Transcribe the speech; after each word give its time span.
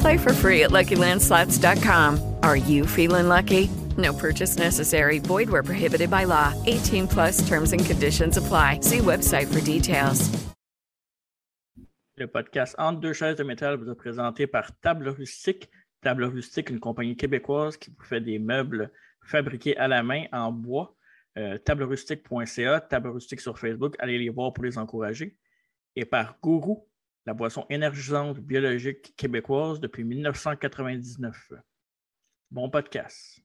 Play 0.00 0.18
for 0.18 0.32
free 0.32 0.64
at 0.64 0.70
LuckyLandSlots.com. 0.70 2.36
Are 2.42 2.56
you 2.56 2.86
feeling 2.86 3.28
lucky? 3.28 3.70
No 3.96 4.12
purchase 4.12 4.56
necessary. 4.58 5.18
Void 5.18 5.50
where 5.50 5.62
prohibited 5.62 6.10
by 6.10 6.24
law. 6.24 6.52
18 6.66 7.08
plus 7.08 7.48
terms 7.48 7.72
and 7.72 7.84
conditions 7.84 8.36
apply. 8.36 8.80
See 8.80 8.98
website 8.98 9.46
for 9.52 9.60
details. 9.60 10.30
Le 12.16 12.26
podcast 12.26 12.74
Entre 12.78 13.00
deux 13.00 13.12
chaises 13.12 13.36
de 13.36 13.44
métal 13.44 13.76
vous 13.76 13.88
est 13.88 13.94
présenté 13.94 14.48
par 14.48 14.76
Table 14.80 15.08
Rustique. 15.08 15.70
Table 16.00 16.24
Rustique, 16.24 16.68
une 16.70 16.80
compagnie 16.80 17.16
québécoise 17.16 17.76
qui 17.76 17.90
vous 17.90 18.04
fait 18.04 18.20
des 18.20 18.40
meubles 18.40 18.90
fabriqués 19.24 19.76
à 19.76 19.86
la 19.86 20.02
main 20.02 20.24
en 20.32 20.50
bois. 20.50 20.96
Euh, 21.36 21.58
tablerustique.ca, 21.58 22.80
Table 22.80 23.10
Rustique 23.10 23.40
sur 23.40 23.56
Facebook. 23.56 23.94
Allez 24.00 24.18
les 24.18 24.30
voir 24.30 24.52
pour 24.52 24.64
les 24.64 24.78
encourager. 24.78 25.36
Et 25.94 26.04
par 26.04 26.36
Gourou, 26.42 26.87
la 27.28 27.34
boisson 27.34 27.66
énergisante 27.68 28.40
biologique 28.40 29.14
québécoise 29.14 29.80
depuis 29.80 30.02
1999. 30.02 31.52
Bon 32.50 32.70
podcast. 32.70 33.42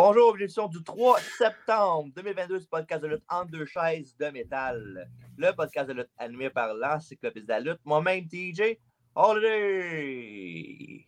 Bonjour, 0.00 0.36
l'édition 0.36 0.68
du 0.68 0.80
3 0.84 1.18
septembre 1.38 2.10
2022 2.14 2.60
du 2.60 2.66
podcast 2.68 3.02
de 3.02 3.08
lutte 3.08 3.24
entre 3.28 3.50
deux 3.50 3.64
chaises 3.66 4.16
de 4.16 4.26
métal. 4.26 5.10
Le 5.36 5.50
podcast 5.52 5.88
de 5.88 5.94
lutte 5.94 6.10
animé 6.18 6.50
par 6.50 6.72
l'encyclopédie 6.72 7.44
de 7.44 7.50
la 7.52 7.58
lutte, 7.58 7.80
moi-même 7.84 8.28
TJ 8.28 8.78
Holiday. 9.16 11.04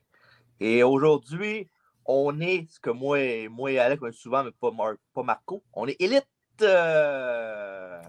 Et 0.59 0.83
aujourd'hui, 0.83 1.69
on 2.05 2.41
est 2.41 2.69
ce 2.69 2.81
que 2.81 2.91
moi, 2.91 3.49
moi 3.49 3.71
et 3.71 3.79
Alex, 3.79 4.03
on 4.03 4.06
est 4.09 4.12
souvent, 4.12 4.43
mais 4.43 4.50
pas, 4.50 4.73
Mar- 4.73 4.97
pas 5.15 5.23
Marco, 5.23 5.62
on 5.73 5.87
est 5.87 5.95
élite. 6.00 6.27
euh, 6.62 8.03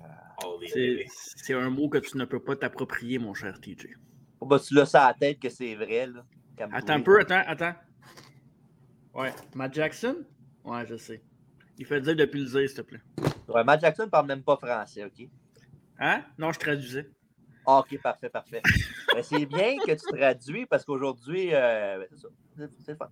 C'est 1.43 1.53
un 1.53 1.69
mot 1.69 1.89
que 1.89 1.99
tu 1.99 2.17
ne 2.17 2.25
peux 2.25 2.39
pas 2.41 2.55
t'approprier, 2.55 3.19
mon 3.19 3.35
cher 3.35 3.61
TJ. 3.61 3.85
Oh, 4.39 4.47
bah, 4.47 4.57
tu 4.59 4.73
l'as 4.73 4.87
ça 4.87 5.05
à 5.05 5.09
la 5.09 5.13
tête 5.13 5.39
que 5.39 5.49
c'est 5.49 5.75
vrai. 5.75 6.07
Là, 6.07 6.23
Attends 6.73 6.93
un 6.93 7.01
peu, 7.01 7.19
attends, 7.19 7.43
attends. 7.45 7.75
Ouais, 9.13 9.31
Matt 9.53 9.75
Jackson? 9.75 10.25
Ouais, 10.63 10.85
je 10.87 10.95
sais. 10.95 11.21
Il 11.77 11.85
fait 11.85 12.01
dire 12.01 12.15
depuis 12.15 12.41
le 12.41 12.45
dire, 12.45 12.69
s'il 12.69 12.77
te 12.77 12.81
plaît. 12.81 13.01
Ouais, 13.47 13.63
Matt 13.63 13.81
Jackson 13.81 14.07
parle 14.09 14.27
même 14.27 14.43
pas 14.43 14.57
français, 14.57 15.03
OK? 15.03 15.27
Hein? 15.99 16.23
Non, 16.37 16.51
je 16.51 16.59
traduisais. 16.59 17.09
Ah, 17.65 17.79
OK, 17.79 17.99
parfait, 18.01 18.29
parfait. 18.29 18.61
Ben, 19.13 19.23
c'est 19.23 19.45
bien 19.45 19.75
que 19.77 19.91
tu 19.91 20.17
traduis 20.17 20.65
parce 20.65 20.85
qu'aujourd'hui, 20.85 21.53
euh, 21.53 22.05
c'est 22.55 22.91
le 22.91 22.95
fun. 22.95 23.09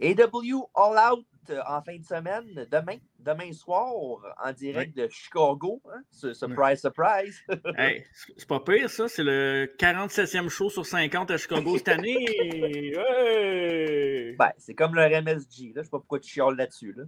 AW 0.00 0.70
All 0.74 1.12
Out 1.12 1.26
en 1.66 1.82
fin 1.82 1.96
de 1.96 2.04
semaine, 2.04 2.66
demain, 2.70 2.96
demain 3.18 3.52
soir, 3.52 4.20
en 4.42 4.52
direct 4.52 4.96
de 4.96 5.08
Chicago. 5.08 5.80
hein, 5.92 6.00
su- 6.10 6.34
Surprise, 6.34 6.80
surprise. 6.80 7.40
Hey, 7.76 8.04
c'est 8.12 8.32
c'est 8.36 8.48
pas 8.48 8.60
pire, 8.60 8.88
ça. 8.90 9.08
C'est 9.08 9.22
le 9.24 9.66
47e 9.78 10.48
show 10.48 10.68
sur 10.70 10.84
50 10.86 11.30
à 11.30 11.36
Chicago 11.36 11.76
cette 11.78 11.88
année. 11.88 12.24
Hey! 12.98 14.34
ben, 14.36 14.50
c'est 14.58 14.74
comme 14.74 14.94
le 14.94 15.02
MSG. 15.08 15.74
Là. 15.74 15.82
Je 15.82 15.82
sais 15.82 15.90
pas 15.90 15.98
pourquoi 15.98 16.20
tu 16.20 16.30
chiales 16.30 16.56
là-dessus. 16.56 16.92
Là. 16.96 17.04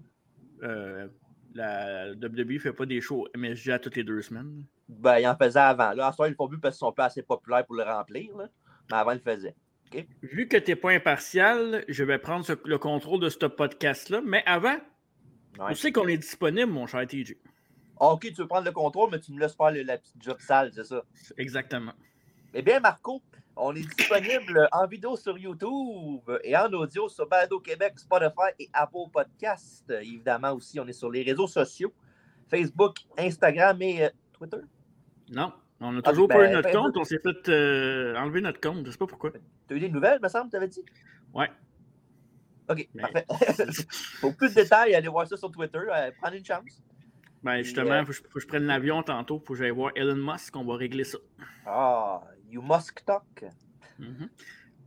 Euh, 0.62 1.08
la 1.54 2.10
WWE 2.12 2.58
fait 2.60 2.72
pas 2.72 2.86
des 2.86 3.00
shows 3.00 3.26
MSG 3.36 3.70
à 3.72 3.78
toutes 3.78 3.96
les 3.96 4.04
deux 4.04 4.22
semaines. 4.22 4.64
Ben, 4.88 5.18
il 5.18 5.26
en 5.26 5.36
faisait 5.36 5.58
avant. 5.60 5.92
Là, 5.92 6.08
en 6.08 6.12
ce 6.12 6.20
moment, 6.20 6.26
ils 6.28 6.30
le 6.30 6.36
font 6.36 6.48
plus 6.48 6.58
parce 6.60 6.76
qu'ils 6.76 6.80
sont 6.86 6.92
pas 6.92 7.06
assez 7.06 7.22
populaires 7.22 7.64
pour 7.66 7.76
le 7.76 7.82
remplir. 7.84 8.36
Là. 8.36 8.48
Mais 8.90 8.96
avant, 8.96 9.12
ils 9.12 9.20
le 9.24 9.32
faisaient. 9.34 9.54
Vu 10.22 10.48
que 10.48 10.56
tu 10.56 10.70
n'es 10.70 10.76
pas 10.76 10.90
impartial, 10.92 11.84
je 11.88 12.04
vais 12.04 12.18
prendre 12.18 12.44
ce- 12.44 12.52
le 12.64 12.78
contrôle 12.78 13.20
de 13.20 13.28
ce 13.28 13.46
podcast-là. 13.46 14.20
Mais 14.24 14.42
avant, 14.46 14.76
Ouais. 15.58 15.70
tu 15.70 15.76
sais 15.76 15.92
qu'on 15.92 16.06
est 16.08 16.16
disponible, 16.18 16.70
mon 16.70 16.86
cher 16.86 17.06
TJ. 17.06 17.36
Ah, 17.98 18.12
OK, 18.12 18.22
tu 18.22 18.34
veux 18.34 18.46
prendre 18.46 18.64
le 18.66 18.72
contrôle, 18.72 19.10
mais 19.10 19.18
tu 19.20 19.32
me 19.32 19.40
laisses 19.40 19.54
faire 19.54 19.70
le- 19.72 19.82
la 19.82 19.98
petite 19.98 20.22
job 20.22 20.36
sale, 20.40 20.70
c'est 20.72 20.84
ça? 20.84 21.02
Exactement. 21.36 21.92
Eh 22.54 22.62
bien, 22.62 22.80
Marco, 22.80 23.20
on 23.56 23.74
est 23.74 23.82
disponible 23.96 24.68
en 24.72 24.86
vidéo 24.86 25.16
sur 25.16 25.36
YouTube 25.36 26.22
et 26.44 26.56
en 26.56 26.72
audio 26.72 27.08
sur 27.08 27.26
Balado 27.28 27.60
Québec, 27.60 27.94
Spotify 27.98 28.50
et 28.58 28.68
Apple 28.72 29.10
Podcast. 29.12 29.84
Évidemment 29.90 30.52
aussi, 30.52 30.78
on 30.80 30.86
est 30.86 30.92
sur 30.92 31.10
les 31.10 31.22
réseaux 31.22 31.46
sociaux, 31.48 31.92
Facebook, 32.48 32.96
Instagram 33.18 33.82
et 33.82 34.04
euh, 34.04 34.08
Twitter? 34.32 34.58
Non, 35.30 35.52
on 35.80 35.96
a 35.96 36.00
Ah, 36.04 36.10
toujours 36.10 36.28
ben, 36.28 36.36
pas 36.36 36.48
eu 36.48 36.52
notre 36.52 36.68
Facebook. 36.68 36.84
compte. 36.86 36.96
On 36.98 37.04
s'est 37.04 37.18
fait 37.18 37.48
euh, 37.48 38.16
enlever 38.16 38.40
notre 38.40 38.60
compte. 38.60 38.84
Je 38.86 38.90
sais 38.90 38.98
pas 38.98 39.06
pourquoi. 39.06 39.30
Tu 39.32 39.74
as 39.74 39.76
eu 39.76 39.80
des 39.80 39.88
nouvelles, 39.88 40.20
me 40.22 40.28
semble, 40.28 40.50
tu 40.50 40.56
avais 40.56 40.68
dit? 40.68 40.84
Ouais. 41.34 41.48
OK, 42.68 42.88
Mais- 42.94 43.02
parfait. 43.02 43.26
Pour 44.20 44.36
plus 44.36 44.50
de 44.54 44.62
détails, 44.62 44.94
allez 44.94 45.08
voir 45.08 45.26
ça 45.26 45.36
sur 45.36 45.50
Twitter. 45.50 45.78
Euh, 45.78 46.10
prenez 46.20 46.38
une 46.38 46.44
chance. 46.44 46.82
Ben, 47.42 47.62
justement, 47.62 47.92
euh, 47.92 48.00
il 48.00 48.06
faut, 48.06 48.12
que 48.12 48.12
je- 48.12 48.22
faut 48.22 48.34
que 48.34 48.40
je 48.40 48.46
prenne 48.46 48.64
l'avion 48.64 49.02
tantôt. 49.02 49.38
Faut 49.40 49.54
que 49.54 49.58
j'aille 49.58 49.70
voir 49.70 49.90
Elon 49.96 50.14
Musk. 50.16 50.54
On 50.56 50.64
va 50.64 50.76
régler 50.76 51.04
ça. 51.04 51.18
Ah, 51.66 52.20
you 52.50 52.62
must 52.62 52.92
talk. 53.04 53.44
Mhm. 53.98 54.28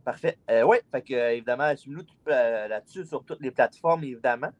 Parfait. 0.04 0.38
oui, 0.66 0.76
fait 0.92 1.02
que, 1.02 1.14
euh, 1.14 1.32
évidemment, 1.32 1.74
tout, 1.74 2.04
euh, 2.28 2.68
là-dessus 2.68 3.04
sur 3.06 3.24
toutes 3.24 3.40
les 3.40 3.50
plateformes, 3.50 4.04
évidemment. 4.04 4.50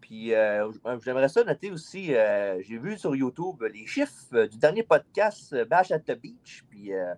Puis 0.00 0.34
euh, 0.34 0.70
j- 0.72 0.78
j'aimerais 1.04 1.28
ça 1.28 1.44
noter 1.44 1.70
aussi, 1.70 2.14
euh, 2.14 2.60
j'ai 2.62 2.78
vu 2.78 2.96
sur 2.98 3.14
YouTube 3.14 3.62
les 3.72 3.86
chiffres 3.86 4.12
euh, 4.34 4.46
du 4.48 4.58
dernier 4.58 4.82
podcast 4.82 5.52
euh, 5.52 5.64
Bash 5.64 5.90
at 5.90 6.00
the 6.00 6.18
Beach. 6.20 6.64
Puis 6.70 6.92
euh, 6.92 7.14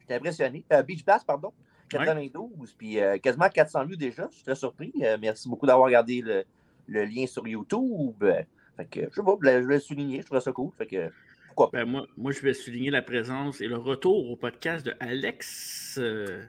j'étais 0.00 0.14
impressionné. 0.14 0.64
Euh, 0.72 0.82
Beach 0.82 1.04
Bash, 1.04 1.22
pardon. 1.26 1.52
92, 1.88 2.74
puis 2.76 3.00
euh, 3.00 3.16
quasiment 3.18 3.48
400 3.48 3.86
vues 3.86 3.96
déjà. 3.96 4.26
Je 4.30 4.36
suis 4.36 4.44
très 4.44 4.56
surpris. 4.56 4.92
Euh, 5.02 5.16
merci 5.20 5.48
beaucoup 5.48 5.66
d'avoir 5.66 5.86
regardé 5.86 6.20
le, 6.20 6.44
le 6.88 7.04
lien 7.04 7.26
sur 7.26 7.46
YouTube. 7.46 8.22
Euh, 8.22 8.42
fait 8.76 8.84
que, 8.86 9.00
je 9.08 9.14
sais 9.14 9.22
pas, 9.22 9.30
je 9.32 9.36
voulais 9.36 9.60
le 9.60 9.78
souligner. 9.78 10.20
Je 10.20 10.26
trouvais 10.26 10.40
ça 10.40 10.52
cool. 10.52 10.70
Fait 10.76 10.86
que, 10.86 11.10
pourquoi 11.46 11.70
pas. 11.70 11.78
Ben, 11.84 11.90
moi, 11.90 12.06
moi, 12.16 12.32
je 12.32 12.40
vais 12.40 12.54
souligner 12.54 12.90
la 12.90 13.02
présence 13.02 13.60
et 13.60 13.68
le 13.68 13.76
retour 13.76 14.30
au 14.30 14.36
podcast 14.36 14.84
de 14.84 14.94
Alex. 15.00 15.96
Euh, 16.02 16.42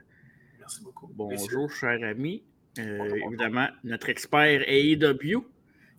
Merci 0.58 0.82
beaucoup. 0.82 1.08
bonjour, 1.14 1.70
cher 1.70 1.98
ami. 2.02 2.42
Euh, 2.78 3.14
évidemment, 3.28 3.68
notre 3.84 4.08
expert 4.08 4.62
AEW. 4.68 5.44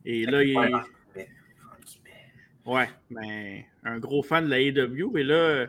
Et 0.05 0.25
là, 0.25 0.43
il 0.43 0.53
est. 0.65 0.71
Ouais, 2.65 2.89
ben, 3.09 3.63
un 3.83 3.99
gros 3.99 4.21
fan 4.21 4.45
de 4.45 4.49
la 4.49 4.59
AEW. 4.59 5.17
Et 5.17 5.23
là, 5.23 5.67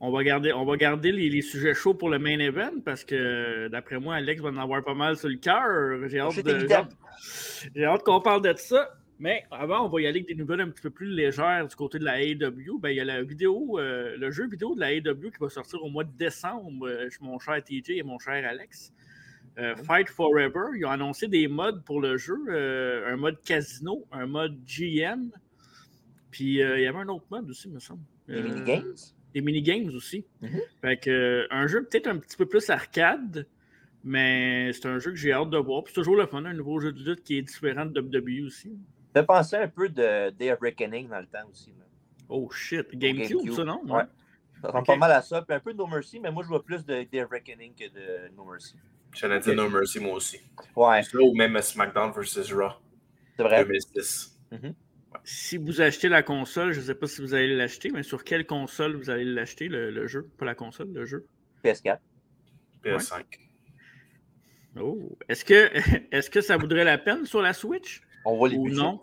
on 0.00 0.10
va 0.10 0.22
garder, 0.22 0.52
on 0.52 0.64
va 0.64 0.76
garder 0.76 1.12
les, 1.12 1.28
les 1.28 1.42
sujets 1.42 1.74
chauds 1.74 1.94
pour 1.94 2.08
le 2.08 2.18
main 2.18 2.38
event 2.38 2.80
parce 2.84 3.04
que, 3.04 3.68
d'après 3.68 3.98
moi, 3.98 4.14
Alex 4.16 4.40
va 4.40 4.48
en 4.50 4.56
avoir 4.56 4.82
pas 4.84 4.94
mal 4.94 5.16
sur 5.16 5.28
le 5.28 5.36
cœur. 5.36 6.08
J'ai 6.08 6.20
hâte, 6.20 6.32
de- 6.42 6.58
hâte- 6.74 6.96
j'ai 7.74 7.84
hâte 7.84 8.02
qu'on 8.02 8.20
parle 8.20 8.42
de 8.42 8.54
ça. 8.56 8.94
Mais 9.20 9.42
avant, 9.50 9.84
on 9.84 9.88
va 9.88 10.00
y 10.00 10.06
aller 10.06 10.20
avec 10.20 10.28
des 10.28 10.36
nouvelles 10.36 10.60
un 10.60 10.68
petit 10.70 10.80
peu 10.82 10.90
plus 10.90 11.08
légères 11.08 11.66
du 11.66 11.74
côté 11.74 11.98
de 11.98 12.04
la 12.04 12.22
AEW. 12.22 12.78
Ben, 12.78 12.90
il 12.90 12.96
y 12.96 13.00
a 13.00 13.04
la 13.04 13.20
vidéo, 13.24 13.76
euh, 13.80 14.16
le 14.16 14.30
jeu 14.30 14.46
vidéo 14.48 14.76
de 14.76 14.80
la 14.80 14.92
AEW 14.92 15.30
qui 15.32 15.38
va 15.40 15.48
sortir 15.48 15.82
au 15.82 15.90
mois 15.90 16.04
de 16.04 16.16
décembre 16.16 16.86
euh, 16.86 17.10
chez 17.10 17.18
mon 17.20 17.36
cher 17.40 17.60
TJ 17.62 17.90
et 17.90 18.02
mon 18.04 18.20
cher 18.20 18.48
Alex. 18.48 18.92
Euh, 19.58 19.74
Fight 19.76 20.08
Forever, 20.08 20.76
ils 20.76 20.84
ont 20.84 20.90
annoncé 20.90 21.26
des 21.26 21.48
modes 21.48 21.82
pour 21.84 22.00
le 22.00 22.16
jeu, 22.16 22.36
euh, 22.48 23.12
un 23.12 23.16
mode 23.16 23.42
casino, 23.42 24.06
un 24.12 24.26
mode 24.26 24.56
GM, 24.64 25.30
puis 26.30 26.62
euh, 26.62 26.78
il 26.78 26.84
y 26.84 26.86
avait 26.86 26.98
un 26.98 27.08
autre 27.08 27.26
mode 27.30 27.48
aussi, 27.50 27.68
me 27.68 27.80
semble. 27.80 28.02
Euh, 28.30 28.42
minigames? 28.42 28.94
des 29.34 29.40
mini-games 29.42 29.90
aussi. 29.94 30.24
Mhm. 30.40 30.60
Fait 30.80 30.96
que, 30.96 31.46
un 31.50 31.66
jeu 31.66 31.84
peut-être 31.84 32.06
un 32.06 32.16
petit 32.18 32.36
peu 32.36 32.46
plus 32.46 32.70
arcade, 32.70 33.46
mais 34.02 34.72
c'est 34.72 34.86
un 34.86 34.98
jeu 34.98 35.10
que 35.10 35.16
j'ai 35.16 35.32
hâte 35.32 35.50
de 35.50 35.58
voir. 35.58 35.84
Puis 35.84 35.92
c'est 35.92 36.00
toujours 36.00 36.16
le 36.16 36.26
fun, 36.26 36.44
un 36.44 36.54
nouveau 36.54 36.80
jeu 36.80 36.92
de 36.92 37.02
lutte 37.02 37.24
qui 37.24 37.36
est 37.36 37.42
différent 37.42 37.84
de 37.84 38.00
WWE 38.00 38.46
aussi. 38.46 38.72
Ça 39.14 39.22
penser 39.22 39.56
un 39.56 39.68
peu 39.68 39.88
de 39.88 40.30
Day 40.30 40.52
of 40.52 40.60
Reckoning 40.60 41.08
dans 41.08 41.20
le 41.20 41.26
temps 41.26 41.46
aussi. 41.50 41.70
là. 41.78 41.84
Oh 42.28 42.48
shit, 42.50 42.86
GameCube, 42.94 43.38
GameCube, 43.38 43.52
ça, 43.52 43.64
non? 43.64 43.82
ouais. 43.86 44.04
Ça 44.60 44.68
ressemble 44.68 44.86
pas 44.86 44.96
mal 44.96 45.12
à 45.12 45.22
ça. 45.22 45.42
Puis 45.42 45.54
un 45.54 45.60
peu 45.60 45.72
de 45.72 45.78
No 45.78 45.86
Mercy, 45.86 46.20
mais 46.20 46.30
moi, 46.30 46.42
je 46.42 46.48
vois 46.48 46.64
plus 46.64 46.84
de 46.84 47.02
Day 47.04 47.22
of 47.22 47.30
Reckoning 47.30 47.74
que 47.74 47.84
de 47.84 48.34
No 48.36 48.44
Mercy. 48.44 48.74
J'allais 49.14 49.40
dire 49.40 49.54
No 49.54 49.68
Mercy, 49.68 50.00
moi 50.00 50.14
aussi. 50.14 50.40
Ouais, 50.76 51.02
Ça 51.02 51.18
ou 51.20 51.34
même 51.34 51.60
SmackDown 51.60 52.12
vs. 52.12 52.52
Raw 52.52 52.72
c'est 53.36 53.42
vrai. 53.42 53.64
2006. 53.64 54.38
Si 55.24 55.56
vous 55.56 55.80
achetez 55.80 56.08
la 56.08 56.22
console, 56.22 56.72
je 56.72 56.80
ne 56.80 56.84
sais 56.84 56.94
pas 56.94 57.06
si 57.06 57.20
vous 57.20 57.34
allez 57.34 57.54
l'acheter, 57.56 57.90
mais 57.90 58.02
sur 58.02 58.24
quelle 58.24 58.46
console 58.46 58.96
vous 58.96 59.10
allez 59.10 59.24
l'acheter, 59.24 59.68
le, 59.68 59.90
le 59.90 60.06
jeu? 60.06 60.28
Pas 60.38 60.44
la 60.44 60.54
console, 60.54 60.92
le 60.92 61.04
jeu? 61.04 61.26
PS4. 61.64 61.98
PS5. 62.84 63.24
Oh. 64.80 65.16
Est-ce 65.28 65.44
que, 65.44 65.70
est 66.14 66.30
que 66.30 66.40
ça 66.40 66.56
vaudrait 66.56 66.84
la 66.84 66.98
peine 66.98 67.26
sur 67.26 67.42
la 67.42 67.52
Switch? 67.52 68.02
On 68.24 68.36
voit 68.36 68.48
les 68.48 68.56
Ou 68.56 68.64
budgets. 68.64 68.80
non? 68.80 69.02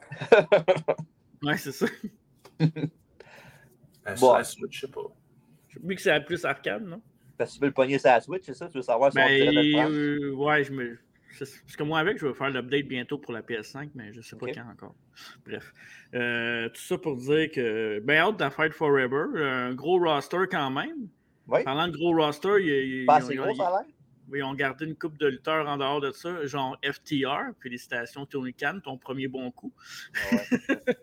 ouais, 1.43 1.57
c'est 1.57 1.71
ça. 1.71 1.85
Euh, 2.61 2.67
Bon. 4.07 4.15
sur 4.17 4.33
la 4.37 4.43
Switch, 4.43 4.75
je 4.81 4.85
sais 4.85 4.91
pas. 4.91 5.01
Vu 5.83 5.95
que 5.95 6.01
c'est 6.01 6.11
la 6.11 6.21
plus 6.21 6.45
arcade, 6.45 6.83
non? 6.85 7.01
Parce 7.37 7.51
que 7.51 7.55
tu 7.55 7.61
veux 7.61 7.67
le 7.67 7.73
pogner 7.73 7.99
sur 7.99 8.09
la 8.09 8.21
Switch, 8.21 8.43
c'est 8.45 8.53
ça? 8.53 8.67
Tu 8.69 8.77
veux 8.77 8.83
savoir 8.83 9.11
si 9.11 9.17
on 9.19 9.25
Ben, 9.25 9.53
le 9.55 9.71
prendre? 9.73 9.91
euh, 9.93 10.31
ouais, 10.35 10.63
je 10.63 10.71
me. 10.71 10.97
c'est- 11.31 11.61
Parce 11.63 11.75
que 11.75 11.83
moi, 11.83 11.99
avec, 11.99 12.17
je 12.17 12.25
vais 12.27 12.33
faire 12.33 12.49
l'update 12.49 12.85
bientôt 12.87 13.17
pour 13.17 13.33
la 13.33 13.41
PS5, 13.41 13.89
mais 13.93 14.11
je 14.13 14.17
ne 14.17 14.23
sais 14.23 14.37
pas 14.37 14.47
quand 14.47 14.69
encore. 14.71 14.95
Bref. 15.45 15.73
Euh, 16.13 16.69
tout 16.69 16.81
ça 16.81 16.97
pour 16.97 17.17
dire 17.17 17.51
que. 17.51 17.99
Ben, 17.99 18.17
hâte 18.19 18.39
de 18.39 18.49
Fight 18.49 18.73
Forever. 18.73 19.25
Un 19.35 19.73
gros 19.73 19.99
roster 19.99 20.45
quand 20.49 20.71
même. 20.71 21.07
Oui. 21.47 21.63
Parlant 21.63 21.87
de 21.87 21.93
gros 21.93 22.15
roster, 22.15 22.55
il 22.59 23.05
Pas 23.05 23.15
assez 23.17 23.35
gros, 23.35 23.53
ça 23.55 23.67
a 23.67 23.71
l'air? 23.81 23.89
Ils 24.33 24.41
ont 24.43 24.55
gardé 24.55 24.85
une 24.85 24.95
coupe 24.95 25.17
de 25.19 25.27
lutteurs 25.27 25.67
en 25.67 25.77
dehors 25.77 26.01
de 26.01 26.11
ça, 26.11 26.43
genre 26.47 26.75
FTR. 26.83 27.51
Félicitations, 27.61 28.25
Tony 28.25 28.53
Khan, 28.55 28.79
ton 28.83 28.97
premier 28.97 29.27
bon 29.27 29.51
coup. 29.51 29.71
Ouais. 30.31 30.41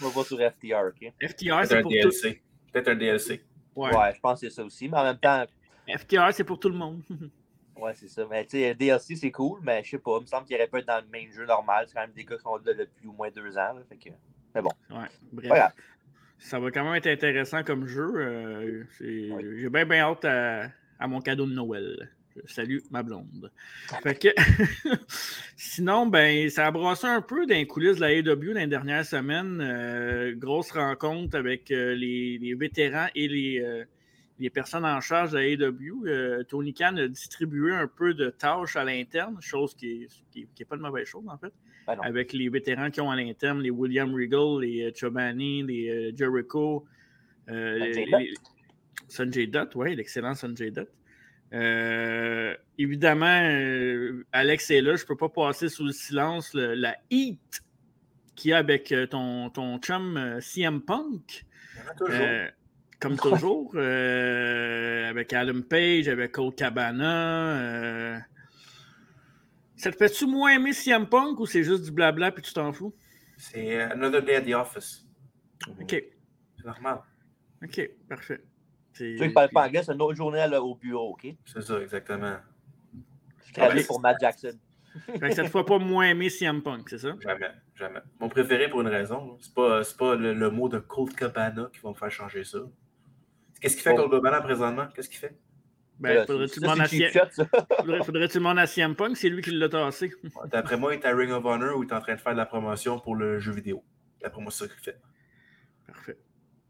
Me 0.00 0.08
vois 0.10 0.24
sur 0.24 0.38
FTR, 0.38 0.88
OK? 0.88 1.12
FTR, 1.20 1.64
c'est 1.64 1.76
un 1.78 1.82
pour. 1.82 1.90
DLC. 1.90 2.42
Peut-être 2.72 2.88
un 2.88 2.94
DLC. 2.94 3.42
Ouais. 3.76 3.96
Ouais. 3.96 4.14
je 4.14 4.20
pense 4.20 4.40
que 4.40 4.48
c'est 4.48 4.54
ça 4.54 4.64
aussi. 4.64 4.88
Mais 4.88 4.96
en 4.98 5.04
même 5.04 5.18
temps, 5.18 5.44
FTR, 5.88 6.32
c'est 6.32 6.44
pour 6.44 6.58
tout 6.58 6.68
le 6.68 6.76
monde. 6.76 7.02
ouais, 7.76 7.94
c'est 7.94 8.08
ça. 8.08 8.26
Mais 8.30 8.44
tu 8.44 8.58
sais, 8.58 8.74
DLC, 8.74 9.16
c'est 9.16 9.30
cool, 9.30 9.60
mais 9.62 9.82
je 9.84 9.90
sais 9.90 9.98
pas. 9.98 10.16
Il 10.18 10.22
me 10.22 10.26
semble 10.26 10.46
qu'il 10.46 10.56
aurait 10.56 10.66
pu 10.68 10.78
être 10.78 10.86
dans 10.86 11.00
le 11.02 11.08
même 11.10 11.30
jeu 11.32 11.46
normal. 11.46 11.84
C'est 11.88 11.94
quand 11.94 12.00
même 12.02 12.12
des 12.12 12.24
gars 12.24 12.36
qui 12.36 12.42
sont 12.42 12.56
là 12.56 12.74
depuis 12.74 13.06
au 13.06 13.12
moins 13.12 13.30
deux 13.30 13.56
ans. 13.56 13.72
là, 13.74 13.80
fait 13.88 13.96
que... 13.96 14.10
Mais 14.54 14.62
bon, 14.62 14.70
ouais. 14.90 15.06
Bref. 15.32 15.48
pas. 15.48 15.72
Ça 16.38 16.58
va 16.60 16.70
quand 16.70 16.84
même 16.84 16.94
être 16.94 17.06
intéressant 17.08 17.62
comme 17.64 17.86
jeu. 17.86 18.12
euh, 18.16 18.84
Oui. 19.00 19.32
J'ai 19.60 19.68
bien, 19.68 19.84
bien 19.84 20.04
hâte 20.10 20.24
à, 20.24 20.68
à 20.98 21.06
mon 21.08 21.20
cadeau 21.20 21.46
de 21.46 21.52
Noël. 21.52 22.10
Je 22.46 22.52
salue 22.52 22.78
ma 22.90 23.02
blonde. 23.02 23.50
Fait 24.02 24.14
que, 24.18 24.28
sinon, 25.56 26.06
ben, 26.06 26.48
ça 26.50 26.66
a 26.66 26.70
brassé 26.70 27.06
un 27.06 27.22
peu 27.22 27.46
dans 27.46 27.54
les 27.54 27.66
coulisses 27.66 27.96
de 27.96 28.00
la 28.00 28.12
AEW 28.12 28.54
dans 28.54 28.60
les 28.60 28.66
dernières 28.66 29.04
semaines. 29.04 29.60
Euh, 29.60 30.34
grosse 30.34 30.70
rencontre 30.70 31.36
avec 31.36 31.70
euh, 31.70 31.94
les, 31.94 32.38
les 32.38 32.54
vétérans 32.54 33.08
et 33.14 33.28
les, 33.28 33.60
euh, 33.60 33.84
les 34.38 34.50
personnes 34.50 34.84
en 34.84 35.00
charge 35.00 35.32
de 35.32 35.38
la 35.38 35.46
AEW. 35.46 36.44
Tony 36.48 36.74
Khan 36.74 36.96
a 36.96 37.08
distribué 37.08 37.74
un 37.74 37.88
peu 37.88 38.14
de 38.14 38.30
tâches 38.30 38.76
à 38.76 38.84
l'interne, 38.84 39.36
chose 39.40 39.74
qui 39.74 40.00
n'est 40.00 40.06
qui, 40.30 40.48
qui 40.54 40.62
est 40.62 40.66
pas 40.66 40.76
de 40.76 40.82
mauvaise 40.82 41.06
chose, 41.06 41.24
en 41.28 41.38
fait 41.38 41.52
Ben 41.86 41.98
avec 42.02 42.32
les 42.32 42.48
vétérans 42.48 42.90
qui 42.90 43.00
ont 43.00 43.10
à 43.10 43.16
l'interne, 43.16 43.60
les 43.60 43.70
William 43.70 44.14
Regal, 44.14 44.60
les 44.60 44.92
Chobani, 44.94 45.62
les 45.62 46.14
Jericho, 46.16 46.86
Sanjay 49.08 49.46
Dutt, 49.46 49.74
oui, 49.74 49.96
l'excellent 49.96 50.34
Sanjay 50.34 50.70
Dutt. 50.70 50.88
Euh, 51.54 52.54
évidemment, 52.76 53.40
euh, 53.42 54.24
Alex 54.32 54.70
est 54.70 54.80
là, 54.82 54.96
je 54.96 55.02
ne 55.02 55.06
peux 55.06 55.16
pas 55.16 55.28
passer 55.30 55.68
sous 55.68 55.84
le 55.84 55.92
silence 55.92 56.52
le- 56.54 56.74
la 56.74 56.96
heat 57.10 57.62
qu'il 58.36 58.50
y 58.50 58.54
a 58.54 58.58
avec 58.58 58.92
euh, 58.92 59.06
ton, 59.06 59.48
ton 59.50 59.78
chum 59.78 60.38
CM 60.40 60.82
Punk. 60.82 61.44
Toujours. 61.96 62.14
Euh, 62.14 62.48
comme 63.00 63.16
toujours, 63.18 63.76
avec 63.76 65.32
Adam 65.32 65.62
Page, 65.62 66.08
avec 66.08 66.32
Cole 66.32 66.54
Cabana. 66.54 68.20
Ça 69.76 69.92
te 69.92 69.96
fait-tu 69.96 70.26
moins 70.26 70.50
aimer 70.56 70.72
CM 70.72 71.06
Punk 71.08 71.38
ou 71.40 71.46
c'est 71.46 71.62
juste 71.62 71.84
du 71.84 71.92
blabla 71.92 72.32
puis 72.32 72.42
tu 72.42 72.52
t'en 72.52 72.72
fous? 72.72 72.94
C'est 73.36 73.80
Another 73.80 74.22
Day 74.22 74.34
at 74.36 74.42
the 74.42 74.52
Office. 74.54 75.06
Ok, 75.80 75.90
C'est 76.56 76.64
normal. 76.66 76.98
ok, 77.62 77.90
parfait. 78.08 78.40
C'est- 78.98 79.16
Ceux 79.18 79.26
qui 79.28 79.32
parlent 79.32 79.48
pas 79.50 79.66
anglais, 79.66 79.82
c'est 79.84 79.92
une 79.94 80.02
autre 80.02 80.16
journée 80.16 80.46
là, 80.48 80.60
au 80.62 80.74
bureau, 80.74 81.12
OK? 81.12 81.26
C'est 81.46 81.62
ça, 81.62 81.80
exactement. 81.80 82.36
Je 83.46 83.52
travaille 83.52 83.78
Ouais. 83.78 83.84
pour 83.84 84.00
Matt 84.00 84.16
Jackson. 84.20 84.52
Fait 85.06 85.18
que 85.28 85.34
ça 85.34 85.44
te 85.44 85.48
fait 85.50 85.64
pas 85.64 85.78
moins 85.78 86.06
aimer 86.08 86.28
CM 86.30 86.62
Punk, 86.62 86.88
c'est 86.88 86.98
ça? 86.98 87.14
Jamais, 87.20 87.50
jamais. 87.76 88.00
Mon 88.18 88.28
préféré 88.28 88.68
pour 88.68 88.80
une 88.80 88.88
raison, 88.88 89.36
c'est 89.40 89.54
pas, 89.54 89.84
c'est 89.84 89.96
pas 89.96 90.16
le, 90.16 90.34
le 90.34 90.50
mot 90.50 90.68
de 90.68 90.78
Colt 90.78 91.14
Cabana 91.14 91.68
qui 91.72 91.78
va 91.80 91.90
me 91.90 91.94
faire 91.94 92.10
changer 92.10 92.42
ça. 92.44 92.58
Qu'est-ce 93.60 93.74
qu'il 93.74 93.82
fait, 93.84 93.92
Oh. 93.92 93.96
Colt 93.96 94.10
Cabana, 94.10 94.40
présentement? 94.40 94.88
Qu'est-ce 94.94 95.08
qu'il 95.08 95.18
fait? 95.18 95.38
Ben, 96.00 96.14
Là, 96.14 96.26
faudrait 96.26 96.46
c'est- 96.48 96.54
tu 96.54 96.60
ça, 96.60 96.66
demander 96.66 96.82
à 96.82 96.88
tu 98.28 98.58
à 98.60 98.66
CM 98.66 98.94
Punk, 98.96 99.16
c'est 99.16 99.28
lui 99.28 99.42
qui 99.42 99.50
l'a 99.50 99.68
tassé. 99.68 100.12
D'après 100.50 100.76
moi, 100.76 100.94
il 100.94 101.00
est 101.00 101.04
à 101.06 101.14
Ring 101.14 101.30
of 101.32 101.44
Honor 101.44 101.76
où 101.76 101.82
il 101.82 101.88
est 101.88 101.92
en 101.92 102.00
train 102.00 102.14
de 102.14 102.20
faire 102.20 102.32
de 102.32 102.38
la 102.38 102.46
promotion 102.46 102.98
pour 103.00 103.14
le 103.16 103.38
jeu 103.40 103.52
vidéo. 103.52 103.84
D'après 104.20 104.40
moi, 104.40 104.50
c'est 104.50 104.64
ça 104.66 104.72
qu'il 104.74 104.82
fait. 104.82 105.00
Parfait. 105.86 106.18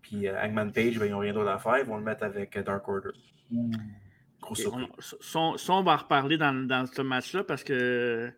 Puis 0.08 0.26
euh, 0.26 0.42
Hangman 0.42 0.72
Page, 0.72 0.98
ben, 0.98 1.06
ils 1.06 1.12
n'ont 1.12 1.18
rien 1.18 1.32
d'autre 1.34 1.50
à 1.50 1.58
faire. 1.58 1.78
Ils 1.78 1.84
vont 1.86 1.98
le 1.98 2.04
mettre 2.04 2.24
avec 2.24 2.56
euh, 2.56 2.62
Dark 2.62 2.88
Order. 2.88 3.10
Gros 4.40 4.52
Ok, 4.52 4.56
surprise. 4.58 5.14
on, 5.34 5.56
on 5.68 5.82
va 5.82 5.92
en 5.92 5.96
reparler 5.96 6.38
dans, 6.38 6.54
dans 6.66 6.86
ce 6.86 7.02
match-là 7.02 7.44
parce 7.44 7.62
que 7.64 8.32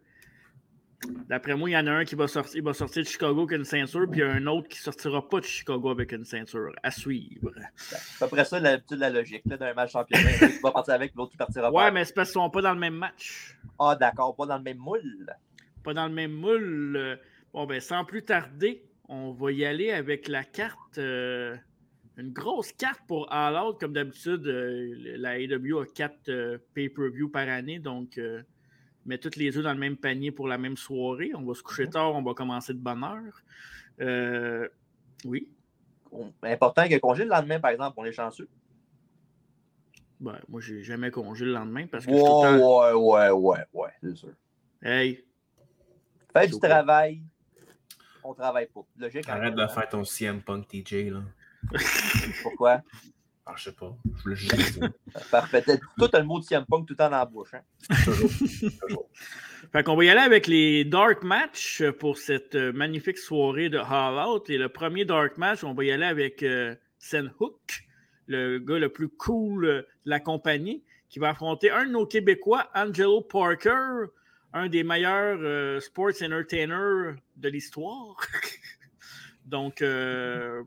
d'après 1.29 1.55
moi, 1.55 1.71
il 1.71 1.75
y 1.75 1.77
en 1.77 1.87
a 1.87 1.93
un 1.93 2.05
qui 2.05 2.15
va 2.15 2.27
sortir, 2.27 2.57
il 2.57 2.63
va 2.65 2.73
sortir 2.75 3.03
de 3.05 3.09
Chicago 3.09 3.43
avec 3.43 3.59
une 3.59 3.65
ceinture, 3.65 4.07
puis 4.11 4.21
il 4.21 4.25
y 4.25 4.27
a 4.27 4.33
un 4.33 4.47
autre 4.47 4.69
qui 4.69 4.79
sortira 4.79 5.27
pas 5.29 5.41
de 5.41 5.45
Chicago 5.45 5.91
avec 5.91 6.13
une 6.13 6.25
ceinture. 6.25 6.73
À 6.83 6.91
suivre. 6.91 7.53
C'est 7.77 8.25
après 8.25 8.45
ça 8.45 8.59
l'habitude 8.61 8.97
de 8.97 9.01
la 9.03 9.11
logique 9.11 9.43
là, 9.47 9.57
d'un 9.57 9.75
match 9.75 9.93
championnat. 9.93 10.29
Un 10.43 10.49
qui 10.49 10.59
va 10.63 10.73
partir 10.73 10.95
avec, 10.95 11.15
l'autre 11.15 11.31
qui 11.33 11.37
partira 11.37 11.71
Ouais, 11.71 11.85
pas. 11.85 11.91
mais 11.91 12.05
c'est 12.05 12.15
parce 12.15 12.31
qu'ils 12.31 12.41
sont 12.41 12.51
pas 12.51 12.63
dans 12.63 12.75
le 12.75 12.81
même 12.81 12.95
match. 12.97 13.57
Ah, 13.79 13.97
d'accord, 13.99 14.35
pas 14.35 14.47
dans 14.47 14.57
le 14.59 14.63
même 14.65 14.79
moule. 14.79 15.27
Pas 15.85 15.95
dans 15.95 16.07
le 16.07 16.13
même 16.15 16.33
moule. 16.33 17.19
Bon, 17.53 17.67
ben, 17.67 17.81
sans 17.81 18.05
plus 18.05 18.23
tarder, 18.23 18.85
on 19.11 19.33
va 19.33 19.51
y 19.53 19.65
aller 19.65 19.91
avec 19.91 20.29
la 20.29 20.45
carte. 20.45 20.97
euh, 20.99 21.55
une 22.17 22.33
grosse 22.33 22.73
carte 22.73 23.01
pour 23.09 23.33
All 23.33 23.57
Out. 23.57 23.79
Comme 23.81 23.93
d'habitude, 23.93 24.47
euh, 24.47 24.95
la 25.19 25.39
AEW 25.39 25.79
a 25.81 25.87
quatre 25.87 26.29
euh, 26.29 26.59
pay-per-view 26.75 27.29
par 27.29 27.49
année. 27.49 27.79
Donc, 27.79 28.21
met 29.07 29.19
toutes 29.19 29.37
les 29.37 29.57
œufs 29.57 29.65
dans 29.65 29.73
le 29.73 29.79
même 29.79 29.97
panier 29.97 30.31
pour 30.31 30.47
la 30.49 30.59
même 30.59 30.77
soirée. 30.77 31.33
On 31.35 31.43
va 31.43 31.55
se 31.55 31.63
coucher 31.63 31.89
tard, 31.89 32.15
on 32.15 32.23
va 32.23 32.35
commencer 32.35 32.73
de 32.75 32.79
bonne 32.79 33.03
heure. 33.05 33.43
Oui. 35.25 35.49
Important 36.43 36.83
qu'il 36.83 36.93
y 36.93 36.95
ait 36.95 37.01
congé 37.01 37.25
le 37.25 37.31
lendemain, 37.31 37.59
par 37.61 37.71
exemple, 37.71 37.95
on 37.99 38.05
est 38.05 38.13
chanceux. 38.13 38.49
Ben, 40.21 40.39
moi, 40.49 40.61
j'ai 40.61 40.83
jamais 40.83 41.11
congé 41.11 41.47
le 41.47 41.53
lendemain 41.53 41.87
parce 41.87 42.05
que 42.05 42.13
je 42.13 42.17
suis 42.17 42.25
tout 42.25 42.31
Ouais, 42.31 42.53
le 42.53 42.59
temps- 42.61 42.97
ouais, 42.99 43.31
ouais, 43.31 43.31
ouais, 43.31 43.65
ouais, 43.73 43.91
c'est 44.03 44.17
sûr. 44.17 44.33
Hey, 44.83 45.25
Fais 46.37 46.47
du 46.49 46.59
travail, 46.61 47.23
on 48.25 48.35
travaille 48.35 48.67
pas. 48.67 48.81
Logique. 48.97 49.29
Arrête 49.29 49.55
de 49.55 49.67
faire 49.67 49.89
ton 49.89 50.05
CM 50.05 50.43
Punk 50.43 50.69
TJ, 50.69 51.11
là. 51.11 51.23
Pourquoi? 52.43 52.83
Ah, 53.47 53.55
je 53.57 53.65
sais 53.65 53.73
pas. 53.73 53.97
Je 54.17 54.23
voulais 54.23 54.37
juste 54.37 54.79
dire. 54.79 54.91
Parfait. 55.31 55.63
T'as- 55.63 55.79
Toi, 55.99 56.09
t'as 56.09 56.21
le 56.21 56.25
mot 56.27 56.39
de 56.39 56.45
CM 56.45 56.65
Punk 56.67 56.87
tout 56.87 56.93
le 56.93 56.97
temps 56.97 57.11
dans 57.11 57.17
la 57.19 57.25
bouche. 57.27 57.55
Hein? 57.55 57.63
Toujours. 58.05 58.31
Toujours. 58.81 59.09
Fait 59.73 59.83
qu'on 59.83 59.97
va 59.97 60.05
y 60.05 60.09
aller 60.11 60.21
avec 60.21 60.47
les 60.47 60.85
Dark 60.85 61.23
Match 61.23 61.83
pour 61.99 62.17
cette 62.19 62.55
euh, 62.55 62.73
magnifique 62.73 63.19
soirée 63.19 63.69
de 63.69 63.79
Hall 63.79 64.19
Out. 64.29 64.51
Et 64.51 64.59
le 64.59 64.69
premier 64.69 65.05
Dark 65.05 65.37
Match, 65.39 65.65
on 65.65 65.75
va 65.75 65.85
y 65.85 65.91
aller 65.93 66.05
avec 66.07 66.43
euh, 66.43 66.75
Sen 66.99 67.33
Hook, 67.41 67.85
le 68.27 68.59
gars 68.59 68.79
le 68.79 68.89
plus 68.91 69.09
cool 69.09 69.65
euh, 69.65 69.83
de 69.83 69.87
la 70.11 70.21
compagnie, 70.21 70.83
qui 71.09 71.19
va 71.19 71.31
affronter 71.31 71.71
un 71.71 71.87
de 71.87 71.91
nos 71.91 72.07
Québécois, 72.07 72.69
Angelo 72.75 73.21
Parker, 73.23 74.07
un 74.53 74.69
des 74.69 74.83
meilleurs 74.85 75.39
euh, 75.41 75.81
sports 75.81 76.11
entertainers 76.23 77.15
de 77.37 77.49
l'histoire. 77.49 78.17
Donc, 79.45 79.83
euh, 79.83 80.63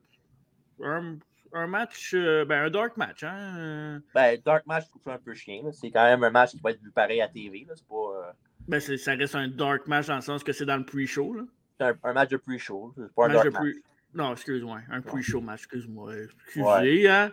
un, 0.82 1.18
un 1.54 1.68
match, 1.68 2.14
euh, 2.14 2.46
ben, 2.46 2.66
un 2.66 2.70
Dark 2.70 2.98
Match. 2.98 3.24
Hein? 3.24 4.02
Ben, 4.14 4.40
Dark 4.44 4.66
Match, 4.66 4.86
je 4.86 4.90
trouve 4.90 5.04
ça 5.04 5.14
un 5.14 5.18
peu 5.20 5.34
chien. 5.34 5.62
là. 5.64 5.72
C'est 5.72 5.92
quand 5.92 6.04
même 6.04 6.24
un 6.24 6.30
match 6.32 6.52
qui 6.52 6.60
va 6.62 6.72
être 6.72 6.82
vu 6.82 6.92
pareil 6.92 7.22
à 7.22 7.28
TV. 7.28 7.66
là. 7.68 7.74
C'est 7.76 7.88
pas. 7.88 8.36
Ben, 8.68 8.80
ça 8.80 9.14
reste 9.16 9.36
un 9.36 9.48
Dark 9.50 9.88
Match 9.88 10.08
dans 10.08 10.16
le 10.16 10.22
sens 10.22 10.44
que 10.44 10.54
c'est 10.54 10.66
dans 10.66 10.78
le 10.78 10.86
pre-show. 10.86 11.34
là. 11.34 11.44
c'est 11.78 11.86
un, 11.86 11.98
un 12.04 12.14
match 12.14 12.30
de 12.30 12.38
pre-show. 12.38 12.94
C'est 12.98 13.14
pas 13.14 13.26
un 13.26 13.34
Match 13.34 13.50
Dark 13.50 13.66
Non, 14.14 14.32
excuse-moi. 14.34 14.80
Un 14.90 15.02
pre-show 15.02 15.42
match, 15.42 15.60
excuse-moi. 15.62 16.14
Excusez, 16.46 16.66
Ouais. 16.66 17.08
hein. 17.10 17.32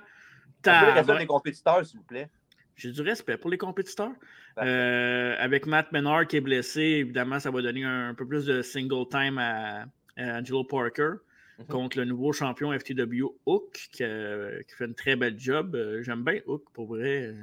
Tabarnak. 0.63 1.19
des 1.21 1.27
compétiteurs, 1.27 1.87
s'il 1.87 1.99
vous 1.99 2.05
plaît. 2.05 2.29
J'ai 2.77 2.93
du 2.93 3.01
respect 3.03 3.37
pour 3.39 3.51
les 3.51 3.59
compétiteurs. 3.59 4.13
Euh, 4.59 5.37
avec 5.39 5.67
Matt 5.67 5.93
Menard 5.93 6.27
qui 6.27 6.37
est 6.37 6.41
blessé, 6.41 6.81
évidemment, 6.81 7.39
ça 7.39 7.51
va 7.51 7.63
donner 7.63 7.85
un, 7.85 8.15
peu 8.15 8.27
plus 8.27 8.47
de 8.47 8.63
single 8.63 9.09
time 9.09 9.39
à, 9.39 9.87
à 10.17 10.39
Angelo 10.39 10.65
Parker. 10.65 11.15
mhm. 11.59 11.67
contre 11.67 11.99
le 11.99 12.05
nouveau 12.05 12.33
champion 12.33 12.77
FTW 12.79 13.25
Hook, 13.47 13.73
qui, 13.93 14.03
fait 14.03 14.65
une 14.81 14.95
très 14.95 15.17
belle 15.17 15.39
job. 15.39 15.77
J'aime 16.03 16.25
bien 16.25 16.41
Hook, 16.47 16.65
pour 16.73 16.87
vrai. 16.87 17.35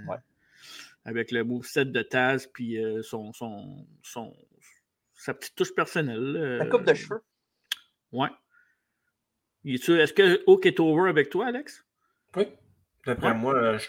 Avec 1.05 1.31
le 1.31 1.43
moveset 1.43 1.85
de 1.85 2.01
Taz, 2.01 2.47
puis 2.47 2.77
son, 3.01 3.31
son, 3.31 3.85
son, 4.03 4.33
sa 5.13 5.33
petite 5.33 5.55
touche 5.55 5.73
personnelle. 5.73 6.33
La 6.59 6.65
coupe 6.65 6.83
de 6.83 6.93
cheveux. 6.93 7.21
Ouais. 8.11 8.29
Est-ce 9.63 10.13
que 10.13 10.43
Hook 10.47 10.65
est 10.65 10.79
over 10.79 11.09
avec 11.09 11.29
toi, 11.29 11.47
Alex? 11.47 11.85
Oui. 12.35 12.47
D'après 13.05 13.33
moi, 13.33 13.77
je 13.77 13.87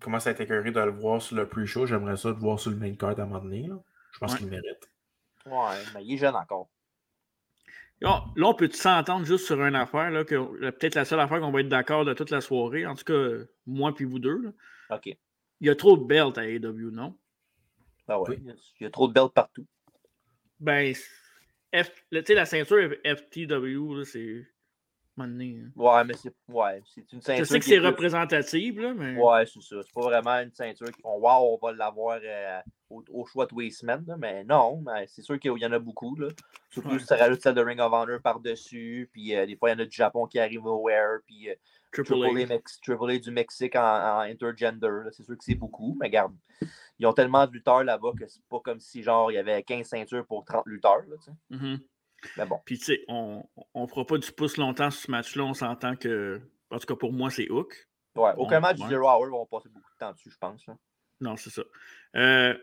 commence 0.00 0.26
à 0.26 0.30
être 0.30 0.40
écœuré 0.40 0.70
de 0.70 0.80
le 0.80 0.90
voir 0.90 1.20
sur 1.22 1.36
le 1.36 1.48
pre-show. 1.48 1.86
J'aimerais 1.86 2.16
ça 2.16 2.28
le 2.28 2.34
voir 2.36 2.58
sur 2.60 2.70
le 2.70 2.76
main 2.76 2.94
card 2.94 3.18
à 3.18 3.22
un 3.22 3.26
moment 3.26 3.42
donné. 3.42 3.68
Je 4.12 4.18
pense 4.18 4.36
qu'il 4.36 4.48
mérite. 4.48 4.90
Ouais, 5.46 5.82
mais 5.94 6.04
il 6.04 6.14
est 6.14 6.18
jeune 6.18 6.34
encore. 6.34 6.68
là, 8.00 8.24
on 8.36 8.54
peut 8.54 8.70
s'entendre 8.70 9.24
juste 9.24 9.46
sur 9.46 9.62
une 9.62 9.76
affaire, 9.76 10.10
là, 10.10 10.24
que 10.24 10.70
peut-être 10.70 10.94
la 10.94 11.04
seule 11.04 11.20
affaire 11.20 11.40
qu'on 11.40 11.50
va 11.50 11.60
être 11.60 11.68
d'accord 11.68 12.04
de 12.04 12.14
toute 12.14 12.30
la 12.30 12.40
soirée, 12.40 12.86
en 12.86 12.94
tout 12.94 13.04
cas, 13.04 13.44
moi 13.66 13.94
puis 13.94 14.04
vous 14.04 14.18
deux. 14.18 14.54
OK. 14.90 15.06
Il 15.06 15.66
y 15.66 15.70
a 15.70 15.76
trop 15.76 15.96
de 15.96 16.04
belts 16.04 16.36
à 16.36 16.46
AEW, 16.46 16.90
non? 16.90 17.16
Ah 18.08 18.20
ouais, 18.20 18.38
il 18.80 18.84
y 18.84 18.86
a 18.86 18.90
trop 18.90 19.08
de 19.08 19.12
belts 19.12 19.32
partout. 19.32 19.66
Ben, 20.60 20.94
F... 20.94 21.90
la 22.10 22.46
ceinture 22.46 22.94
FTW, 23.04 24.04
c'est 24.04 24.46
Hein. 25.18 25.70
Ouais, 25.74 26.04
mais 26.04 26.14
c'est 26.14 26.34
ouais, 26.48 26.82
une 27.12 27.22
ceinture. 27.22 27.44
Je 27.44 27.44
sais 27.44 27.58
que 27.58 27.64
c'est 27.64 27.78
représentatif, 27.78 28.76
là, 28.76 28.92
mais. 28.92 29.16
Ouais, 29.16 29.46
c'est 29.46 29.62
ça. 29.62 29.76
C'est 29.82 29.94
pas 29.94 30.02
vraiment 30.02 30.34
une 30.40 30.52
ceinture 30.52 30.90
qui 30.92 31.00
font 31.00 31.16
Waouh, 31.18 31.54
on 31.54 31.66
va 31.66 31.72
l'avoir 31.72 32.18
euh, 32.22 32.60
au, 32.90 33.24
choix 33.24 33.46
de 33.46 33.70
semaines, 33.70 34.04
là, 34.06 34.16
mais 34.18 34.44
non, 34.44 34.82
mais 34.84 35.06
c'est 35.06 35.22
sûr 35.22 35.38
qu'il 35.38 35.56
y 35.56 35.66
en 35.66 35.72
a 35.72 35.78
beaucoup. 35.78 36.16
Là. 36.16 36.28
Surtout 36.70 36.98
si 36.98 37.06
tu 37.06 37.14
rajoutes 37.14 37.40
celle 37.40 37.54
de 37.54 37.62
Ring 37.62 37.80
of 37.80 37.92
Honor 37.92 38.20
par-dessus, 38.22 39.08
puis 39.12 39.34
euh, 39.34 39.46
des 39.46 39.56
fois, 39.56 39.70
il 39.70 39.72
y 39.72 39.76
en 39.76 39.82
a 39.82 39.86
du 39.86 39.96
Japon 39.96 40.26
qui 40.26 40.38
arrive 40.38 40.66
au 40.66 40.82
Wear, 40.86 41.20
puis 41.26 41.48
euh, 41.48 41.54
Triple, 41.92 43.10
A. 43.10 43.18
du 43.18 43.30
Mexique 43.30 43.76
en, 43.76 44.18
intergender. 44.20 45.08
C'est 45.12 45.22
sûr 45.22 45.36
que 45.36 45.44
c'est 45.44 45.54
beaucoup, 45.54 45.96
mais 45.98 46.08
regarde, 46.08 46.34
ils 46.98 47.06
ont 47.06 47.14
tellement 47.14 47.46
de 47.46 47.52
lutteurs 47.52 47.84
là-bas 47.84 48.12
que 48.18 48.26
c'est 48.26 48.44
pas 48.50 48.60
comme 48.60 48.80
si 48.80 49.02
genre 49.02 49.30
il 49.30 49.34
y 49.34 49.38
avait 49.38 49.62
15 49.62 49.86
ceintures 49.86 50.26
pour 50.26 50.44
30 50.44 50.64
lutteurs. 50.66 51.04
Là, 51.08 51.16
mm-hmm. 51.56 51.80
Mais 52.36 52.46
bon. 52.46 52.60
Puis, 52.64 52.78
tu 52.78 52.84
sais, 52.84 53.04
on 53.08 53.44
ne 53.74 53.86
fera 53.86 54.06
pas 54.06 54.18
du 54.18 54.30
pouce 54.32 54.56
longtemps 54.56 54.90
sur 54.90 55.02
ce 55.02 55.10
match-là. 55.10 55.44
On 55.44 55.54
s'entend 55.54 55.96
que, 55.96 56.40
en 56.70 56.78
tout 56.78 56.86
cas, 56.86 56.96
pour 56.96 57.12
moi, 57.12 57.30
c'est 57.30 57.50
Hook. 57.50 57.88
Ouais, 58.16 58.32
aucun 58.36 58.60
match 58.60 58.78
du 58.78 58.88
Zero 58.88 59.08
Hour 59.08 59.28
vont 59.28 59.46
passer 59.46 59.68
beaucoup 59.68 59.92
de 59.92 59.98
temps 59.98 60.12
dessus, 60.12 60.30
je 60.30 60.38
pense. 60.38 60.64
Non, 61.20 61.36
c'est 61.36 61.50
ça. 61.50 61.62
Euh, 62.16 62.56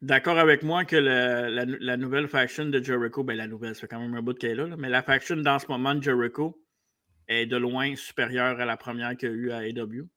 d'accord 0.00 0.38
avec 0.38 0.62
moi 0.62 0.84
que 0.84 0.96
la, 0.96 1.96
nouvelle 1.96 2.28
faction 2.28 2.66
de 2.66 2.82
Jericho, 2.82 3.24
ben 3.24 3.36
la 3.36 3.46
nouvelle, 3.46 3.74
c'est 3.74 3.88
quand 3.88 4.00
même 4.00 4.14
un 4.14 4.22
bout 4.22 4.38
qu'elle 4.38 4.60
est 4.60 4.66
là, 4.66 4.76
mais 4.76 4.88
la 4.88 5.02
faction 5.02 5.36
dans 5.36 5.58
ce 5.58 5.66
moment 5.68 5.94
de 5.94 6.02
Jericho 6.02 6.60
est 7.28 7.46
de 7.46 7.56
loin 7.56 7.96
supérieure 7.96 8.60
à 8.60 8.64
la 8.64 8.76
première 8.76 9.16
qu'il 9.16 9.30
y 9.30 9.32
a 9.32 9.34
eu 9.34 9.50
à 9.52 9.66
AEW. 9.66 10.08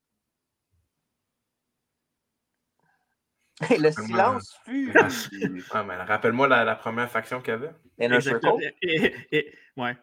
le 3.80 3.92
silence 3.92 4.60
fut. 4.66 4.92
Rappelle-moi 5.72 6.48
la, 6.48 6.76
première 6.76 7.10
faction 7.10 7.40
qu'il 7.42 7.52
y 7.52 7.56
avait. 7.56 7.72
Inner 8.00 8.22
Circle. 8.22 8.74
Et, 8.82 9.54
ouais. 9.78 9.98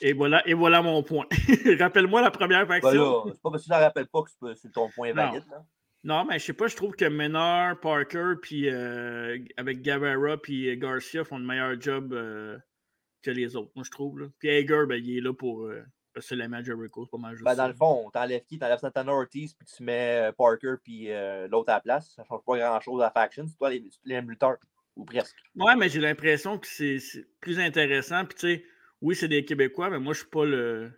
et, 0.00 0.12
voilà, 0.12 0.46
et 0.46 0.54
voilà 0.54 0.82
mon 0.82 1.02
point. 1.02 1.26
Rappelle-moi 1.78 2.22
la 2.22 2.30
première 2.30 2.66
faction. 2.66 3.24
c'est 3.26 3.42
pas 3.42 3.50
parce 3.50 3.62
que 3.64 3.68
tu 3.68 3.74
ne 3.74 3.82
rappelles 3.82 4.08
pas 4.08 4.22
que 4.22 4.54
c'est 4.54 4.72
ton 4.72 4.88
point 4.90 5.12
valide. 5.12 5.44
Non, 6.04 6.24
mais 6.24 6.38
je 6.38 6.44
sais 6.44 6.52
pas, 6.52 6.68
je 6.68 6.76
trouve 6.76 6.94
que 6.94 7.06
Menard, 7.06 7.80
Parker, 7.80 8.34
puis 8.40 8.70
euh, 8.70 9.36
avec 9.56 9.82
Guevara 9.82 10.36
puis 10.36 10.74
Garcia 10.78 11.24
font 11.24 11.38
le 11.38 11.44
meilleur 11.44 11.78
job 11.80 12.12
euh, 12.12 12.56
que 13.20 13.32
les 13.32 13.56
autres, 13.56 13.72
moi 13.74 13.84
je 13.84 13.90
trouve. 13.90 14.30
Puis 14.38 14.48
Hager, 14.48 14.86
ben, 14.86 15.02
il 15.04 15.18
est 15.18 15.20
là 15.20 15.34
pour, 15.34 15.64
euh, 15.64 15.84
c'est 16.20 16.36
le 16.36 16.48
match 16.48 16.66
Jericho, 16.66 17.04
c'est 17.04 17.10
pas 17.10 17.18
mal 17.18 17.34
juste. 17.34 17.44
Ben, 17.44 17.54
dans 17.54 17.68
le 17.68 17.74
fond, 17.74 18.10
t'enlèves 18.10 18.44
qui? 18.44 18.58
T'enlèves 18.58 18.78
Santana 18.78 19.12
Ortiz, 19.12 19.54
puis 19.54 19.66
tu 19.66 19.82
mets 19.82 20.28
euh, 20.28 20.32
Parker, 20.32 20.74
puis 20.82 21.10
euh, 21.10 21.48
l'autre 21.48 21.70
à 21.70 21.74
la 21.74 21.80
place. 21.80 22.12
Ça 22.14 22.24
change 22.24 22.42
pas 22.44 22.58
grand 22.58 22.80
chose 22.80 23.02
à 23.02 23.10
Faction. 23.10 23.46
C'est 23.46 23.56
toi 23.56 23.70
les, 23.70 23.84
les 24.04 24.20
lutteurs, 24.20 24.56
ou 24.98 25.04
presque. 25.04 25.36
Ouais, 25.54 25.76
mais 25.76 25.88
j'ai 25.88 26.00
l'impression 26.00 26.58
que 26.58 26.66
c'est 26.66 26.98
plus 27.40 27.58
intéressant. 27.58 28.26
Puis 28.26 28.34
tu 28.34 28.40
sais, 28.40 28.64
oui, 29.00 29.14
c'est 29.14 29.28
des 29.28 29.44
Québécois, 29.44 29.88
mais 29.88 29.98
moi, 29.98 30.12
je 30.12 30.18
suis 30.20 30.28
pas 30.28 30.44
le. 30.44 30.92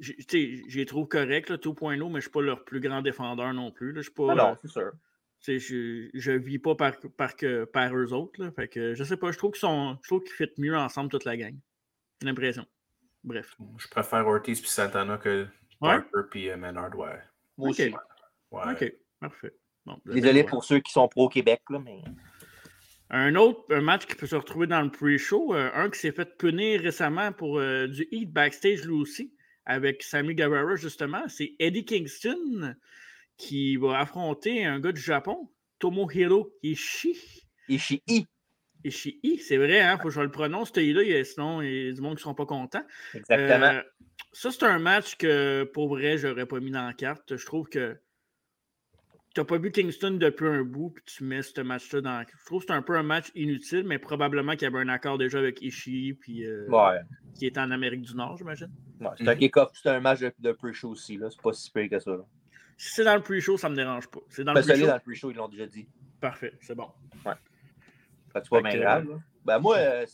Tu 0.00 0.16
sais, 0.26 0.62
j'ai 0.66 0.86
trouve 0.86 1.08
correct, 1.08 1.50
là, 1.50 1.58
tout 1.58 1.74
point 1.74 1.96
là, 1.96 2.08
mais 2.08 2.16
je 2.16 2.22
suis 2.22 2.30
pas 2.30 2.40
leur 2.40 2.64
plus 2.64 2.80
grand 2.80 3.02
défendeur 3.02 3.52
non 3.52 3.70
plus. 3.70 3.94
Je 3.94 4.00
suis 4.00 4.12
pas. 4.12 4.28
Ah 4.30 4.34
non, 4.34 4.56
c'est 4.62 4.68
sûr. 4.68 4.92
Je, 5.46 6.08
je 6.12 6.32
vis 6.32 6.58
pas 6.58 6.74
par, 6.74 6.94
par, 7.16 7.32
par 7.72 7.96
eux 7.96 8.12
autres. 8.12 8.42
Là, 8.42 8.50
fait 8.52 8.68
que 8.68 8.94
je 8.94 9.04
sais 9.04 9.16
pas, 9.16 9.32
je 9.32 9.38
trouve 9.38 9.52
qu'ils 9.52 9.60
sont. 9.60 9.98
Je 10.02 10.08
trouve 10.08 10.22
qu'ils 10.22 10.32
fit 10.32 10.52
mieux 10.58 10.76
ensemble 10.76 11.10
toute 11.10 11.24
la 11.24 11.36
gang. 11.36 11.54
J'ai 12.20 12.28
l'impression. 12.28 12.66
Bref. 13.24 13.56
Je 13.76 13.88
préfère 13.88 14.26
Ortiz 14.26 14.60
puis 14.60 14.70
Santana 14.70 15.18
que 15.18 15.46
Parker 15.78 16.22
puis 16.30 16.48
euh, 16.48 16.56
Menard, 16.56 16.96
ouais. 16.96 17.18
Moi 17.58 17.70
aussi. 17.70 17.92
OK, 18.50 18.94
parfait. 19.18 19.54
Désolé 20.06 20.44
pour 20.44 20.64
ceux 20.64 20.80
qui 20.80 20.92
sont 20.92 21.08
pro-Québec, 21.08 21.62
là, 21.70 21.78
mais. 21.78 22.02
Un 23.10 23.34
autre 23.34 23.64
un 23.70 23.80
match 23.80 24.06
qui 24.06 24.14
peut 24.14 24.26
se 24.26 24.36
retrouver 24.36 24.66
dans 24.66 24.82
le 24.82 24.90
pre-show, 24.90 25.54
euh, 25.54 25.70
un 25.74 25.90
qui 25.90 25.98
s'est 25.98 26.12
fait 26.12 26.36
punir 26.36 26.80
récemment 26.80 27.32
pour 27.32 27.58
euh, 27.58 27.88
du 27.88 28.06
Heat 28.12 28.32
backstage 28.32 28.84
lui 28.84 28.94
aussi, 28.94 29.34
avec 29.66 30.02
Sammy 30.02 30.34
Guevara 30.34 30.76
justement, 30.76 31.26
c'est 31.28 31.54
Eddie 31.58 31.84
Kingston 31.84 32.76
qui 33.36 33.76
va 33.76 33.98
affronter 33.98 34.64
un 34.64 34.78
gars 34.78 34.92
du 34.92 35.00
Japon, 35.00 35.50
Tomohiro 35.78 36.52
Ishii. 36.62 37.16
Ishii. 37.68 38.26
Ishii, 38.84 39.38
c'est 39.38 39.56
vrai, 39.56 39.80
hein, 39.80 39.98
faut 39.98 40.08
que 40.08 40.14
je 40.14 40.20
le 40.20 40.30
prononce, 40.30 40.72
ce 40.74 40.80
là 40.80 41.24
sinon 41.24 41.62
il 41.62 41.86
y 41.86 41.88
a 41.88 41.92
du 41.92 42.00
monde 42.00 42.12
qui 42.12 42.20
ne 42.20 42.22
seront 42.22 42.34
pas 42.34 42.46
contents. 42.46 42.84
Exactement. 43.14 43.66
Euh, 43.66 43.82
ça, 44.32 44.50
c'est 44.50 44.64
un 44.64 44.78
match 44.78 45.16
que 45.16 45.64
pour 45.64 45.88
vrai, 45.88 46.16
je 46.16 46.28
n'aurais 46.28 46.46
pas 46.46 46.60
mis 46.60 46.70
dans 46.70 46.86
la 46.86 46.92
carte. 46.92 47.36
Je 47.36 47.44
trouve 47.44 47.68
que 47.68 47.96
tu 49.34 49.40
n'as 49.40 49.44
pas 49.44 49.58
vu 49.58 49.70
Kingston 49.70 50.12
depuis 50.12 50.48
un 50.48 50.62
bout, 50.62 50.90
puis 50.90 51.04
tu 51.04 51.24
mets 51.24 51.42
ce 51.42 51.60
match-là 51.60 52.00
dans. 52.00 52.22
Je 52.22 52.44
trouve 52.46 52.60
que 52.60 52.66
c'est 52.66 52.72
un 52.72 52.82
peu 52.82 52.96
un 52.96 53.04
match 53.04 53.30
inutile, 53.34 53.84
mais 53.84 53.98
probablement 53.98 54.52
qu'il 54.52 54.62
y 54.62 54.66
avait 54.66 54.80
un 54.80 54.88
accord 54.88 55.18
déjà 55.18 55.38
avec 55.38 55.62
Ishii, 55.62 56.14
puis 56.14 56.44
euh, 56.44 56.66
qui 57.34 57.46
est 57.46 57.56
en 57.56 57.70
Amérique 57.70 58.02
du 58.02 58.16
Nord, 58.16 58.36
j'imagine. 58.38 58.70
c'est 59.16 59.28
un 59.28 59.36
kick-off, 59.36 59.70
c'est 59.74 59.90
un 59.90 60.00
match 60.00 60.20
de, 60.20 60.52
pre-show 60.52 60.90
aussi, 60.90 61.16
là. 61.16 61.30
C'est 61.30 61.40
pas 61.40 61.52
si 61.52 61.70
pire 61.70 61.88
que 61.88 61.98
ça. 62.00 62.16
Si 62.76 62.94
c'est 62.94 63.04
dans 63.04 63.14
le 63.14 63.22
pre-show, 63.22 63.56
ça 63.56 63.68
ne 63.68 63.74
me 63.74 63.76
dérange 63.76 64.08
pas. 64.08 64.20
C'est 64.28 64.42
dans, 64.42 64.52
le 64.52 64.62
pre-show. 64.62 64.86
dans 64.86 64.94
le 64.94 65.00
pre-show, 65.00 65.30
ils 65.30 65.36
l'ont 65.36 65.48
déjà 65.48 65.66
dit. 65.66 65.86
Parfait, 66.20 66.54
c'est 66.60 66.74
bon. 66.74 66.88
Ouais. 67.24 67.34
Fait 68.32 68.40
que 68.40 68.62
bien 68.62 68.78
grave. 68.78 69.20
Ben 69.44 69.58
moi, 69.58 69.76
euh, 69.78 70.06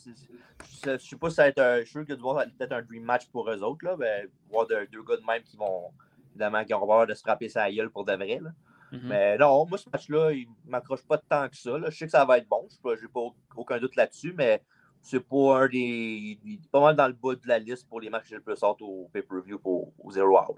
je 0.85 0.91
ne 0.91 0.99
sais 0.99 1.17
pas 1.17 1.31
si 1.31 1.37
ça 1.37 1.43
va 1.43 1.49
être 1.49 1.59
un. 1.59 1.79
Je 1.79 1.85
suis 1.85 1.93
sûr 1.93 2.07
qu'il 2.07 2.17
va 2.17 2.47
peut-être 2.47 2.73
un 2.73 2.83
dream 2.83 3.03
match 3.03 3.27
pour 3.29 3.51
eux 3.51 3.63
autres. 3.63 3.85
Là, 3.85 3.97
ben, 3.97 4.29
voir 4.51 4.67
deux, 4.67 4.87
gars 5.03 5.17
de 5.17 5.27
même 5.27 5.43
qui 5.43 5.57
vont 5.57 5.91
évidemment 6.31 6.65
qui 6.65 6.75
auront 6.75 6.87
peur 6.87 7.07
de 7.07 7.15
se 7.15 7.21
frapper 7.21 7.49
sa 7.49 7.71
gueule 7.71 7.91
pour 7.91 8.05
de 8.05 8.13
vrai. 8.13 8.41
Là. 8.43 8.51
Mm-hmm. 8.97 9.09
Mais 9.09 9.39
non, 9.39 9.67
moi, 9.67 9.79
ce 9.79 9.89
match-là, 9.91 10.33
il 10.33 10.49
ne 10.65 10.71
m'accroche 10.71 11.05
pas 11.07 11.19
tant 11.19 11.49
que 11.49 11.57
ça. 11.57 11.79
Là. 11.79 11.91
Je 11.91 11.97
sais 11.97 12.07
que 12.07 12.11
ça 12.11 12.25
va 12.25 12.39
être 12.39 12.49
bon. 12.49 12.67
Je 12.71 13.03
n'ai 13.03 13.09
pas 13.09 13.21
aucun 13.57 13.79
doute 13.79 13.97
là-dessus, 13.97 14.35
mais 14.37 14.63
c'est 15.03 15.21
pas 15.21 15.63
un 15.63 15.69
des. 15.69 16.39
Il 16.45 16.55
est 16.55 16.71
pas 16.71 16.81
mal 16.81 16.97
dans 16.97 17.07
le 17.07 17.15
bas 17.15 17.35
de 17.35 17.47
la 17.47 17.59
liste 17.59 17.89
pour 17.89 18.01
les 18.01 18.11
matchs 18.11 18.25
que 18.25 18.29
j'ai 18.31 18.37
le 18.37 18.43
plus 18.43 18.63
hâte 18.63 18.81
au 18.81 19.09
pay-per-view 19.13 19.61
au 19.65 20.11
Zero 20.11 20.39
Hour. 20.39 20.57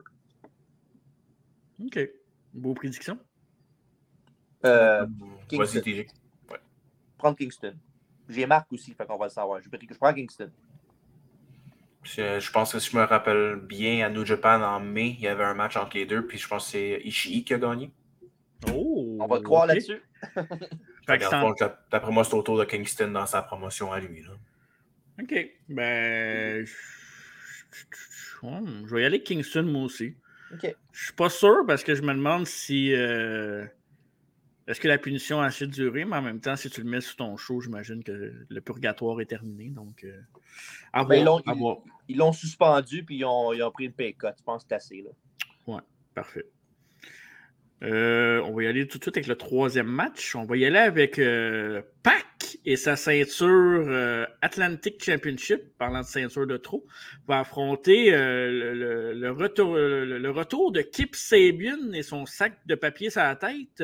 OK. 1.84 1.98
Beau 2.54 2.74
prédiction. 2.74 3.18
Euh, 4.64 5.06
Vas-y, 5.52 6.06
prendre 7.16 7.36
Kingston. 7.36 7.74
J'ai 8.28 8.46
Marc 8.46 8.72
aussi, 8.72 8.94
fait 8.94 9.06
qu'on 9.06 9.16
va 9.16 9.26
le 9.26 9.30
savoir. 9.30 9.60
Je, 9.60 9.68
prends 9.98 10.12
Kingston. 10.12 10.50
Je, 12.02 12.50
pense 12.50 12.72
que 12.72 12.78
si 12.78 12.90
je 12.90 12.96
me 12.96 13.04
rappelle 13.04 13.56
bien, 13.56 14.06
à 14.06 14.10
New 14.10 14.24
Japan 14.24 14.62
en 14.62 14.80
mai, 14.80 15.10
il 15.10 15.20
y 15.20 15.28
avait 15.28 15.44
un 15.44 15.54
match 15.54 15.76
entre 15.76 15.96
les 15.96 16.06
deux, 16.06 16.26
puis 16.26 16.38
je 16.38 16.48
pense 16.48 16.66
que 16.66 16.70
c'est 16.72 17.00
Ishii 17.04 17.44
qui 17.44 17.54
a 17.54 17.58
gagné. 17.58 17.90
Oh, 18.72 19.18
On 19.20 19.26
va 19.26 19.38
te 19.38 19.42
croire 19.44 19.66
là-dessus. 19.66 20.02
D'après 21.06 22.12
moi, 22.12 22.24
c'est 22.24 22.34
autour 22.34 22.58
de 22.58 22.64
Kingston 22.64 23.10
dans 23.12 23.26
sa 23.26 23.42
promotion 23.42 23.92
à 23.92 24.00
lui. 24.00 24.22
Là. 24.22 24.32
OK. 25.22 25.50
Ben. 25.68 26.66
Je 28.42 28.94
vais 28.94 29.02
y 29.02 29.04
aller 29.04 29.22
Kingston, 29.22 29.64
moi 29.64 29.82
aussi. 29.84 30.14
OK. 30.52 30.74
Je 30.92 31.04
suis 31.04 31.12
pas 31.12 31.28
sûr 31.28 31.64
parce 31.66 31.84
que 31.84 31.94
je 31.94 32.02
me 32.02 32.12
demande 32.12 32.46
si. 32.46 32.92
Euh, 32.94 33.66
est-ce 34.66 34.80
que 34.80 34.88
la 34.88 34.98
punition 34.98 35.40
a 35.40 35.46
assez 35.46 35.66
duré, 35.66 36.04
mais 36.04 36.16
en 36.16 36.22
même 36.22 36.40
temps, 36.40 36.54
si 36.54 36.68
tu 36.68 36.82
le 36.82 36.90
mets 36.90 37.00
sur 37.00 37.16
ton 37.16 37.36
show, 37.38 37.60
j'imagine 37.60 38.04
que 38.04 38.34
le 38.46 38.60
purgatoire 38.60 39.20
est 39.20 39.26
terminé. 39.26 39.70
Donc, 39.70 40.04
euh, 40.04 40.20
ben, 40.92 41.26
ils 42.08 42.16
l'ont 42.16 42.32
suspendu 42.32 43.02
puis 43.02 43.16
ils 43.16 43.24
ont, 43.24 43.70
pris 43.72 43.86
une 43.86 43.92
pay 43.92 44.12
cut. 44.12 44.28
Je 44.36 44.42
pense 44.42 44.64
que 44.64 44.68
c'est 44.68 44.74
assez. 44.74 45.02
Là. 45.02 45.10
Ouais, 45.66 45.80
parfait. 46.14 46.44
Euh, 47.82 48.40
on 48.44 48.54
va 48.54 48.64
y 48.64 48.66
aller 48.66 48.88
tout 48.88 48.98
de 48.98 49.04
suite 49.04 49.16
avec 49.16 49.28
le 49.28 49.36
troisième 49.36 49.86
match. 49.86 50.34
On 50.34 50.44
va 50.44 50.56
y 50.56 50.64
aller 50.64 50.78
avec 50.78 51.18
euh, 51.18 51.82
Pac 52.02 52.58
et 52.64 52.76
sa 52.76 52.96
ceinture 52.96 53.88
Atlantic 54.42 55.02
Championship, 55.02 55.60
parlant 55.78 56.00
de 56.00 56.06
ceinture 56.06 56.46
de 56.46 56.56
trop, 56.56 56.86
va 57.26 57.40
affronter 57.40 58.10
le, 58.10 59.30
retour, 59.30 59.76
le, 59.76 60.30
retour 60.30 60.72
de 60.72 60.80
Kip 60.80 61.14
Sabian 61.14 61.92
et 61.92 62.02
son 62.02 62.26
sac 62.26 62.58
de 62.66 62.74
papier 62.74 63.10
sur 63.10 63.22
la 63.22 63.36
tête. 63.36 63.82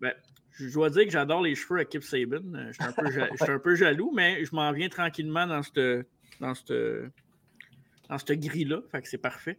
Ben, 0.00 0.12
je 0.58 0.72
dois 0.72 0.90
dire 0.90 1.04
que 1.04 1.10
j'adore 1.10 1.42
les 1.42 1.54
cheveux 1.54 1.80
à 1.80 1.84
Kip 1.84 2.02
Saban. 2.02 2.54
Euh, 2.54 2.68
je 2.68 2.72
suis 2.72 3.52
un, 3.52 3.58
peu 3.58 3.74
jaloux, 3.74 4.12
mais 4.14 4.44
je 4.44 4.54
m'en 4.54 4.72
viens 4.72 4.88
tranquillement 4.88 5.46
dans 5.46 5.62
cette, 5.62 6.06
dans 6.40 6.54
cette, 6.54 6.72
dans 8.08 8.18
cette 8.18 8.40
grille-là. 8.40 8.80
Fait 8.90 9.02
que 9.02 9.08
c'est 9.08 9.18
parfait. 9.18 9.58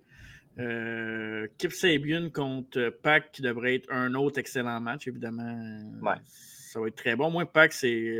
Euh, 0.59 1.47
Kip 1.57 1.71
Sabian 1.71 2.29
contre 2.29 2.89
Pac 2.89 3.31
qui 3.31 3.41
devrait 3.41 3.75
être 3.75 3.91
un 3.91 4.13
autre 4.15 4.39
excellent 4.39 4.79
match, 4.79 5.07
évidemment. 5.07 5.79
Ça 6.25 6.79
va 6.79 6.87
être 6.87 6.95
très 6.95 7.15
bon. 7.15 7.29
Moi, 7.29 7.45
Pac, 7.45 7.73
c'est 7.73 8.19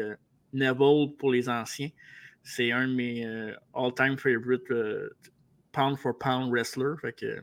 Neville 0.54 1.16
pour 1.18 1.32
les 1.32 1.50
anciens. 1.50 1.90
C'est 2.44 2.72
un 2.72 2.88
de 2.88 2.94
mes 2.94 3.26
all-time 3.74 4.18
favorite 4.18 4.72
pound 5.72 5.98
for 5.98 6.18
pound 6.18 6.52
wrestler. 6.52 6.96
Fait 7.02 7.14
que, 7.14 7.42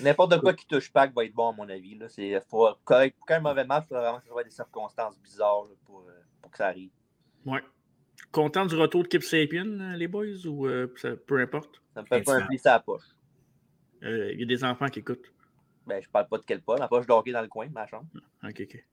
N'importe 0.00 0.40
quoi 0.40 0.54
qui 0.54 0.66
touche 0.66 0.92
Pac 0.92 1.12
va 1.12 1.24
être 1.24 1.34
bon, 1.34 1.50
à 1.50 1.52
mon 1.52 1.68
avis. 1.68 1.98
C'est, 2.08 2.40
faut, 2.48 2.68
quand 2.84 3.04
un 3.28 3.40
mauvais 3.40 3.64
match, 3.64 3.84
il 3.86 3.88
faut 3.88 4.00
vraiment 4.00 4.18
que 4.18 4.24
ce 4.24 4.30
soit 4.30 4.44
des 4.44 4.50
circonstances 4.50 5.18
bizarres 5.20 5.64
pour, 5.84 6.04
pour, 6.40 6.50
que 6.50 6.56
ça 6.56 6.68
arrive. 6.68 6.90
Ouais. 7.44 7.62
Content 8.30 8.66
du 8.66 8.76
retour 8.76 9.02
de 9.02 9.08
Kip 9.08 9.22
Sapien, 9.22 9.96
les 9.96 10.08
boys, 10.08 10.46
ou 10.46 10.68
peu 11.26 11.40
importe? 11.40 11.80
Ça 11.94 12.02
me 12.02 12.06
fait 12.06 12.22
pas 12.22 12.36
un 12.36 12.46
pli 12.46 12.60
à 12.64 12.72
la 12.72 12.80
poche. 12.80 13.04
Il 14.02 14.38
y 14.38 14.42
a 14.42 14.46
des 14.46 14.64
enfants 14.64 14.88
qui 14.88 15.00
écoutent. 15.00 15.32
Ben, 15.86 16.02
je 16.02 16.08
parle 16.08 16.28
pas 16.28 16.38
de 16.38 16.44
quel 16.46 16.60
pas. 16.60 16.76
La 16.76 16.88
poche 16.88 17.06
d'hockey 17.06 17.32
dans 17.32 17.40
le 17.40 17.48
coin 17.48 17.66
ma 17.72 17.86
chambre. 17.86 18.06
Ok, 18.44 18.60
ok. 18.60 18.84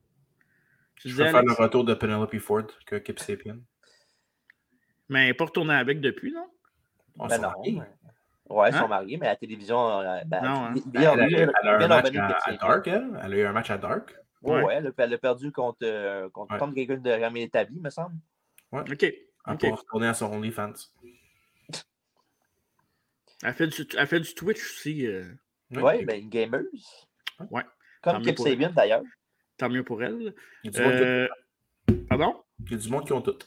Je 1.04 1.14
préfère 1.14 1.44
le 1.44 1.54
retour 1.54 1.84
de 1.84 1.94
Penelope 1.94 2.38
Ford 2.40 2.68
que 2.86 2.96
Kip 2.96 3.20
Sapien. 3.20 3.58
Mais 5.10 5.22
elle 5.22 5.28
n'est 5.28 5.34
pas 5.34 5.46
retournée 5.46 5.74
avec 5.74 6.00
depuis, 6.00 6.32
non? 6.32 6.48
On 7.20 7.28
ben 7.28 7.42
non. 7.42 7.52
Ouais, 8.48 8.70
ils 8.70 8.76
sont 8.76 8.86
hein? 8.86 8.88
mariés, 8.88 9.18
mais 9.18 9.26
à 9.26 9.32
la 9.32 9.36
télévision. 9.36 10.00
Euh, 10.00 10.22
ben, 10.26 10.42
non, 10.42 10.66
hein? 10.66 10.74
elle, 10.94 11.08
a, 11.08 11.28
eu 11.28 11.84
un 11.84 11.88
match 11.88 12.16
à, 12.46 12.54
Dark, 12.58 12.88
elle. 12.88 13.20
Elle 13.24 13.34
a 13.34 13.38
eu 13.38 13.46
un 13.46 13.52
match 13.52 13.72
à 13.72 13.78
Dark. 13.78 14.16
Ouais, 14.44 14.64
ouais 14.64 14.76
elle, 14.98 15.14
a 15.14 15.18
perdu 15.18 15.52
contre, 15.52 15.80
euh, 15.84 16.30
contre, 16.30 16.54
ouais. 16.54 16.74
quelqu'un 16.74 16.98
de 16.98 17.10
Ramé 17.10 17.42
établi, 17.42 17.80
me 17.80 17.90
semble. 17.90 18.16
Ouais. 18.72 18.82
OK. 18.82 19.04
Elle 19.04 19.54
okay. 19.54 19.70
retourner 19.72 20.08
à 20.08 20.14
son 20.14 20.32
OnlyFans. 20.32 20.74
Elle 23.44 23.54
fait 23.54 23.68
du, 23.68 23.88
elle 23.98 24.08
fait 24.08 24.20
du 24.20 24.34
Twitch 24.34 24.60
aussi. 24.60 25.06
Euh... 25.06 25.26
Oui, 25.72 25.82
ouais, 25.82 26.06
ben, 26.06 26.22
une 26.22 26.30
gameuse. 26.30 27.08
Ouais. 27.50 27.64
Comme 28.02 28.22
Kip 28.22 28.38
Sabian, 28.38 28.72
d'ailleurs. 28.72 29.04
Tant 29.58 29.70
mieux 29.70 29.84
pour 29.84 30.04
elle. 30.04 30.34
Il 30.64 30.72
y 30.72 30.78
a 30.78 30.80
du 30.80 30.82
monde 30.82 31.02
euh... 31.02 31.28
Pardon? 32.10 32.44
Il 32.60 32.72
y 32.72 32.76
a 32.76 32.78
du 32.78 32.90
monde 32.90 33.06
qui 33.06 33.14
ont 33.14 33.22
tout. 33.22 33.38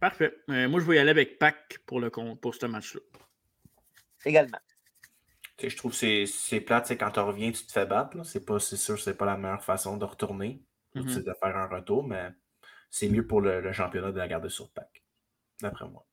Parfait. 0.00 0.36
Euh, 0.50 0.68
moi, 0.68 0.80
je 0.80 0.86
vais 0.86 0.96
y 0.96 0.98
aller 0.98 1.10
avec 1.10 1.38
Pac 1.38 1.78
pour, 1.86 2.00
le, 2.00 2.10
pour 2.10 2.54
ce 2.54 2.66
match-là. 2.66 3.00
Également. 4.24 4.58
je 5.62 5.76
trouve 5.76 5.98
que 5.98 6.26
c'est 6.26 6.60
plate, 6.60 6.90
quand 6.98 7.10
tu 7.10 7.20
reviens, 7.20 7.52
tu 7.52 7.64
te 7.64 7.72
fais 7.72 7.86
battre. 7.86 8.24
C'est 8.24 8.44
pas, 8.44 8.58
c'est 8.58 8.76
sûr, 8.76 8.98
c'est 8.98 9.16
pas 9.16 9.26
la 9.26 9.36
meilleure 9.36 9.64
façon 9.64 9.96
de 9.96 10.04
retourner, 10.04 10.62
mm 10.94 11.00
-hmm. 11.02 11.24
de 11.24 11.34
faire 11.40 11.56
un 11.56 11.68
retour, 11.68 12.06
mais 12.06 12.30
c'est 12.90 13.08
mieux 13.08 13.26
pour 13.26 13.40
le, 13.40 13.60
le, 13.60 13.72
championnat 13.72 14.12
de 14.12 14.18
la 14.18 14.28
garder 14.28 14.48
sur 14.48 14.70
Pac, 14.72 15.02
d'après 15.60 15.88
moi. 15.88 16.04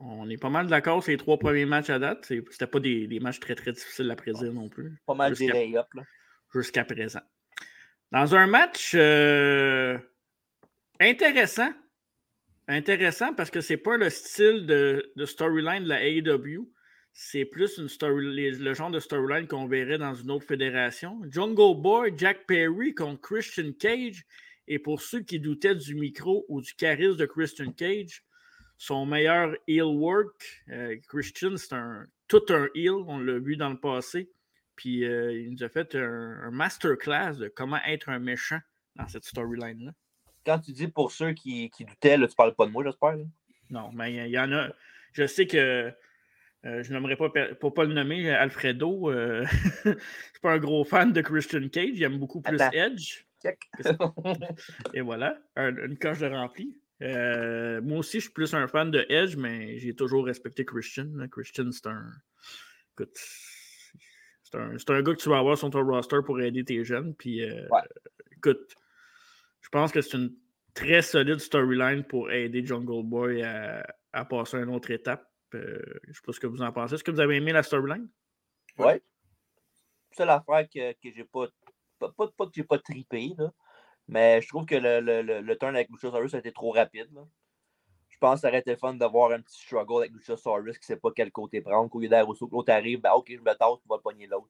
On 0.00 0.28
est 0.28 0.36
pas 0.36 0.48
mal 0.48 0.66
d'accord, 0.66 1.02
ces 1.02 1.16
trois 1.16 1.38
premiers 1.38 1.66
matchs 1.66 1.90
à 1.90 1.98
date. 1.98 2.24
C'était 2.50 2.66
pas 2.66 2.80
des, 2.80 3.06
des, 3.06 3.20
matchs 3.20 3.40
très 3.40 3.54
très 3.54 3.72
difficiles 3.72 4.10
à 4.10 4.16
prédire 4.16 4.52
non 4.52 4.68
plus. 4.68 4.96
Pas 5.06 5.14
mal 5.14 5.34
des 5.34 5.48
lay-up. 5.48 5.86
Jusqu'à 6.54 6.84
présent. 6.84 7.20
Dans 8.12 8.34
un 8.34 8.46
match 8.46 8.92
euh, 8.94 9.98
intéressant, 11.00 11.72
intéressant 12.68 13.34
parce 13.34 13.50
que 13.50 13.60
c'est 13.60 13.76
pas 13.76 13.96
le 13.96 14.10
style 14.10 14.66
de, 14.66 15.12
de 15.16 15.26
storyline 15.26 15.84
de 15.84 15.88
la 15.88 16.06
AEW. 16.06 16.70
C'est 17.12 17.46
plus 17.46 17.78
une 17.78 17.88
story, 17.88 18.50
le 18.50 18.74
genre 18.74 18.90
de 18.90 19.00
storyline 19.00 19.48
qu'on 19.48 19.66
verrait 19.66 19.98
dans 19.98 20.14
une 20.14 20.30
autre 20.30 20.46
fédération. 20.46 21.20
Jungle 21.30 21.80
Boy, 21.80 22.12
Jack 22.16 22.46
Perry 22.46 22.94
contre 22.94 23.20
Christian 23.22 23.72
Cage. 23.78 24.24
Et 24.68 24.78
pour 24.78 25.00
ceux 25.00 25.20
qui 25.20 25.40
doutaient 25.40 25.74
du 25.74 25.94
micro 25.94 26.44
ou 26.48 26.60
du 26.60 26.74
charisme 26.74 27.16
de 27.16 27.26
Christian 27.26 27.72
Cage, 27.72 28.22
son 28.78 29.06
meilleur 29.06 29.56
heel 29.66 29.84
work, 29.84 30.64
euh, 30.70 30.96
Christian, 31.08 31.56
c'est 31.56 31.72
un, 31.72 32.06
tout 32.28 32.44
un 32.50 32.68
heel, 32.74 32.92
on 33.06 33.18
l'a 33.18 33.38
vu 33.38 33.56
dans 33.56 33.70
le 33.70 33.78
passé. 33.78 34.30
Puis 34.76 35.04
euh, 35.04 35.32
il 35.32 35.52
nous 35.52 35.64
a 35.64 35.68
fait 35.68 35.94
un, 35.94 36.38
un 36.44 36.50
masterclass 36.50 37.36
de 37.38 37.48
comment 37.48 37.78
être 37.86 38.10
un 38.10 38.18
méchant 38.18 38.60
dans 38.94 39.08
cette 39.08 39.24
storyline-là. 39.24 39.92
Quand 40.44 40.58
tu 40.58 40.72
dis 40.72 40.88
pour 40.88 41.10
ceux 41.10 41.32
qui, 41.32 41.70
qui 41.70 41.84
doutaient, 41.84 42.16
là, 42.16 42.28
tu 42.28 42.34
parles 42.36 42.54
pas 42.54 42.66
de 42.66 42.70
moi, 42.70 42.84
j'espère. 42.84 43.16
Non, 43.70 43.90
mais 43.92 44.14
il 44.14 44.30
y, 44.30 44.38
en 44.38 44.52
a. 44.52 44.68
Je 45.12 45.26
sais 45.26 45.46
que 45.46 45.92
euh, 46.64 46.82
je 46.82 46.92
n'aimerais 46.92 47.16
pas, 47.16 47.30
pour 47.60 47.74
pas 47.74 47.84
le 47.84 47.94
nommer, 47.94 48.30
Alfredo. 48.30 49.10
Euh, 49.10 49.44
je 49.84 49.88
ne 49.90 49.94
suis 49.94 50.40
pas 50.40 50.52
un 50.52 50.58
gros 50.58 50.84
fan 50.84 51.12
de 51.12 51.20
Christian 51.20 51.68
Cage. 51.68 51.94
J'aime 51.94 52.18
beaucoup 52.18 52.40
plus 52.40 52.60
Attends. 52.60 52.76
Edge. 52.76 53.24
Et 54.94 55.00
voilà, 55.00 55.38
un, 55.56 55.76
une 55.76 55.98
coche 55.98 56.18
de 56.18 56.26
rempli. 56.26 56.76
Euh, 57.02 57.80
moi 57.82 57.98
aussi, 57.98 58.18
je 58.18 58.24
suis 58.24 58.32
plus 58.32 58.54
un 58.54 58.66
fan 58.68 58.90
de 58.90 59.04
Edge, 59.08 59.36
mais 59.36 59.78
j'ai 59.78 59.94
toujours 59.94 60.24
respecté 60.24 60.64
Christian. 60.64 61.10
Christian, 61.30 61.70
c'est 61.70 61.86
un. 61.86 62.10
Écoute, 62.92 63.16
c'est 64.42 64.56
un, 64.56 64.70
un, 64.70 65.02
gars 65.02 65.14
que 65.14 65.20
tu 65.20 65.28
vas 65.28 65.38
avoir 65.38 65.58
sur 65.58 65.68
ton 65.70 65.84
roster 65.84 66.18
pour 66.24 66.40
aider 66.40 66.64
tes 66.64 66.84
jeunes. 66.84 67.14
Puis, 67.14 67.42
euh, 67.42 67.68
ouais. 67.68 67.82
écoute, 68.32 68.74
je 69.60 69.68
pense 69.68 69.92
que 69.92 70.00
c'est 70.00 70.16
une 70.16 70.34
très 70.72 71.02
solide 71.02 71.38
storyline 71.38 72.04
pour 72.04 72.30
aider 72.30 72.64
Jungle 72.64 73.04
Boy 73.04 73.42
à, 73.42 73.86
à 74.12 74.24
passer 74.24 74.56
à 74.56 74.60
une 74.60 74.74
autre 74.74 74.90
étape. 74.90 75.30
Euh, 75.54 75.78
je 76.04 76.08
ne 76.10 76.14
sais 76.14 76.20
pas 76.24 76.32
ce 76.32 76.40
que 76.40 76.46
vous 76.46 76.62
en 76.62 76.72
pensez. 76.72 76.94
Est-ce 76.94 77.04
que 77.04 77.10
vous 77.10 77.20
avez 77.20 77.36
aimé 77.36 77.52
la 77.52 77.62
storyline? 77.62 78.08
Oui. 78.78 78.92
C'est 80.12 80.24
l'affaire 80.24 80.66
que, 80.72 80.92
que 80.92 81.14
j'ai 81.14 81.24
pas, 81.24 81.46
pas, 81.98 82.10
pas, 82.10 82.46
que 82.46 82.52
j'ai 82.54 82.64
pas 82.64 82.78
tripé, 82.78 83.32
là. 83.36 83.52
Mais 84.08 84.40
je 84.40 84.48
trouve 84.48 84.66
que 84.66 84.74
le, 84.74 85.00
le, 85.00 85.22
le, 85.22 85.40
le 85.40 85.58
turn 85.58 85.74
avec 85.74 85.88
Luchasaurus 85.90 86.34
a 86.34 86.38
été 86.38 86.52
trop 86.52 86.70
rapide. 86.70 87.08
Là. 87.12 87.22
Je 88.08 88.18
pense 88.18 88.36
que 88.36 88.40
ça 88.42 88.48
aurait 88.48 88.60
été 88.60 88.76
fun 88.76 88.94
d'avoir 88.94 89.32
un 89.32 89.40
petit 89.40 89.60
struggle 89.60 90.02
avec 90.02 90.12
Luchasaurus 90.12 90.78
qui 90.78 90.84
ne 90.84 90.94
sait 90.94 91.00
pas 91.00 91.10
quel 91.14 91.30
côté 91.30 91.60
prendre. 91.60 91.90
Qu'au 91.90 92.00
lieu 92.00 92.08
que 92.08 92.54
l'autre 92.54 92.72
arrive, 92.72 93.00
ben, 93.00 93.12
ok, 93.12 93.26
je 93.30 93.40
me 93.40 93.54
tasse, 93.54 93.80
tu 93.82 93.88
vas 93.88 93.98
pogner 93.98 94.26
l'autre. 94.26 94.48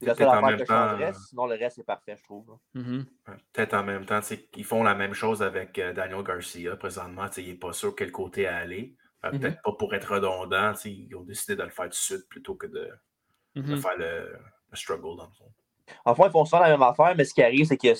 C'est 0.00 0.06
la 0.06 0.14
seule 0.14 0.28
affaire 0.28 0.56
que 0.56 0.64
je 0.64 0.64
changerais, 0.64 1.12
sinon 1.14 1.46
le 1.46 1.54
reste 1.54 1.78
est 1.78 1.84
parfait, 1.84 2.16
je 2.16 2.24
trouve. 2.24 2.58
Mm 2.74 2.82
-hmm. 2.82 3.04
Peut-être 3.52 3.74
en 3.74 3.84
même 3.84 4.04
temps, 4.04 4.20
ils 4.56 4.64
font 4.64 4.82
la 4.82 4.94
même 4.94 5.14
chose 5.14 5.40
avec 5.42 5.78
euh, 5.78 5.92
Daniel 5.92 6.22
Garcia 6.22 6.76
présentement. 6.76 7.28
Il 7.36 7.46
n'est 7.46 7.54
pas 7.54 7.72
sûr 7.72 7.94
quel 7.94 8.10
côté 8.10 8.46
aller. 8.46 8.96
Euh, 9.24 9.30
Mm-hmm. 9.30 9.40
Peut-être 9.40 9.62
pas 9.62 9.72
pour 9.72 9.94
être 9.94 10.12
redondant, 10.14 10.72
ils 10.84 11.14
ont 11.16 11.22
décidé 11.22 11.56
de 11.56 11.62
le 11.62 11.70
faire 11.70 11.86
tout 11.86 11.90
de 11.90 11.94
suite 11.94 12.28
plutôt 12.28 12.54
que 12.54 12.66
de, 12.66 12.90
Mm 13.54 13.62
de 13.62 13.76
faire 13.76 13.96
le, 13.96 14.36
le, 14.70 14.76
struggle 14.76 15.16
dans 15.16 15.26
le 15.26 15.32
fond. 15.32 15.52
Enfin, 16.04 16.24
ils 16.26 16.30
font 16.30 16.44
ça 16.44 16.60
la 16.60 16.70
même 16.70 16.82
affaire, 16.82 17.14
mais 17.16 17.24
ce 17.24 17.34
qui 17.34 17.42
arrive, 17.42 17.66
c'est 17.66 17.76
qu'ils 17.76 17.94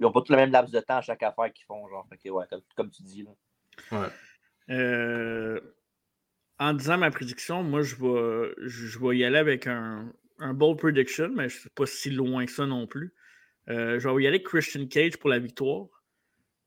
n'ont 0.00 0.12
pas 0.12 0.20
tout 0.20 0.32
le 0.32 0.38
même 0.38 0.50
laps 0.50 0.72
de 0.72 0.80
temps 0.80 0.98
à 0.98 1.00
chaque 1.00 1.22
affaire 1.22 1.52
qu'ils 1.52 1.66
font, 1.66 1.88
genre. 1.88 2.06
Fait 2.08 2.16
que, 2.16 2.28
ouais, 2.28 2.44
comme, 2.48 2.60
comme, 2.76 2.90
tu 2.90 3.02
dis. 3.02 3.24
Là. 3.24 3.30
Ouais. 3.98 4.08
Euh, 4.70 5.60
en 6.58 6.74
disant 6.74 6.98
ma 6.98 7.10
prédiction, 7.10 7.62
moi, 7.62 7.82
je 7.82 7.96
vais, 7.96 8.54
je 8.58 8.98
vais 8.98 9.16
y 9.16 9.24
aller 9.24 9.38
avec 9.38 9.66
un, 9.66 10.12
un 10.38 10.54
bold 10.54 10.78
prediction, 10.78 11.28
mais 11.30 11.48
je 11.48 11.56
ne 11.56 11.60
suis 11.60 11.70
pas 11.70 11.86
si 11.86 12.10
loin 12.10 12.44
que 12.46 12.52
ça 12.52 12.66
non 12.66 12.86
plus. 12.86 13.14
Euh, 13.68 13.98
je 13.98 14.08
vais 14.08 14.14
y 14.14 14.26
aller 14.26 14.36
avec 14.36 14.46
Christian 14.46 14.86
Cage 14.86 15.16
pour 15.18 15.30
la 15.30 15.38
victoire. 15.38 15.86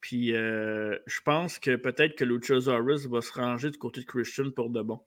Puis 0.02 0.36
euh, 0.36 0.98
je 1.08 1.20
pense 1.22 1.58
que 1.60 1.76
peut-être 1.76 2.16
que 2.16 2.24
Luchasaurus 2.24 3.08
va 3.08 3.22
se 3.22 3.34
ranger 3.34 3.72
du 3.72 3.78
côté 3.78 4.02
de 4.02 4.06
Christian 4.06 4.52
pour 4.52 4.70
de 4.70 4.82
bon. 4.82 5.02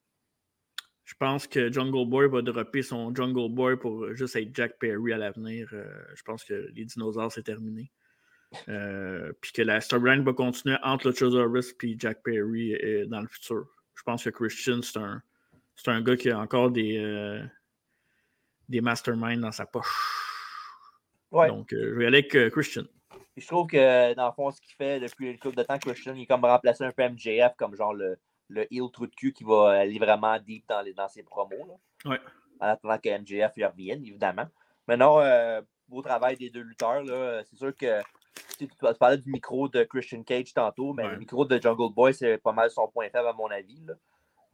Je 1.08 1.14
pense 1.14 1.46
que 1.46 1.72
Jungle 1.72 2.06
Boy 2.06 2.28
va 2.28 2.42
dropper 2.42 2.82
son 2.82 3.14
Jungle 3.14 3.48
Boy 3.48 3.78
pour 3.78 4.14
juste 4.14 4.36
être 4.36 4.54
Jack 4.54 4.78
Perry 4.78 5.14
à 5.14 5.16
l'avenir. 5.16 5.66
Euh, 5.72 5.90
je 6.14 6.22
pense 6.22 6.44
que 6.44 6.70
les 6.74 6.84
dinosaures, 6.84 7.32
c'est 7.32 7.44
terminé. 7.44 7.90
Euh, 8.68 9.32
puis 9.40 9.52
que 9.52 9.62
la 9.62 9.80
storyline 9.80 10.22
va 10.22 10.34
continuer 10.34 10.76
entre 10.82 11.08
Luchasaurus 11.08 11.74
et 11.82 11.96
Jack 11.98 12.22
Perry 12.22 12.74
euh, 12.74 13.06
dans 13.06 13.22
le 13.22 13.26
futur. 13.26 13.64
Je 13.94 14.02
pense 14.02 14.22
que 14.22 14.28
Christian, 14.28 14.82
c'est 14.82 14.98
un, 14.98 15.22
c'est 15.76 15.90
un 15.90 16.02
gars 16.02 16.14
qui 16.14 16.30
a 16.30 16.38
encore 16.38 16.70
des, 16.70 17.42
des 18.68 18.82
masterminds 18.82 19.40
dans 19.40 19.52
sa 19.52 19.64
poche. 19.64 19.86
Ouais. 21.30 21.48
Donc, 21.48 21.68
je 21.70 21.94
vais 21.94 22.04
aller 22.04 22.18
avec 22.18 22.52
Christian. 22.52 22.84
Puis 23.32 23.40
je 23.40 23.46
trouve 23.46 23.66
que, 23.66 24.12
dans 24.12 24.26
le 24.26 24.32
fond, 24.32 24.50
ce 24.50 24.60
qu'il 24.60 24.74
fait 24.74 25.00
depuis 25.00 25.30
une 25.30 25.38
couple 25.38 25.56
de 25.56 25.62
temps, 25.62 25.78
Christian, 25.78 26.14
il 26.14 26.24
est 26.24 26.26
comme 26.26 26.44
remplacé 26.44 26.84
un 26.84 26.92
peu 26.92 27.08
MJF 27.08 27.56
comme 27.56 27.74
genre 27.74 27.94
le, 27.94 28.18
le 28.48 28.66
heel 28.72 28.90
trou 28.92 29.06
de 29.06 29.14
cul 29.14 29.32
qui 29.32 29.44
va 29.44 29.70
aller 29.80 29.98
vraiment 29.98 30.38
deep 30.38 30.64
dans, 30.68 30.80
les, 30.82 30.92
dans 30.94 31.08
ses 31.08 31.22
promos. 31.22 31.66
Là. 32.04 32.10
Ouais. 32.10 32.20
En 32.60 32.66
attendant 32.68 32.98
que 32.98 33.08
MJF 33.18 33.56
y 33.56 33.64
revienne, 33.64 34.04
évidemment. 34.04 34.46
Maintenant, 34.86 35.20
euh, 35.20 35.60
beau 35.86 36.02
travail 36.02 36.36
des 36.36 36.50
deux 36.50 36.62
lutteurs. 36.62 37.02
C'est 37.44 37.56
sûr 37.56 37.74
que 37.76 38.00
tu, 38.58 38.68
parlais 38.98 39.18
du 39.18 39.30
micro 39.30 39.68
de 39.68 39.84
Christian 39.84 40.22
Cage 40.22 40.52
tantôt, 40.54 40.92
mais 40.92 41.04
Ouais. 41.04 41.10
le 41.12 41.18
micro 41.18 41.44
de 41.44 41.60
Jungle 41.60 41.92
Boy, 41.92 42.14
c'est 42.14 42.38
pas 42.38 42.52
mal 42.52 42.70
son 42.70 42.88
point 42.88 43.08
faible 43.10 43.28
à 43.28 43.32
mon 43.32 43.48
avis. 43.50 43.80
Là. 43.86 43.94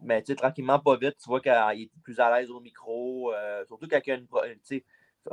Mais 0.01 0.21
tu 0.23 0.33
sais, 0.33 0.37
tranquillement, 0.37 0.79
pas 0.81 0.97
vite, 0.97 1.17
tu 1.23 1.29
vois 1.29 1.41
qu'il 1.41 1.53
est 1.53 1.91
plus 2.03 2.19
à 2.21 2.37
l'aise 2.37 2.51
au 2.51 2.61
micro. 2.61 3.33
euh, 3.33 3.65
surtout 3.67 3.87
quand 3.89 4.01
il 4.05 4.09
y 4.09 4.13
a 4.13 4.17
une. 4.17 4.27
pro- 4.27 4.43
Tu 4.43 4.59
sais, 4.65 4.85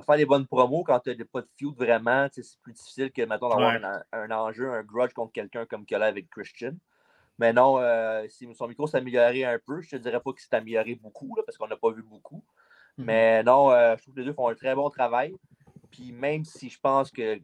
faire 0.06 0.16
des 0.18 0.26
bonnes 0.26 0.48
promos 0.48 0.84
quand 0.84 1.00
tu 1.00 1.16
n'as 1.16 1.26
pas 1.26 1.42
de 1.42 1.50
feud 1.58 1.76
vraiment, 1.76 2.28
c'est 2.32 2.44
plus 2.62 2.72
difficile 2.74 3.12
que, 3.12 3.24
mettons, 3.24 3.50
d'avoir 3.50 3.74
Ouais. 3.74 3.84
un, 3.84 4.04
un 4.14 4.32
enjeu, 4.32 4.72
un 4.72 4.84
grudge 4.84 5.12
contre 5.14 5.34
quelqu'un 5.34 5.66
comme 5.66 5.86
qu'il 5.86 5.96
y 5.96 5.98
a 5.98 6.00
là 6.00 6.06
avec 6.06 6.30
Christian. 6.30 6.74
Mais 7.42 7.54
non, 7.54 7.80
euh, 7.80 8.28
si 8.30 8.48
son 8.54 8.68
micro 8.68 8.86
s'est 8.86 8.98
amélioré 8.98 9.44
un 9.46 9.58
peu, 9.58 9.82
je 9.82 9.90
te 9.90 9.96
dirais 9.96 10.20
pas 10.20 10.32
qu'il 10.32 10.42
s'est 10.42 10.56
amélioré 10.56 10.94
beaucoup, 10.94 11.36
là, 11.36 11.42
parce 11.44 11.58
qu'on 11.58 11.68
n'a 11.68 11.76
pas 11.76 11.90
vu 11.90 12.04
beaucoup. 12.04 12.46
Mhm. 13.00 13.06
Mais 13.06 13.42
non, 13.42 13.72
euh, 13.72 13.96
je 13.98 14.04
trouve 14.04 14.14
que 14.14 14.20
les 14.20 14.28
deux 14.28 14.34
font 14.34 14.48
un 14.48 14.54
très 14.54 14.76
bon 14.76 14.88
travail. 14.92 15.36
Puis 15.90 16.12
même 16.12 16.46
si 16.46 16.70
je 16.70 16.80
pense 16.80 17.10
que 17.10 17.40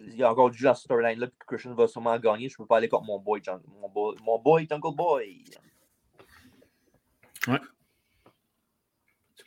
il 0.00 0.16
y 0.16 0.22
a 0.22 0.30
encore 0.30 0.50
du 0.50 0.58
jeu 0.58 0.66
dans 0.66 0.74
cette 0.74 0.84
storyline-là, 0.84 1.28
puis 1.28 1.36
que 1.38 1.46
Christian 1.46 1.74
va 1.74 1.88
sûrement 1.88 2.18
gagner, 2.18 2.50
je 2.50 2.56
ne 2.58 2.58
peux 2.58 2.66
pas 2.66 2.76
aller 2.76 2.90
contre 2.90 3.06
mon 3.06 3.18
boy, 3.18 3.40
mon 3.80 3.88
boy, 3.88 4.16
mon 4.22 4.38
boy 4.38 4.66
Jungle 4.68 4.94
Boy. 4.94 5.44
Ouais. 7.46 7.60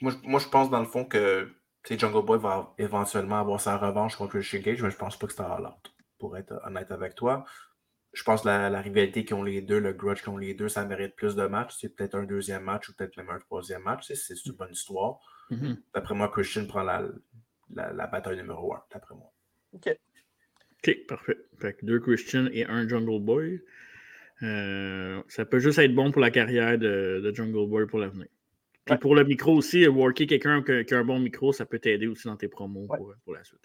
Moi, 0.01 0.13
moi, 0.23 0.39
je 0.39 0.47
pense 0.47 0.71
dans 0.71 0.79
le 0.79 0.87
fond 0.87 1.05
que 1.05 1.47
Jungle 1.87 2.25
Boy 2.25 2.39
va 2.39 2.73
éventuellement 2.79 3.39
avoir 3.39 3.61
sa 3.61 3.77
revanche 3.77 4.15
contre 4.15 4.31
Christian 4.31 4.61
Gage, 4.61 4.81
mais 4.81 4.89
je 4.89 4.97
pense 4.97 5.15
pas 5.15 5.27
que 5.27 5.33
c'est 5.33 5.43
un 5.43 5.51
all-out, 5.51 5.93
pour 6.17 6.35
être 6.37 6.59
honnête 6.65 6.89
avec 6.89 7.13
toi. 7.13 7.45
Je 8.13 8.23
pense 8.23 8.41
que 8.41 8.47
la, 8.47 8.81
rivalité 8.81 9.23
qu'ils 9.23 9.35
ont 9.35 9.43
les 9.43 9.61
deux, 9.61 9.79
le 9.79 9.93
grudge 9.93 10.21
qu'ils 10.21 10.29
ont 10.29 10.37
les 10.37 10.53
deux, 10.53 10.67
ça 10.67 10.83
mérite 10.85 11.15
plus 11.15 11.35
de 11.35 11.45
matchs. 11.47 11.77
C'est 11.79 11.95
peut-être 11.95 12.15
un 12.15 12.23
deuxième 12.23 12.63
match 12.63 12.89
ou 12.89 12.93
peut-être 12.93 13.15
même 13.17 13.29
un 13.29 13.39
troisième 13.39 13.83
match. 13.83 14.11
C'est 14.11 14.45
une 14.45 14.53
bonne 14.53 14.73
histoire. 14.73 15.19
Mm-hmm. 15.49 15.77
D'après 15.93 16.15
moi, 16.15 16.29
Christian 16.29 16.65
prend 16.65 16.83
la, 16.83 17.03
la, 17.73 18.07
bataille 18.07 18.37
numéro 18.37 18.73
un, 18.73 18.83
d'après 18.91 19.15
moi. 19.15 19.31
OK. 19.73 19.97
OK, 20.83 21.05
parfait. 21.07 21.37
Fait 21.59 21.73
que 21.73 21.85
deux 21.85 21.99
Christian 21.99 22.47
et 22.51 22.65
un 22.65 22.87
Jungle 22.87 23.23
Boy. 23.23 23.61
Euh, 24.43 25.21
ça 25.27 25.45
peut 25.45 25.59
juste 25.59 25.77
être 25.77 25.93
bon 25.93 26.11
pour 26.11 26.21
la 26.21 26.31
carrière 26.31 26.77
de, 26.77 27.31
Jungle 27.33 27.69
Boy 27.69 27.85
pour 27.85 27.99
l'avenir. 27.99 28.27
Puis 28.85 28.97
pour 28.97 29.15
le 29.15 29.23
micro 29.23 29.53
aussi, 29.53 29.87
worker 29.87 30.25
quelqu'un 30.25 30.63
qui, 30.63 30.93
a 30.93 30.97
un 30.97 31.05
bon 31.05 31.19
micro, 31.19 31.53
ça 31.53 31.65
peut 31.65 31.77
t'aider 31.77 32.07
aussi 32.07 32.27
dans 32.27 32.35
tes 32.35 32.47
promos 32.47 32.87
pour, 32.87 33.33
la 33.33 33.43
suite. 33.43 33.61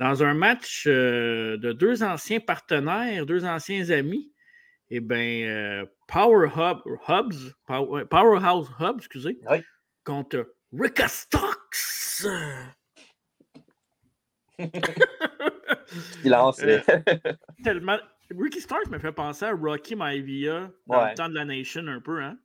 Dans 0.00 0.22
un 0.22 0.34
match 0.34 0.84
euh, 0.86 1.56
de 1.58 1.72
deux 1.72 2.02
anciens 2.02 2.40
partenaires, 2.40 3.26
deux 3.26 3.44
anciens 3.44 3.90
amis, 3.90 4.32
eh 4.90 5.00
bien, 5.00 5.46
euh, 5.48 5.86
Power 6.08 6.48
Hub, 6.56 6.78
Hubs, 7.08 7.54
Powerhouse 8.10 8.70
Hubs, 8.80 8.98
excusez, 8.98 9.38
contre 10.04 10.54
Ricka 10.72 11.08
Stocks. 11.08 12.24
Il 16.24 16.30
lance. 16.30 16.60
Tellement. 17.64 17.98
Ricky 18.30 18.60
Starks 18.60 18.88
me 18.88 18.98
fait 18.98 19.12
penser 19.12 19.44
à 19.44 19.52
Rocky 19.52 19.94
Maivia 19.94 20.70
dans 20.86 21.06
le 21.10 21.14
temps 21.14 21.28
de 21.28 21.34
la 21.34 21.44
Nation 21.44 21.86
un 21.86 22.00
peu, 22.00 22.22
hein? 22.22 22.38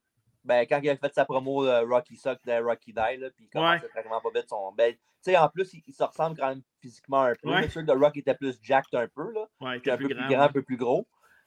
Ben, 0.43 0.65
quand 0.65 0.80
il 0.82 0.89
a 0.89 0.95
fait 0.95 1.13
sa 1.13 1.25
promo 1.25 1.65
de 1.65 1.86
Rocky 1.86 2.15
Suck 2.15 2.39
de 2.45 2.63
Rocky 2.63 2.93
Die, 2.93 3.17
là, 3.17 3.30
puis 3.36 3.45
il 3.45 3.49
commence 3.49 3.82
vraiment 3.93 4.21
pas 4.21 4.30
vite 4.34 4.49
son. 4.49 4.71
Ben, 4.71 4.93
tu 4.93 4.99
sais, 5.21 5.38
en 5.38 5.49
plus, 5.49 5.73
il, 5.86 5.93
se 5.93 6.04
ressemble 6.04 6.38
quand 6.38 6.47
même 6.47 6.62
physiquement 6.82 7.23
un 7.23 7.36
peu. 7.36 7.49
Ouais. 7.49 7.69
sûr 7.69 7.86
que 7.86 7.91
Rock 7.91 8.15
était 8.17 8.34
plus 8.36 8.58
jacked 8.62 8.93
un 8.93 9.08
peu, 9.08 9.32
là. 9.34 9.47
Ouais, 9.60 9.75
un 9.75 9.97
peu 9.97 10.06
plus 10.06 10.15
grand, 10.15 10.41
un 10.41 10.49
peu 10.49 10.62
plus 10.62 10.78
gros. 10.78 11.06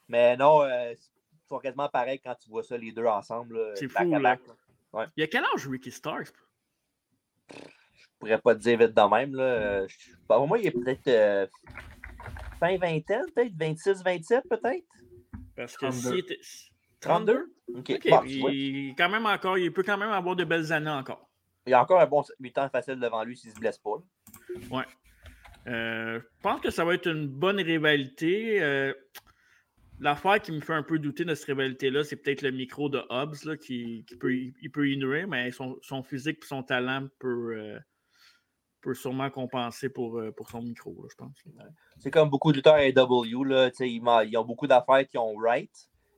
Mais 0.08 0.36
non, 0.36 0.62
euh, 0.62 0.92
ils 0.92 1.48
sont 1.48 1.58
quasiment 1.58 1.88
pareils 1.88 2.20
quand 2.20 2.34
tu 2.34 2.50
vois 2.50 2.62
ça, 2.62 2.76
les 2.76 2.92
deux 2.92 3.06
ensemble. 3.06 3.58
C'est 3.76 3.88
fou, 3.88 4.04
là. 4.10 4.36
Ouais. 4.92 5.06
Il 5.16 5.22
y 5.22 5.24
a 5.24 5.26
quel 5.26 5.44
âge 5.44 5.66
Ricky 5.66 5.90
Starks? 5.90 6.34
Je 7.50 8.06
pourrais 8.18 8.38
pas 8.38 8.54
te 8.54 8.60
dire 8.60 8.78
vite 8.78 8.94
de 8.94 9.10
même, 9.10 9.34
là. 9.34 9.86
Pour 10.28 10.46
moi, 10.46 10.58
il 10.58 10.66
est 10.66 10.70
peut-être. 10.70 11.08
Euh, 11.08 11.46
fin 12.60 12.76
vingtaine, 12.76 13.24
peut-être 13.34 13.54
26, 13.56 14.04
27, 14.04 14.44
peut-être? 14.48 14.86
Parce 15.56 15.76
que 15.76 15.86
32. 17.02 17.54
était... 17.88 18.08
32? 18.08 18.22
OK. 18.22 18.24
il, 18.52 18.94
quand 18.96 19.08
même 19.08 19.26
encore, 19.26 19.58
il 19.58 19.72
peut 19.72 19.82
quand 19.82 19.98
même 19.98 20.10
avoir 20.10 20.36
de 20.36 20.44
belles 20.44 20.72
années 20.72 20.90
encore. 20.90 21.28
Il 21.66 21.74
a 21.74 21.82
encore 21.82 22.00
un 22.00 22.06
bon 22.06 22.22
8 22.40 22.58
ans 22.58 22.68
facile 22.70 22.98
devant 22.98 23.22
lui 23.24 23.36
s'il 23.36 23.50
ne 23.50 23.54
se 23.54 23.60
blesse 23.60 23.78
pas. 23.78 24.02
Ouais. 24.70 24.84
Euh, 25.68 26.20
je 26.20 26.42
pense 26.42 26.60
que 26.60 26.70
ça 26.70 26.84
va 26.84 26.94
être 26.94 27.08
une 27.08 27.28
bonne 27.28 27.60
rivalité. 27.60 28.60
Euh, 28.60 28.92
l'affaire 30.00 30.40
qui 30.40 30.50
me 30.50 30.60
fait 30.60 30.74
un 30.74 30.82
peu 30.82 30.98
douter 30.98 31.24
de 31.24 31.34
cette 31.34 31.46
rivalité-là, 31.46 32.02
c'est 32.02 32.16
peut-être 32.16 32.42
le 32.42 32.50
micro 32.50 32.88
de 32.88 33.00
Hobbs 33.10 33.56
qui, 33.58 34.04
peut, 34.18 34.34
il 34.34 34.70
peut 34.72 34.90
inouer, 34.90 35.26
mais 35.26 35.52
son, 35.52 36.02
physique 36.02 36.38
et 36.42 36.46
son 36.46 36.64
talent 36.64 37.06
peut, 37.20 37.56
euh, 37.56 37.78
peut 38.80 38.94
sûrement 38.94 39.30
compenser 39.30 39.88
pour, 39.88 40.20
pour 40.36 40.50
son 40.50 40.62
micro, 40.62 41.06
je 41.08 41.14
pense. 41.14 41.44
C'est 41.98 42.10
comme 42.10 42.28
beaucoup 42.28 42.50
de 42.50 42.56
lutteurs 42.56 42.74
AW, 42.74 43.44
là, 43.44 43.70
ils, 43.78 44.02
ils 44.28 44.36
ont 44.36 44.44
beaucoup 44.44 44.66
d'affaires 44.66 45.06
qui 45.08 45.18
ont 45.18 45.36
right, 45.36 45.70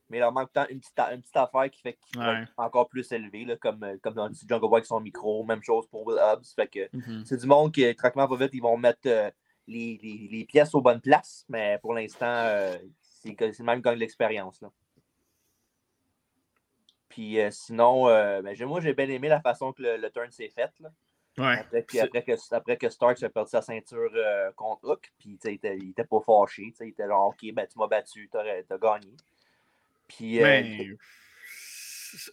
mais 0.09 0.19
il 0.19 0.21
leur 0.21 0.33
manque 0.33 0.51
une 0.71 0.81
petite, 0.81 0.99
une 0.99 1.21
petite 1.21 1.37
affaire 1.37 1.71
qui 1.71 1.81
fait 1.81 1.95
qu'ils 1.95 2.21
ouais. 2.21 2.45
encore 2.57 2.89
plus 2.89 3.11
élevé, 3.13 3.45
là, 3.45 3.57
comme, 3.57 3.83
euh, 3.83 3.97
comme 4.03 4.15
dans 4.15 4.29
le 4.29 4.35
Jungle 4.35 4.69
Boy 4.69 4.79
avec 4.79 4.87
son 4.87 5.01
micro, 5.01 5.45
même 5.45 5.63
chose 5.63 5.87
pour 5.89 6.07
Will 6.07 6.19
Hobbs. 6.19 6.45
Fait 6.55 6.69
que 6.69 6.97
mm-hmm. 6.97 7.25
c'est 7.25 7.39
du 7.39 7.47
monde 7.47 7.73
qui, 7.73 7.95
tranquillement 7.95 8.29
pas 8.29 8.37
vite, 8.37 8.51
ils 8.53 8.63
vont 8.63 8.77
mettre 8.77 9.07
euh, 9.07 9.31
les, 9.67 9.99
les, 10.03 10.29
les, 10.31 10.45
pièces 10.45 10.75
aux 10.75 10.83
bonnes 10.83 11.01
places, 11.01 11.45
mais 11.49 11.79
pour 11.81 11.95
l'instant, 11.95 12.51
c'est 13.01 13.35
c'est 13.39 13.63
même 13.63 13.81
comme 13.81 13.97
l'expérience. 13.97 14.63
Puis 17.09 17.39
sinon, 17.51 18.07
ben, 18.07 18.55
moi, 18.67 18.81
j'ai 18.81 18.93
bien 18.93 19.09
aimé 19.09 19.29
la 19.29 19.41
façon 19.41 19.73
que 19.73 19.83
le, 19.83 19.97
le 19.97 20.11
turn 20.11 20.31
s'est 20.31 20.51
fait. 20.51 20.71
Là. 20.81 20.91
Après, 21.37 21.83
puis 21.83 22.01
après, 22.01 22.23
que, 22.23 22.33
après 22.55 22.77
que 22.77 22.89
Starks 22.89 23.23
a 23.23 23.29
perdu 23.29 23.51
sa 23.51 23.63
ceinture 23.63 24.11
euh, 24.15 24.53
contre 24.53 24.89
Hook, 24.89 25.13
puis 25.19 25.39
il 25.45 25.55
était, 25.55 25.77
il 25.77 25.91
était 25.91 26.05
pas 26.05 26.21
fâché. 26.21 26.73
Il 26.81 26.89
était 26.89 27.07
genre, 27.07 27.29
OK, 27.29 27.53
ben, 27.53 27.67
tu 27.67 27.79
m'as 27.79 27.89
battu, 27.89 28.29
tu 28.31 28.39
as, 28.39 28.79
gagné. 28.79 29.13
Puis. 30.09 30.41
Euh, 30.41 30.43
ben, 30.43 30.97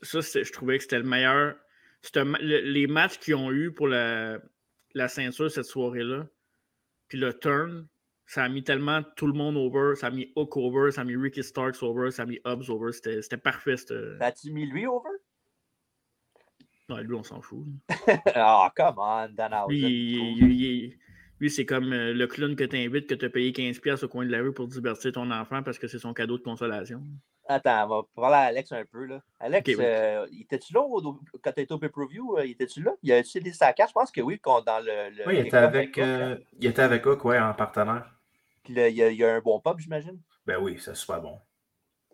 ça, 0.03 0.19
je 0.21 0.51
trouvais 0.51 0.77
que 0.77 0.83
c'était 0.83 0.99
le 0.99 1.05
meilleur. 1.05 1.55
les 2.41 2.87
matchs 2.87 3.17
qu'ils 3.17 3.35
ont 3.35 3.51
eu 3.51 3.71
pour 3.71 3.87
la, 3.87 4.39
la 4.93 5.07
ceinture 5.07 5.49
cette 5.49 5.65
soirée-là, 5.65 6.27
puis 7.07 7.17
le 7.17 7.33
turn, 7.37 7.87
ça 8.25 8.43
a 8.43 8.49
mis 8.49 8.63
tellement 8.63 9.03
tout 9.15 9.27
le 9.27 9.33
monde 9.33 9.57
over. 9.57 9.95
Ça 9.95 10.07
a 10.07 10.11
mis 10.11 10.31
Hook 10.35 10.55
over, 10.55 10.91
ça 10.91 11.01
a 11.01 11.03
mis 11.03 11.17
Ricky 11.17 11.43
Starks 11.43 11.83
over, 11.83 12.11
ça 12.11 12.23
a 12.23 12.25
mis 12.25 12.39
Hobbs 12.45 12.69
over. 12.69 12.91
C'était 12.93 13.37
parfait. 13.37 13.77
Ça 13.77 13.95
a-tu 14.21 14.51
mis 14.51 14.65
lui 14.65 14.87
over? 14.87 15.09
lui, 16.99 17.15
on 17.15 17.23
s'en 17.23 17.41
fout. 17.41 17.65
Ah, 18.35 18.71
come 18.75 18.95
on, 18.97 19.29
Dan 19.29 19.53
Lui, 19.69 20.97
lui, 21.39 21.49
c'est 21.49 21.65
comme 21.65 21.91
euh, 21.91 22.13
le 22.13 22.27
clown 22.27 22.55
que 22.55 22.63
tu 22.63 22.77
invites, 22.77 23.07
que 23.07 23.15
tu 23.15 23.25
as 23.25 23.29
payé 23.29 23.51
15$ 23.51 24.03
au 24.05 24.07
coin 24.07 24.25
de 24.25 24.31
la 24.31 24.41
rue 24.41 24.53
pour 24.53 24.67
divertir 24.67 25.11
ton 25.11 25.31
enfant 25.31 25.63
parce 25.63 25.79
que 25.79 25.87
c'est 25.87 25.99
son 25.99 26.13
cadeau 26.13 26.37
de 26.37 26.43
consolation. 26.43 27.01
Attends, 27.51 27.85
on 27.85 27.87
va 27.87 28.01
parler 28.15 28.35
à 28.35 28.39
Alex 28.47 28.71
un 28.71 28.85
peu. 28.85 29.05
Là. 29.05 29.21
Alex, 29.39 29.69
euh, 29.79 30.25
était-tu 30.39 30.73
là 30.73 30.81
quand 31.41 31.51
tu 31.51 31.61
étais 31.61 31.71
au 31.73 31.79
pay-per-view? 31.79 32.37
Euh, 32.37 32.43
était-tu 32.43 32.81
là? 32.81 32.91
Il 33.03 33.11
a-tu 33.11 33.39
des 33.39 33.53
sa 33.53 33.73
Je 33.77 33.91
pense 33.91 34.11
que 34.11 34.21
oui, 34.21 34.39
dans 34.43 34.79
le. 34.83 35.27
oui, 35.27 35.39
il 35.39 35.47
était 35.47 35.57
avec, 35.57 35.97
il 35.97 36.65
était 36.65 36.81
avec 36.81 37.05
Hook, 37.05 37.25
ouais, 37.25 37.39
en 37.39 37.53
partenaire. 37.53 38.09
Puis 38.63 38.73
il, 38.73 38.95
y 38.95 39.03
a, 39.03 39.09
il 39.09 39.17
y 39.17 39.25
a 39.25 39.35
un 39.35 39.39
bon 39.39 39.59
pub, 39.59 39.79
j'imagine? 39.79 40.19
Ben 40.45 40.57
oui, 40.59 40.77
c'est 40.79 40.95
super 40.95 41.21
bon 41.21 41.39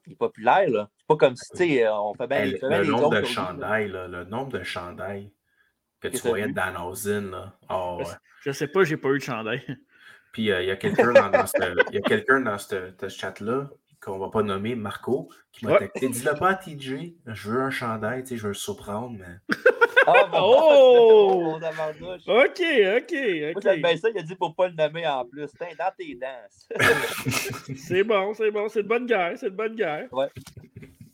il 0.07 0.13
est 0.13 0.15
populaire. 0.15 0.69
Là. 0.69 0.89
C'est 0.97 1.07
pas 1.07 1.17
comme 1.17 1.35
si, 1.35 1.51
tu 1.51 1.57
sais, 1.57 1.87
on 1.89 2.13
fait 2.13 2.27
bien, 2.27 2.45
le, 2.45 2.57
le 2.61 2.85
nombre 2.85 3.21
de 3.21 3.25
chandails, 3.25 3.89
là, 3.89 4.07
le 4.07 4.23
nombre 4.23 4.57
de 4.57 4.63
chandails 4.63 5.31
que 5.99 6.07
tu 6.07 6.17
voyais 6.19 6.47
dans 6.47 6.71
nos 6.71 7.31
Là. 7.31 7.53
Oh, 7.69 8.01
Je 8.41 8.51
sais 8.51 8.67
pas, 8.67 8.83
j'ai 8.83 8.97
pas 8.97 9.09
eu 9.09 9.17
de 9.17 9.23
chandail. 9.23 9.61
Puis 10.31 10.51
euh, 10.51 10.61
il 10.61 10.67
y 10.67 10.71
a 10.71 10.75
quelqu'un 10.75 11.13
dans, 11.13 11.29
dans 11.29 11.47
ce, 11.47 12.91
dans 12.91 13.09
ce 13.09 13.09
chat-là 13.09 13.69
qu'on 14.01 14.17
va 14.19 14.29
pas 14.29 14.43
nommer, 14.43 14.75
Marco, 14.75 15.29
qui 15.51 15.65
m'a 15.65 15.77
texté 15.77 16.09
Dis-le 16.09 16.33
pas 16.35 16.49
à 16.49 16.55
TJ, 16.55 17.13
je 17.25 17.49
veux 17.49 17.61
un 17.61 17.71
chandail, 17.71 18.23
tu 18.23 18.29
sais, 18.29 18.37
je 18.37 18.43
veux 18.43 18.49
le 18.49 18.53
surprendre, 18.53 19.17
mais. 19.17 19.55
Ah, 20.05 20.29
oh! 20.41 21.57
OK, 21.57 22.27
OK, 22.27 22.27
OK. 22.27 23.13
Moi, 23.13 23.61
j'aime 23.61 23.81
bien 23.81 23.97
ça, 23.97 24.09
il 24.09 24.17
a 24.17 24.21
dit 24.21 24.35
pour 24.35 24.55
pas 24.55 24.67
le 24.67 24.75
nommer 24.75 25.07
en 25.07 25.25
plus. 25.25 25.47
T'es 25.59 25.75
dans 25.77 25.91
tes 25.97 26.15
dents. 26.15 26.75
c'est 27.75 28.03
bon, 28.03 28.33
c'est 28.33 28.51
bon, 28.51 28.69
c'est 28.69 28.83
de 28.83 28.87
bonne 28.87 29.05
guerre, 29.05 29.33
c'est 29.37 29.49
de 29.49 29.55
bonne 29.55 29.75
guerre. 29.75 30.07
Ouais. 30.13 30.29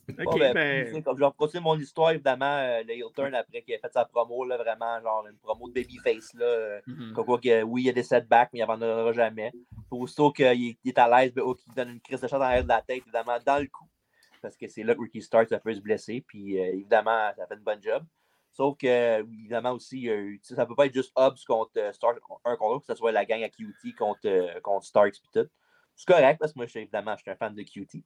OK, 0.10 0.40
ben, 0.40 0.54
ben... 0.54 1.04
Comme 1.04 1.18
je 1.18 1.24
vais 1.24 1.32
continuer 1.38 1.64
mon 1.64 1.80
histoire, 1.80 2.12
évidemment, 2.12 2.58
euh, 2.58 2.84
le 2.84 2.96
Hilton, 2.96 3.32
après 3.34 3.62
qu'il 3.62 3.74
a 3.76 3.80
fait 3.80 3.92
sa 3.92 4.06
promo, 4.06 4.44
là, 4.46 4.58
vraiment, 4.58 5.02
genre 5.02 5.26
une 5.28 5.38
promo 5.38 5.70
de 5.70 5.74
babyface, 5.74 6.34
là. 6.34 6.46
Euh, 6.46 6.82
mm 6.86 6.94
-hmm. 6.94 7.26
quoi 7.26 7.40
que, 7.40 7.64
oui, 7.64 7.84
il 7.84 7.86
y 7.86 7.90
a 7.90 7.94
des 7.94 8.04
setbacks, 8.04 8.50
mais 8.52 8.60
il 8.60 8.62
n'abandonnera 8.62 9.14
jamais. 9.14 9.52
Pour 9.90 10.02
aussitôt 10.02 10.32
qu'il 10.32 10.76
est 10.86 10.98
à 10.98 11.08
l'aise, 11.08 11.34
ben, 11.34 11.44
oh, 11.46 11.56
qu'il 11.56 11.74
donne 11.74 11.90
une 11.92 12.02
crise 12.02 12.22
de 12.22 12.28
chat 12.28 12.38
dans 12.38 12.50
l'air 12.50 12.64
de 12.64 12.68
la 12.70 12.82
tête, 12.82 13.04
évidemment, 13.04 13.38
dans 13.46 13.60
le 13.60 13.68
cou. 13.68 13.86
Parce 14.42 14.58
que 14.58 14.68
c'est 14.68 14.84
là 14.84 14.94
que 14.94 15.02
Ricky 15.02 15.22
Starks 15.22 15.54
a 15.54 15.60
fait 15.60 15.76
se 15.76 15.80
blesser, 15.80 16.22
puis 16.28 16.60
euh, 16.60 16.74
évidemment, 16.74 17.32
ça 17.38 17.48
fait 17.48 17.56
une 17.56 17.64
bonne 17.64 17.82
job. 17.82 18.04
Sauf 18.52 18.78
que, 18.78 19.22
évidemment, 19.22 19.72
aussi, 19.72 20.10
ça 20.42 20.64
ne 20.64 20.68
peut 20.68 20.76
pas 20.76 20.86
être 20.86 20.94
juste 20.94 21.14
Hobbs 21.16 21.44
contre 21.48 21.72
euh, 21.78 21.94
Starks, 21.94 22.20
un 22.44 22.56
contre 22.58 22.74
l'autre, 22.74 22.86
que 22.86 22.94
ce 22.94 23.00
soit 23.00 23.12
la 23.14 23.26
gang 23.26 23.42
à 23.42 23.50
QT 23.50 23.94
contre, 23.98 24.62
contre 24.62 24.86
Starks 24.86 25.16
et 25.26 25.30
tout. 25.34 25.50
C'est 25.96 26.08
correct 26.08 26.40
parce 26.40 26.54
que 26.54 26.60
moi, 26.60 26.66
je, 26.66 26.80
évidemment, 26.80 27.16
je 27.16 27.22
suis 27.22 27.32
un 27.32 27.36
fan 27.36 27.54
de 27.54 27.62
QT. 27.64 28.04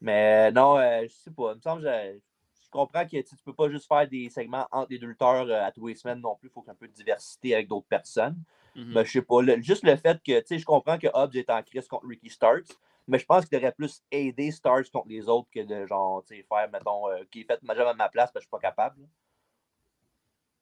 Mais 0.00 0.50
non, 0.52 0.78
je 0.78 1.04
ne 1.04 1.08
sais 1.08 1.30
pas. 1.30 1.52
Il 1.52 1.56
me 1.56 1.60
semble 1.60 1.82
que 1.82 2.20
je, 2.64 2.70
comprends 2.70 3.04
que 3.04 3.10
tu 3.10 3.34
ne 3.34 3.40
peux 3.44 3.54
pas 3.54 3.70
juste 3.70 3.86
faire 3.86 4.08
des 4.08 4.28
segments 4.30 4.66
entre 4.72 4.90
les 4.90 4.98
deux 4.98 5.06
lutteurs 5.06 5.50
à 5.50 5.72
tous 5.72 5.86
les 5.86 5.94
semaines 5.94 6.20
non 6.20 6.36
plus. 6.36 6.48
Il 6.48 6.52
faut 6.52 6.62
qu'il 6.62 6.68
y 6.68 6.70
ait 6.70 6.76
un 6.76 6.78
peu 6.78 6.88
de 6.88 6.92
diversité 6.92 7.54
avec 7.54 7.68
d'autres 7.68 7.86
personnes. 7.86 8.36
Mais 8.74 8.82
mm-hmm. 8.82 9.04
je 9.04 9.12
sais 9.12 9.22
pas. 9.22 9.60
juste 9.60 9.84
le 9.84 9.96
fait 9.96 10.18
que, 10.22 10.40
tu 10.40 10.46
sais, 10.46 10.58
je 10.58 10.64
comprends 10.64 10.98
que 10.98 11.08
Hobbs 11.12 11.34
est 11.34 11.50
en 11.50 11.62
crise 11.62 11.88
contre 11.88 12.06
Ricky 12.06 12.30
Starks. 12.30 12.68
Mais 13.06 13.18
je 13.18 13.24
pense 13.24 13.46
qu'il 13.46 13.56
aurait 13.56 13.72
plus 13.72 14.02
aidé 14.10 14.50
Starks 14.50 14.90
contre 14.90 15.08
les 15.08 15.28
autres 15.28 15.48
que 15.52 15.60
de 15.60 15.86
genre, 15.86 16.22
tu 16.24 16.36
sais, 16.36 16.46
faire, 16.46 16.68
mettons, 16.70 17.08
euh, 17.08 17.24
qui 17.30 17.40
est 17.40 17.44
fait 17.44 17.58
ma 17.62 17.74
job 17.74 17.86
à 17.86 17.94
ma 17.94 18.08
place 18.10 18.30
parce 18.30 18.34
que 18.34 18.40
je 18.40 18.46
suis 18.46 18.50
pas 18.50 18.58
capable. 18.58 19.00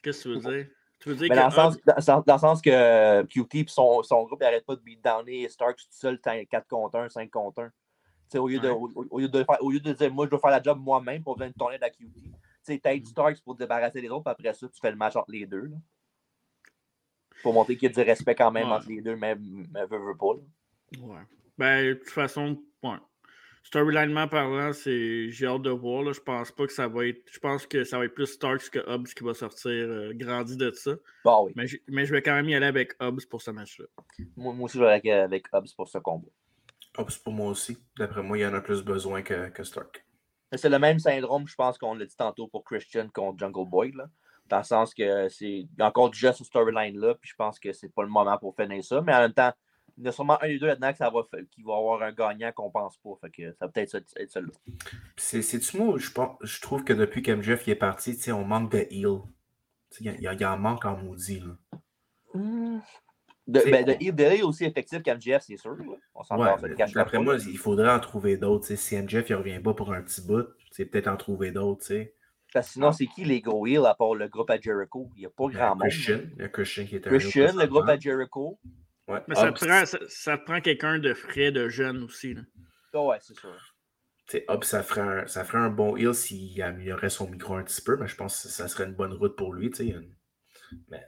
Qu'est-ce 0.00 0.24
que 0.24 0.34
tu 0.34 0.40
veux 0.40 0.56
dire? 0.56 0.70
Tu 1.00 1.10
veux 1.10 1.14
dire 1.14 1.28
que 1.28 1.34
dans, 1.34 1.46
le 1.46 1.50
sens, 1.50 1.76
dans, 1.84 2.20
dans, 2.22 2.34
le 2.34 2.40
sens 2.40 2.62
que 2.62 2.70
euh, 2.70 3.24
QT 3.24 3.60
et 3.60 3.64
son, 3.68 4.02
son, 4.02 4.24
groupe 4.24 4.40
n'arrête 4.40 4.64
pas 4.64 4.76
de 4.76 4.80
beatdowner 4.80 5.48
Starks 5.48 5.76
tout 5.76 5.86
seul 5.90 6.18
4 6.20 6.66
contre 6.66 6.98
1, 6.98 7.08
5 7.10 7.30
contre 7.30 7.70
1. 8.34 8.38
Au 8.38 8.48
lieu, 8.48 8.58
de, 8.58 8.70
au, 8.70 8.90
au, 9.10 9.20
lieu 9.20 9.28
de 9.28 9.44
faire, 9.44 9.62
au 9.62 9.70
lieu 9.70 9.78
de 9.78 9.92
dire 9.92 10.12
moi 10.12 10.26
je 10.26 10.30
dois 10.30 10.40
faire 10.40 10.50
la 10.50 10.62
job 10.62 10.78
moi-même 10.80 11.22
pour 11.22 11.38
venir 11.38 11.52
tourner 11.56 11.76
de 11.76 11.82
la 11.82 11.90
QT, 11.90 12.10
tu 12.64 12.72
aides 12.72 13.02
mm. 13.02 13.06
Starks 13.06 13.40
pour 13.42 13.54
te 13.54 13.60
débarrasser 13.60 14.00
des 14.00 14.08
autres, 14.08 14.24
puis 14.24 14.32
après 14.32 14.54
ça, 14.54 14.68
tu 14.68 14.80
fais 14.80 14.90
le 14.90 14.96
match 14.96 15.16
entre 15.16 15.30
les 15.30 15.46
deux. 15.46 15.66
Là. 15.66 15.76
Pour 17.42 17.52
montrer 17.52 17.76
qu'il 17.76 17.88
y 17.88 17.92
a 17.92 17.94
du 17.94 18.08
respect 18.08 18.34
quand 18.34 18.50
même 18.50 18.68
entre 18.68 18.88
les 18.88 19.00
deux, 19.00 19.16
mais, 19.16 19.36
mais 19.36 19.86
veut, 19.86 19.98
veut 19.98 20.16
pas. 20.16 20.34
Ouais. 20.98 21.22
Ben, 21.58 21.88
de 21.88 21.94
toute 21.94 22.10
façon, 22.10 22.60
ouais. 22.82 22.96
Storylinement 23.66 24.28
parlant, 24.28 24.72
c'est 24.72 25.28
j'ai 25.32 25.44
hâte 25.44 25.62
de 25.62 25.70
voir. 25.70 26.04
Là. 26.04 26.12
Je 26.12 26.20
pense 26.20 26.52
pas 26.52 26.68
que 26.68 26.72
ça 26.72 26.86
va 26.86 27.04
être. 27.04 27.20
Je 27.28 27.40
pense 27.40 27.66
que 27.66 27.82
ça 27.82 27.98
va 27.98 28.04
être 28.04 28.14
plus 28.14 28.28
Starks 28.28 28.70
que 28.70 28.78
Hobbs 28.88 29.08
qui 29.08 29.24
va 29.24 29.34
sortir 29.34 29.72
euh, 29.72 30.12
grandi 30.14 30.56
de 30.56 30.70
ça. 30.70 30.92
Bon, 31.24 31.46
oui. 31.46 31.52
Mais, 31.56 31.66
je, 31.66 31.76
mais 31.88 32.06
je 32.06 32.12
vais 32.12 32.22
quand 32.22 32.34
même 32.36 32.48
y 32.48 32.54
aller 32.54 32.66
avec 32.66 32.92
Hobbs 33.00 33.26
pour 33.28 33.42
ce 33.42 33.50
match-là. 33.50 33.86
Moi, 34.36 34.54
moi, 34.54 34.66
aussi, 34.66 34.78
je 34.78 34.84
vais 34.84 34.90
aller 34.90 35.10
avec 35.10 35.46
Hobbs 35.52 35.74
pour 35.76 35.88
ce 35.88 35.98
combat. 35.98 36.28
Hobbs 36.96 37.18
pour 37.24 37.32
moi 37.32 37.50
aussi. 37.50 37.76
D'après 37.98 38.22
moi, 38.22 38.38
il 38.38 38.42
y 38.42 38.46
en 38.46 38.54
a 38.54 38.60
plus 38.60 38.84
besoin 38.84 39.22
que, 39.22 39.48
que 39.48 39.64
Stark. 39.64 40.06
C'est 40.52 40.68
le 40.68 40.78
même 40.78 41.00
syndrome, 41.00 41.48
je 41.48 41.56
pense 41.56 41.76
qu'on 41.76 41.96
l'a 41.96 42.06
dit 42.06 42.16
tantôt 42.16 42.46
pour 42.46 42.62
Christian 42.62 43.08
contre 43.12 43.40
Jungle 43.40 43.68
Boy. 43.68 43.90
Là. 43.96 44.06
Dans 44.46 44.58
le 44.58 44.62
sens 44.62 44.94
que 44.94 45.28
c'est. 45.28 45.44
Il 45.44 45.68
y 45.76 45.82
a 45.82 45.88
encore 45.88 46.10
du 46.10 46.18
jeu 46.20 46.30
sur 46.30 46.46
storyline-là, 46.46 47.16
puis 47.16 47.30
je 47.30 47.34
pense 47.34 47.58
que 47.58 47.72
c'est 47.72 47.92
pas 47.92 48.04
le 48.04 48.10
moment 48.10 48.38
pour 48.38 48.54
finir 48.54 48.84
ça. 48.84 49.00
Mais 49.00 49.12
en 49.12 49.22
même 49.22 49.32
temps, 49.32 49.52
il 49.98 50.04
y 50.04 50.08
a 50.08 50.12
sûrement 50.12 50.42
un 50.42 50.48
des 50.48 50.58
deux 50.58 50.66
là-dedans 50.66 50.92
ça 50.96 51.10
va, 51.10 51.22
qui 51.50 51.62
va 51.62 51.76
avoir 51.76 52.02
un 52.02 52.12
gagnant 52.12 52.52
qu'on 52.52 52.70
pense 52.70 52.96
pas. 52.98 53.10
Fait 53.22 53.30
que 53.30 53.52
ça 53.52 53.66
va 53.66 53.68
peut-être 53.68 53.94
être 53.94 54.30
celui-là. 54.30 54.52
C'est-tu 55.16 55.78
moi, 55.78 55.98
je, 55.98 56.10
pense, 56.10 56.36
je 56.42 56.60
trouve 56.60 56.84
que 56.84 56.92
depuis 56.92 57.22
qu'MJF 57.22 57.66
est 57.68 57.74
parti, 57.74 58.18
on 58.32 58.44
manque 58.44 58.72
de 58.72 58.86
heal. 58.90 59.20
Il 60.00 60.12
y, 60.20 60.24
y, 60.24 60.44
en 60.44 60.58
manque 60.58 60.84
en 60.84 60.96
maudit. 60.96 61.40
Là. 61.40 61.56
Mmh. 62.34 62.80
De, 63.46 63.60
ben, 63.70 63.84
de 63.84 63.92
heal, 64.00 64.14
de 64.14 64.24
heal 64.24 64.44
aussi 64.44 64.64
effectif 64.64 65.02
qu'MJF, 65.02 65.42
c'est 65.46 65.56
sûr. 65.56 65.76
Là. 65.76 65.84
On 66.14 66.22
s'en 66.24 66.38
ouais, 66.38 66.74
D'après 66.94 67.18
moi, 67.18 67.36
il 67.36 67.56
faudrait 67.56 67.90
en 67.90 68.00
trouver 68.00 68.36
d'autres. 68.36 68.74
Si 68.74 68.96
MJF 68.96 69.30
ne 69.30 69.36
revient 69.36 69.60
pas 69.60 69.72
pour 69.72 69.92
un 69.92 70.02
petit 70.02 70.20
bout, 70.20 70.46
c'est 70.72 70.84
peut-être 70.84 71.08
en 71.08 71.16
trouver 71.16 71.52
d'autres. 71.52 71.86
Parce 72.52 72.66
que 72.66 72.72
sinon, 72.74 72.92
c'est 72.92 73.06
qui 73.06 73.24
les 73.24 73.40
gros 73.40 73.66
heals 73.66 73.86
à 73.86 73.94
part 73.94 74.14
le 74.14 74.28
groupe 74.28 74.50
à 74.50 74.60
Jericho? 74.60 75.10
Il 75.16 75.20
n'y 75.20 75.26
a 75.26 75.30
pas 75.30 75.46
grand 75.46 75.76
monde. 75.76 75.88
Christian, 75.88 76.20
il 76.36 76.42
y 76.42 76.44
a 76.44 76.48
Christian 76.48 76.84
qui 76.84 76.96
est 76.96 77.06
un 77.06 77.10
Christian, 77.10 77.56
le 77.56 77.66
groupe 77.66 77.88
à 77.88 77.98
Jericho. 77.98 78.58
Ouais. 79.08 79.20
Mais 79.28 79.34
ça, 79.34 79.52
te 79.52 79.64
prend, 79.64 79.86
ça, 79.86 79.98
ça, 80.08 80.38
te 80.38 80.44
prend 80.44 80.60
quelqu'un 80.60 80.98
de 80.98 81.14
frais, 81.14 81.52
de 81.52 81.68
jeune 81.68 82.02
aussi. 82.02 82.34
Là. 82.34 82.42
Oh 82.92 83.10
ouais, 83.10 83.18
c'est 83.20 83.38
sûr. 83.38 83.54
T'sais, 84.26 84.44
Hop, 84.48 84.64
ça 84.64 84.82
ferait, 84.82 85.00
un, 85.00 85.26
ça 85.26 85.44
ferait 85.44 85.58
un 85.58 85.70
bon 85.70 85.96
heal 85.96 86.14
s'il 86.14 86.60
améliorait 86.60 87.10
son 87.10 87.28
micro 87.28 87.54
un 87.54 87.62
petit 87.62 87.82
peu, 87.82 87.96
mais 87.96 88.08
je 88.08 88.16
pense 88.16 88.42
que 88.42 88.48
ça 88.48 88.66
serait 88.66 88.84
une 88.84 88.94
bonne 88.94 89.12
route 89.12 89.36
pour 89.36 89.54
lui. 89.54 89.70
T'sais. 89.70 89.94
Mais... 90.88 91.04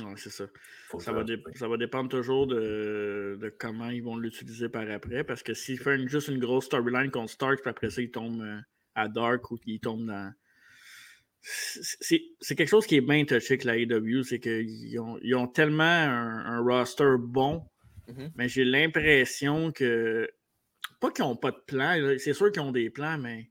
Ouais, 0.00 0.14
c'est 0.16 0.30
ça. 0.30 0.44
Ça 0.98 1.12
va, 1.12 1.24
dé... 1.24 1.42
ça 1.54 1.66
va, 1.66 1.76
dépendre 1.76 2.08
toujours 2.08 2.46
de, 2.46 3.36
de 3.40 3.48
comment 3.48 3.90
ils 3.90 4.02
vont 4.02 4.16
l'utiliser 4.16 4.68
par 4.68 4.88
après. 4.88 5.24
Parce 5.24 5.42
que 5.42 5.54
s'il 5.54 5.78
fait 5.78 5.96
une, 5.96 6.08
juste 6.08 6.28
une 6.28 6.38
grosse 6.38 6.66
storyline 6.66 7.10
contre 7.10 7.32
Stark, 7.32 7.60
puis 7.60 7.70
après 7.70 7.90
ça, 7.90 8.00
il 8.00 8.10
tombe 8.10 8.40
euh, 8.40 8.60
à 8.94 9.08
Dark 9.08 9.50
ou 9.50 9.58
il 9.66 9.80
tombe 9.80 10.06
dans. 10.06 10.32
C'est 11.42 12.54
quelque 12.54 12.68
chose 12.68 12.86
qui 12.86 12.96
est 12.96 13.00
bien 13.00 13.24
touché 13.24 13.54
avec 13.54 13.64
la 13.64 13.76
AEW, 13.76 14.22
c'est 14.22 14.38
qu'ils 14.38 14.98
ont, 15.00 15.18
ils 15.22 15.34
ont 15.34 15.48
tellement 15.48 15.82
un, 15.82 16.38
un 16.46 16.60
roster 16.60 17.16
bon, 17.18 17.64
mm 18.08 18.12
-hmm. 18.12 18.30
mais 18.36 18.48
j'ai 18.48 18.64
l'impression 18.64 19.72
que. 19.72 20.28
Pas 21.00 21.10
qu'ils 21.10 21.24
n'ont 21.24 21.36
pas 21.36 21.50
de 21.50 21.62
plan, 21.66 22.16
c'est 22.18 22.32
sûr 22.32 22.52
qu'ils 22.52 22.62
ont 22.62 22.70
des 22.70 22.88
plans, 22.90 23.18
mais 23.18 23.50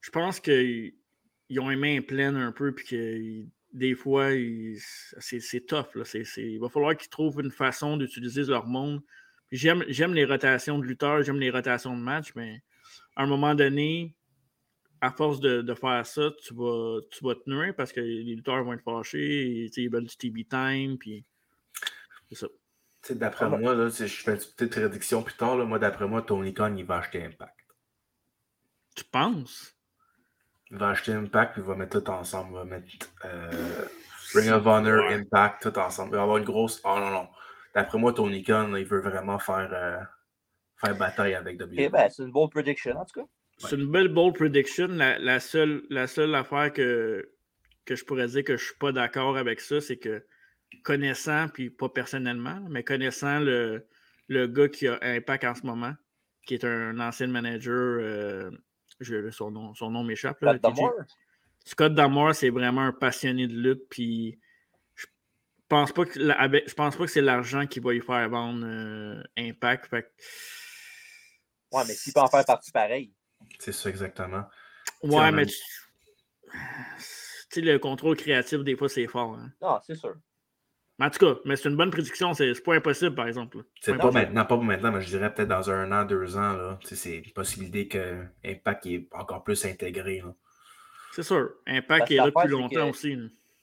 je 0.00 0.10
pense 0.10 0.40
qu'ils 0.40 0.92
ont 1.58 1.68
les 1.68 1.76
mains 1.76 2.00
pleines 2.02 2.36
un 2.36 2.50
peu, 2.50 2.74
puis 2.74 2.84
que 2.84 3.46
des 3.72 3.94
fois, 3.94 4.30
c'est 5.18 5.66
tough. 5.66 5.94
Là. 5.94 6.04
C 6.04 6.20
est, 6.20 6.24
c 6.24 6.42
est, 6.42 6.52
il 6.52 6.60
va 6.60 6.68
falloir 6.68 6.96
qu'ils 6.96 7.08
trouvent 7.10 7.40
une 7.40 7.50
façon 7.50 7.96
d'utiliser 7.96 8.42
leur 8.44 8.66
monde. 8.66 9.00
J'aime 9.50 10.14
les 10.14 10.24
rotations 10.24 10.78
de 10.78 10.84
lutteurs, 10.84 11.22
j'aime 11.22 11.38
les 11.38 11.50
rotations 11.50 11.96
de 11.96 12.02
matchs, 12.02 12.32
mais 12.34 12.62
à 13.16 13.22
un 13.22 13.26
moment 13.26 13.54
donné, 13.54 14.14
à 15.02 15.10
force 15.10 15.40
de, 15.40 15.62
de, 15.62 15.74
faire 15.74 16.06
ça, 16.06 16.30
tu 16.40 16.54
vas, 16.54 17.00
tu 17.10 17.24
vas 17.24 17.34
te 17.34 17.50
nuire 17.50 17.74
parce 17.76 17.92
que 17.92 18.00
les 18.00 18.22
lutteurs 18.22 18.62
vont 18.62 18.72
être 18.72 18.84
fâchés, 18.84 19.64
et, 19.64 19.70
ils 19.76 19.90
veulent 19.90 20.06
du 20.06 20.16
TV 20.16 20.44
time, 20.44 20.96
puis 20.96 21.24
c'est 22.30 22.36
ça. 22.36 22.46
D'après 23.10 23.46
ah, 23.46 23.48
moi, 23.48 23.74
là, 23.74 23.88
je 23.88 24.06
fais 24.06 24.34
une 24.34 24.38
petite 24.38 24.70
prédiction 24.70 25.24
plus 25.24 25.34
tard. 25.34 25.56
Là, 25.56 25.64
moi, 25.64 25.80
d'après 25.80 26.06
moi, 26.06 26.22
Tony 26.22 26.54
Khan, 26.54 26.76
il 26.76 26.84
va 26.84 26.98
acheter 26.98 27.24
Impact. 27.24 27.56
Tu 28.94 29.02
penses? 29.02 29.76
Il 30.70 30.78
va 30.78 30.90
acheter 30.90 31.12
Impact, 31.12 31.54
puis 31.54 31.62
il 31.62 31.66
va 31.66 31.74
mettre 31.74 32.00
tout 32.00 32.08
ensemble. 32.08 32.50
Il 32.52 32.54
va 32.58 32.64
mettre 32.64 32.86
euh, 33.24 33.84
Ring 34.34 34.52
of 34.52 34.64
Honor, 34.64 35.08
ouais. 35.08 35.14
Impact, 35.14 35.62
tout 35.68 35.78
ensemble. 35.80 36.10
Il 36.12 36.16
va 36.16 36.22
avoir 36.22 36.36
une 36.36 36.44
grosse. 36.44 36.80
Oh 36.84 36.96
non, 37.00 37.10
non. 37.10 37.28
D'après 37.74 37.98
moi, 37.98 38.12
Tony 38.12 38.44
Khan, 38.44 38.68
là, 38.68 38.78
il 38.78 38.86
veut 38.86 39.00
vraiment 39.00 39.40
faire, 39.40 39.68
euh, 39.72 39.98
faire 40.76 40.96
bataille 40.96 41.34
avec 41.34 41.60
WWE. 41.60 41.74
Eh 41.78 41.88
ben, 41.88 42.08
c'est 42.08 42.22
une 42.22 42.30
bonne 42.30 42.50
prediction, 42.50 42.96
en 42.96 43.04
tout 43.04 43.20
cas. 43.20 43.26
C'est 43.68 43.76
une 43.76 43.90
belle 43.90 44.08
bold 44.08 44.34
prediction. 44.34 44.88
La, 44.88 45.18
la, 45.18 45.40
seule, 45.40 45.82
la 45.90 46.06
seule 46.06 46.34
affaire 46.34 46.72
que, 46.72 47.30
que 47.84 47.94
je 47.94 48.04
pourrais 48.04 48.26
dire 48.28 48.44
que 48.44 48.56
je 48.56 48.62
ne 48.62 48.66
suis 48.66 48.78
pas 48.78 48.92
d'accord 48.92 49.36
avec 49.36 49.60
ça, 49.60 49.80
c'est 49.80 49.98
que 49.98 50.24
connaissant, 50.82 51.48
puis 51.48 51.70
pas 51.70 51.88
personnellement, 51.88 52.60
mais 52.70 52.82
connaissant 52.82 53.40
le, 53.40 53.86
le 54.28 54.46
gars 54.46 54.68
qui 54.68 54.88
a 54.88 54.98
Impact 55.02 55.44
en 55.44 55.54
ce 55.54 55.66
moment, 55.66 55.94
qui 56.46 56.54
est 56.54 56.64
un 56.64 56.98
ancien 56.98 57.26
manager, 57.26 57.98
euh, 58.00 58.50
je, 59.00 59.30
son 59.30 59.50
nom, 59.50 59.74
son 59.74 59.90
nom 59.90 60.02
m'échappe. 60.02 60.38
Scott 60.38 60.60
Damore? 60.60 60.94
Scott 61.64 61.94
Damore, 61.94 62.34
c'est 62.34 62.50
vraiment 62.50 62.82
un 62.82 62.92
passionné 62.92 63.46
de 63.46 63.54
lutte, 63.54 63.88
puis 63.88 64.40
je 64.94 65.06
pense 65.68 65.92
pas 65.92 66.04
que 66.04 66.18
je 66.18 66.74
pense 66.74 66.96
pas 66.96 67.04
que 67.04 67.10
c'est 67.10 67.20
l'argent 67.20 67.66
qui 67.66 67.80
va 67.80 67.92
lui 67.92 68.00
faire 68.00 68.28
vendre 68.28 68.64
euh, 68.64 69.22
Impact. 69.36 69.86
Fait... 69.86 70.10
Ouais, 71.70 71.82
mais 71.86 71.94
s'il 71.94 72.12
peut 72.12 72.20
en 72.20 72.26
faire 72.26 72.44
partie 72.44 72.72
pareil. 72.72 73.12
C'est 73.58 73.72
ça, 73.72 73.90
exactement. 73.90 74.44
Ouais, 75.02 75.32
mais 75.32 75.46
tu 75.46 75.54
sais, 77.50 77.60
le 77.60 77.78
contrôle 77.78 78.16
créatif, 78.16 78.60
des 78.60 78.76
fois, 78.76 78.88
c'est 78.88 79.06
fort. 79.06 79.34
Hein? 79.34 79.52
Non, 79.60 79.78
c'est 79.86 79.94
sûr. 79.94 80.14
Mais 80.98 81.06
en 81.06 81.10
tout 81.10 81.18
cas, 81.18 81.40
mais 81.44 81.56
c'est 81.56 81.68
une 81.68 81.76
bonne 81.76 81.90
prédiction, 81.90 82.34
c'est 82.34 82.52
pas 82.62 82.74
impossible, 82.74 83.14
par 83.14 83.26
exemple. 83.26 83.64
C'est 83.80 83.92
pas, 83.94 84.04
pas 84.04 84.10
maintenant, 84.10 84.44
pas 84.44 84.56
maintenant, 84.56 84.92
mais 84.92 85.00
je 85.00 85.08
dirais 85.08 85.34
peut-être 85.34 85.48
dans 85.48 85.70
un 85.70 85.90
an, 85.90 86.04
deux 86.04 86.36
ans. 86.36 86.78
C'est 86.84 87.18
une 87.18 87.32
possibilité 87.32 87.88
que 87.88 88.24
Impact 88.44 88.86
est 88.86 89.08
encore 89.12 89.42
plus 89.42 89.64
intégré. 89.64 90.22
C'est 91.12 91.22
sûr. 91.22 91.50
Impact 91.66 92.10
est 92.10 92.16
là 92.16 92.26
depuis 92.26 92.48
longtemps 92.48 92.90
aussi. 92.90 93.16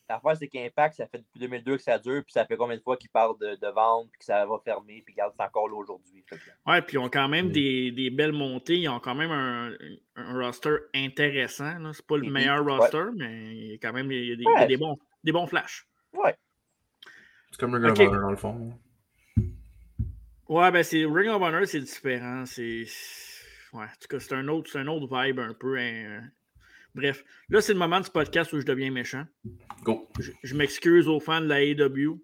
L'affaire, 0.09 0.37
c'est 0.37 0.47
qu'Impact, 0.47 0.95
ça 0.95 1.07
fait 1.07 1.19
depuis 1.19 1.39
2002 1.39 1.77
que 1.77 1.83
ça 1.83 1.99
dure, 1.99 2.23
puis 2.23 2.33
ça 2.33 2.43
fait 2.45 2.57
combien 2.57 2.75
de 2.75 2.81
fois 2.81 2.97
qu'ils 2.97 3.11
parlent 3.11 3.37
de, 3.37 3.55
de 3.55 3.67
vendre, 3.67 4.09
puis 4.11 4.19
que 4.19 4.25
ça 4.25 4.43
va 4.43 4.57
fermer, 4.65 5.03
puis 5.05 5.13
regarde, 5.13 5.33
c'est 5.37 5.45
encore 5.45 5.69
là 5.69 5.75
aujourd'hui. 5.75 6.25
Ouais, 6.65 6.81
puis 6.81 6.95
ils 6.95 6.97
ont 6.97 7.09
quand 7.09 7.27
même 7.27 7.49
mm. 7.49 7.51
des, 7.51 7.91
des, 7.91 8.09
belles 8.09 8.31
montées. 8.33 8.79
Ils 8.79 8.89
ont 8.89 8.99
quand 8.99 9.13
même 9.13 9.29
un, 9.29 9.71
un 10.15 10.33
roster 10.33 10.75
intéressant. 10.95 11.93
C'est 11.93 12.05
pas 12.07 12.17
le 12.17 12.23
mm 12.23 12.27
-hmm. 12.27 12.31
meilleur 12.31 12.65
roster, 12.65 12.97
ouais. 12.97 13.11
mais 13.17 13.55
il 13.55 13.71
y 13.71 13.73
a 13.75 13.77
quand 13.77 13.93
même 13.93 14.11
il 14.11 14.29
y 14.29 14.33
a 14.33 14.35
des, 14.35 14.45
ouais. 14.45 14.77
bons, 14.77 14.97
des 15.23 15.31
bons 15.31 15.45
flashs. 15.47 15.87
Ouais. 16.13 16.35
C'est 17.51 17.59
comme 17.59 17.75
Ring 17.75 17.85
of 17.85 17.91
okay. 17.91 18.07
Honor 18.07 18.21
dans 18.21 18.31
le 18.31 18.37
fond. 18.37 18.79
Ouais, 20.47 20.71
ben 20.71 20.83
c'est 20.83 21.05
Ring 21.05 21.29
of 21.29 21.41
Honor, 21.41 21.67
c'est 21.67 21.81
différent. 21.81 22.45
C'est. 22.45 22.85
Ouais, 23.73 23.83
en 23.83 23.99
tout 24.01 24.07
cas, 24.09 24.19
c'est 24.19 24.33
un 24.33 24.47
autre, 24.47 24.75
un 24.75 24.87
autre 24.87 25.07
vibe 25.07 25.39
un 25.39 25.53
peu. 25.53 25.77
Hein. 25.77 26.31
Bref, 26.95 27.23
là, 27.49 27.61
c'est 27.61 27.73
le 27.73 27.79
moment 27.79 27.99
du 27.99 28.09
podcast 28.09 28.51
où 28.53 28.59
je 28.59 28.65
deviens 28.65 28.91
méchant. 28.91 29.25
Go. 29.83 30.09
Je, 30.19 30.31
je 30.43 30.55
m'excuse 30.55 31.07
aux 31.07 31.19
fans 31.19 31.41
de 31.41 31.47
la 31.47 31.63
AEW. 31.63 32.19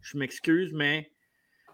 Je 0.00 0.18
m'excuse, 0.18 0.72
mais 0.72 1.10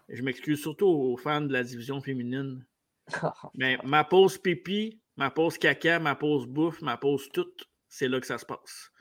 je 0.09 0.21
m'excuse 0.21 0.61
surtout 0.61 0.87
aux 0.87 1.17
fans 1.17 1.41
de 1.41 1.53
la 1.53 1.63
division 1.63 2.01
féminine. 2.01 2.65
mais 3.55 3.77
ma 3.83 4.03
pause 4.03 4.37
pipi, 4.37 4.99
ma 5.17 5.31
pause 5.31 5.57
caca, 5.57 5.99
ma 5.99 6.15
pause 6.15 6.47
bouffe, 6.47 6.81
ma 6.81 6.97
pause 6.97 7.29
toute, 7.33 7.69
c'est 7.87 8.07
là 8.07 8.19
que 8.19 8.27
ça 8.27 8.37
se 8.37 8.45
passe. 8.45 8.91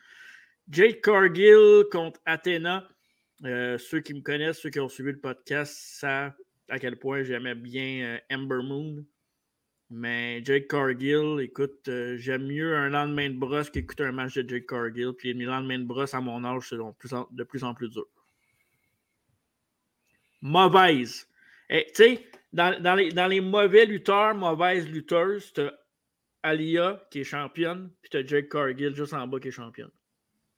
Jake 0.68 1.02
Cargill 1.02 1.84
contre 1.90 2.20
Athena. 2.24 2.88
Euh, 3.44 3.76
ceux 3.78 4.00
qui 4.00 4.14
me 4.14 4.20
connaissent, 4.20 4.60
ceux 4.60 4.70
qui 4.70 4.80
ont 4.80 4.88
suivi 4.88 5.12
le 5.12 5.20
podcast, 5.20 5.74
savent 5.76 6.32
à 6.68 6.78
quel 6.78 6.98
point 6.98 7.22
j'aimais 7.24 7.54
bien 7.54 8.04
euh, 8.04 8.18
Ember 8.30 8.62
Moon. 8.62 9.04
Mais 9.90 10.42
Jake 10.44 10.68
Cargill, 10.68 11.40
écoute, 11.40 11.88
euh, 11.88 12.16
j'aime 12.16 12.46
mieux 12.46 12.74
un 12.74 12.88
lendemain 12.88 13.28
de 13.28 13.36
brosse 13.36 13.70
qu'écouter 13.70 14.04
un 14.04 14.12
match 14.12 14.34
de 14.34 14.48
Jake 14.48 14.66
Cargill. 14.66 15.12
Puis 15.12 15.34
mes 15.34 15.44
lendemains 15.44 15.78
de 15.78 15.84
brosse 15.84 16.14
à 16.14 16.20
mon 16.20 16.44
âge, 16.44 16.68
c'est 16.68 16.76
de 16.76 17.44
plus 17.44 17.64
en 17.64 17.74
plus 17.74 17.90
dur. 17.90 18.06
Mauvaise. 20.40 21.28
Tu 21.68 21.84
sais, 21.94 22.26
dans, 22.52 22.94
les, 22.96 23.10
les 23.10 23.40
mauvais 23.40 23.86
lutteurs, 23.86 24.34
mauvaises 24.34 24.88
lutteuses, 24.88 25.52
tu 25.52 25.60
as 25.62 25.72
Alia 26.42 27.02
qui 27.10 27.20
est 27.20 27.24
championne, 27.24 27.90
puis 28.02 28.10
tu 28.10 28.16
as 28.18 28.26
Jake 28.26 28.48
Cargill 28.48 28.94
juste 28.94 29.14
en 29.14 29.26
bas 29.26 29.40
qui 29.40 29.48
est 29.48 29.52
championne. 29.52 29.90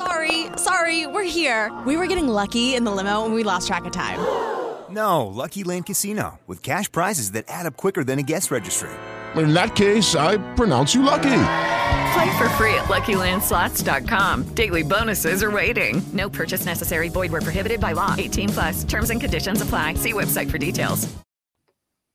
Sorry 0.00 0.30
Sorry, 0.30 0.46
sorry, 0.56 1.06
we're 1.06 1.24
here. 1.24 1.70
We 1.86 1.96
were 1.96 2.06
getting 2.06 2.28
lucky 2.28 2.74
in 2.74 2.84
the 2.84 2.90
limo 2.90 3.24
and 3.24 3.34
we 3.34 3.42
lost 3.42 3.66
track 3.66 3.84
of 3.84 3.92
time. 3.92 4.18
No, 4.90 5.26
Lucky 5.26 5.64
Land 5.64 5.86
Casino, 5.86 6.38
with 6.46 6.62
cash 6.62 6.90
prizes 6.90 7.32
that 7.32 7.44
add 7.48 7.66
up 7.66 7.76
quicker 7.76 8.04
than 8.04 8.18
a 8.18 8.22
guest 8.22 8.50
registry. 8.50 8.90
In 9.36 9.54
that 9.54 9.76
case, 9.76 10.14
I 10.14 10.38
pronounce 10.54 10.94
you 10.94 11.02
lucky. 11.02 11.42
Play 12.12 12.38
for 12.38 12.48
free 12.58 12.74
at 12.74 12.88
LuckyLandSlots.com. 12.88 14.54
Daily 14.54 14.82
bonuses 14.82 15.42
are 15.42 15.50
waiting. 15.50 16.02
No 16.12 16.28
purchase 16.28 16.66
necessary. 16.66 17.08
Void 17.08 17.30
where 17.32 17.40
prohibited 17.40 17.80
by 17.80 17.92
law. 17.92 18.14
18 18.18 18.48
plus. 18.48 18.84
Terms 18.84 19.10
and 19.10 19.20
conditions 19.20 19.62
apply. 19.62 19.94
See 19.94 20.12
website 20.12 20.50
for 20.50 20.58
details. 20.58 21.08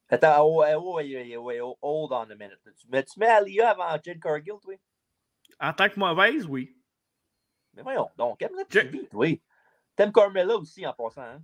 Attends, 0.09 0.37
oh, 0.37 0.63
oh, 0.63 0.99
oh, 0.99 0.99
oh, 0.99 1.59
oh, 1.61 1.75
hold 1.81 2.11
on 2.11 2.31
a 2.31 2.35
minute. 2.35 2.59
Tu, 2.65 2.87
mais 2.91 3.03
tu 3.03 3.19
mets 3.19 3.29
Alia 3.29 3.71
avant 3.71 3.97
Jade 4.03 4.21
Cargill, 4.21 4.59
toi? 4.61 4.77
En 5.61 5.73
tant 5.73 5.89
que 5.89 5.99
mauvaise, 5.99 6.45
oui. 6.45 6.74
Mais 7.75 7.83
voyons, 7.83 8.09
donc, 8.17 8.41
aime 8.41 8.55
la 8.55 8.63
Je- 8.69 8.79
TV, 8.79 9.07
oui. 9.13 9.41
T'aimes 9.95 10.11
Carmella 10.11 10.55
aussi 10.55 10.85
en 10.85 10.93
passant, 10.93 11.21
hein? 11.21 11.41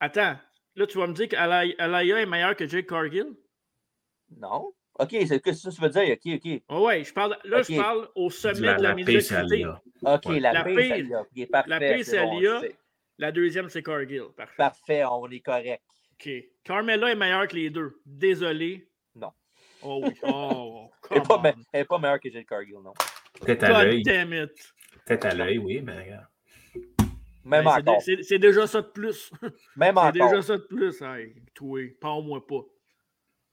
Attends, 0.00 0.36
là, 0.74 0.86
tu 0.86 0.98
vas 0.98 1.06
me 1.06 1.12
dire 1.14 1.28
qu'Alaya 1.28 2.18
est 2.20 2.26
meilleure 2.26 2.56
que 2.56 2.66
Jake 2.66 2.86
Cargill? 2.88 3.34
Non? 4.36 4.72
OK, 4.98 5.10
c'est 5.26 5.40
que 5.40 5.52
ça 5.52 5.70
que 5.70 5.74
tu 5.74 5.80
veux 5.82 5.88
dire. 5.90 6.16
OK, 6.16 6.40
OK. 6.44 6.62
Oh 6.68 6.86
ouais, 6.86 7.04
je 7.04 7.12
parle, 7.12 7.36
là, 7.44 7.62
je 7.62 7.76
parle 7.76 8.08
au 8.14 8.30
sommet 8.30 8.60
La, 8.60 8.76
de 8.76 8.82
la, 8.82 8.88
la 8.90 8.94
médiocrité. 8.94 9.66
OK, 9.66 10.26
Ouais. 10.26 10.40
la, 10.40 10.52
La 10.52 10.64
paix, 10.64 10.74
c'est 10.76 10.92
Alia. 10.92 11.20
OK, 11.20 11.50
parfait. 11.50 11.70
La 11.70 11.78
paix, 11.78 12.02
c'est 12.04 12.18
Alia. 12.18 12.60
La 13.18 13.32
deuxième, 13.32 13.68
c'est 13.70 13.82
Cargill. 13.82 14.24
Parfait. 14.36 14.54
Parfait, 14.56 15.04
on 15.04 15.28
est 15.30 15.40
correct. 15.40 15.82
OK. 16.12 16.30
Carmella 16.64 17.10
est 17.10 17.14
meilleure 17.16 17.46
que 17.48 17.56
les 17.56 17.70
deux. 17.70 18.00
Désolé. 18.04 18.88
Non. 19.14 19.32
Oh 19.82 20.00
oui. 20.02 20.14
Oh, 20.22 20.90
Elle 21.10 21.18
n'est 21.18 21.24
pas, 21.24 21.38
me- 21.42 21.84
pas 21.84 21.98
meilleure 21.98 22.20
que 22.20 22.30
Jade 22.30 22.46
Cargill, 22.46 22.76
non. 22.82 22.92
God 23.46 23.58
damn 24.04 24.32
it. 24.32 24.74
Peut-être 25.06 25.24
à 25.26 25.34
l'œil, 25.34 25.58
oui, 25.58 25.80
mais 25.82 25.98
regarde. 26.02 26.26
Même 27.44 27.64
Ben, 27.64 27.70
c'est 27.76 27.80
encore. 27.88 28.02
c'est- 28.02 28.22
C'est 28.24 28.38
déjà 28.38 28.66
ça 28.66 28.82
de 28.82 28.88
plus. 28.88 29.30
Même 29.76 29.94
C'est 29.94 30.00
encore. 30.00 30.12
déjà 30.12 30.42
ça 30.42 30.56
de 30.58 30.62
plus. 30.64 31.00
Hey, 31.02 31.34
toi, 31.54 31.80
parle-moi 32.00 32.44
pas. 32.46 32.60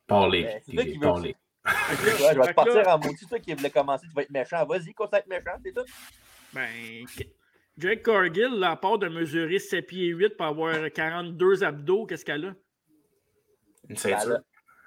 Parlez. 0.07 0.43
Ben, 0.43 0.61
c'est 0.65 0.71
toi 0.73 0.83
qui 0.83 0.93
veux- 0.97 0.99
Parlez. 0.99 1.35
Ouais, 1.65 2.33
je 2.33 2.39
vais 2.39 2.47
te 2.47 2.53
partir 2.53 2.87
en 2.89 2.97
maudit. 2.99 3.25
Toi 3.27 3.39
qui 3.39 3.53
voulais 3.53 3.69
commencer, 3.69 4.05
tu 4.07 4.13
vas 4.13 4.23
être 4.23 4.31
méchant. 4.31 4.65
Vas-y, 4.65 4.93
continue 4.93 5.15
à 5.15 5.19
être 5.19 5.27
méchant, 5.27 5.57
c'est 5.63 5.71
tout. 5.73 5.85
Ben, 6.53 6.67
Jake 7.77 8.03
Cargill, 8.03 8.59
là, 8.59 8.71
à 8.71 8.75
part 8.75 8.97
de 8.97 9.07
mesurer 9.07 9.59
7 9.59 9.87
pieds 9.87 10.07
8 10.07 10.35
pour 10.35 10.45
avoir 10.47 10.91
42 10.91 11.63
abdos, 11.63 12.05
qu'est-ce 12.05 12.25
qu'elle 12.25 12.45
a? 12.45 12.49
Une 12.49 12.55
Elle 13.91 13.97
ceinture. 13.97 14.31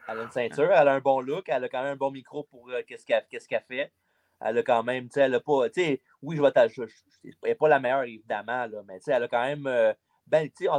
a, 0.09 0.13
elle 0.13 0.19
a 0.19 0.23
une 0.25 0.31
ceinture, 0.31 0.71
elle 0.71 0.89
a 0.89 0.95
un 0.95 1.01
bon 1.01 1.21
look, 1.21 1.49
elle 1.49 1.65
a 1.65 1.69
quand 1.69 1.83
même 1.83 1.93
un 1.93 1.97
bon 1.97 2.11
micro 2.11 2.45
pour 2.45 2.69
euh, 2.71 2.83
qu'est-ce 2.87 3.07
qu'elle 3.07 3.25
qu'est-ce 3.31 3.49
qu'elle 3.49 3.65
fait. 3.67 3.91
Elle 4.41 4.59
a 4.59 4.63
quand 4.63 4.83
même, 4.83 5.05
tu 5.09 5.15
sais, 5.15 5.21
elle 5.23 5.35
a 5.35 5.41
pas, 5.41 5.69
tu 5.71 5.83
sais, 5.83 6.03
oui, 6.23 6.37
je 6.37 6.43
vais 6.43 6.53
t'ajouter, 6.53 6.93
elle 7.25 7.33
n'est 7.45 7.55
pas 7.55 7.69
la 7.69 7.81
meilleure, 7.81 8.03
évidemment, 8.03 8.67
là, 8.67 8.83
mais 8.87 8.99
tu 8.99 9.05
sais, 9.05 9.13
elle 9.13 9.23
a 9.25 9.29
quand 9.29 9.43
même, 9.43 9.67
euh, 9.67 9.93
ben, 10.27 10.49
tu 10.51 10.67
sais, 10.67 10.71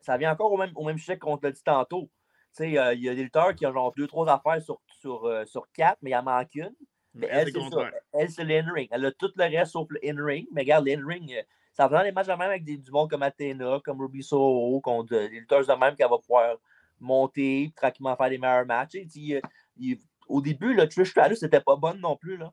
ça 0.00 0.16
vient 0.16 0.32
encore 0.32 0.52
au 0.52 0.56
même, 0.56 0.72
au 0.76 0.84
même 0.84 0.98
sujet 0.98 1.18
qu'on 1.18 1.36
te 1.36 1.46
l'a 1.46 1.52
dit 1.52 1.62
tantôt. 1.64 2.08
Tu 2.56 2.64
sais, 2.64 2.78
euh, 2.78 2.94
il 2.94 3.02
y 3.02 3.08
a 3.08 3.14
des 3.14 3.22
lutteurs 3.24 3.54
qui 3.54 3.66
ont 3.66 3.72
genre 3.72 3.92
deux, 3.96 4.06
trois 4.06 4.28
affaires 4.28 4.60
sur, 4.62 4.80
sur, 5.00 5.24
euh, 5.24 5.44
sur 5.44 5.70
quatre, 5.72 5.98
mais 6.02 6.10
il 6.10 6.16
en 6.16 6.22
manque 6.22 6.54
une. 6.54 6.74
Mais 7.14 7.26
Elle, 7.30 7.46
c'est 7.46 7.58
le 7.58 7.70
ça. 7.70 7.76
Elle, 8.12 8.30
c'est 8.30 8.44
l'in-ring. 8.44 8.88
Elle 8.90 9.04
a 9.06 9.12
tout 9.12 9.30
le 9.34 9.44
reste 9.44 9.72
sauf 9.72 9.88
le 9.90 9.98
in-ring. 10.04 10.46
Mais 10.52 10.62
regarde, 10.62 10.86
l'in-ring, 10.86 11.44
ça 11.72 11.88
va 11.88 11.98
dans 11.98 12.04
les 12.04 12.12
matchs 12.12 12.26
de 12.26 12.32
même 12.32 12.42
avec 12.42 12.64
des, 12.64 12.76
du 12.76 12.90
monde 12.92 13.10
comme 13.10 13.22
Athena, 13.22 13.80
comme 13.84 14.00
Ruby 14.00 14.22
Soho, 14.22 14.80
contre 14.80 15.10
des 15.10 15.28
lutteurs 15.28 15.66
de 15.66 15.72
même 15.72 15.96
qu'elle 15.96 16.08
va 16.10 16.18
pouvoir 16.18 16.56
monter, 17.00 17.72
tranquillement 17.76 18.16
faire 18.16 18.30
des 18.30 18.38
meilleurs 18.38 18.66
matchs. 18.66 18.90
Tu 18.92 19.08
sais, 19.08 19.18
il- 19.20 19.40
il- 19.76 19.98
au 20.28 20.40
début, 20.40 20.74
là, 20.74 20.86
Trish 20.86 21.10
Stratus 21.10 21.42
n'était 21.42 21.60
pas 21.60 21.76
bonne 21.76 22.00
non 22.00 22.16
plus. 22.16 22.36
Là. 22.36 22.52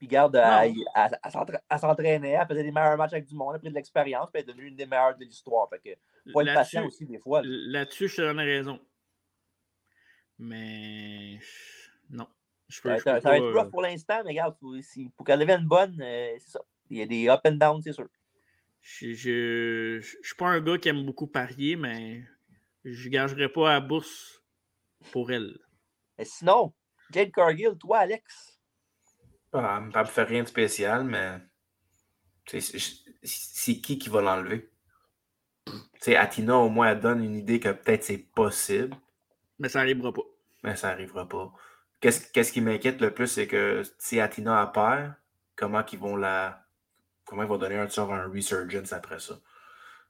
Puis 0.00 0.06
regarde, 0.08 0.34
elle, 0.34 0.72
elle- 0.96 1.18
elle 1.22 1.60
elle 1.68 1.78
s'entraînait, 1.78 2.30
elle 2.30 2.46
faisait 2.48 2.62
des 2.62 2.72
meilleurs 2.72 2.96
matchs 2.96 3.12
avec 3.12 3.26
du 3.26 3.34
monde, 3.34 3.50
elle 3.50 3.56
a 3.56 3.58
pris 3.58 3.68
de 3.68 3.74
l'expérience, 3.74 4.30
puis 4.32 4.40
elle 4.42 4.48
est 4.48 4.52
devenue 4.52 4.68
une 4.68 4.74
des 4.74 4.86
meilleures 4.86 5.14
de 5.14 5.24
l'histoire. 5.26 5.68
Fait 5.68 5.78
que, 5.78 6.32
faut 6.32 6.40
être 6.40 6.54
patient 6.54 6.86
aussi 6.86 7.04
des 7.04 7.18
fois. 7.18 7.42
là. 7.42 7.48
là-dessus, 7.80 8.08
je 8.08 8.16
te 8.16 8.22
donne 8.22 8.38
raison. 8.40 8.80
Mais 10.38 11.38
non. 12.08 12.26
Je 12.68 12.80
peux, 12.80 12.88
Ça 12.88 12.94
va 12.94 12.98
je 12.98 13.00
être, 13.00 13.14
peux 13.16 13.20
ça 13.20 13.28
va 13.30 13.30
pas, 13.30 13.36
être 13.36 13.52
rough 13.58 13.66
euh, 13.66 13.70
pour 13.70 13.82
l'instant, 13.82 14.22
mais 14.24 14.30
regarde, 14.30 14.56
si- 14.80 15.10
pour 15.16 15.26
qu'elle 15.26 15.40
devienne 15.40 15.66
bonne, 15.66 16.00
euh, 16.00 16.34
c'est 16.38 16.50
ça. 16.50 16.60
Il 16.88 16.98
y 16.98 17.02
a 17.02 17.06
des 17.06 17.28
up 17.28 17.40
and 17.44 17.52
down, 17.52 17.82
c'est 17.82 17.92
sûr. 17.92 18.08
Je 18.80 19.12
je- 19.12 20.00
je 20.00 20.16
suis 20.26 20.34
pas 20.36 20.46
un 20.48 20.60
gars 20.60 20.78
qui 20.78 20.88
aime 20.88 21.04
beaucoup 21.04 21.26
parier, 21.26 21.76
mais 21.76 22.22
je 22.84 23.08
gagerais 23.10 23.50
pas 23.50 23.70
à 23.70 23.72
la 23.74 23.80
bourse 23.80 24.42
pour 25.12 25.30
elle. 25.30 25.58
Mais 26.16 26.24
sinon, 26.24 26.72
Jade 27.12 27.32
Cargill, 27.32 27.76
toi, 27.78 27.98
Alex, 27.98 28.59
Ah, 29.52 29.80
elle 29.82 30.00
me 30.00 30.04
fait 30.04 30.22
rien 30.24 30.42
de 30.42 30.48
spécial, 30.48 31.04
mais 31.04 31.40
c'est 33.22 33.80
qui 33.80 33.98
qui 33.98 34.08
va 34.08 34.20
l'enlever? 34.22 34.70
Tu 35.66 35.72
sais, 36.00 36.16
Atina, 36.16 36.56
au 36.56 36.68
moins, 36.68 36.90
elle 36.92 37.00
donne 37.00 37.22
une 37.24 37.34
idée 37.36 37.60
que 37.60 37.68
peut-être 37.70 38.04
c'est 38.04 38.18
possible, 38.18 38.96
Mais 39.58 39.68
ça 39.68 39.80
arrivera 39.80 40.12
pas. 40.12 40.22
mais 40.62 40.76
ça 40.76 40.88
n'arrivera 40.88 41.28
pas. 41.28 41.52
Qu'est-ce 42.00 42.30
qu'est-ce 42.32 42.52
qui 42.52 42.60
m'inquiète 42.62 43.00
le 43.00 43.12
plus, 43.12 43.26
c'est 43.28 43.46
que 43.46 43.82
si 43.98 44.20
Atina 44.20 44.60
a 44.62 44.66
perd, 44.68 45.14
comment 45.56 45.84
ils 45.92 45.98
vont 45.98 46.16
la. 46.16 46.66
Comment 47.24 47.42
ils 47.44 47.48
vont 47.48 47.58
donner 47.58 47.76
un, 47.78 47.88
genre 47.88 48.12
un 48.12 48.26
resurgence 48.28 48.92
après 48.92 49.20
ça? 49.20 49.38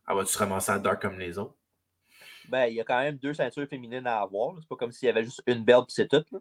Elle 0.09 0.17
va-tu 0.17 0.33
se 0.33 0.39
ramasser 0.39 0.73
à 0.73 0.79
dark 0.79 1.03
comme 1.03 1.19
les 1.19 1.39
autres? 1.39 1.57
ben, 2.49 2.67
il 2.67 2.75
y 2.75 2.81
a 2.81 2.85
quand 2.85 3.01
même 3.01 3.17
deux 3.19 3.35
ceintures 3.35 3.69
féminines 3.69 4.07
à 4.07 4.21
avoir. 4.21 4.57
C'est 4.61 4.69
pas 4.69 4.77
comme 4.77 4.93
s'il 4.93 5.07
y 5.07 5.11
avait 5.11 5.25
juste 5.25 5.43
une 5.47 5.65
belle 5.65 5.85
puis 5.87 5.95
c'est 5.95 6.09
tout. 6.09 6.25
Là. 6.33 6.41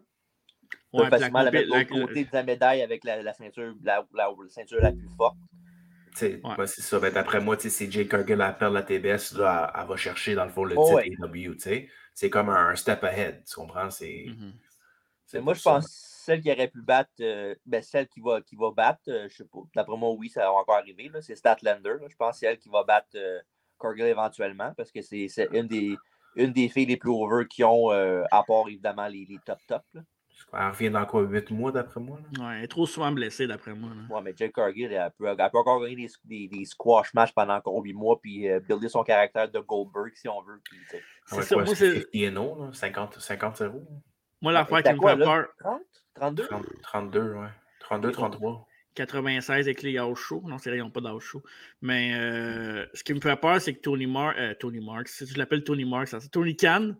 Ouais, 0.92 1.04
la 1.04 1.10
facilement 1.10 1.42
la 1.42 1.50
mettre 1.50 1.68
de 1.68 1.72
l'autre 1.78 1.94
la- 1.94 2.06
côté 2.06 2.24
de 2.24 2.30
la 2.32 2.42
médaille 2.42 2.82
avec 2.82 3.04
la, 3.04 3.22
la 3.22 3.32
ceinture, 3.32 3.74
la, 3.82 4.06
la- 4.14 4.28
la 4.28 4.48
ceinture 4.48 4.80
la 4.80 4.92
plus 4.92 5.08
forte. 5.16 5.36
Tu 6.12 6.16
sais, 6.16 6.40
Ouais. 6.42 6.56
ouais, 6.58 6.66
c'est 6.66 6.82
ça. 6.82 6.98
Ben, 6.98 7.12
D'après 7.12 7.40
moi, 7.40 7.56
si 7.58 7.90
Jake 7.90 8.08
Cargill 8.08 8.40
a 8.42 8.52
perdre 8.52 8.74
la 8.74 8.82
TBS, 8.82 9.34
là, 9.36 9.70
elle, 9.74 9.80
elle 9.82 9.88
va 9.88 9.96
chercher, 9.96 10.34
dans 10.34 10.44
le 10.44 10.50
fond, 10.50 10.64
le 10.64 10.74
Oh, 10.76 10.84
titre 10.84 10.96
ouais. 10.96 11.40
AEW. 11.46 11.54
tu 11.54 11.60
sais. 11.60 11.88
C'est 12.14 12.28
comme 12.30 12.48
un 12.50 12.74
step 12.74 13.04
ahead. 13.04 13.44
Tu 13.44 13.54
comprends? 13.54 13.88
C'est. 13.90 14.24
Mhm. 14.26 14.52
c'est 15.24 15.38
Mais 15.38 15.44
moi, 15.44 15.54
je 15.54 15.62
pense 15.62 15.86
celle 15.88 16.40
qui 16.42 16.50
aurait 16.50 16.68
pu 16.68 16.82
battre, 16.82 17.10
euh, 17.20 17.54
ben, 17.64 17.80
celle 17.82 18.08
qui 18.08 18.20
va, 18.20 18.40
qui 18.42 18.56
va 18.56 18.72
battre, 18.72 19.02
euh, 19.08 19.28
je 19.30 19.36
sais 19.36 19.44
pas. 19.44 19.60
D'après 19.74 19.96
moi, 19.96 20.10
oui, 20.12 20.28
ça 20.28 20.40
va 20.40 20.52
encore 20.52 20.76
arriver. 20.76 21.08
là, 21.08 21.22
C'est 21.22 21.36
Statlander. 21.36 21.88
là. 22.00 22.08
Je 22.08 22.16
pense 22.16 22.32
que 22.32 22.38
c'est 22.40 22.46
elle 22.46 22.58
qui 22.58 22.68
va 22.68 22.82
battre 22.82 23.08
euh, 23.14 23.38
Cargill 23.80 24.06
éventuellement 24.06 24.74
parce 24.76 24.90
que 24.90 25.00
c'est 25.02 25.28
c'est 25.28 25.48
une 25.52 25.66
des, 25.68 25.96
une 26.34 26.52
des 26.52 26.68
filles 26.68 26.86
les 26.86 26.96
plus 26.96 27.10
over 27.10 27.46
qui 27.48 27.62
ont, 27.64 27.90
euh, 27.92 28.24
à 28.32 28.42
part 28.42 28.68
évidemment 28.68 29.06
les, 29.06 29.24
les 29.26 29.38
top 29.46 29.58
top. 29.68 29.82
là. 29.94 30.02
Elle 30.52 30.68
revient 30.70 30.90
dans 30.90 31.04
quoi, 31.06 31.22
8 31.22 31.50
mois 31.50 31.72
d'après 31.72 32.00
moi? 32.00 32.18
là? 32.38 32.44
Ouais, 32.48 32.58
elle 32.58 32.64
est 32.64 32.68
trop 32.68 32.86
souvent 32.86 33.10
blessée, 33.12 33.46
d'après 33.46 33.74
moi. 33.74 33.90
là. 33.90 34.14
Ouais, 34.14 34.22
mais 34.22 34.32
Jake 34.36 34.52
Cargill, 34.54 34.92
elle 34.92 35.10
peut, 35.18 35.26
elle 35.26 35.36
peut 35.36 35.58
encore 35.58 35.80
gagner 35.82 35.96
des, 35.96 36.08
des, 36.24 36.48
des 36.48 36.64
squash 36.64 37.12
matchs 37.14 37.32
pendant 37.32 37.54
encore 37.54 37.80
8 37.82 37.92
mois 37.92 38.18
puis 38.20 38.48
euh, 38.48 38.60
builder 38.60 38.88
son 38.88 39.02
caractère 39.02 39.50
de 39.50 39.58
Goldberg 39.60 40.12
si 40.14 40.28
on 40.28 40.42
veut. 40.42 40.60
Puis, 40.64 40.78
sais. 40.90 41.02
C'est 41.26 41.36
Ouais, 41.36 41.42
ça, 41.42 41.54
quoi, 41.54 41.64
moi, 41.64 41.74
c'est 41.74 41.92
c'est- 41.92 42.12
50 42.12 42.36
and 42.38 42.56
oh, 42.58 42.64
là, 42.64 42.70
50, 42.72 43.20
50 43.20 43.56
0 43.56 43.82
Moi, 44.42 44.52
l'affaire 44.52 44.82
qui 44.82 44.92
me 44.92 44.98
quoi, 44.98 45.12
fait 45.12 45.18
là? 45.18 45.24
peur, 45.26 45.46
30? 45.60 45.80
32? 46.14 46.46
30, 46.46 46.66
32, 46.82 47.32
ouais. 47.34 47.46
32, 47.80 48.10
33. 48.12 48.66
96 48.94 49.66
avec 49.66 49.82
les 49.82 49.96
house 49.98 50.18
show. 50.18 50.42
Non, 50.44 50.58
c'est 50.58 50.68
vrai, 50.70 50.78
ils 50.78 50.82
n'ont 50.82 50.90
pas 50.90 51.00
d'house 51.00 51.22
show. 51.22 51.42
Mais 51.80 52.12
euh, 52.14 52.84
ce 52.92 53.04
qui 53.04 53.14
me 53.14 53.20
fait 53.20 53.36
peur, 53.36 53.60
c'est 53.60 53.72
que 53.74 53.80
Tony 53.80 54.06
Mark, 54.06 54.36
Tony 54.58 54.84
Mark, 54.84 55.06
si 55.08 55.24
je 55.26 55.38
l'appelle 55.38 55.62
Tony 55.62 55.84
Mark, 55.84 56.08
ça, 56.08 56.18
c'est 56.20 56.28
Tony 56.28 56.56
Khan. 56.56 56.94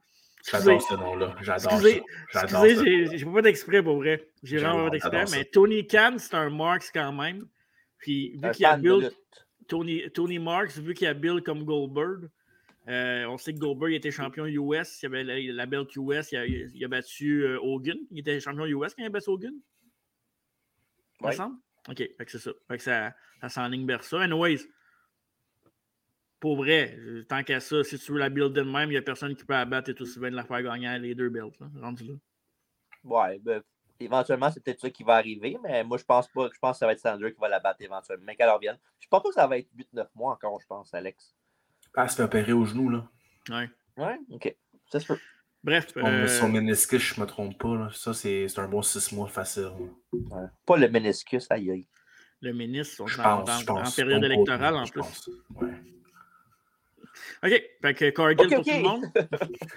J'adore 0.48 0.80
ce 0.82 0.94
nom-là. 0.94 1.34
J'adore 1.42 1.72
excusez, 1.72 2.02
ça. 2.32 2.40
J'adore 2.46 2.64
excusez, 2.64 3.06
ça. 3.06 3.16
j'ai- 3.16 3.26
pas 3.26 3.42
d'exprès 3.42 3.82
pour 3.82 3.96
vrai. 3.96 4.28
J'ai 4.42 4.56
vraiment 4.58 4.84
pas 4.84 4.90
d'exprès, 4.90 5.24
mais 5.32 5.44
Tony 5.44 5.86
Khan, 5.86 6.14
c'est 6.18 6.34
un 6.34 6.48
Marks 6.50 6.90
quand 6.94 7.12
même. 7.12 7.46
Puis 7.98 8.36
vu 8.42 8.50
qu'il 8.52 8.64
a 8.66 8.76
lutte. 8.76 9.14
Tony, 9.68 10.10
Tony 10.12 10.38
Marks, 10.38 10.78
vu 10.78 10.94
qu'il 10.94 11.06
a 11.06 11.14
build 11.14 11.44
comme 11.44 11.64
Goldberg, 11.64 12.28
euh, 12.88 13.24
on 13.26 13.36
sait 13.38 13.52
que 13.52 13.58
Goldberg 13.58 13.92
était 13.92 14.10
champion 14.10 14.46
US, 14.46 15.00
il 15.02 15.06
avait 15.06 15.22
la, 15.22 15.38
la 15.52 15.66
belt 15.66 15.94
US, 15.96 16.32
il 16.32 16.36
a, 16.38 16.46
il 16.46 16.84
a 16.84 16.88
battu 16.88 17.44
euh, 17.44 17.58
Hogan. 17.60 17.98
Il 18.10 18.18
était 18.20 18.40
champion 18.40 18.64
US 18.66 18.94
quand 18.94 19.02
il 19.02 19.06
a 19.06 19.10
battu 19.10 19.28
Hogan? 19.30 19.52
Il 21.20 21.24
me 21.24 21.28
Ouais. 21.28 21.36
semble? 21.36 21.56
OK, 21.88 21.96
fait 21.98 22.24
que 22.24 22.30
c'est 22.30 22.38
ça. 22.38 22.50
Fait 22.66 22.78
que 22.78 22.82
ça, 22.82 23.14
ça 23.42 23.48
s'enligne 23.48 23.86
vers 23.86 24.02
ça. 24.02 24.20
Anyways, 24.22 24.60
pour 26.40 26.56
vrai, 26.56 26.96
euh, 26.98 27.22
tant 27.28 27.42
qu'à 27.44 27.60
ça, 27.60 27.84
si 27.84 27.98
tu 27.98 28.12
veux 28.12 28.18
la 28.18 28.30
builder 28.30 28.62
de 28.62 28.62
même, 28.62 28.88
il 28.88 28.92
n'y 28.92 28.96
a 28.96 29.02
personne 29.02 29.36
qui 29.36 29.44
peut 29.44 29.52
la 29.52 29.64
battre 29.66 29.90
et 29.90 29.94
tout 29.94 30.02
aussi 30.04 30.18
bien 30.18 30.30
de 30.30 30.36
la 30.36 30.44
faire 30.44 30.62
gagner 30.62 30.98
les 30.98 31.14
deux 31.14 31.28
belts. 31.28 31.58
Là, 31.60 31.66
rendu 31.82 32.04
là. 32.04 32.14
Ouais, 33.04 33.38
ben, 33.38 33.62
éventuellement, 33.98 34.50
c'est 34.50 34.62
peut-être 34.62 34.80
ça 34.80 34.90
qui 34.90 35.02
va 35.02 35.14
arriver, 35.16 35.56
mais 35.62 35.84
moi, 35.84 35.98
je 35.98 36.04
pense 36.04 36.28
pas. 36.28 36.48
Je 36.52 36.58
pense 36.58 36.76
que 36.76 36.78
ça 36.78 36.86
va 36.86 36.92
être 36.92 37.00
Sandra 37.00 37.30
qui 37.30 37.38
va 37.38 37.48
la 37.48 37.60
battre 37.60 37.82
éventuellement, 37.82 38.24
mais 38.26 38.36
qu'elle 38.36 38.48
revienne. 38.50 38.78
Je 38.98 39.06
pense 39.08 39.22
pas 39.22 39.28
que 39.28 39.34
ça 39.34 39.46
va 39.46 39.58
être 39.58 39.68
8-9 39.76 40.06
mois 40.14 40.32
encore, 40.32 40.58
je 40.60 40.66
pense, 40.66 40.92
Alex. 40.94 41.34
Ah, 41.94 42.04
elle 42.04 42.10
se 42.10 42.16
fait 42.16 42.22
opérer 42.22 42.52
au 42.52 42.64
genou, 42.64 42.88
là. 42.88 43.06
Ouais. 43.48 43.68
Ouais, 43.96 44.18
ok. 44.30 44.54
Ça 44.90 45.00
se 45.00 45.06
peut. 45.06 45.18
Bref, 45.62 45.88
Son, 45.92 46.00
euh, 46.06 46.26
son 46.26 46.48
méniscus, 46.48 47.02
je 47.14 47.20
me 47.20 47.26
trompe 47.26 47.58
pas. 47.58 47.76
Là. 47.76 47.90
Ça, 47.92 48.14
c'est 48.14 48.48
c'est 48.48 48.60
un 48.60 48.68
bon 48.68 48.80
6 48.80 49.12
mois 49.12 49.28
facile. 49.28 49.70
Ouais. 50.12 50.46
Pas 50.64 50.76
le 50.78 50.88
meniscus, 50.88 51.46
aïe 51.50 51.70
aïe. 51.70 51.88
le 52.40 52.52
Je 52.52 53.02
en, 53.02 53.04
pense, 53.44 53.50
en- 53.50 53.58
je 53.58 53.66
pense. 53.66 53.88
en 53.92 53.94
période 53.96 54.20
Bon 54.22 54.26
électorale 54.26 54.76
en 54.76 54.84
je 54.86 54.92
plus. 54.92 55.00
pense. 55.00 55.28
Ouais. 55.56 55.68
OK, 57.42 57.62
fait 57.82 57.94
que 57.94 58.10
Cargill 58.10 58.48
pour 58.54 58.64
tout 58.64 58.70
le 58.70 58.82
monde. 58.82 59.04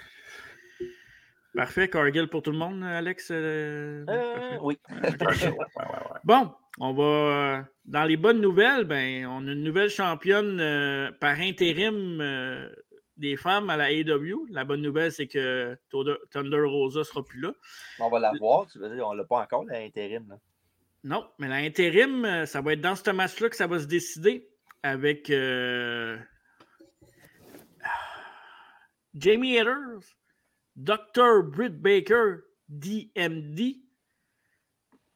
Parfait, 1.54 1.88
Cargill 1.88 2.26
pour 2.28 2.42
tout 2.42 2.50
le 2.50 2.58
monde, 2.58 2.82
Alex. 2.82 3.28
euh, 3.30 4.04
Euh, 4.08 4.58
oui. 4.60 4.76
Ouais, 4.90 4.96
ouais, 4.96 5.12
ouais, 5.12 5.46
ouais. 5.46 6.20
Bon, 6.24 6.52
On 6.80 6.92
va. 6.92 7.04
euh, 7.04 7.62
Dans 7.84 8.04
les 8.04 8.16
bonnes 8.16 8.40
nouvelles, 8.40 8.84
ben, 8.84 9.26
on 9.26 9.46
a 9.46 9.52
une 9.52 9.62
nouvelle 9.62 9.88
championne 9.90 10.58
euh, 10.60 11.12
par 11.20 11.38
intérim 11.38 12.20
euh, 12.20 12.68
des 13.18 13.36
femmes 13.36 13.70
à 13.70 13.76
la 13.76 13.92
AEW. 13.92 14.46
La 14.50 14.64
bonne 14.64 14.82
nouvelle, 14.82 15.12
c'est 15.12 15.28
que 15.28 15.76
Thunder 15.92 16.16
Thunder 16.32 16.60
Rosa 16.62 17.00
ne 17.00 17.04
sera 17.04 17.24
plus 17.24 17.40
là. 17.40 17.52
On 18.00 18.10
va 18.10 18.18
la 18.18 18.32
voir, 18.40 18.66
tu 18.66 18.80
veux 18.80 18.92
dire, 18.92 19.06
on 19.06 19.12
l'a 19.12 19.22
pas 19.24 19.38
encore, 19.40 19.64
l'intérim. 19.64 20.26
là. 20.28 20.36
Non, 21.04 21.24
mais 21.38 21.46
l'intérim, 21.46 22.24
euh, 22.24 22.46
ça 22.46 22.62
va 22.62 22.72
être 22.72 22.80
dans 22.80 22.96
ce 22.96 23.08
match-là 23.12 23.48
que 23.48 23.54
ça 23.56 23.68
va 23.68 23.78
se 23.78 23.86
décider 23.86 24.48
avec 24.82 25.30
euh, 25.30 26.16
Jamie 29.14 29.58
Hatters, 29.58 30.16
Dr. 30.76 31.42
Britt 31.42 31.80
Baker, 31.80 32.38
DMD. 32.68 33.76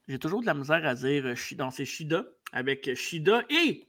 J'ai 0.06 0.18
toujours 0.18 0.40
de 0.40 0.46
la 0.46 0.54
misère 0.54 0.86
à 0.86 0.94
dire 0.94 1.26
euh, 1.26 1.34
dans 1.56 1.70
ces 1.70 1.84
Shida 1.84 2.24
avec 2.52 2.94
Shida 2.94 3.44
et 3.50 3.88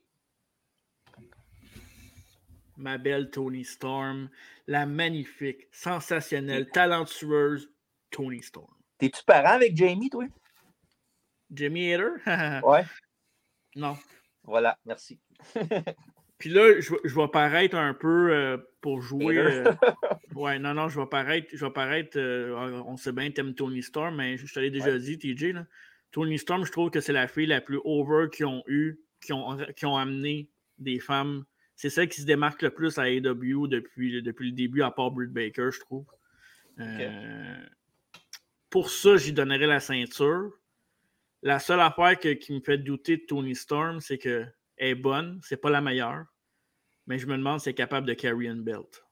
ma 2.79 2.97
belle 2.97 3.29
Tony 3.29 3.63
Storm, 3.63 4.29
la 4.67 4.85
magnifique, 4.85 5.67
sensationnelle, 5.71 6.69
talentueuse 6.69 7.69
Tony 8.09 8.41
Storm. 8.41 8.73
T'es-tu 8.97 9.23
parent 9.23 9.53
avec 9.53 9.75
Jamie, 9.75 10.09
toi? 10.09 10.25
Jamie 11.51 11.93
Hatter? 11.93 12.11
Ouais. 12.65 12.85
non. 13.75 13.97
Voilà, 14.43 14.77
merci. 14.85 15.19
Puis 16.39 16.49
là, 16.49 16.79
je, 16.79 16.91
vais- 16.91 16.99
je 17.03 17.15
vais 17.15 17.27
paraître 17.27 17.75
un 17.75 17.93
peu 17.93 18.31
euh, 18.33 18.57
pour 18.81 19.01
jouer. 19.01 19.37
Euh, 19.37 19.73
ouais, 20.35 20.57
non, 20.57 20.73
non, 20.73 20.87
je 20.89 20.99
vais 20.99 21.05
paraître. 21.05 21.47
Je 21.53 21.63
vais 21.65 21.71
paraître 21.71 22.17
euh, 22.17 22.53
on 22.87 22.95
sait 22.97 23.11
bien, 23.11 23.29
t'aimes 23.29 23.53
Tony 23.55 23.83
Storm, 23.83 24.15
mais 24.15 24.37
je 24.37 24.51
te 24.51 24.59
l'ai 24.59 24.71
déjà 24.71 24.97
dit, 24.97 25.17
TJ. 25.19 25.53
Là, 25.53 25.65
Tony 26.11 26.39
Storm, 26.39 26.65
je 26.65 26.71
trouve 26.71 26.89
que 26.91 27.01
c'est 27.01 27.13
la 27.13 27.27
fille 27.27 27.45
la 27.45 27.61
plus 27.61 27.79
over 27.83 28.27
qu'ils 28.31 28.45
ont 28.45 28.63
eu, 28.67 28.99
qui 29.21 29.33
ont, 29.33 29.57
qui 29.75 29.85
ont 29.85 29.97
amené 29.97 30.49
des 30.77 30.99
femmes. 30.99 31.43
C'est 31.75 31.89
celle 31.89 32.09
qui 32.09 32.21
se 32.21 32.25
démarque 32.25 32.61
le 32.61 32.71
plus 32.71 32.97
à 32.97 33.09
AEW 33.09 33.67
depuis, 33.67 34.21
depuis 34.21 34.49
le 34.49 34.55
début, 34.55 34.81
à 34.81 34.91
part 34.91 35.11
Britt 35.11 35.31
Baker, 35.31 35.69
je 35.71 35.79
trouve. 35.81 36.05
Pour 38.69 38.89
ça, 38.89 39.17
j'y 39.17 39.33
donnerais 39.33 39.67
la 39.67 39.79
ceinture. 39.79 40.51
La 41.41 41.59
seule 41.59 41.79
affaire 41.79 42.19
que- 42.19 42.33
qui 42.33 42.53
me 42.53 42.59
fait 42.59 42.77
douter 42.77 43.17
de 43.17 43.23
Tony 43.27 43.55
Storm, 43.55 43.99
c'est 44.01 44.17
qu'elle 44.17 44.53
est 44.79 44.95
bonne, 44.95 45.39
c'est 45.43 45.57
pas 45.57 45.69
la 45.69 45.81
meilleure. 45.81 46.25
Mais 47.07 47.17
je 47.19 47.27
me 47.27 47.37
demande 47.37 47.59
si 47.59 47.69
elle 47.69 47.71
est 47.71 47.75
capable 47.75 48.07
de 48.07 48.13
carry 48.13 48.47
une 48.47 48.61
belt. 48.63 49.03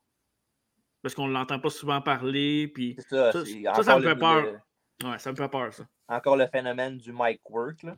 Parce 1.01 1.13
qu'on 1.15 1.27
ne 1.27 1.33
l'entend 1.33 1.59
pas 1.59 1.69
souvent 1.69 2.01
parler. 2.01 2.67
Puis 2.67 2.95
ça, 3.09 3.31
ça, 3.31 3.39
me 3.39 4.01
fait 4.01 4.15
peur. 4.15 4.41
le- 4.43 5.07
Ouais, 5.07 5.19
ça 5.19 5.31
me 5.31 5.35
fait 5.35 5.47
peur, 5.49 5.73
ça. 5.73 5.87
encore 6.07 6.37
le 6.37 6.47
phénomène 6.47 6.97
du 6.97 7.13
mic 7.13 7.39
work. 7.49 7.83
Là. 7.83 7.95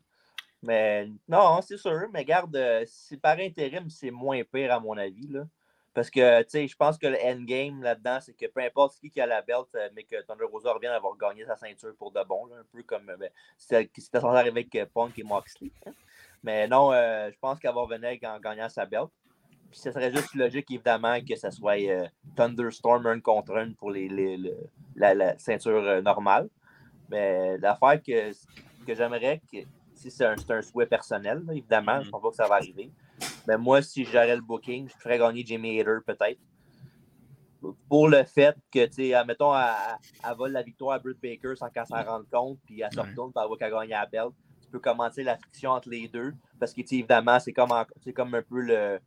Mais 0.61 1.09
non, 1.27 1.61
c'est 1.61 1.77
sûr. 1.77 2.07
Mais 2.11 2.25
garde, 2.25 2.55
euh, 2.55 2.83
si 2.85 3.15
par 3.17 3.37
intérim, 3.39 3.89
c'est 3.89 4.11
moins 4.11 4.41
pire 4.43 4.73
à 4.73 4.79
mon 4.79 4.97
avis. 4.97 5.27
Là. 5.27 5.47
Parce 5.93 6.09
que, 6.09 6.41
tu 6.43 6.49
sais, 6.49 6.67
je 6.67 6.75
pense 6.75 6.97
que 6.97 7.07
le 7.07 7.17
endgame 7.23 7.81
là-dedans, 7.81 8.19
c'est 8.21 8.33
que 8.33 8.45
peu 8.47 8.61
importe 8.61 8.99
qui 8.99 9.09
qui 9.09 9.19
a 9.21 9.25
la 9.25 9.41
belt, 9.41 9.67
euh, 9.75 9.89
mais 9.95 10.03
que 10.03 10.21
Thunder 10.21 10.43
Rosa 10.45 10.71
revienne 10.73 10.91
avoir 10.91 11.15
gagné 11.17 11.45
sa 11.45 11.55
ceinture 11.55 11.95
pour 11.97 12.11
de 12.11 12.21
bon. 12.23 12.45
là, 12.47 12.57
un 12.57 12.65
peu 12.71 12.83
comme 12.83 13.09
euh, 13.09 13.17
ben, 13.17 13.29
c'était 13.57 13.89
censé 14.01 14.25
arriver 14.25 14.67
avec 14.73 14.93
Punk 14.93 15.17
et 15.17 15.23
Moxley. 15.23 15.71
hein. 15.85 15.93
Mais 16.43 16.67
non, 16.67 16.91
euh, 16.93 17.29
je 17.31 17.37
pense 17.39 17.59
qu'elle 17.59 17.73
va 17.73 17.81
revenir 17.81 18.17
en 18.23 18.39
gagnant 18.39 18.69
sa 18.69 18.85
belt. 18.85 19.09
Puis 19.69 19.79
ce 19.79 19.91
serait 19.91 20.11
juste 20.11 20.33
logique, 20.35 20.71
évidemment, 20.71 21.17
que 21.21 21.35
ce 21.35 21.51
soit 21.51 21.79
euh, 21.79 22.07
Thunderstorm 22.35 23.05
un 23.05 23.19
contre 23.19 23.55
un 23.57 23.73
pour 23.73 23.91
les, 23.91 24.07
les- 24.09 24.37
le- 24.37 24.57
la, 24.95 25.13
la 25.13 25.37
ceinture 25.37 25.83
euh, 25.83 26.01
normale. 26.01 26.49
Mais 27.09 27.57
l'affaire 27.57 28.01
que, 28.01 28.31
que 28.85 28.95
j'aimerais, 28.95 29.41
que, 29.51 29.57
si 29.93 30.09
c'est 30.09 30.25
un, 30.25 30.35
c'est 30.37 30.51
un 30.51 30.61
souhait 30.61 30.85
personnel, 30.87 31.43
là, 31.45 31.53
évidemment, 31.53 32.01
je 32.01 32.07
ne 32.07 32.11
pense 32.11 32.21
pas 32.21 32.29
que 32.29 32.35
ça 32.35 32.47
va 32.47 32.55
arriver. 32.55 32.89
Mais 33.47 33.57
moi, 33.57 33.81
si 33.81 34.05
j'aurais 34.05 34.35
le 34.35 34.41
booking, 34.41 34.87
je 34.89 34.93
ferais 34.97 35.17
gagner 35.19 35.45
Jamie 35.45 35.79
Hader 35.79 35.97
peut-être. 36.05 36.39
Pour 37.89 38.07
le 38.07 38.23
fait 38.23 38.55
que, 38.71 38.85
tu 38.85 38.93
sais, 38.93 39.13
admettons, 39.13 39.53
elle, 39.53 39.97
elle 40.27 40.35
vole 40.37 40.51
la 40.53 40.61
victoire 40.63 40.93
à 40.95 40.99
Britt 40.99 41.19
Baker 41.21 41.55
sans 41.57 41.69
qu'elle 41.69 41.85
s'en 41.85 42.01
rende 42.03 42.25
compte, 42.31 42.57
puis 42.65 42.79
elle 42.81 42.91
se 42.91 42.99
retourne, 43.09 43.31
puis 43.33 43.41
elle 43.41 43.47
voit 43.49 43.57
qu'elle 43.57 43.73
a 43.73 43.79
gagné 43.81 43.91
la 43.91 44.05
belt. 44.05 44.31
Tu 44.69 44.73
peux 44.73 44.79
commencer 44.79 45.23
la 45.23 45.35
friction 45.35 45.71
entre 45.71 45.89
les 45.89 46.07
deux, 46.07 46.33
parce 46.59 46.73
que, 46.73 46.81
évidemment, 46.81 47.39
c'est 47.39 47.53
comme, 47.53 47.71
en- 47.71 47.85
comme 48.15 48.35
un 48.35 48.43
peu 48.43 48.61
le. 48.61 48.99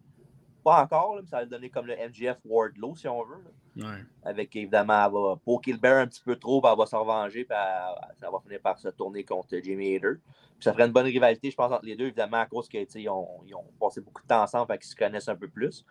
Pas 0.65 0.83
encore, 0.83 1.15
là, 1.17 1.23
mais 1.23 1.29
ça 1.29 1.39
va 1.39 1.47
donner 1.47 1.71
comme 1.71 1.87
le 1.87 1.95
MGF 1.95 2.39
Wardlow, 2.45 2.95
si 2.97 3.07
on 3.09 3.23
veut. 3.25 3.45
Ouais. 3.77 4.05
avec 4.23 4.55
évidemment, 4.55 5.07
elle 5.07 5.13
va 5.13 5.37
poker 5.45 5.73
le 5.73 5.81
bear 5.81 5.99
un 6.03 6.07
petit 6.07 6.21
peu 6.23 6.37
trop, 6.37 6.61
puis 6.61 6.71
elle 6.71 6.77
va 6.79 6.85
se 6.85 6.95
revenger, 6.95 7.45
puis 7.45 7.57
elle- 7.59 8.19
ça 8.19 8.31
va 8.31 8.39
finir 8.41 8.61
par 8.61 8.79
se 8.79 8.89
tourner 8.89 9.25
contre 9.25 9.49
Jamie 9.63 9.97
Hader. 9.97 10.17
Puis 10.19 10.65
ça 10.65 10.73
ferait 10.73 10.85
une 10.87 10.93
bonne 10.93 11.07
rivalité, 11.07 11.51
je 11.51 11.57
pense, 11.57 11.73
entre 11.73 11.85
les 11.87 11.97
deux, 11.97 12.07
évidemment, 12.07 12.39
à 12.39 12.47
cause 12.47 12.69
qu'ils 12.69 13.09
ont, 13.09 13.29
ils 13.47 13.55
ont 13.55 13.65
passé 13.81 14.01
beaucoup 14.03 14.21
de 14.23 14.27
temps 14.27 14.43
ensemble, 14.43 14.67
fait 14.67 14.79
qu'ils 14.79 14.91
se 14.91 14.97
connaissent 14.97 15.29
un 15.29 15.37
peu 15.37 15.49
plus. 15.49 15.85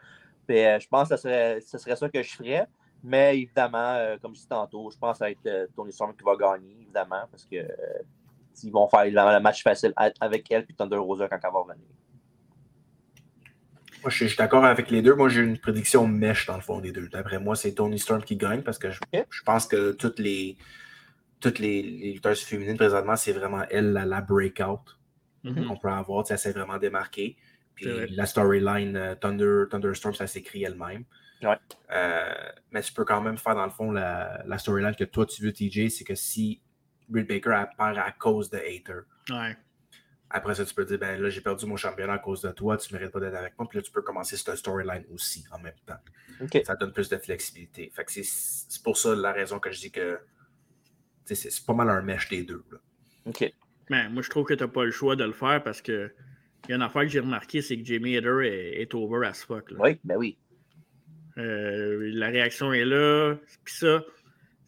Puis 0.48 0.60
euh, 0.60 0.80
je 0.80 0.88
pense 0.88 1.10
que 1.10 1.16
ce 1.16 1.22
serait, 1.24 1.60
ce 1.62 1.78
serait 1.78 1.96
ça 1.96 2.08
que 2.10 2.22
je 2.22 2.36
ferais. 2.36 2.68
Mais 3.04 3.40
évidemment, 3.40 3.94
euh, 3.96 4.18
comme 4.22 4.32
je 4.36 4.42
disais 4.42 4.50
tantôt, 4.50 4.92
je 4.92 4.98
pense 5.00 5.14
que 5.14 5.18
ça 5.18 5.26
va 5.26 5.32
être 5.32 5.46
euh, 5.48 5.66
Tony 5.76 5.92
Storm 5.92 6.16
qui 6.16 6.24
va 6.24 6.36
gagner, 6.36 6.78
évidemment, 6.82 7.24
parce 7.32 7.46
que 7.46 7.56
ils 8.64 8.72
vont 8.72 8.88
faire 8.90 9.06
le 9.06 9.40
match 9.40 9.64
facile 9.64 9.94
avec 10.20 10.52
elle 10.52 10.66
puis 10.66 10.76
Thunder 10.76 10.98
Rosa 10.98 11.28
quand 11.28 11.40
elle 11.44 11.52
va 11.52 11.60
revenir. 11.60 11.86
Moi, 14.02 14.10
je 14.10 14.26
suis, 14.26 14.36
d'accord 14.36 14.66
avec 14.66 14.90
les 14.90 15.04
deux. 15.04 15.14
Moi, 15.14 15.30
j'ai 15.30 15.42
une 15.42 15.60
prédiction 15.60 16.08
mèche 16.08 16.48
dans 16.48 16.56
le 16.56 16.62
fond 16.62 16.80
des 16.80 16.92
deux. 16.92 17.08
D'après 17.08 17.40
moi, 17.40 17.56
c'est 17.56 17.74
Tony 17.74 18.00
Storm 18.00 18.24
qui 18.24 18.36
gagne 18.36 18.64
parce 18.64 18.80
que 18.80 18.90
je, 18.90 19.00
je 19.30 19.44
pense 19.44 19.68
que 19.68 19.92
toutes 19.92 20.18
les 20.20 20.58
toutes 21.40 21.60
les, 21.60 21.82
les 21.82 22.14
lutteuses 22.14 22.42
féminines 22.42 22.78
présentement, 22.78 23.16
c'est 23.16 23.32
vraiment 23.32 23.64
elle 23.70 23.94
la, 23.94 24.06
la 24.06 24.22
breakout 24.22 24.80
Mhm. 25.44 25.68
qu'on 25.68 25.78
peut 25.78 25.90
avoir. 25.90 26.26
Elle 26.30 26.38
s'est 26.38 26.52
vraiment 26.52 26.78
démarquée. 26.78 27.38
Puis 27.76 27.90
vrai. 27.90 28.08
la 28.12 28.26
storyline 28.26 28.96
euh, 28.96 29.16
Thunder, 29.16 29.64
Thunderstorm, 29.70 30.14
ça 30.14 30.28
s'écrit 30.28 30.64
elle-même. 30.64 31.04
Ouais. 31.42 31.58
Euh, 31.92 32.34
mais 32.72 32.82
tu 32.82 32.94
peux 32.94 33.06
quand 33.06 33.22
même 33.22 33.38
faire, 33.38 33.56
dans 33.56 33.66
le 33.66 33.72
fond, 33.72 33.92
la, 33.92 34.44
la 34.46 34.58
storyline 34.58 34.96
que 34.96 35.04
toi, 35.04 35.26
tu 35.26 35.42
veux, 35.42 35.52
TJ, 35.52 35.90
c'est 35.90 36.04
que 36.04 36.16
si 36.16 36.62
Britt 37.12 37.28
Baker 37.28 37.52
elle 37.60 37.70
perd 37.78 37.98
à 37.98 38.12
cause 38.12 38.50
de 38.50 38.58
Hater, 38.58 39.02
Ouais. 39.30 39.56
après 40.30 40.56
ça, 40.56 40.66
tu 40.66 40.74
peux 40.74 40.86
dire, 40.86 40.98
ben 40.98 41.22
là, 41.22 41.30
j'ai 41.30 41.42
perdu 41.42 41.66
mon 41.66 41.76
championnat 41.78 42.14
à 42.14 42.20
cause 42.20 42.42
de 42.42 42.52
toi, 42.52 42.78
tu 42.78 42.94
ne 42.94 42.98
mérites 43.00 43.14
pas 43.14 43.20
d'être 43.20 43.36
avec 43.36 43.54
moi. 43.60 43.68
Puis 43.70 43.78
là, 43.78 43.84
tu 43.84 43.92
peux 43.92 44.02
commencer 44.02 44.38
cette 44.38 44.56
storyline 44.56 45.04
aussi 45.14 45.44
en 45.52 45.60
même 45.60 45.76
temps. 45.86 46.00
Ça 46.64 46.76
donne 46.76 46.94
plus 46.94 47.10
de 47.10 47.18
flexibilité. 47.18 47.92
Fait 47.94 48.04
que 48.06 48.12
c'est- 48.12 48.82
pour 48.84 48.98
ça 48.98 49.14
la 49.16 49.32
raison 49.32 49.60
que 49.60 49.72
je 49.72 49.80
dis 49.80 49.92
que 49.92 50.18
tu 51.26 51.36
sais, 51.36 51.36
c'est 51.36 51.50
c'est 51.52 51.66
pas 51.66 51.74
mal 51.74 51.90
un 51.90 52.02
mesh 52.02 52.30
des 52.30 52.44
deux. 52.44 52.64
là. 52.72 52.78
OK. 53.26 53.54
Mais 53.90 54.10
moi, 54.10 54.24
je 54.24 54.30
trouve 54.30 54.46
que 54.46 54.54
tu 54.56 54.64
n'as 54.64 54.70
pas 54.70 54.86
le 54.86 54.92
choix 54.92 55.16
de 55.16 55.24
le 55.26 55.34
faire 55.34 55.62
parce 55.64 55.82
que 55.82 56.12
il 56.66 56.70
y 56.70 56.74
a 56.74 56.76
une 56.78 56.82
affaire 56.82 57.02
que 57.04 57.08
j'ai 57.10 57.20
remarqué, 57.20 57.62
c'est 57.62 57.78
que 57.78 57.84
Jamie 57.86 58.16
Hader 58.18 58.40
est, 58.44 58.82
est 58.82 58.94
over 58.96 59.28
as 59.28 59.44
fuck. 59.46 59.70
là. 59.72 59.78
Oui, 59.82 60.00
ben 60.04 60.16
oui. 60.18 60.38
Euh, 61.38 62.10
la 62.14 62.28
réaction 62.28 62.74
est 62.74 62.86
là. 62.86 63.36
Puis 63.64 63.74
ça, 63.76 64.04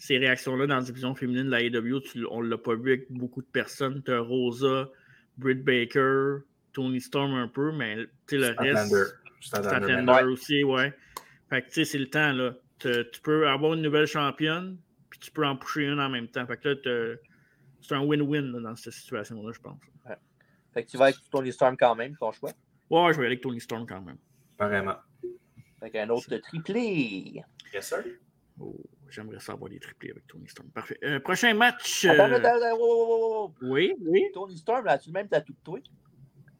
ces 0.03 0.17
réactions-là 0.17 0.67
dans 0.67 0.75
la 0.75 0.81
division 0.81 1.15
féminine 1.15 1.45
de 1.45 1.51
la 1.51 1.61
AEW, 1.61 2.01
tu- 2.01 2.25
on 2.29 2.43
ne 2.43 2.49
l'a 2.49 2.57
pas 2.57 2.75
vu 2.75 2.91
avec 2.91 3.09
beaucoup 3.09 3.41
de 3.41 3.47
personnes. 3.47 4.03
Tu 4.03 4.11
as 4.11 4.19
Rosa, 4.19 4.89
Britt 5.37 5.63
Baker, 5.63 6.39
Tony 6.73 6.99
Storm 6.99 7.33
un 7.35 7.47
peu, 7.47 7.71
mais 7.71 7.95
tu 8.27 8.31
sais, 8.31 8.37
le 8.37 8.47
reste. 8.57 8.93
Statlander. 9.39 10.23
Aussi, 10.25 10.61
ouais. 10.65 10.93
Fait 11.49 11.61
que 11.61 11.67
tu 11.67 11.73
sais, 11.75 11.85
c'est 11.85 11.99
le 11.99 12.09
temps, 12.09 12.33
là. 12.33 12.53
Tu 12.79 13.21
peux 13.23 13.47
avoir 13.47 13.75
une 13.75 13.81
nouvelle 13.81 14.05
championne, 14.05 14.77
puis 15.09 15.19
tu 15.19 15.31
peux 15.31 15.45
en 15.45 15.55
pousser 15.55 15.83
une 15.83 16.01
en 16.01 16.09
même 16.09 16.27
temps. 16.27 16.45
Fait 16.47 16.57
que 16.57 16.67
là, 16.69 17.15
c'est 17.79 17.95
un 17.95 18.03
win-win 18.03 18.61
dans 18.61 18.75
cette 18.75 18.91
situation-là, 18.91 19.53
je 19.53 19.59
pense. 19.61 19.79
Fait 20.73 20.83
que 20.83 20.89
tu 20.89 20.97
vas 20.97 21.05
avec 21.05 21.15
Tony 21.31 21.53
Storm 21.53 21.77
quand 21.77 21.95
même, 21.95 22.17
ton 22.17 22.31
choix? 22.33 22.51
Ouais, 22.89 23.13
je 23.13 23.19
vais 23.19 23.25
aller 23.25 23.35
avec 23.35 23.41
Tony 23.41 23.61
Storm 23.61 23.85
quand 23.87 24.01
même. 24.01 24.17
Vraiment. 24.59 24.97
Fait 25.79 25.91
qu'un 25.91 26.09
autre 26.09 26.35
triplé. 26.37 27.41
Yes, 27.73 27.87
sir. 27.87 28.03
Oh, 28.59 28.75
J'aimerais 29.09 29.39
ça 29.39 29.53
avoir 29.53 29.69
des 29.69 29.79
triplés 29.79 30.11
avec 30.11 30.25
Tony 30.27 30.47
Storm. 30.47 30.69
Parfait. 30.71 30.97
Euh, 31.03 31.19
prochain 31.19 31.53
match. 31.53 32.05
Euh, 32.05 32.19
attends. 32.19 33.53
Oui, 33.61 33.93
oui. 34.01 34.25
Tony 34.33 34.57
Storm, 34.57 34.87
as-tu 34.87 35.09
le 35.09 35.13
même 35.13 35.27
tatou 35.27 35.53
que 35.53 35.59
toi? 35.63 35.79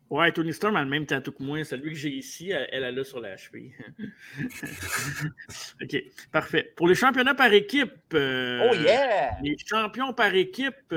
Ouais, 0.10 0.32
Tony 0.32 0.54
Storm 0.54 0.76
a 0.76 0.84
le 0.84 0.90
même 0.90 1.08
tatou 1.08 1.32
que 1.32 1.42
moi. 1.42 1.64
Celui 1.64 1.92
que 1.94 1.98
j'ai 1.98 2.12
ici, 2.12 2.52
elle, 2.52 2.68
elle 2.72 2.84
a 2.84 2.92
là 2.92 3.04
sur 3.04 3.20
la 3.20 3.36
cheville. 3.38 3.74
OK, 5.82 6.04
parfait. 6.32 6.72
Pour 6.76 6.88
les 6.88 6.96
championnats 6.96 7.34
par 7.36 7.52
équipe, 7.54 7.92
euh, 8.14 8.70
Oh 8.72 8.76
yeah! 8.76 9.40
les 9.42 9.56
champions 9.66 10.14
par 10.14 10.34
équipe, 10.36 10.94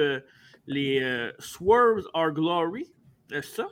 les 0.67 1.31
Swerves 1.39 2.05
Are 2.13 2.33
Glory, 2.33 2.93
c'est 3.31 3.45
ça? 3.45 3.69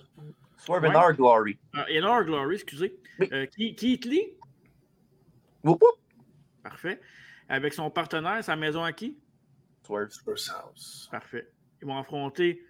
Swerve 0.56 0.84
Ouais. 0.84 0.96
our 0.96 1.12
glory. 1.12 1.58
Ah, 1.74 1.84
in 1.90 2.04
Our 2.04 2.24
Glory, 2.24 2.54
excusez. 2.54 2.94
Keith 3.54 3.76
Keith 3.76 4.04
Lee, 4.06 4.32
Whoop, 5.62 5.82
whoop. 5.82 5.98
Parfait. 6.64 7.00
Avec 7.48 7.72
son 7.74 7.90
partenaire, 7.90 8.42
sa 8.42 8.56
maison 8.56 8.82
à 8.82 8.92
qui? 8.92 9.16
Swerve. 9.86 10.10
Spurs 10.10 10.50
House. 10.50 11.08
Parfait. 11.10 11.46
Ils 11.80 11.86
vont 11.86 11.98
affronter 11.98 12.60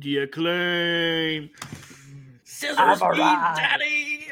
The 0.00 0.18
Acclaim. 0.22 1.48
Scissors 2.44 2.78
I'm 2.78 3.10
me, 3.10 3.16
daddy! 3.56 4.24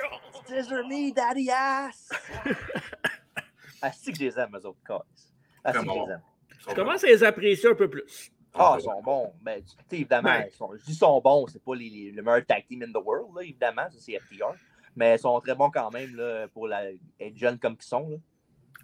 Scissor 0.46 0.86
me, 0.86 1.12
daddy 1.12 1.50
ass! 1.50 2.08
ah, 3.82 3.92
c'est 3.92 4.12
que 4.12 4.18
je 4.18 4.24
les 4.24 4.38
aime, 4.38 4.56
eux 4.56 4.66
autres, 4.66 4.78
guys. 4.86 5.32
Ah, 5.64 5.72
c'est 5.72 5.80
que 5.80 5.84
je 5.84 5.90
les 6.06 6.12
aime. 6.12 6.22
Je 6.68 6.74
commence 6.74 7.04
à 7.04 7.06
les 7.08 7.24
apprécier 7.24 7.68
un 7.70 7.74
peu 7.74 7.88
plus. 7.90 8.30
Ah, 8.54 8.76
ils 8.78 8.82
sont 8.82 9.02
bons. 9.02 9.32
Ben, 9.40 9.62
tu 9.62 9.70
sais, 9.70 9.96
évidemment, 9.96 10.30
Ouais. 10.30 10.48
ils 10.52 10.56
sont, 10.56 10.70
je 10.76 10.84
dis 10.84 10.94
sont 10.94 11.20
bons, 11.20 11.46
c'est 11.48 11.62
pas 11.62 11.74
les, 11.74 11.88
les- 11.90 12.10
le 12.12 12.22
meilleur 12.22 12.44
tag 12.46 12.66
team 12.66 12.82
in 12.82 12.90
the 12.92 13.02
world, 13.04 13.34
là, 13.36 13.42
évidemment, 13.42 13.88
ça 13.90 13.96
c'est 13.98 14.18
FTR. 14.18 14.54
Mais 14.96 15.14
ils 15.14 15.18
sont 15.20 15.40
très 15.40 15.54
bons 15.54 15.70
quand 15.70 15.90
même 15.92 16.14
là, 16.16 16.48
pour 16.48 16.66
la, 16.66 16.90
être 16.90 17.36
jeunes 17.36 17.58
comme 17.58 17.76
ils 17.80 17.84
sont. 17.84 18.08
Là. 18.10 18.16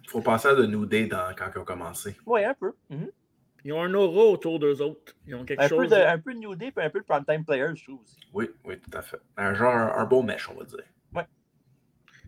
Il 0.05 0.09
faut 0.09 0.21
penser 0.21 0.47
à 0.47 0.55
de 0.55 0.65
New 0.65 0.85
Day 0.85 1.07
dans, 1.07 1.33
quand 1.35 1.47
ils 1.53 1.59
ont 1.59 1.65
commencé. 1.65 2.15
Oui, 2.25 2.43
un 2.43 2.53
peu. 2.53 2.71
Mhm. 2.89 3.09
Ils 3.65 3.73
ont 3.73 3.81
un 3.81 3.93
aura 3.95 4.23
autour 4.25 4.59
d'eux 4.59 4.79
autres. 4.81 5.13
Ils 5.27 5.33
ont 5.35 5.43
quelque 5.43 5.61
Un, 5.63 5.67
peu 5.69 5.75
chose. 5.75 5.89
de, 5.89 5.95
un 5.95 6.19
peu 6.19 6.33
de 6.33 6.39
New 6.39 6.55
Day 6.55 6.71
puis 6.71 6.85
un 6.85 6.89
peu 6.91 6.99
de 7.01 7.05
Primetime 7.05 7.43
Players, 7.43 7.75
je 7.75 7.83
trouve 7.85 8.01
aussi. 8.03 8.17
Oui, 8.33 8.49
oui, 8.63 8.79
tout 8.79 8.95
à 8.95 9.01
fait. 9.01 9.19
Un 9.37 9.53
genre, 9.55 9.73
un, 9.73 9.93
un 9.97 10.05
beau 10.05 10.21
mesh, 10.21 10.47
on 10.49 10.53
va 10.53 10.63
dire. 10.65 10.83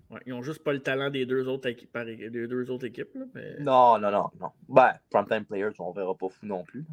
Ouais, 0.09 0.19
ils 0.25 0.31
ont 0.33 0.41
juste 0.41 0.63
pas 0.63 0.71
le 0.71 0.79
talent 0.79 1.09
des 1.09 1.25
deux 1.25 1.47
autres 1.49 1.67
équipes, 1.67 1.91
par- 1.91 2.05
des 2.05 2.29
deux 2.47 2.71
autres 2.71 2.85
équipes. 2.85 3.13
là, 3.13 3.25
mais... 3.35 3.55
Non, 3.59 3.99
non, 3.99 4.09
non, 4.09 4.29
non. 4.39 4.51
Ben, 4.69 4.93
Primetime 5.09 5.43
Players, 5.45 5.73
on 5.79 5.91
verra 5.91 6.15
pas 6.15 6.29
fou 6.29 6.45
non 6.45 6.63
plus. 6.63 6.85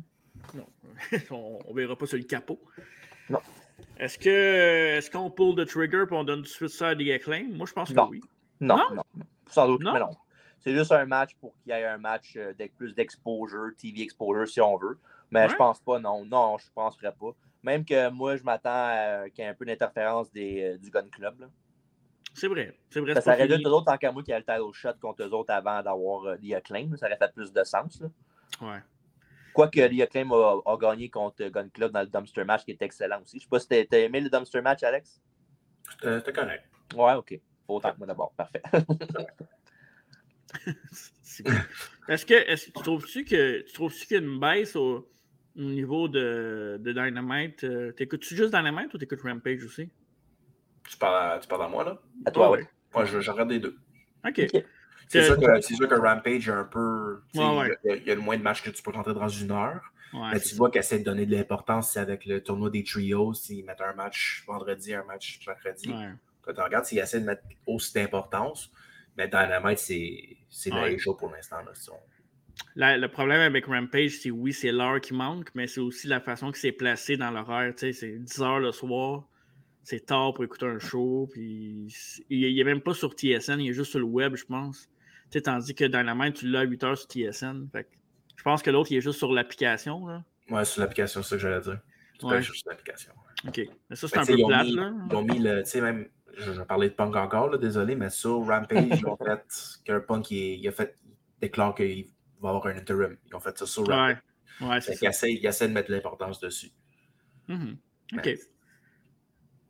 Non. 0.52 0.66
on, 1.30 1.58
on 1.66 1.74
verra 1.74 1.94
pas 1.96 2.06
sur 2.06 2.18
le 2.18 2.24
capot. 2.24 2.60
Non. 3.30 3.38
Est-ce 3.98 4.18
que 4.18 4.28
est-ce 4.98 5.10
qu'on 5.10 5.30
pull 5.30 5.54
the 5.54 5.64
trigger 5.66 6.04
et 6.10 6.12
on 6.14 6.24
donne 6.24 6.38
tout 6.40 6.42
de 6.42 6.48
suite 6.48 6.68
ça 6.70 6.88
à 6.88 6.94
des 6.96 7.12
acclaim? 7.12 7.46
Moi, 7.52 7.66
je 7.66 7.72
pense 7.72 7.92
que 7.92 8.00
oui. 8.10 8.20
Non, 8.60 8.76
Non? 8.76 8.84
non, 8.96 9.02
non. 9.16 9.24
Sans 9.48 9.68
doute, 9.68 9.82
Non? 9.82 9.92
mais 9.92 10.00
non. 10.00 10.10
C'est 10.64 10.74
juste 10.74 10.92
un 10.92 11.04
match 11.04 11.34
pour 11.40 11.54
qu'il 11.62 11.72
y 11.72 11.76
ait 11.76 11.84
un 11.84 11.98
match 11.98 12.34
euh, 12.36 12.50
avec 12.50 12.74
plus 12.76 12.94
d'exposure, 12.94 13.70
TV 13.78 14.00
exposure 14.02 14.48
si 14.48 14.60
on 14.60 14.76
veut. 14.78 14.98
Mais 15.30 15.42
Ouais. 15.44 15.48
je 15.50 15.56
pense 15.56 15.80
pas, 15.80 15.98
non. 15.98 16.24
Non, 16.24 16.56
je 16.58 16.66
penserais 16.74 17.12
pas. 17.12 17.30
Même 17.62 17.84
que 17.84 18.08
moi, 18.10 18.36
je 18.36 18.42
m'attends 18.42 18.70
à 18.72 19.28
qu'il 19.30 19.44
y 19.44 19.46
ait 19.46 19.50
un 19.50 19.54
peu 19.54 19.64
d'interférence 19.66 20.30
des, 20.32 20.62
euh, 20.74 20.78
du 20.78 20.90
Gun 20.90 21.06
Club. 21.10 21.40
Là. 21.40 21.46
C'est 22.34 22.48
vrai. 22.48 22.74
C'est 22.90 23.00
vrai. 23.00 23.14
Ça, 23.14 23.20
ça 23.20 23.34
aurait 23.34 23.46
dû 23.46 23.52
fini. 23.54 23.62
être 23.62 23.68
eux 23.68 23.72
autres 23.72 23.86
tant 23.92 23.96
qu'à 23.98 24.10
moi 24.12 24.22
qui 24.22 24.32
a 24.32 24.38
le 24.38 24.44
title 24.44 24.72
shot 24.72 24.94
contre 25.00 25.22
eux 25.22 25.30
autres 25.32 25.52
avant 25.52 25.82
d'avoir 25.82 26.24
euh, 26.24 26.36
The 26.36 26.54
Acclaim. 26.54 26.96
Ça 26.96 27.06
aurait 27.06 27.16
fait 27.16 27.32
plus 27.34 27.52
de 27.52 27.62
sens. 27.64 28.00
Là. 28.00 28.08
Ouais. 28.62 28.78
Quoique 29.54 29.78
The 29.80 30.00
Acclaim 30.02 30.30
a, 30.32 30.56
a 30.66 30.76
gagné 30.76 31.08
contre 31.10 31.44
Gun 31.48 31.68
Club 31.68 31.92
dans 31.92 32.00
le 32.00 32.06
dumpster 32.08 32.44
match 32.44 32.64
qui 32.64 32.72
est 32.72 32.82
excellent 32.82 33.20
aussi. 33.22 33.38
Je 33.38 33.44
sais 33.44 33.48
pas 33.48 33.60
si 33.60 33.68
t'as 33.68 33.98
aimé 33.98 34.20
le 34.20 34.28
dumpster 34.30 34.60
match, 34.62 34.82
Alex? 34.82 35.20
C'était 35.90 36.18
c'était 36.18 36.32
correct. 36.32 36.64
Ouais, 36.96 37.14
ok. 37.14 37.38
Autant 37.68 37.92
que 37.92 37.98
moi 37.98 38.06
d'abord. 38.06 38.32
Parfait. 38.36 38.62
Est-ce 42.08 42.26
que 42.26 42.34
est-ce, 42.34 42.66
tu 42.66 42.72
trouves-tu 42.72 43.24
que 43.24 43.62
tu 43.62 43.72
trouves-tu 43.72 44.06
qu'il 44.06 44.16
y 44.16 44.20
a 44.20 44.22
une 44.22 44.38
baisse 44.38 44.76
au, 44.76 45.10
au 45.56 45.60
niveau 45.62 46.08
de, 46.08 46.76
de 46.80 46.92
Dynamite? 46.92 47.64
Euh, 47.64 47.92
T'écoutes-tu 47.92 48.36
juste 48.36 48.54
Dynamite 48.54 48.92
ou 48.94 48.98
t'écoutes 48.98 49.22
Rampage 49.22 49.64
aussi? 49.64 49.90
Tu 50.88 50.96
parles, 50.96 51.32
à, 51.32 51.38
tu 51.38 51.48
parles 51.48 51.62
à 51.64 51.68
moi, 51.68 51.82
là? 51.84 51.98
À 52.26 52.30
toi, 52.30 52.46
Ah 52.46 52.50
ouais. 52.52 52.58
ouais. 52.58 52.68
Moi, 52.94 53.04
je, 53.06 53.20
je 53.20 53.30
regarde 53.30 53.50
les 53.50 53.58
deux. 53.58 53.76
OK. 54.26 54.46
C'est 55.08 55.18
Euh, 55.20 55.24
sûr, 55.26 55.40
que, 55.40 55.60
c'est 55.60 55.74
sûr 55.74 55.88
que 55.88 55.94
Rampage 55.94 56.48
est 56.48 56.52
un 56.52 56.64
peu. 56.64 57.20
Ouais, 57.34 57.58
ouais. 57.58 57.78
Il 57.84 57.90
y 57.90 57.92
a- 57.92 57.96
il 57.96 58.06
y, 58.06 58.10
a 58.10 58.14
le 58.14 58.20
moins 58.20 58.36
de 58.36 58.42
matchs 58.42 58.62
que 58.62 58.70
tu 58.70 58.82
peux 58.82 58.90
rentrer 58.90 59.14
dans 59.14 59.28
une 59.28 59.50
heure. 59.50 59.82
Ouais, 60.12 60.30
mais 60.32 60.40
tu 60.40 60.54
vois 60.54 60.70
qu'ils 60.70 60.78
essaient 60.80 61.00
de 61.00 61.04
donner 61.04 61.26
de 61.26 61.34
l'importance 61.34 61.92
c'est 61.92 61.98
avec 62.00 62.24
le 62.24 62.40
tournoi 62.42 62.70
des 62.70 62.84
trios. 62.84 63.34
S'ils 63.34 63.64
mettent 63.64 63.80
un 63.80 63.94
match 63.94 64.44
vendredi, 64.46 64.94
un 64.94 65.04
match 65.04 65.40
mercredi. 65.46 65.92
Quand 66.42 66.52
tu 66.54 66.60
regardes, 66.60 66.84
s'ils 66.84 66.98
essaient 67.00 67.20
de 67.20 67.24
mettre 67.26 67.42
aussi 67.66 67.92
d'importance. 67.94 68.70
Mais 69.16 69.28
Dynamite, 69.28 69.78
c'est 69.78 70.36
c'est 70.50 70.72
Ouais. 70.72 70.96
pour 71.18 71.30
l'instant. 71.32 71.56
le 72.76 73.06
problème 73.08 73.40
avec 73.40 73.66
Rampage, 73.66 74.10
c'est 74.12 74.30
oui, 74.30 74.52
c'est 74.52 74.70
l'heure 74.72 75.00
qui 75.00 75.12
manque, 75.14 75.50
mais 75.54 75.66
c'est 75.66 75.80
aussi 75.80 76.06
la 76.06 76.20
façon 76.20 76.52
que 76.52 76.58
c'est 76.58 76.72
placé 76.72 77.16
dans 77.16 77.30
l'horaire. 77.30 77.72
C'est 77.76 77.92
10 78.18 78.40
heures 78.40 78.60
le 78.60 78.72
soir, 78.72 79.24
c'est 79.82 80.06
tard 80.06 80.32
pour 80.34 80.44
écouter 80.44 80.66
un 80.66 80.78
show, 80.78 81.28
puis 81.32 81.88
il 82.30 82.54
n'est 82.56 82.64
même 82.64 82.80
pas 82.80 82.94
sur 82.94 83.12
TSN, 83.12 83.60
il 83.60 83.70
est 83.70 83.72
juste 83.72 83.90
sur 83.90 83.98
le 84.00 84.04
web, 84.06 84.36
je 84.36 84.44
pense. 84.44 84.88
Tandis 85.42 85.74
que 85.74 85.84
Dynamite, 85.84 86.34
tu 86.36 86.46
l'as 86.48 86.60
à 86.60 86.62
8 86.62 86.84
heures 86.84 86.96
sur 86.98 87.08
TSN. 87.08 87.68
Fait 87.72 87.88
je 88.36 88.42
pense 88.44 88.62
que 88.62 88.70
l'autre, 88.70 88.92
il 88.92 88.98
est 88.98 89.00
juste 89.00 89.18
sur 89.18 89.32
l'application. 89.32 90.04
Ouais, 90.50 90.64
sur 90.64 90.80
l'application, 90.80 91.22
c'est 91.22 91.30
ça 91.30 91.36
que 91.36 91.42
j'allais 91.42 91.60
dire. 91.60 91.80
Tu 92.12 92.18
peux 92.20 92.26
Ouais. 92.26 92.34
aller 92.36 92.44
sur 92.44 92.54
l'application. 92.66 93.12
OK. 93.48 93.60
Mais 93.90 93.96
ça, 93.96 94.06
c'est 94.08 94.14
Ben, 94.16 94.22
un 94.22 94.26
peu 94.26 94.46
plate, 94.46 94.66
mis- 94.66 94.74
là. 94.76 94.92
Ils 95.10 95.16
ont 95.16 95.22
mis 95.22 95.38
le. 95.40 95.62
Tu 95.64 95.70
sais, 95.70 95.80
même. 95.80 96.06
Je, 96.38 96.52
je 96.52 96.62
parlais 96.62 96.88
de 96.88 96.94
Punk 96.94 97.14
encore, 97.16 97.50
là, 97.50 97.58
désolé, 97.58 97.94
mais 97.96 98.10
sur 98.10 98.46
Rampage, 98.46 98.86
ils 98.98 99.06
ont 99.06 99.16
fait 99.24 99.44
que 99.84 99.98
Punk 99.98 100.30
il, 100.30 100.60
il 100.60 100.68
a 100.68 100.72
fait. 100.72 100.96
Il 101.06 101.48
déclare 101.48 101.74
qu'il 101.74 102.08
va 102.40 102.50
avoir 102.50 102.66
un 102.66 102.76
interim. 102.76 103.16
Ils 103.26 103.34
ont 103.34 103.40
fait 103.40 103.56
ça 103.58 103.66
sur 103.66 103.82
Rampage. 103.86 104.16
Ouais, 104.60 104.66
ouais 104.68 104.80
c'est 104.80 104.92
Fait 104.92 104.92
ça. 104.92 104.98
qu'ils 104.98 105.08
essaient, 105.08 105.32
ils 105.34 105.46
essaient 105.46 105.68
de 105.68 105.72
mettre 105.74 105.90
l'importance 105.90 106.40
dessus. 106.40 106.70
Mhm. 107.48 107.76
OK. 108.16 108.20
Mais- 108.24 108.38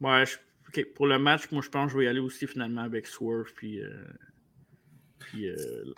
Ouais, 0.01 0.27
je- 0.27 0.37
OK. 0.69 0.93
Pour 0.95 1.07
le 1.07 1.19
match, 1.19 1.51
moi, 1.51 1.63
je 1.63 1.69
pense 1.69 1.87
que 1.87 1.93
je 1.93 1.99
vais 1.99 2.05
y 2.05 2.09
aller 2.09 2.21
aussi 2.21 2.47
finalement 2.47 2.83
avec 2.83 3.07
Swerve 3.07 3.53
puis, 3.55 3.81
euh, 3.81 4.05
puis 5.19 5.49
euh, 5.49 5.95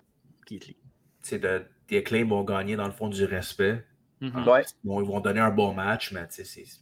Keith 0.46 0.66
Lee. 0.68 0.76
C'est 1.22 1.38
de, 1.40 1.64
des 1.88 2.02
claims 2.02 2.28
vont 2.28 2.44
gagner 2.44 2.76
dans 2.76 2.86
le 2.86 2.92
fond 2.92 3.08
du 3.08 3.24
respect. 3.24 3.84
Mhm. 4.20 4.32
Ah, 4.34 4.50
Ouais. 4.52 4.64
Bon, 4.84 5.00
ils 5.02 5.06
vont 5.06 5.20
donner 5.20 5.40
un 5.40 5.50
bon 5.50 5.74
match, 5.74 6.12
mais 6.12 6.26
tu 6.28 6.36
sais, 6.36 6.44
c'est- 6.44 6.80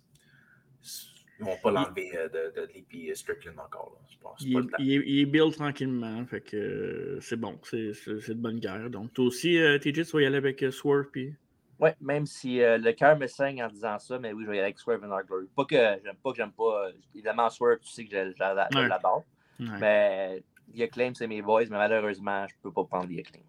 c'est- 0.83 1.07
ils 1.41 1.45
vont 1.45 1.57
pas 1.63 1.71
l'enlever 1.73 2.17
euh, 2.17 2.29
de, 2.29 2.61
de, 2.61 2.67
l'EP 2.75 3.15
Strickland 3.15 3.59
encore. 3.59 3.93
Là. 3.99 4.07
Je 4.11 4.19
pense. 4.19 4.39
C'est 4.39 4.47
Il, 4.47 4.53
pas 4.55 4.59
est- 4.59 4.63
le 4.63 4.69
temps. 4.71 4.77
il 4.81 4.93
est- 4.93 5.03
il 5.07 5.19
est 5.21 5.27
build 5.27 5.55
tranquillement, 5.55 6.25
fait 6.27 6.41
que 6.41 6.57
euh, 6.57 7.21
c'est 7.21 7.37
bon, 7.39 7.59
c'est 7.65 7.93
c'est- 7.95 8.21
c'est 8.21 8.35
de 8.35 8.41
bonne 8.41 8.61
guerre. 8.61 8.89
Donc, 8.91 9.13
toi 9.13 9.25
aussi, 9.27 9.59
euh, 9.59 9.79
TJ, 9.79 10.05
tu 10.05 10.13
vas 10.17 10.23
y 10.23 10.27
aller 10.27 10.37
avec 10.37 10.63
euh, 10.63 10.71
Swerve 10.71 11.07
puis. 11.11 11.35
Ouais, 11.81 11.95
même 12.01 12.25
si 12.25 12.63
euh, 12.63 12.79
le 12.79 12.93
cœur 12.93 13.19
me 13.19 13.27
saigne 13.27 13.63
en 13.65 13.69
disant 13.69 13.99
ça, 13.99 14.19
mais 14.21 14.33
oui, 14.33 14.45
je 14.45 14.51
vais 14.51 14.57
y 14.57 14.59
aller 14.61 14.67
avec 14.67 14.79
Swerve 14.79 15.03
and 15.05 15.11
Our 15.11 15.25
Glory. 15.25 15.47
Pas 15.57 15.65
que 15.65 15.75
j'aime 16.05 16.17
pas 16.23 16.31
que 16.31 16.37
j'aime 16.37 16.53
pas. 16.53 16.87
euh, 16.87 16.93
évidemment, 17.15 17.51
Swerve, 17.51 17.81
tu 17.81 17.89
sais 17.89 18.05
que 18.05 18.11
je, 18.11 18.31
je- 18.31 18.35
je 18.73 18.79
Ouais. 18.79 18.89
l'adore. 18.89 19.25
Ouais. 19.59 19.67
Mais 19.81 20.43
The 20.77 20.83
Acclaim, 20.83 21.13
c'est 21.15 21.27
mes 21.27 21.43
boys, 21.43 21.63
mais 21.65 21.77
malheureusement, 21.79 22.47
je 22.49 22.55
peux 22.63 22.71
pas 22.73 22.85
prendre 22.85 23.09
The 23.09 23.19
Acclaim. 23.19 23.43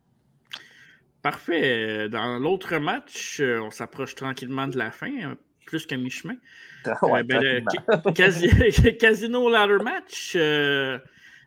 Parfait. 1.22 2.08
Dans 2.10 2.38
l'autre 2.40 2.78
match, 2.78 3.40
euh, 3.40 3.60
on 3.62 3.72
s'approche 3.72 4.14
tranquillement 4.16 4.68
de 4.68 4.78
la 4.78 4.92
fin, 4.92 5.12
euh, 5.32 5.36
plus 5.66 5.86
qu'à 5.86 5.98
mi-chemin. 5.98 6.36
Ouais, 7.02 7.20
Euh, 7.20 7.24
ben, 7.24 7.42
le 7.42 8.92
Casino 8.98 9.50
Ladder 9.50 9.84
Match, 9.84 10.34
euh, 10.36 11.00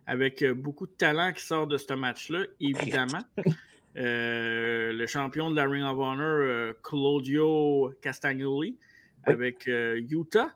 avec 0.07 0.43
euh, 0.43 0.55
beaucoup 0.55 0.87
de 0.87 0.93
talent 0.93 1.33
qui 1.33 1.45
sort 1.45 1.67
de 1.67 1.77
ce 1.77 1.93
match-là, 1.95 2.45
évidemment. 2.61 3.23
Euh, 3.97 4.93
le 4.93 5.07
champion 5.07 5.51
de 5.51 5.57
la 5.57 5.65
Ring 5.65 5.83
of 5.83 5.99
Honor, 5.99 6.21
euh, 6.21 6.73
Claudio 6.85 7.93
Castagnoli, 8.01 8.77
avec 9.25 9.67
euh, 9.67 10.01
Utah, 10.09 10.53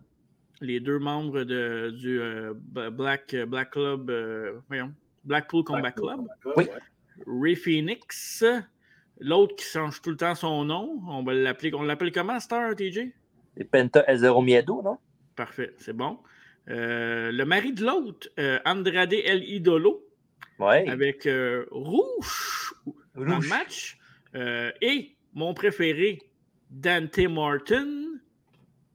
les 0.61 0.79
deux 0.79 1.01
membres 1.01 1.43
de, 1.43 1.91
du 1.91 2.21
euh, 2.21 2.53
Black, 2.55 3.35
Black 3.49 3.71
Club, 3.71 4.11
euh, 4.11 4.61
voyons, 4.69 4.93
Blackpool 5.25 5.65
Combat 5.65 5.91
Club. 5.91 6.21
Oui. 6.57 6.69
Ray 7.27 7.57
Phoenix, 7.57 8.45
l'autre 9.19 9.57
qui 9.57 9.65
change 9.65 10.01
tout 10.03 10.11
le 10.11 10.17
temps 10.17 10.37
son 10.37 10.65
nom, 10.65 11.01
on 11.09 11.25
va 11.25 11.35
l'appeler, 11.35 11.73
on 11.75 11.83
l'appelle 11.83 12.13
comment, 12.13 12.39
Star, 12.39 12.77
TJ? 12.77 13.13
Et 13.57 13.65
Penta 13.65 14.05
Ezero 14.11 14.41
Miedo, 14.43 14.83
non? 14.83 14.99
Parfait, 15.37 15.75
c'est 15.79 15.93
bon. 15.97 16.19
Euh, 16.69 17.33
le 17.33 17.45
mari 17.45 17.73
de 17.73 17.85
l'autre, 17.85 18.29
euh, 18.39 18.59
Andrade 18.65 19.13
El 19.13 19.43
Idolo, 19.45 20.05
Ouais. 20.59 20.89
avec 20.89 21.27
euh, 21.27 21.67
Rouge 21.71 22.75
Rouge. 23.17 23.49
match. 23.49 23.99
Et 24.35 25.17
mon 25.35 25.53
préféré, 25.55 26.19
Dante 26.71 27.19
Martin. 27.29 28.13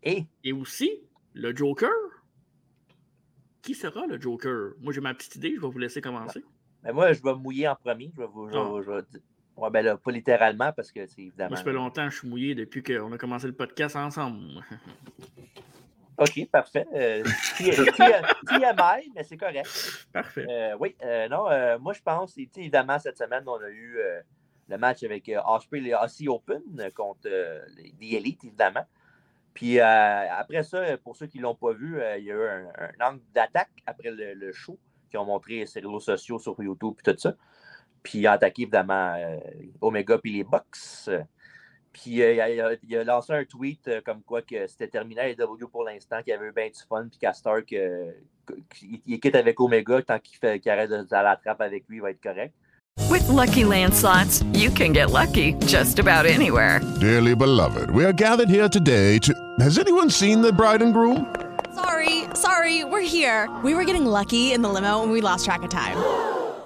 Et? 0.03 0.25
Et 0.43 0.53
aussi 0.53 0.89
le 1.33 1.55
Joker. 1.55 1.91
Qui 3.61 3.73
sera 3.73 4.07
le 4.07 4.19
Joker? 4.19 4.71
Moi, 4.79 4.93
j'ai 4.93 5.01
ma 5.01 5.13
petite 5.13 5.35
idée, 5.35 5.53
je 5.55 5.61
vais 5.61 5.67
vous 5.69 5.77
laisser 5.77 5.99
commencer. 6.01 6.43
ben, 6.83 6.93
moi, 6.93 7.11
je 7.13 7.21
vais 7.21 7.35
mouiller 7.35 7.67
en 7.67 7.75
premier. 7.75 8.11
Je 8.15 8.21
vais 8.21 8.27
vous. 8.27 8.49
je 8.49 8.55
Ah. 8.55 8.81
je 8.85 8.91
vais 8.91 9.01
dire- 9.11 9.19
Ouais, 9.57 9.71
ben 9.71 9.83
là, 9.83 9.97
pas 9.97 10.11
littéralement, 10.11 10.71
parce 10.71 10.91
que 10.91 11.05
c'est 11.07 11.21
évidemment. 11.21 11.49
Moi, 11.49 11.57
ça 11.57 11.63
fait 11.63 11.73
longtemps 11.73 12.05
que 12.05 12.13
je 12.13 12.19
suis 12.19 12.29
mouillé 12.29 12.55
depuis 12.55 12.83
qu'on 12.83 13.11
a 13.11 13.17
commencé 13.17 13.47
le 13.47 13.53
podcast 13.53 13.95
ensemble. 13.95 14.39
Ok, 16.19 16.47
parfait. 16.51 16.87
Euh, 16.95 17.23
TMI, 17.59 19.11
mais 19.15 19.23
c'est 19.23 19.37
correct. 19.37 20.07
Parfait. 20.11 20.47
Euh, 20.49 20.75
oui, 20.79 20.95
euh, 21.03 21.27
non, 21.29 21.47
euh, 21.47 21.77
moi 21.77 21.93
je 21.93 22.01
pense, 22.01 22.35
évidemment, 22.37 22.97
cette 22.97 23.19
semaine, 23.19 23.43
on 23.45 23.61
a 23.61 23.69
eu 23.69 23.99
le 24.67 24.77
match 24.79 25.03
avec 25.03 25.31
Osprey 25.45 25.83
et 25.83 25.93
Aussie 25.93 26.27
Open 26.27 26.63
contre 26.95 27.29
les 27.77 27.91
The 27.91 28.13
Elite, 28.15 28.45
évidemment. 28.45 28.85
Puis 29.53 29.79
après 29.79 30.63
ça, 30.63 30.97
pour 30.97 31.15
ceux 31.15 31.27
qui 31.27 31.37
ne 31.37 31.43
l'ont 31.43 31.55
pas 31.55 31.73
vu, 31.73 32.01
il 32.17 32.23
y 32.23 32.31
a 32.31 32.33
eu 32.33 32.47
un, 32.47 32.67
un 32.79 33.11
angle 33.11 33.21
d'attaque 33.35 33.69
après 33.85 34.09
le, 34.09 34.33
le 34.33 34.51
show 34.53 34.79
qui 35.11 35.17
ont 35.17 35.25
montré 35.25 35.67
sur 35.67 35.81
les 35.81 35.87
réseaux 35.87 35.99
sociaux, 35.99 36.39
sur 36.39 36.55
YouTube 36.61 36.95
et 36.99 37.13
tout 37.13 37.19
ça. 37.19 37.35
Puis 38.03 38.19
il 38.19 38.27
a 38.27 38.33
attaqué 38.33 38.63
évidemment 38.63 39.13
euh, 39.17 39.37
Omega 39.81 40.17
puis 40.17 40.33
les 40.33 40.43
Bucks. 40.43 41.09
Puis 41.93 42.21
euh, 42.21 42.33
il, 42.33 42.41
a, 42.61 42.73
il 42.83 42.95
a- 42.97 43.03
lancé 43.03 43.33
un 43.33 43.43
tweet 43.43 43.87
euh, 43.87 44.01
comme 44.05 44.21
quoi 44.21 44.41
que 44.41 44.67
c'était 44.67 44.87
terminé 44.87 45.21
à 45.21 45.29
AEW 45.29 45.67
pour 45.71 45.83
l'instant, 45.83 46.21
qu'il 46.23 46.33
avait 46.33 46.47
eu 46.47 46.51
bien 46.51 46.67
du 46.67 46.79
fun, 46.87 47.07
puis 47.09 47.17
qu'à 47.19 47.33
Stark, 47.33 47.73
euh, 47.73 48.11
qu'il 48.75 49.01
il 49.05 49.19
quitte 49.19 49.35
avec 49.35 49.59
Omega, 49.59 50.01
tant 50.03 50.19
qu'il 50.19 50.37
fait- 50.37 50.59
qu'il 50.59 50.71
arrête 50.71 50.89
de, 50.91 50.97
de 50.97 51.07
la 51.11 51.35
trappe 51.35 51.61
avec 51.61 51.85
lui, 51.89 51.97
il 51.97 52.01
va 52.01 52.11
être 52.11 52.21
correct. 52.21 52.53
With 53.09 53.27
Lucky 53.29 53.63
Land 53.63 53.93
slots, 53.93 54.41
you 54.53 54.69
can 54.71 54.91
get 54.93 55.11
lucky 55.11 55.53
just 55.67 55.99
about 55.99 56.25
anywhere. 56.25 56.79
Dearly 56.99 57.35
beloved, 57.35 57.89
we 57.91 58.03
are 58.05 58.13
gathered 58.13 58.49
here 58.49 58.67
today 58.69 59.19
to. 59.19 59.33
Has 59.59 59.77
anyone 59.77 60.09
seen 60.09 60.41
the 60.41 60.51
bride 60.51 60.81
and 60.81 60.93
groom? 60.93 61.25
Sorry, 61.75 62.23
sorry, 62.33 62.83
we're 62.83 63.01
here. 63.07 63.47
We 63.63 63.75
were 63.75 63.85
getting 63.85 64.05
lucky 64.05 64.51
in 64.53 64.61
the 64.63 64.69
limo 64.69 65.03
and 65.03 65.11
we 65.11 65.21
lost 65.21 65.45
track 65.45 65.61
of 65.63 65.69
time. 65.69 65.95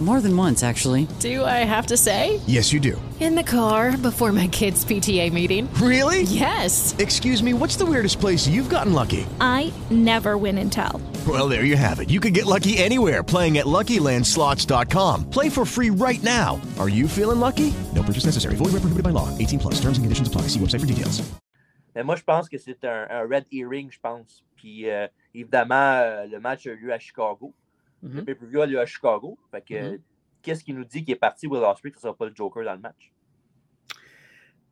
More 0.00 0.22
than 0.22 0.34
once, 0.34 0.62
actually. 0.62 1.06
Do 1.20 1.44
I 1.44 1.58
have 1.68 1.86
to 1.88 1.96
say? 1.98 2.40
Yes, 2.46 2.72
you 2.72 2.80
do. 2.80 3.00
In 3.20 3.34
the 3.34 3.42
car 3.42 3.98
before 3.98 4.32
my 4.32 4.46
kids' 4.46 4.82
PTA 4.82 5.30
meeting. 5.30 5.68
Really? 5.74 6.22
Yes. 6.22 6.94
Excuse 6.98 7.42
me, 7.42 7.52
what's 7.52 7.76
the 7.76 7.84
weirdest 7.84 8.18
place 8.18 8.48
you've 8.48 8.70
gotten 8.70 8.94
lucky? 8.94 9.26
I 9.42 9.70
never 9.90 10.38
win 10.38 10.56
and 10.56 10.72
tell. 10.72 11.02
Well, 11.28 11.48
there 11.50 11.64
you 11.66 11.76
have 11.76 12.00
it. 12.00 12.08
You 12.08 12.18
can 12.18 12.32
get 12.32 12.46
lucky 12.46 12.78
anywhere 12.78 13.22
playing 13.22 13.58
at 13.58 13.66
LuckyLandSlots.com. 13.66 15.28
Play 15.28 15.50
for 15.50 15.66
free 15.66 15.90
right 15.90 16.22
now. 16.22 16.58
Are 16.78 16.88
you 16.88 17.06
feeling 17.06 17.40
lucky? 17.40 17.74
No 17.94 18.02
purchase 18.02 18.24
necessary. 18.24 18.54
Void 18.56 18.72
where 18.72 18.80
prohibited 18.80 19.04
by 19.04 19.10
law. 19.10 19.28
18 19.36 19.58
plus. 19.58 19.74
Terms 19.74 19.98
and 19.98 20.04
conditions 20.06 20.28
apply. 20.28 20.42
See 20.48 20.58
website 20.58 20.80
for 20.80 20.86
details. 20.86 21.22
Mais 21.94 22.04
moi, 22.04 22.14
je 22.16 22.22
pense 22.22 22.48
que 22.48 22.56
c'est 22.56 22.84
un, 22.84 23.06
un 23.10 23.26
red 23.28 23.44
earring, 23.52 23.90
je 23.90 23.98
pense. 24.00 24.44
Puis, 24.56 24.88
euh, 24.88 25.08
évidemment, 25.34 25.74
euh, 26.00 26.24
le 26.30 26.38
match 26.38 26.66
a 26.66 26.70
eu 26.70 26.76
lieu 26.76 26.92
à 26.92 26.98
Chicago. 27.00 27.52
Le 28.02 28.24
pay-per-view 28.24 28.60
a 28.62 28.66
lieu 28.66 28.78
à 28.80 28.86
Chicago. 28.86 29.38
Fait 29.50 29.62
que, 29.62 29.90
Mhm. 29.92 29.98
qu'est-ce 30.42 30.64
qui 30.64 30.72
nous 30.72 30.84
dit 30.84 31.04
qu'il 31.04 31.12
est 31.12 31.18
parti 31.18 31.46
Will 31.46 31.62
Ospreay 31.62 31.90
que 31.92 31.98
ce 31.98 32.06
ne 32.06 32.10
sera 32.10 32.16
pas 32.16 32.26
le 32.26 32.34
Joker 32.34 32.64
dans 32.64 32.74
le 32.74 32.80
match? 32.80 33.12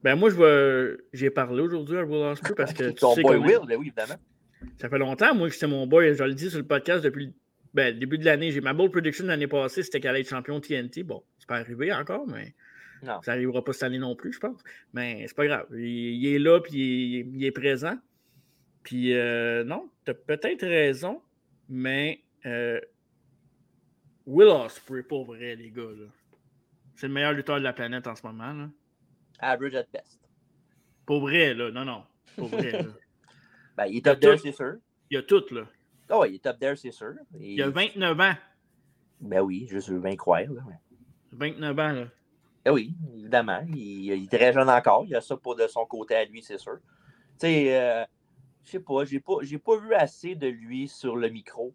Ben 0.02 0.14
moi, 0.14 0.30
je 0.30 0.36
vais... 0.36 0.96
j'ai 1.12 1.30
parlé 1.30 1.60
aujourd'hui 1.60 1.98
à 1.98 2.04
Will 2.04 2.22
Ospreay 2.22 2.54
parce 2.54 2.72
que 2.72 2.84
tu 2.90 2.94
Ton 2.94 3.14
sais 3.14 3.22
boy 3.22 3.36
comment- 3.36 3.46
Will, 3.46 3.60
ben 3.66 3.76
oui, 3.76 3.86
évidemment. 3.88 4.20
Ça 4.80 4.88
fait 4.88 4.98
longtemps, 4.98 5.34
moi, 5.34 5.48
que 5.48 5.54
c'était 5.54 5.66
mon 5.66 5.86
boy. 5.86 6.14
Je 6.14 6.24
le 6.24 6.34
dis 6.34 6.50
sur 6.50 6.58
le 6.58 6.66
podcast 6.66 7.04
depuis 7.04 7.26
le, 7.26 7.32
ben, 7.74 7.92
le 7.94 8.00
début 8.00 8.18
de 8.18 8.24
l'année. 8.24 8.50
J'ai 8.52 8.60
ma 8.60 8.72
bold 8.74 8.92
prediction 8.92 9.24
de 9.24 9.28
l'année 9.28 9.46
passée, 9.46 9.82
c'était 9.82 10.00
qu'elle 10.00 10.10
allait 10.10 10.20
être 10.20 10.28
champion 10.28 10.60
TNT. 10.60 11.02
Bon, 11.02 11.22
c'est 11.38 11.48
pas 11.48 11.56
arrivé 11.56 11.92
encore, 11.92 12.26
mais 12.26 12.54
Non. 13.02 13.20
ça 13.22 13.32
n'arrivera 13.32 13.62
pas 13.64 13.72
cette 13.72 13.84
année 13.84 13.98
non 13.98 14.14
plus, 14.16 14.32
je 14.32 14.38
pense. 14.40 14.60
Mais 14.92 15.24
c'est 15.28 15.36
pas 15.36 15.46
grave. 15.46 15.66
Il, 15.74 15.80
il 15.84 16.26
est 16.34 16.38
là, 16.38 16.60
puis 16.60 16.72
il, 16.74 17.16
est- 17.20 17.26
il 17.34 17.44
est 17.44 17.52
présent. 17.52 17.96
Puis 18.84 19.12
euh, 19.14 19.64
non, 19.64 19.90
tu 20.04 20.12
as 20.12 20.14
peut-être 20.14 20.64
raison, 20.66 21.20
mais 21.68 22.22
euh, 22.46 22.80
Will 24.28 24.48
Ospreay, 24.48 25.02
pour 25.02 25.24
vrai, 25.24 25.56
les 25.56 25.70
gars, 25.70 25.82
là. 25.82 26.06
C'est 26.96 27.08
le 27.08 27.14
meilleur 27.14 27.32
lutteur 27.32 27.56
de 27.58 27.62
la 27.64 27.72
planète 27.72 28.06
en 28.06 28.14
ce 28.14 28.26
moment, 28.26 28.52
là. 28.52 28.68
Average 29.38 29.74
at 29.74 29.84
best. 29.92 30.20
Pour 31.06 31.20
vrai, 31.20 31.54
là. 31.54 31.70
Non, 31.70 31.84
non. 31.84 32.04
Pour 32.36 32.48
vrai, 32.48 32.72
là. 32.72 32.82
Ben, 33.76 33.86
il 33.86 33.98
est 33.98 34.04
top 34.04 34.18
there, 34.18 34.36
c'est 34.36 34.50
sûr. 34.52 34.74
Il 35.08 35.14
y 35.14 35.18
a 35.18 35.22
tout, 35.22 35.44
là. 35.52 35.62
Ah 36.10 36.18
ouais, 36.18 36.32
il 36.32 36.34
est 36.34 36.42
top 36.42 36.58
there, 36.58 36.76
c'est 36.76 36.90
sûr. 36.90 37.12
Et- 37.40 37.54
Il 37.54 37.62
a 37.62 37.70
29 37.70 38.18
ans. 38.20 38.34
Ben 39.20 39.40
oui, 39.40 39.68
je 39.70 39.78
veux 39.92 40.00
bien 40.00 40.16
croire. 40.16 40.42
Là. 40.50 40.62
29 41.30 41.78
ans, 41.78 41.92
là. 41.92 42.04
Ben 42.64 42.72
oui, 42.72 42.92
évidemment. 43.14 43.64
Il, 43.68 43.76
il 43.78 44.24
est 44.24 44.30
très 44.36 44.52
jeune 44.52 44.68
encore. 44.68 45.04
Il 45.06 45.14
a 45.14 45.20
ça 45.20 45.36
pour 45.36 45.54
de 45.54 45.66
son 45.68 45.86
côté 45.86 46.16
à 46.16 46.24
lui, 46.24 46.42
c'est 46.42 46.58
sûr. 46.58 46.78
Tu 47.38 47.46
sais, 47.46 47.80
euh, 47.80 48.04
je 48.64 48.72
sais 48.72 48.80
pas, 48.80 49.04
j'ai 49.04 49.20
pas, 49.20 49.34
j'ai 49.42 49.58
pas 49.58 49.78
vu 49.78 49.94
assez 49.94 50.34
de 50.34 50.48
lui 50.48 50.88
sur 50.88 51.16
le 51.16 51.28
micro. 51.28 51.72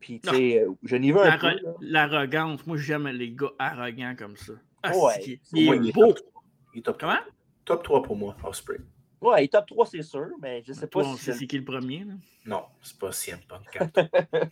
Puis, 0.00 0.20
tu 0.20 0.30
sais, 0.30 0.60
euh, 0.62 0.72
je 0.82 0.96
n'y 0.96 1.12
veux 1.12 1.22
un 1.24 1.36
peu. 1.38 1.54
L'arrogance. 1.80 2.66
Moi, 2.66 2.76
j'aime 2.78 3.06
les 3.08 3.30
gars 3.32 3.50
arrogants 3.58 4.14
comme 4.18 4.36
ça. 4.36 4.54
Ah, 4.82 4.96
Ouais. 4.96 5.20
c'est 5.22 5.40
il 5.52 5.66
moi, 5.66 5.74
est 5.76 5.78
il 5.78 5.88
est 5.88 5.92
beau. 5.92 6.12
top 6.12 6.26
Il 6.74 6.78
est 6.78 6.82
top 6.82 6.98
Comment? 7.00 7.18
Top 7.66 7.82
3 7.84 8.02
pour 8.02 8.16
moi, 8.16 8.34
Osprey. 8.42 8.78
Ouais, 9.20 9.42
il 9.42 9.44
est 9.44 9.48
top 9.48 9.66
3, 9.66 9.86
c'est 9.86 10.02
sûr, 10.02 10.28
mais 10.40 10.62
je 10.66 10.72
sais 10.72 10.86
pas 10.86 11.02
Toi, 11.02 11.14
si. 11.18 11.32
c'est 11.34 11.46
qui 11.46 11.58
le 11.58 11.64
premier. 11.64 12.04
là. 12.04 12.14
Non, 12.46 12.64
c'est 12.80 12.98
pas 12.98 13.12
CM 13.12 13.38
Punk. 13.46 13.78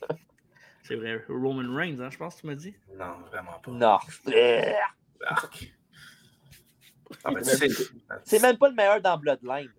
C'est 0.83 0.95
vrai. 0.97 1.23
Roman 1.29 1.75
Reigns, 1.75 2.01
hein, 2.01 2.09
je 2.11 2.17
pense 2.17 2.37
que 2.37 2.41
tu 2.43 2.47
m'as 2.47 2.55
dit. 2.55 2.75
non, 2.97 3.15
vraiment 3.31 3.59
pas. 3.63 3.71
Non. 3.71 3.99
Arc. 5.27 5.75
Ah, 7.25 7.31
ben, 7.33 7.43
C'est 8.25 8.41
même 8.41 8.57
pas 8.59 8.69
le 8.69 8.75
meilleur 8.75 9.01
dans 9.01 9.19
Bloodline. 9.19 9.71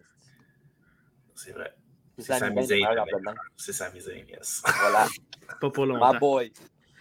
c'est 1.36 1.52
vrai. 1.52 1.74
C'est 2.20 2.50
meilleur. 2.52 3.06
Bloodline. 3.06 3.36
C'est 3.58 3.72
Zayn, 3.74 3.92
yes. 4.28 4.62
Voilà. 4.82 5.08
Pas 5.62 5.70
pour 5.70 5.86
longtemps. 5.86 6.14
My 6.14 6.20
boy. 6.20 6.54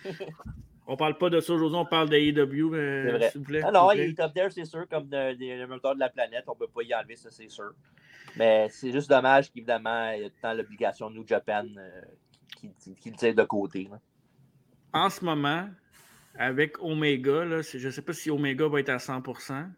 On 0.90 0.96
parle 0.96 1.18
pas 1.18 1.28
de 1.28 1.38
ça 1.40 1.52
aujourd'hui, 1.52 1.76
on 1.76 1.84
parle 1.84 2.08
de 2.08 2.16
AEW, 2.16 2.72
euh, 2.74 3.02
C'est 3.04 3.12
vrai. 3.18 3.30
s'il 3.30 3.40
vous 3.42 3.46
plaît. 3.46 3.60
Ah 3.62 3.70
non, 3.70 3.92
il 3.92 4.00
est 4.00 4.14
top 4.14 4.32
there, 4.32 4.50
c'est 4.50 4.64
sûr, 4.64 4.88
comme 4.88 5.06
de- 5.06 5.34
des 5.34 5.66
moteurs 5.66 5.94
de 5.94 6.00
la 6.00 6.08
planète. 6.08 6.44
On 6.46 6.54
peut 6.54 6.66
pas 6.66 6.82
y 6.82 6.94
enlever, 6.94 7.14
ça, 7.14 7.28
c'est 7.30 7.50
sûr. 7.50 7.72
Mais 8.38 8.68
c'est 8.70 8.90
juste 8.90 9.10
dommage 9.10 9.50
qu'évidemment, 9.52 10.10
il 10.12 10.22
y 10.22 10.24
a 10.24 10.28
tout 10.30 10.34
le 10.36 10.40
temps 10.40 10.54
l'obligation 10.54 11.10
de 11.10 11.16
New 11.16 11.26
Japan 11.28 11.66
euh, 11.76 12.00
qui, 12.56 12.70
qui- 12.80 12.94
qui 12.94 13.10
le 13.10 13.16
tire 13.16 13.34
de 13.34 13.42
côté. 13.42 13.86
là. 13.90 14.00
En 14.94 15.10
ce 15.10 15.22
moment, 15.22 15.68
avec 16.38 16.82
Omega, 16.82 17.44
là, 17.44 17.60
je 17.60 17.90
sais 17.90 18.00
pas 18.02 18.14
si 18.14 18.30
Omega 18.30 18.66
va 18.66 18.80
être 18.80 18.88
à 18.88 18.96
100%, 18.96 19.68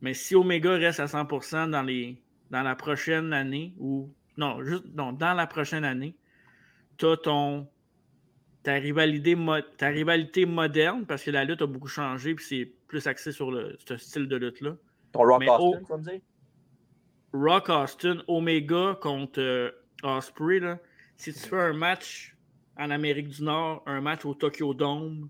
mais 0.00 0.14
si 0.14 0.34
Omega 0.34 0.72
reste 0.72 0.98
à 0.98 1.06
100% 1.06 1.70
dans, 1.70 1.82
les, 1.82 2.20
dans 2.50 2.62
la 2.64 2.74
prochaine 2.74 3.32
année, 3.32 3.74
ou 3.78 4.12
non, 4.40 4.64
juste 4.64 4.84
non, 4.94 5.12
dans 5.12 5.34
la 5.34 5.46
prochaine 5.46 5.84
année, 5.84 6.16
tu 6.96 7.06
as 7.06 7.16
ton, 7.18 7.68
ta, 8.62 8.74
rivalité 8.74 9.36
ta 9.76 9.88
rivalité 9.88 10.46
moderne, 10.46 11.04
parce 11.06 11.22
que 11.22 11.30
la 11.30 11.44
lutte 11.44 11.60
a 11.60 11.66
beaucoup 11.66 11.88
changé, 11.88 12.34
puis 12.34 12.44
c'est 12.44 12.72
plus 12.88 13.06
axé 13.06 13.32
sur 13.32 13.50
le, 13.50 13.76
ce 13.86 13.96
style 13.98 14.26
de 14.26 14.36
lutte-là. 14.36 14.76
Ton 15.12 15.20
Rock 15.20 15.40
Mais 15.40 15.50
Austin, 15.50 15.94
au- 15.94 15.98
dire? 15.98 16.20
Rock 17.32 17.68
Austin, 17.68 18.22
Omega 18.26 18.98
contre 19.00 19.40
euh, 19.40 19.70
Osprey, 20.02 20.58
là, 20.58 20.78
si 21.16 21.32
tu 21.34 21.40
fais 21.40 21.60
un 21.60 21.74
match 21.74 22.34
en 22.78 22.90
Amérique 22.90 23.28
du 23.28 23.42
Nord, 23.44 23.82
un 23.84 24.00
match 24.00 24.24
au 24.24 24.34
Tokyo 24.34 24.72
Dome, 24.72 25.28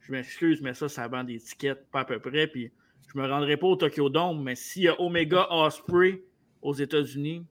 je 0.00 0.12
m'excuse, 0.12 0.60
mais 0.60 0.74
ça, 0.74 0.88
ça 0.88 1.08
vend 1.08 1.24
des 1.24 1.38
tickets 1.38 1.90
pas 1.90 2.00
à 2.00 2.04
peu 2.04 2.20
près. 2.20 2.46
Puis 2.46 2.70
je 3.08 3.18
me 3.18 3.26
rendrai 3.26 3.56
pas 3.56 3.66
au 3.66 3.76
Tokyo 3.76 4.10
Dome, 4.10 4.42
mais 4.42 4.54
s'il 4.54 4.82
y 4.82 4.88
a 4.88 5.00
Omega 5.00 5.48
Osprey 5.50 6.22
aux 6.60 6.74
États-Unis, 6.74 7.44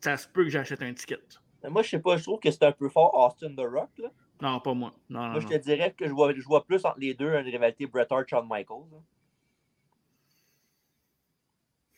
ça 0.00 0.16
se 0.16 0.28
peut 0.28 0.44
que 0.44 0.50
j'achète 0.50 0.82
un 0.82 0.92
ticket. 0.94 1.18
Mais 1.62 1.70
Moi, 1.70 1.82
je 1.82 1.90
sais 1.90 1.98
pas, 2.00 2.16
je 2.16 2.22
trouve 2.22 2.40
que 2.40 2.50
c'est 2.50 2.64
un 2.64 2.72
peu 2.72 2.88
fort 2.88 3.14
Austin 3.14 3.54
The 3.54 3.66
Rock. 3.66 3.90
Là. 3.98 4.08
Non, 4.40 4.60
pas 4.60 4.72
moi. 4.74 4.92
Non, 5.10 5.20
non, 5.20 5.28
Moi, 5.32 5.40
je 5.40 5.44
non. 5.46 5.50
te 5.52 5.58
dirais 5.58 5.92
que 5.92 6.06
je 6.06 6.12
vois, 6.12 6.32
je 6.34 6.40
vois 6.42 6.64
plus 6.64 6.84
entre 6.84 6.98
les 6.98 7.12
deux 7.14 7.28
une 7.34 7.44
rivalité 7.44 7.86
Bret 7.86 8.06
Hart-Shawn 8.10 8.46
Michaels. 8.48 8.88
là. 8.90 8.98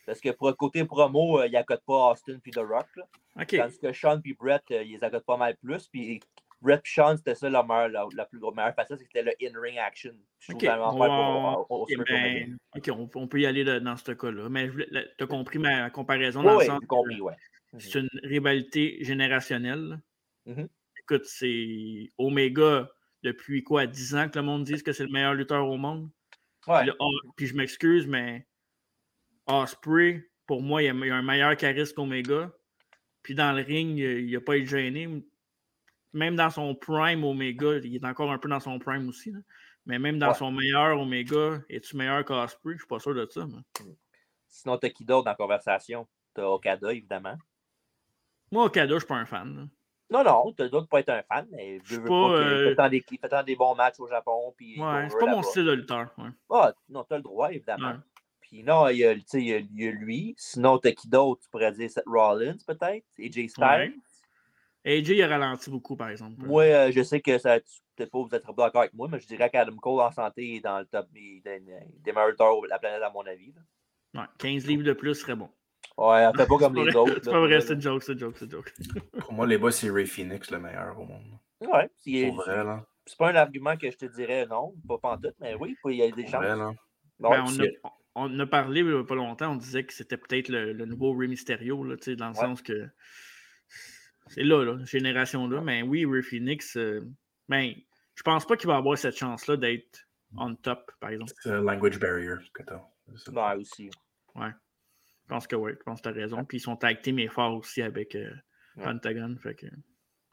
Parce 0.04 0.20
que 0.20 0.30
pour 0.30 0.48
le 0.48 0.54
côté 0.54 0.84
promo, 0.84 1.38
euh, 1.40 1.46
il 1.46 1.52
n'accote 1.52 1.82
pas 1.86 2.10
Austin 2.10 2.38
puis 2.42 2.50
The 2.50 2.58
Rock. 2.58 2.88
Là. 2.96 3.04
Tandis 3.46 3.78
que 3.78 3.92
Sean 3.92 4.20
puis 4.20 4.34
Brett, 4.34 4.62
euh, 4.72 4.82
ils 4.82 4.94
les 4.96 5.04
accotent 5.04 5.24
pas 5.24 5.36
mal 5.36 5.56
plus. 5.56 5.86
Puis 5.88 6.18
Brett 6.60 6.80
et 6.84 6.88
Sean, 6.88 7.16
c'était 7.16 7.36
ça 7.36 7.48
la, 7.48 7.62
meilleure, 7.62 7.88
la, 7.88 8.06
la 8.16 8.24
plus 8.26 8.40
grosse 8.40 8.54
meilleure 8.56 8.74
facette, 8.74 8.98
c'était 8.98 9.22
le 9.22 9.32
in-ring 9.40 9.78
action. 9.78 10.12
Je 10.40 10.52
OK, 10.52 10.64
on, 10.68 10.98
va- 10.98 11.64
pour- 11.68 11.86
ben. 12.08 12.58
OK, 12.76 13.28
peut 13.28 13.40
y 13.40 13.46
aller 13.46 13.64
dans 13.80 13.96
ce 13.96 14.10
cas-là. 14.10 14.48
Mais 14.48 14.68
tu 15.16 15.22
as 15.24 15.26
compris 15.28 15.60
ma 15.60 15.88
comparaison 15.90 16.40
Ouais, 16.40 16.46
dans 16.46 16.56
ouais, 16.56 16.64
le 16.66 16.70
sens 16.72 16.80
compris, 16.88 17.20
c'est 17.78 17.98
une 18.00 18.08
rivalité 18.22 18.98
générationnelle. 19.04 20.00
Mhm. 20.46 20.68
Écoute, 20.98 21.24
c'est 21.24 22.10
Omega 22.18 22.90
depuis 23.22 23.62
quoi, 23.62 23.86
10 23.86 24.14
ans 24.14 24.28
que 24.28 24.38
le 24.38 24.44
monde 24.44 24.64
dise 24.64 24.82
que 24.82 24.92
c'est 24.92 25.04
le 25.04 25.12
meilleur 25.12 25.34
lutteur 25.34 25.66
au 25.68 25.76
monde? 25.76 26.10
Ouais. 26.66 26.82
Puis, 26.82 26.92
oh, 27.00 27.10
je 27.38 27.54
m'excuse, 27.54 28.06
mais 28.06 28.46
Osprey, 29.46 30.28
pour 30.46 30.62
moi, 30.62 30.82
il 30.82 30.90
a, 30.90 30.92
il 30.94 31.10
a 31.10 31.16
un 31.16 31.22
meilleur 31.22 31.56
charisme 31.56 31.94
qu'Omega. 31.94 32.52
Puis 33.22 33.34
dans 33.34 33.52
le 33.52 33.62
ring, 33.62 33.98
il 33.98 34.30
n'a 34.32 34.40
pas 34.40 34.56
été 34.56 34.66
gêné. 34.66 35.08
Même 36.12 36.36
dans 36.36 36.50
son 36.50 36.74
prime, 36.74 37.24
Omega, 37.24 37.78
il 37.82 37.96
est 37.96 38.04
encore 38.04 38.30
un 38.32 38.38
peu 38.38 38.48
dans 38.48 38.60
son 38.60 38.78
prime 38.78 39.08
aussi. 39.08 39.30
là. 39.30 39.38
Mais 39.86 39.98
même 39.98 40.18
dans 40.18 40.28
Ouais. 40.28 40.34
son 40.34 40.52
meilleur, 40.52 40.98
Omega, 41.00 41.62
es-tu 41.68 41.96
meilleur 41.96 42.24
qu'Osprey? 42.24 42.74
Je 42.74 42.78
suis 42.78 42.86
pas 42.86 42.98
sûr 43.00 43.14
de 43.14 43.26
ça. 43.30 43.46
moi. 43.46 43.60
Sinon, 44.48 44.76
t'as 44.78 44.90
qui 44.90 45.04
d'autre 45.04 45.24
dans 45.24 45.30
la 45.30 45.36
conversation? 45.36 46.06
T'as 46.34 46.44
Okada, 46.46 46.92
évidemment. 46.92 47.36
Moi, 48.52 48.66
Okada, 48.66 48.94
je 48.94 48.98
suis 48.98 49.06
pas 49.08 49.16
un 49.16 49.26
fan. 49.26 49.56
là. 49.56 49.62
Non, 50.10 50.22
non, 50.24 50.52
t'as 50.52 50.68
d'autres 50.68 50.88
pas 50.88 51.00
être 51.00 51.08
un 51.08 51.22
fan, 51.22 51.46
mais 51.50 51.80
je 51.84 51.96
veux 51.96 52.08
pas, 52.08 52.28
pas, 52.28 52.38
qu'il- 52.38 52.52
euh, 52.52 52.74
tant 53.30 53.42
des, 53.42 53.56
bons 53.56 53.74
matchs 53.74 53.98
au 53.98 54.06
Japon. 54.06 54.52
Puis 54.56 54.78
Ouais, 54.78 55.06
est 55.06 55.08
c'est 55.08 55.18
pas 55.18 55.26
mon 55.26 55.42
style 55.42 55.64
de 55.64 55.72
lutteur. 55.72 56.12
ouais. 56.18 56.28
Ah, 56.50 56.74
non, 56.90 57.02
t'as 57.02 57.16
le 57.16 57.22
droit, 57.22 57.50
évidemment. 57.50 57.88
Ouais. 57.92 57.96
Puis 58.42 58.62
non, 58.62 58.88
il 58.88 58.98
y, 58.98 59.06
a, 59.06 59.12
il 59.12 59.24
y 59.46 59.54
a- 59.54 59.58
il 59.58 59.80
y 59.82 59.88
a 59.88 59.90
lui. 59.90 60.34
Sinon, 60.36 60.76
t'as 60.76 60.92
qui 60.92 61.08
d'autre? 61.08 61.40
Tu 61.42 61.48
pourrais 61.48 61.72
dire 61.72 61.90
Seth 61.90 62.04
Rollins, 62.06 62.58
peut-être? 62.66 63.06
AJ 63.18 63.48
Styles? 63.48 63.64
Ouais. 63.64 63.94
AJ, 64.84 65.08
il 65.10 65.22
a 65.22 65.28
ralenti 65.28 65.70
beaucoup, 65.70 65.96
par 65.96 66.10
exemple. 66.10 66.44
Moi, 66.44 66.64
euh, 66.64 66.92
je 66.92 67.02
sais 67.02 67.22
que 67.22 67.38
ça, 67.38 67.58
tu- 67.60 67.80
peut-être 67.96 68.10
pas 68.10 68.18
vous 68.18 68.34
êtes 68.34 68.44
d'accord 68.44 68.80
avec 68.82 68.92
moi, 68.92 69.08
mais 69.10 69.18
je 69.18 69.26
dirais 69.26 69.48
qu'Adam 69.48 69.76
Cole 69.76 70.00
en 70.02 70.10
santé 70.10 70.56
est 70.56 70.60
dans 70.60 70.78
le 70.78 70.84
top 70.84 71.10
des, 71.12 71.40
des, 71.42 71.60
de 71.60 72.68
la 72.68 72.78
planète, 72.78 73.02
à 73.02 73.10
mon 73.10 73.24
avis. 73.26 73.54
là. 73.54 74.20
Ouais, 74.20 74.28
15 74.38 74.66
livres 74.66 74.82
de 74.82 74.92
plus 74.92 75.14
serait 75.14 75.36
bon. 75.36 75.48
Ouais, 75.98 76.20
elle 76.22 76.36
fait 76.36 76.46
pas 76.46 76.58
comme 76.58 76.74
C'est 76.76 76.84
les 76.84 76.92
pas 76.92 77.00
vrai, 77.02 77.10
autres. 77.12 77.20
C'est 77.24 77.30
pas 77.30 77.40
vrai, 77.40 77.60
c'est 77.60 77.74
une 77.74 77.80
joke, 77.82 78.02
c'est 78.02 78.12
une 78.12 78.18
joke, 78.18 78.36
c'est 78.38 78.44
une 78.46 78.50
joke. 78.50 78.72
Pour 79.20 79.32
moi, 79.32 79.46
les 79.46 79.58
boys, 79.58 79.72
c'est 79.72 79.90
Ray 79.90 80.06
Phoenix, 80.06 80.50
le 80.50 80.58
meilleur 80.58 80.98
au 80.98 81.04
monde. 81.04 81.38
Ouais, 81.60 81.88
c'est 81.98 82.30
vrai, 82.30 82.64
là. 82.64 82.84
c'est 83.06 83.16
pas 83.18 83.30
un 83.30 83.36
argument 83.36 83.76
que 83.76 83.90
je 83.90 83.96
te 83.96 84.06
dirais 84.06 84.46
non, 84.46 84.74
pas 84.88 84.98
pantoute, 84.98 85.34
mais 85.40 85.54
oui, 85.54 85.76
il 85.86 85.94
y 85.96 86.02
a 86.02 86.10
des 86.10 86.24
chances. 86.24 86.34
vrai, 86.36 86.56
là. 86.56 86.72
Non, 87.20 87.30
Ben, 87.30 87.44
on, 87.46 87.60
a, 87.60 87.66
on 88.14 88.22
en 88.34 88.40
a 88.40 88.46
parlé 88.46 88.80
il 88.80 88.86
n'y 88.88 88.98
a 88.98 89.04
pas 89.04 89.14
longtemps, 89.14 89.52
on 89.52 89.56
disait 89.56 89.84
que 89.84 89.92
c'était 89.92 90.16
peut-être 90.16 90.48
le, 90.48 90.72
le 90.72 90.86
nouveau 90.86 91.14
Rey 91.16 91.28
Mysterio, 91.28 91.84
là, 91.84 91.96
tu 91.96 92.04
sais, 92.04 92.16
dans 92.16 92.30
le 92.30 92.34
Ouais. 92.34 92.40
sens 92.40 92.62
que 92.62 92.88
c'est 94.28 94.42
là, 94.44 94.64
là, 94.64 94.84
génération-là. 94.84 95.60
Mais 95.60 95.82
oui, 95.82 96.04
Ray 96.06 96.22
Phoenix, 96.22 96.76
euh, 96.76 97.00
ben, 97.48 97.72
je 98.14 98.22
pense 98.22 98.46
pas 98.46 98.56
qu'il 98.56 98.68
va 98.68 98.76
avoir 98.76 98.96
cette 98.98 99.16
chance-là 99.16 99.56
d'être 99.56 100.06
on 100.36 100.54
top, 100.54 100.90
par 101.00 101.10
exemple. 101.10 101.32
C'est 101.42 101.50
un 101.50 101.60
language 101.60 101.98
barrier 102.00 102.34
que 102.54 102.62
t'as. 102.62 102.80
Ouais, 103.30 103.60
aussi. 103.60 103.90
Ouais. 104.34 104.48
Je 105.32 105.36
pense 105.36 105.46
que 105.46 105.56
oui, 105.56 105.72
je 105.78 105.82
pense 105.82 106.02
que 106.02 106.02
tu 106.02 106.08
as 106.10 106.12
raison. 106.20 106.44
Puis 106.44 106.58
ils 106.58 106.60
sont 106.60 106.76
team 107.02 107.18
et 107.18 107.26
forts 107.28 107.54
aussi 107.56 107.80
avec 107.80 108.14
euh, 108.16 108.30
Ouais. 108.76 108.84
Pentagon. 108.84 109.34
Fait 109.42 109.54
que... 109.54 109.64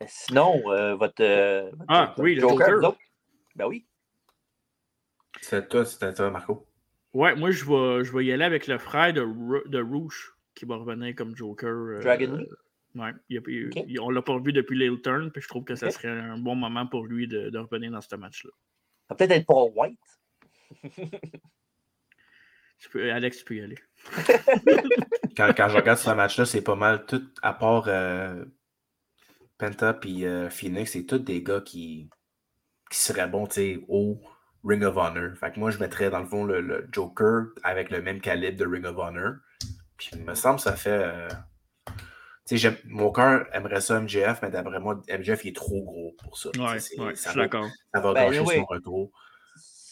Mais 0.01 0.07
Sinon, 0.09 0.61
euh, 0.71 0.93
votre, 0.95 1.21
euh, 1.23 1.69
votre- 1.71 1.85
Ah, 1.87 2.05
votre 2.07 2.21
oui, 2.21 2.35
le 2.35 2.41
Joker. 2.41 2.95
Ben 3.55 3.65
oui. 3.67 3.85
C'est 5.39 5.69
toi, 5.69 5.85
c'était 5.85 6.13
toi, 6.13 6.29
Marco. 6.31 6.67
Ouais, 7.13 7.33
moi, 7.35 7.51
je 7.51 7.63
vais, 7.63 8.03
je 8.03 8.11
vais 8.13 8.25
y 8.25 8.33
aller 8.33 8.43
avec 8.43 8.67
le 8.67 8.77
frère 8.77 9.13
de, 9.13 9.21
Ru- 9.21 9.63
de 9.69 9.81
Rouge 9.81 10.33
qui 10.53 10.65
va 10.65 10.75
revenir 10.75 11.15
comme 11.15 11.33
Joker. 11.33 11.69
euh, 11.69 11.99
Dragon 12.01 12.35
Lee? 12.35 12.49
Ouais, 12.95 13.11
il 13.29 13.37
a- 13.37 13.41
il- 13.47 13.67
Ok. 13.67 13.83
il- 13.87 13.99
on 14.01 14.09
l'a 14.09 14.21
pas 14.21 14.37
vu 14.37 14.51
depuis 14.51 14.77
Little 14.77 15.01
Turn, 15.01 15.31
puis 15.31 15.41
je 15.41 15.47
trouve 15.47 15.63
que 15.63 15.75
ça 15.75 15.89
serait 15.91 16.09
un 16.09 16.37
bon 16.37 16.55
moment 16.55 16.87
pour 16.87 17.05
lui 17.05 17.25
de, 17.27 17.49
de 17.49 17.57
revenir 17.57 17.89
dans 17.91 18.01
ce 18.01 18.15
match-là. 18.17 18.51
Ça 19.07 19.13
va 19.13 19.15
peut-être 19.15 19.31
être 19.31 19.45
Paul 19.45 19.71
White. 19.75 19.99
Tu 22.79 22.89
peux- 22.89 23.11
Alex, 23.11 23.37
tu 23.39 23.43
peux 23.45 23.55
y 23.55 23.61
aller. 23.61 23.77
Quand, 25.37 25.53
quand 25.55 25.69
je 25.69 25.75
regarde 25.77 25.99
ce 25.99 26.09
match-là, 26.09 26.45
c'est 26.45 26.61
pas 26.61 26.75
mal 26.75 27.05
tout, 27.05 27.23
à 27.41 27.53
part 27.53 27.85
euh, 27.87 28.43
Penta 29.57 29.97
et 30.05 30.49
Phoenix, 30.49 30.91
c'est 30.91 31.05
tous 31.05 31.19
des 31.19 31.41
gars 31.43 31.61
qui, 31.61 32.09
qui 32.91 32.97
seraient 32.99 33.27
bons 33.27 33.47
tu 33.47 33.53
sais, 33.53 33.85
au 33.87 34.19
Ring 34.65 34.83
of 34.83 34.97
Honor. 34.97 35.37
Fait 35.39 35.51
que 35.53 35.59
moi, 35.59 35.71
je 35.71 35.77
mettrais 35.79 36.09
dans 36.09 36.19
le 36.19 36.25
fond 36.25 36.43
le, 36.43 36.59
le 36.61 36.87
Joker 36.91 37.47
avec 37.63 37.89
le 37.89 38.01
même 38.01 38.19
calibre 38.19 38.57
de 38.57 38.65
Ring 38.65 38.85
of 38.85 38.97
Honor. 38.97 39.35
Puis 39.97 40.09
il 40.13 40.23
me 40.23 40.33
semble 40.35 40.57
que 40.57 40.63
ça 40.63 40.75
fait. 40.75 40.89
euh, 41.03 41.27
tu 41.87 41.93
sais, 42.45 42.57
j'aime- 42.57 42.77
mon 42.85 43.11
cœur 43.11 43.45
aimerait 43.53 43.79
ça 43.81 43.99
MJF, 44.01 44.39
mais 44.41 44.49
d'après 44.49 44.79
moi, 44.79 45.01
MJF 45.07 45.45
il 45.45 45.49
est 45.49 45.55
trop 45.55 45.83
gros 45.83 46.15
pour 46.21 46.37
ça. 46.37 46.49
Ouais, 46.57 46.79
c'est- 46.79 46.99
ouais, 46.99 47.11
je 47.11 47.19
ça 47.19 47.29
suis 47.31 47.39
va- 47.39 47.45
d'accord. 47.45 47.69
Ça 47.93 48.01
va 48.01 48.13
Ben, 48.13 48.29
gâcher 48.31 48.45
son 48.57 48.65
retour. 48.65 49.11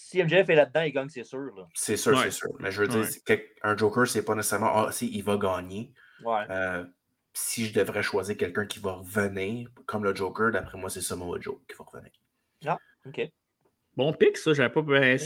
Si 0.10 0.24
MJF 0.24 0.48
est 0.50 0.56
là-dedans, 0.56 0.82
il 0.84 0.94
gagne, 0.94 1.10
c'est 1.10 1.26
sûr. 1.26 1.68
C'est 1.74 1.98
sûr, 1.98 2.14
Ouais. 2.16 2.24
c'est 2.26 2.32
sûr. 2.32 2.50
Mais 2.60 2.72
je 2.72 2.82
veux 2.82 2.88
dire, 2.88 3.06
Ouais. 3.28 3.52
un 3.64 3.76
Joker, 3.76 4.08
c'est 4.08 4.24
pas 4.24 4.36
nécessairement 4.36 4.72
ah, 4.74 4.92
si 4.94 5.10
il 5.14 5.22
va 5.22 5.36
gagner. 5.36 5.92
Ouais. 6.24 6.44
Euh, 6.50 6.86
si 7.34 7.66
je 7.66 7.74
devrais 7.74 8.02
choisir 8.04 8.38
quelqu'un 8.38 8.66
qui 8.66 8.80
va 8.80 8.94
revenir 8.94 9.70
comme 9.86 10.06
le 10.06 10.16
Joker, 10.16 10.52
d'après 10.52 10.78
moi, 10.78 10.90
c'est 10.90 11.02
Samoa 11.02 11.40
Joe 11.42 11.58
qui 11.68 11.76
va 11.78 11.84
revenir. 11.86 12.12
Ah, 12.66 12.78
OK. 13.06 13.30
Bon 13.98 14.14
pic, 14.14 14.38
ça. 14.38 14.54
j'avais 14.54 14.70
Pas... 14.70 14.82
ben, 14.82 15.20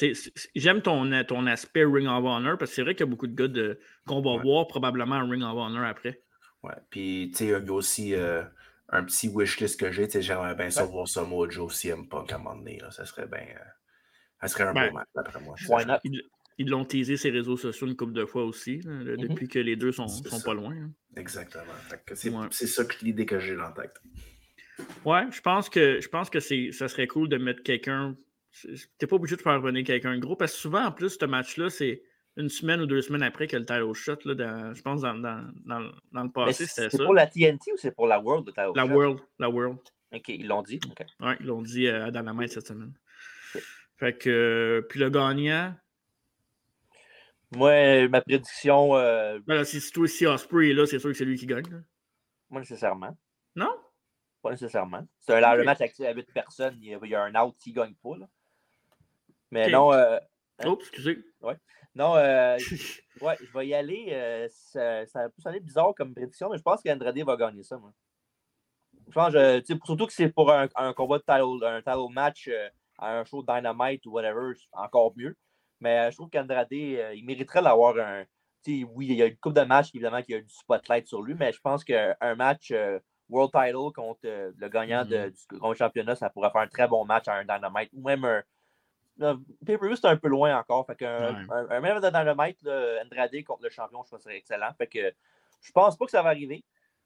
J'aime 0.55 0.81
ton, 0.81 1.23
ton 1.25 1.45
aspect 1.45 1.83
Ring 1.85 2.07
of 2.07 2.23
Honor, 2.25 2.57
parce 2.57 2.71
que 2.71 2.75
c'est 2.75 2.81
vrai 2.81 2.95
qu'il 2.95 3.05
y 3.05 3.09
a 3.09 3.11
beaucoup 3.11 3.27
de 3.27 3.35
gars 3.35 3.47
de... 3.47 3.79
qu'on 4.07 4.21
va 4.21 4.31
Ouais. 4.37 4.41
voir 4.41 4.65
probablement 4.67 5.15
un 5.15 5.29
Ring 5.29 5.43
of 5.43 5.55
Honor 5.57 5.85
après. 5.85 6.23
Ouais. 6.63 6.73
Puis, 6.89 7.29
tu 7.31 7.37
sais, 7.37 7.45
il 7.45 7.49
y 7.51 7.53
a 7.53 7.71
aussi 7.73 8.15
euh, 8.15 8.41
un 8.89 9.03
petit 9.03 9.27
wishlist 9.27 9.79
que 9.79 9.91
j'ai. 9.91 10.07
Tu 10.07 10.13
sais, 10.13 10.21
j'aimerais 10.23 10.55
bien 10.55 10.71
ça 10.71 10.85
Ouais. 10.85 10.91
voir 10.91 11.07
Samoa 11.07 11.47
Joe 11.49 11.71
CM 11.71 12.07
Punk 12.09 12.31
à 12.31 12.35
un 12.35 12.37
moment 12.39 12.55
donné. 12.55 12.79
Là. 12.79 12.89
Ça 12.89 13.05
serait 13.05 13.27
bien. 13.27 13.41
euh, 13.41 13.69
ça 14.41 14.47
serait 14.47 14.63
un 14.65 14.73
Ben, 14.73 14.89
beau 14.89 14.95
match, 14.97 15.07
d'après 15.15 15.39
moi. 15.41 15.55
Why 15.69 15.85
not? 15.85 15.97
Ils 16.57 16.69
l'ont 16.69 16.85
teasé 16.85 17.17
ses 17.17 17.31
réseaux 17.31 17.57
sociaux 17.57 17.87
une 17.87 17.95
couple 17.95 18.13
de 18.13 18.25
fois 18.25 18.43
aussi, 18.45 18.81
Mhm. 18.85 19.17
depuis 19.17 19.47
que 19.47 19.57
les 19.57 19.75
deux 19.75 19.91
sont, 19.91 20.07
C'est 20.07 20.27
sont 20.29 20.41
pas 20.41 20.53
loin. 20.53 20.73
hein. 20.75 20.91
Exactement. 21.15 21.63
C'est 22.13 22.29
Ouais. 22.29 22.45
c'est 22.51 22.67
ça 22.67 22.85
que 22.85 22.93
l'idée 23.03 23.25
que 23.25 23.39
j'ai 23.39 23.59
en 23.59 23.71
tête. 23.71 23.95
Ouais, 25.05 25.23
je 25.31 25.41
pense 25.41 25.69
que 25.69 25.99
je 26.01 26.07
pense 26.09 26.29
que 26.29 26.39
c'est 26.39 26.71
ça 26.71 26.87
serait 26.87 27.07
cool 27.07 27.29
de 27.29 27.37
mettre 27.37 27.63
quelqu'un. 27.63 28.15
c'est- 28.51 28.89
T'es 28.97 29.07
pas 29.07 29.15
obligé 29.15 29.37
de 29.37 29.41
faire 29.41 29.53
revenir 29.61 29.85
quelqu'un 29.85 30.13
de 30.13 30.19
gros 30.19 30.35
parce 30.35 30.51
que 30.51 30.57
souvent 30.59 30.85
en 30.85 30.91
plus 30.91 31.17
ce 31.17 31.25
match-là, 31.25 31.69
c'est 31.69 32.03
une 32.37 32.49
semaine 32.49 32.81
ou 32.81 32.85
deux 32.85 33.01
semaines 33.01 33.23
après 33.23 33.47
que 33.47 33.55
le 33.55 33.65
title 33.65 33.93
shot, 33.93 34.17
là, 34.25 34.35
dans- 34.35 34.73
je 34.73 34.81
pense 34.81 35.01
dans, 35.01 35.13
dans, 35.15 35.49
dans, 35.65 35.89
dans 36.11 36.23
le 36.23 36.31
passé, 36.31 36.65
c'était 36.65 36.89
c'est 36.89 36.97
ça. 36.97 37.03
pour 37.05 37.13
la 37.13 37.27
TNT 37.27 37.71
ou 37.73 37.77
c'est 37.77 37.91
pour 37.91 38.07
la 38.07 38.19
World? 38.19 38.45
le 38.47 38.51
title 38.51 38.71
La 38.75 38.83
shot? 38.85 38.89
World. 38.93 39.19
La 39.39 39.49
World. 39.49 39.77
OK, 40.13 40.27
ils 40.27 40.47
l'ont 40.47 40.61
dit. 40.63 40.79
Ouais, 41.21 41.37
ils 41.39 41.45
l'ont 41.45 41.61
dit 41.61 41.87
euh, 41.87 42.05
à 42.07 42.11
Dynamite 42.11 42.51
cette 42.51 42.67
semaine. 42.67 42.93
Fait 44.01 44.17
que 44.17 44.29
euh, 44.29 44.81
puis 44.89 44.99
le 44.99 45.09
gagnant, 45.11 45.75
Moi, 47.51 48.07
ma 48.07 48.21
prédiction, 48.21 48.95
euh, 48.95 49.39
voilà, 49.45 49.63
si, 49.63 49.79
toi 49.91 50.07
si 50.07 50.25
Osprey 50.25 50.69
est 50.71 50.73
là, 50.73 50.87
c'est 50.87 50.97
sûr 50.97 51.09
que 51.11 51.15
c'est 51.15 51.23
lui 51.25 51.37
qui 51.37 51.45
gagne. 51.45 51.69
là. 51.69 51.77
pas 52.51 52.59
nécessairement. 52.59 53.15
Non? 53.55 53.69
Pas 54.41 54.49
nécessairement. 54.51 55.05
C'est 55.19 55.33
un 55.35 55.53
le 55.55 55.59
Ok. 55.59 55.65
match 55.65 55.81
actif 55.81 56.03
à 56.05 56.13
8 56.13 56.33
personnes. 56.33 56.77
Il 56.81 56.87
y 56.89 56.95
a, 56.95 56.99
il 57.03 57.09
y 57.11 57.15
a 57.15 57.21
un 57.23 57.35
out 57.35 57.55
qui 57.59 57.69
ne 57.69 57.75
gagne 57.75 57.93
pas. 57.93 58.17
là. 58.17 58.27
Mais 59.51 59.69
non, 59.69 59.93
euh? 59.93 60.17
Oups, 60.65 60.81
excusez. 60.81 61.23
non 61.93 62.15
euh, 62.15 62.57
ouais, 63.21 63.37
je 63.39 63.53
vais 63.53 63.67
y 63.67 63.75
aller. 63.75 64.07
euh, 64.13 64.47
ça, 64.49 65.05
ça 65.05 65.29
peut 65.29 65.41
sonner 65.43 65.59
bizarre 65.59 65.93
comme 65.95 66.15
prédiction, 66.15 66.49
mais 66.49 66.57
je 66.57 66.63
pense 66.63 66.81
qu'Andrade 66.81 67.19
va 67.19 67.35
gagner 67.35 67.61
ça. 67.61 67.77
Moi. 67.77 67.93
Je 69.09 69.13
pense, 69.13 69.33
surtout 69.85 70.07
que 70.07 70.13
c'est 70.13 70.29
pour 70.29 70.51
un, 70.51 70.67
un 70.75 70.93
combat 70.93 71.19
de 71.19 71.23
title, 71.23 71.63
un 71.65 71.81
title 71.81 72.11
match 72.11 72.49
à 73.01 73.19
un 73.19 73.23
show 73.25 73.43
Dynamite 73.43 74.05
ou 74.05 74.11
whatever, 74.11 74.53
c'est 74.55 74.67
encore 74.73 75.13
mieux. 75.17 75.35
Mais 75.79 75.97
euh, 76.07 76.11
je 76.11 76.15
trouve 76.17 76.29
qu'Andrade, 76.29 76.67
euh, 76.71 77.13
il 77.15 77.25
mériterait 77.25 77.61
d'avoir 77.63 77.97
un. 77.97 78.23
tu 78.63 78.81
sais, 78.81 78.83
oui, 78.93 79.07
il 79.09 79.15
y 79.15 79.23
a 79.23 79.25
une 79.25 79.37
coupe 79.37 79.53
de 79.55 79.61
matchs, 79.61 79.89
évidemment, 79.93 80.21
qu'il 80.21 80.35
y 80.35 80.37
a 80.37 80.41
du 80.41 80.53
spotlight 80.53 81.07
sur 81.07 81.21
lui, 81.21 81.33
mais 81.33 81.51
je 81.51 81.59
pense 81.59 81.83
qu'un 81.83 82.15
match 82.37 82.69
euh, 82.71 82.99
World 83.29 83.51
Title 83.51 83.91
contre 83.95 84.19
euh, 84.25 84.51
le 84.55 84.69
gagnant 84.69 85.03
de- 85.05 85.29
du 85.29 85.57
grand 85.59 85.73
championnat, 85.73 86.15
ça 86.15 86.29
pourrait 86.29 86.51
faire 86.51 86.61
un 86.61 86.67
très 86.67 86.87
bon 86.87 87.03
match 87.05 87.27
à 87.27 87.35
un 87.35 87.43
Dynamite 87.45 87.89
ou 87.93 88.01
même 88.07 88.23
un. 88.25 88.43
Pay-per-view, 89.65 89.95
c'est 89.95 90.07
un 90.07 90.17
peu 90.17 90.27
loin 90.29 90.57
encore. 90.57 90.85
Fait 90.87 90.95
qu'un 90.95 91.33
Ouais. 91.35 91.45
un, 91.51 91.69
un 91.69 91.79
même 91.79 91.99
de 91.99 92.07
Dynamite, 92.09 92.61
là, 92.63 93.01
Andrade 93.03 93.43
contre 93.43 93.63
le 93.63 93.69
champion, 93.69 94.03
je 94.03 94.09
pense 94.09 94.11
que 94.11 94.17
ce 94.17 94.23
serait 94.23 94.37
excellent. 94.37 94.71
Fait 94.77 94.87
que 94.87 95.13
je 95.61 95.71
pense 95.71 95.95
pas 95.97 96.05
que 96.05 96.11
ça 96.11 96.21
va 96.21 96.29
arriver. 96.29 96.63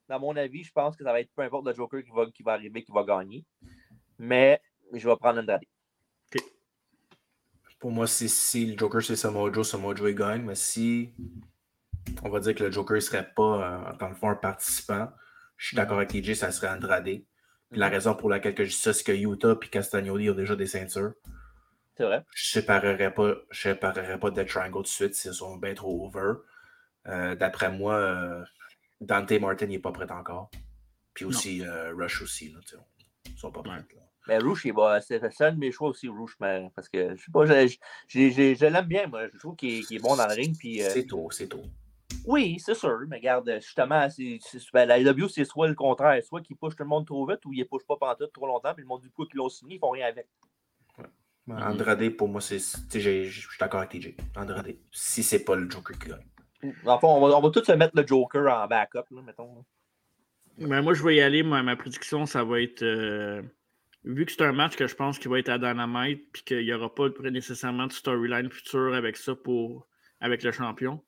Dans 0.08 0.20
mon 0.20 0.36
avis, 0.36 0.64
je 0.64 0.72
pense 0.72 0.96
que 0.96 1.04
ça 1.04 1.12
va 1.12 1.20
être 1.20 1.32
peu 1.36 1.42
importe 1.42 1.66
le 1.66 1.74
Joker 1.74 2.04
qui 2.04 2.12
va, 2.12 2.26
qui 2.28 2.44
va 2.44 2.54
arriver, 2.54 2.84
qui 2.84 2.92
va 2.92 3.04
gagner. 3.04 3.44
Mais 4.18 4.62
je 4.94 5.08
vais 5.10 5.16
prendre 5.18 5.40
Andrade. 5.42 5.62
Pour 7.86 7.92
moi, 7.92 8.08
si, 8.08 8.28
si 8.30 8.66
le 8.66 8.76
Joker 8.76 9.04
c'est 9.04 9.16
Samoa 9.16 9.52
Joe, 9.54 9.70
Samoa 9.70 9.94
Joe 9.94 10.10
il 10.10 10.16
gagne. 10.16 10.42
Mais 10.42 10.56
si 10.56 11.14
on 12.24 12.30
va 12.30 12.40
dire 12.40 12.56
que 12.56 12.64
le 12.64 12.72
Joker 12.72 12.96
ne 12.96 13.00
serait 13.00 13.32
pas, 13.36 13.92
euh, 13.92 13.98
dans 14.00 14.10
le 14.10 14.16
fond, 14.16 14.28
un 14.32 14.36
participant, 14.36 15.12
je 15.56 15.68
suis 15.68 15.78
d'accord 15.78 15.98
avec 15.98 16.10
TJ, 16.10 16.34
ça 16.34 16.50
serait 16.50 16.70
Andrade. 16.70 17.04
Puis 17.04 17.80
la 17.80 17.88
raison 17.88 18.16
pour 18.16 18.32
laquelle 18.32 18.56
que 18.56 18.64
je 18.66 18.72
dis 18.72 18.76
ça, 18.76 18.92
c'est 18.92 19.04
que 19.04 19.12
Utah 19.12 19.56
et 19.62 19.68
Castagnoli 19.68 20.32
ont 20.32 20.34
déjà 20.34 20.56
des 20.56 20.66
ceintures. 20.66 21.14
C'est 21.96 22.06
vrai. 22.06 22.26
Je 22.34 22.48
séparerais 22.48 23.14
pas, 23.14 23.36
je 23.52 23.62
séparerais 23.62 24.20
pas 24.20 24.32
Dead 24.32 24.48
Triangle 24.48 24.78
tout 24.78 24.82
de 24.82 24.88
suite 24.88 25.14
s'ils 25.14 25.36
sont 25.36 25.56
bien 25.58 25.76
trop 25.76 26.08
over. 26.08 26.40
Euh, 27.06 27.36
D'après 27.36 27.72
moi, 27.72 27.94
euh, 27.98 28.44
Dante 29.00 29.32
Martin 29.34 29.68
n'est 29.68 29.78
pas 29.78 29.92
prêt 29.92 30.12
encore. 30.12 30.50
Puis 31.14 31.26
aussi 31.26 31.64
euh, 31.64 31.94
Rush 31.96 32.24
aussi. 32.24 32.52
Là, 32.52 32.62
ils 33.28 33.38
sont 33.38 33.52
pas 33.52 33.62
prêts. 33.62 33.76
là. 33.76 34.05
Mais 34.28 34.40
Rouge, 34.40 34.62
il 34.66 34.74
va- 34.74 35.02
c'est 35.02 35.22
c'est 35.32 35.46
un 35.46 35.52
de 35.52 35.60
mes 35.60 35.72
choix 35.72 35.90
aussi, 35.90 36.08
Rouge, 36.08 36.36
mais, 36.40 36.70
parce 36.76 36.90
que 36.90 37.16
je 37.16 37.22
sais 37.24 37.32
pas, 37.32 37.46
je, 37.46 37.68
je- 38.08 38.30
je- 38.30 38.56
je 38.56 38.66
l'aime 38.66 38.86
bien, 38.86 39.08
moi. 39.08 39.28
Je 39.28 39.38
trouve 39.38 39.56
qu'il 39.56 39.80
est, 39.80 40.00
bon 40.02 40.16
dans 40.16 40.28
le 40.28 40.34
ring. 40.34 40.56
Puis, 40.58 40.82
euh, 40.84 40.90
C'est 40.90 41.06
tôt, 41.06 41.30
c'est 41.32 41.48
tôt. 41.48 41.62
oui, 42.26 42.58
c'est 42.60 42.74
sûr, 42.74 43.00
mais 43.08 43.18
regarde, 43.18 43.52
justement, 43.62 44.08
ben, 44.74 44.86
la 44.88 44.98
AEW, 45.00 45.28
c'est 45.30 45.46
soit 45.46 45.68
le 45.68 45.76
contraire, 45.76 46.24
soit 46.24 46.42
qu'ils 46.42 46.56
pushent 46.58 46.76
tout 46.76 46.84
le 46.84 46.90
monde 46.90 47.06
trop 47.06 47.26
vite 47.28 47.46
ou 47.46 47.54
ils 47.54 47.60
ne 47.60 47.64
pushent 47.66 47.86
pas 47.88 47.98
pantoute 47.98 48.34
trop 48.34 48.48
longtemps, 48.48 48.74
puis 48.74 48.82
le 48.84 48.88
monde 48.88 49.02
du 49.02 49.12
coup 49.12 49.26
qu'ils 49.26 49.38
l'ont 49.38 49.50
signé, 49.50 49.76
ils 49.76 49.80
font 49.80 49.92
rien 49.92 50.08
avec. 50.08 50.28
Ouais, 51.48 51.62
Andrade, 51.62 52.10
pour 52.18 52.28
moi, 52.28 52.42
c'est. 52.42 52.58
tu 52.58 52.64
sais, 52.64 53.00
j'ai- 53.00 53.26
Je 53.26 53.42
suis 53.42 53.60
d'accord 53.60 53.82
avec 53.82 53.92
TJ. 53.92 54.16
Andrade. 54.36 54.76
Si 54.92 55.22
c'est 55.22 55.44
pas 55.46 55.56
le 55.56 55.70
Joker 55.70 55.98
qui 56.00 56.10
gagne. 56.10 56.26
Fond, 57.00 57.00
on 57.04 57.28
va, 57.28 57.38
on 57.38 57.42
va 57.42 57.50
tous 57.52 57.64
se 57.64 57.72
mettre 57.74 57.96
le 57.96 58.08
Joker 58.08 58.52
en 58.52 58.66
backup, 58.68 59.04
là, 59.12 59.22
mettons. 59.22 59.54
là. 59.56 59.62
Ben, 60.68 60.82
moi, 60.82 60.96
je 60.96 61.04
vais 61.04 61.18
y 61.18 61.22
aller. 61.22 61.44
Ma, 61.44 61.62
ma 61.62 61.76
prédiction, 61.76 62.26
ça 62.26 62.44
va 62.44 62.62
être. 62.62 62.82
euh, 62.82 63.44
vu 64.06 64.26
que 64.26 64.32
c'est 64.32 64.44
un 64.44 64.54
match 64.54 64.76
que 64.76 64.88
je 64.88 64.96
pense 64.96 65.20
qu'il 65.20 65.30
va 65.30 65.40
être 65.40 65.50
à 65.50 65.58
Dynamite, 65.58 66.32
puis 66.32 66.44
qu'il 66.44 66.64
n'y 66.64 66.74
aura 66.74 66.94
pas 66.94 67.10
nécessairement 67.30 67.88
de 67.88 67.92
storyline 67.92 68.50
future 68.50 68.94
avec 68.94 69.18
ça 69.18 69.36
pour 69.36 69.88
avec 70.22 70.44
le 70.44 70.52
champion, 70.52 71.04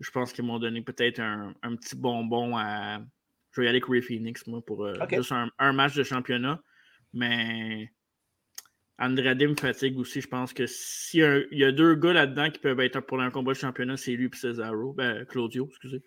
je 0.00 0.10
pense 0.10 0.32
qu'ils 0.32 0.44
m'ont 0.44 0.58
donné 0.58 0.80
peut-être 0.80 1.20
un, 1.20 1.54
un 1.62 1.76
petit 1.76 1.96
bonbon 1.96 2.56
à. 2.56 3.00
Je 3.52 3.60
vais 3.60 3.66
y 3.66 3.68
aller 3.68 3.78
avec 3.78 3.90
Ray 3.90 4.00
Phoenix, 4.00 4.46
moi, 4.46 4.64
pour 4.64 4.84
euh, 4.84 4.94
juste 5.10 5.32
un, 5.32 5.50
un 5.58 5.72
match 5.72 5.94
de 5.94 6.04
championnat. 6.04 6.62
Mais 7.12 7.90
Andrade 9.00 9.42
me 9.42 9.54
fatigue 9.56 9.98
aussi. 9.98 10.20
Je 10.20 10.28
pense 10.28 10.52
que 10.52 10.66
s'il 10.66 11.20
y, 11.20 11.22
a- 11.24 11.38
il 11.50 11.58
y 11.58 11.64
a 11.64 11.72
deux 11.72 11.94
gars 11.94 12.12
là-dedans 12.12 12.50
qui 12.50 12.58
peuvent 12.60 12.78
être 12.80 13.00
pour 13.00 13.20
un 13.20 13.30
combat 13.30 13.52
de 13.52 13.56
championnat, 13.58 13.96
c'est 13.96 14.12
lui 14.12 14.26
et 14.26 14.36
Cesaro. 14.36 14.92
Ben, 14.92 15.24
Claudio, 15.24 15.66
excusez. 15.68 16.02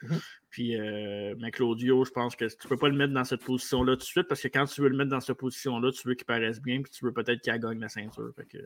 Puis, 0.51 0.79
euh, 0.79 1.33
mais 1.39 1.49
Claudio, 1.49 2.05
je 2.05 2.11
pense 2.11 2.35
que 2.35 2.45
tu 2.45 2.67
peux 2.67 2.77
pas 2.77 2.87
le 2.89 2.95
mettre 2.95 3.11
dans 3.11 3.23
cette 3.23 3.43
position-là 3.43 3.93
tout 3.93 3.97
de 3.99 4.03
suite 4.03 4.27
parce 4.27 4.39
que 4.41 4.47
quand 4.47 4.65
tu 4.65 4.81
veux 4.81 4.89
le 4.89 4.95
mettre 4.95 5.09
dans 5.09 5.19
cette 5.19 5.37
position-là, 5.37 5.91
tu 5.91 6.07
veux 6.07 6.13
qu'il 6.13 6.25
paraisse 6.27 6.61
bien 6.61 6.83
puis 6.83 6.91
tu 6.91 7.03
veux 7.03 7.11
peut-être 7.11 7.41
qu'il 7.41 7.57
gagne 7.57 7.79
la 7.79 7.89
ceinture. 7.89 8.31
Fait 8.35 8.45
que, 8.47 8.57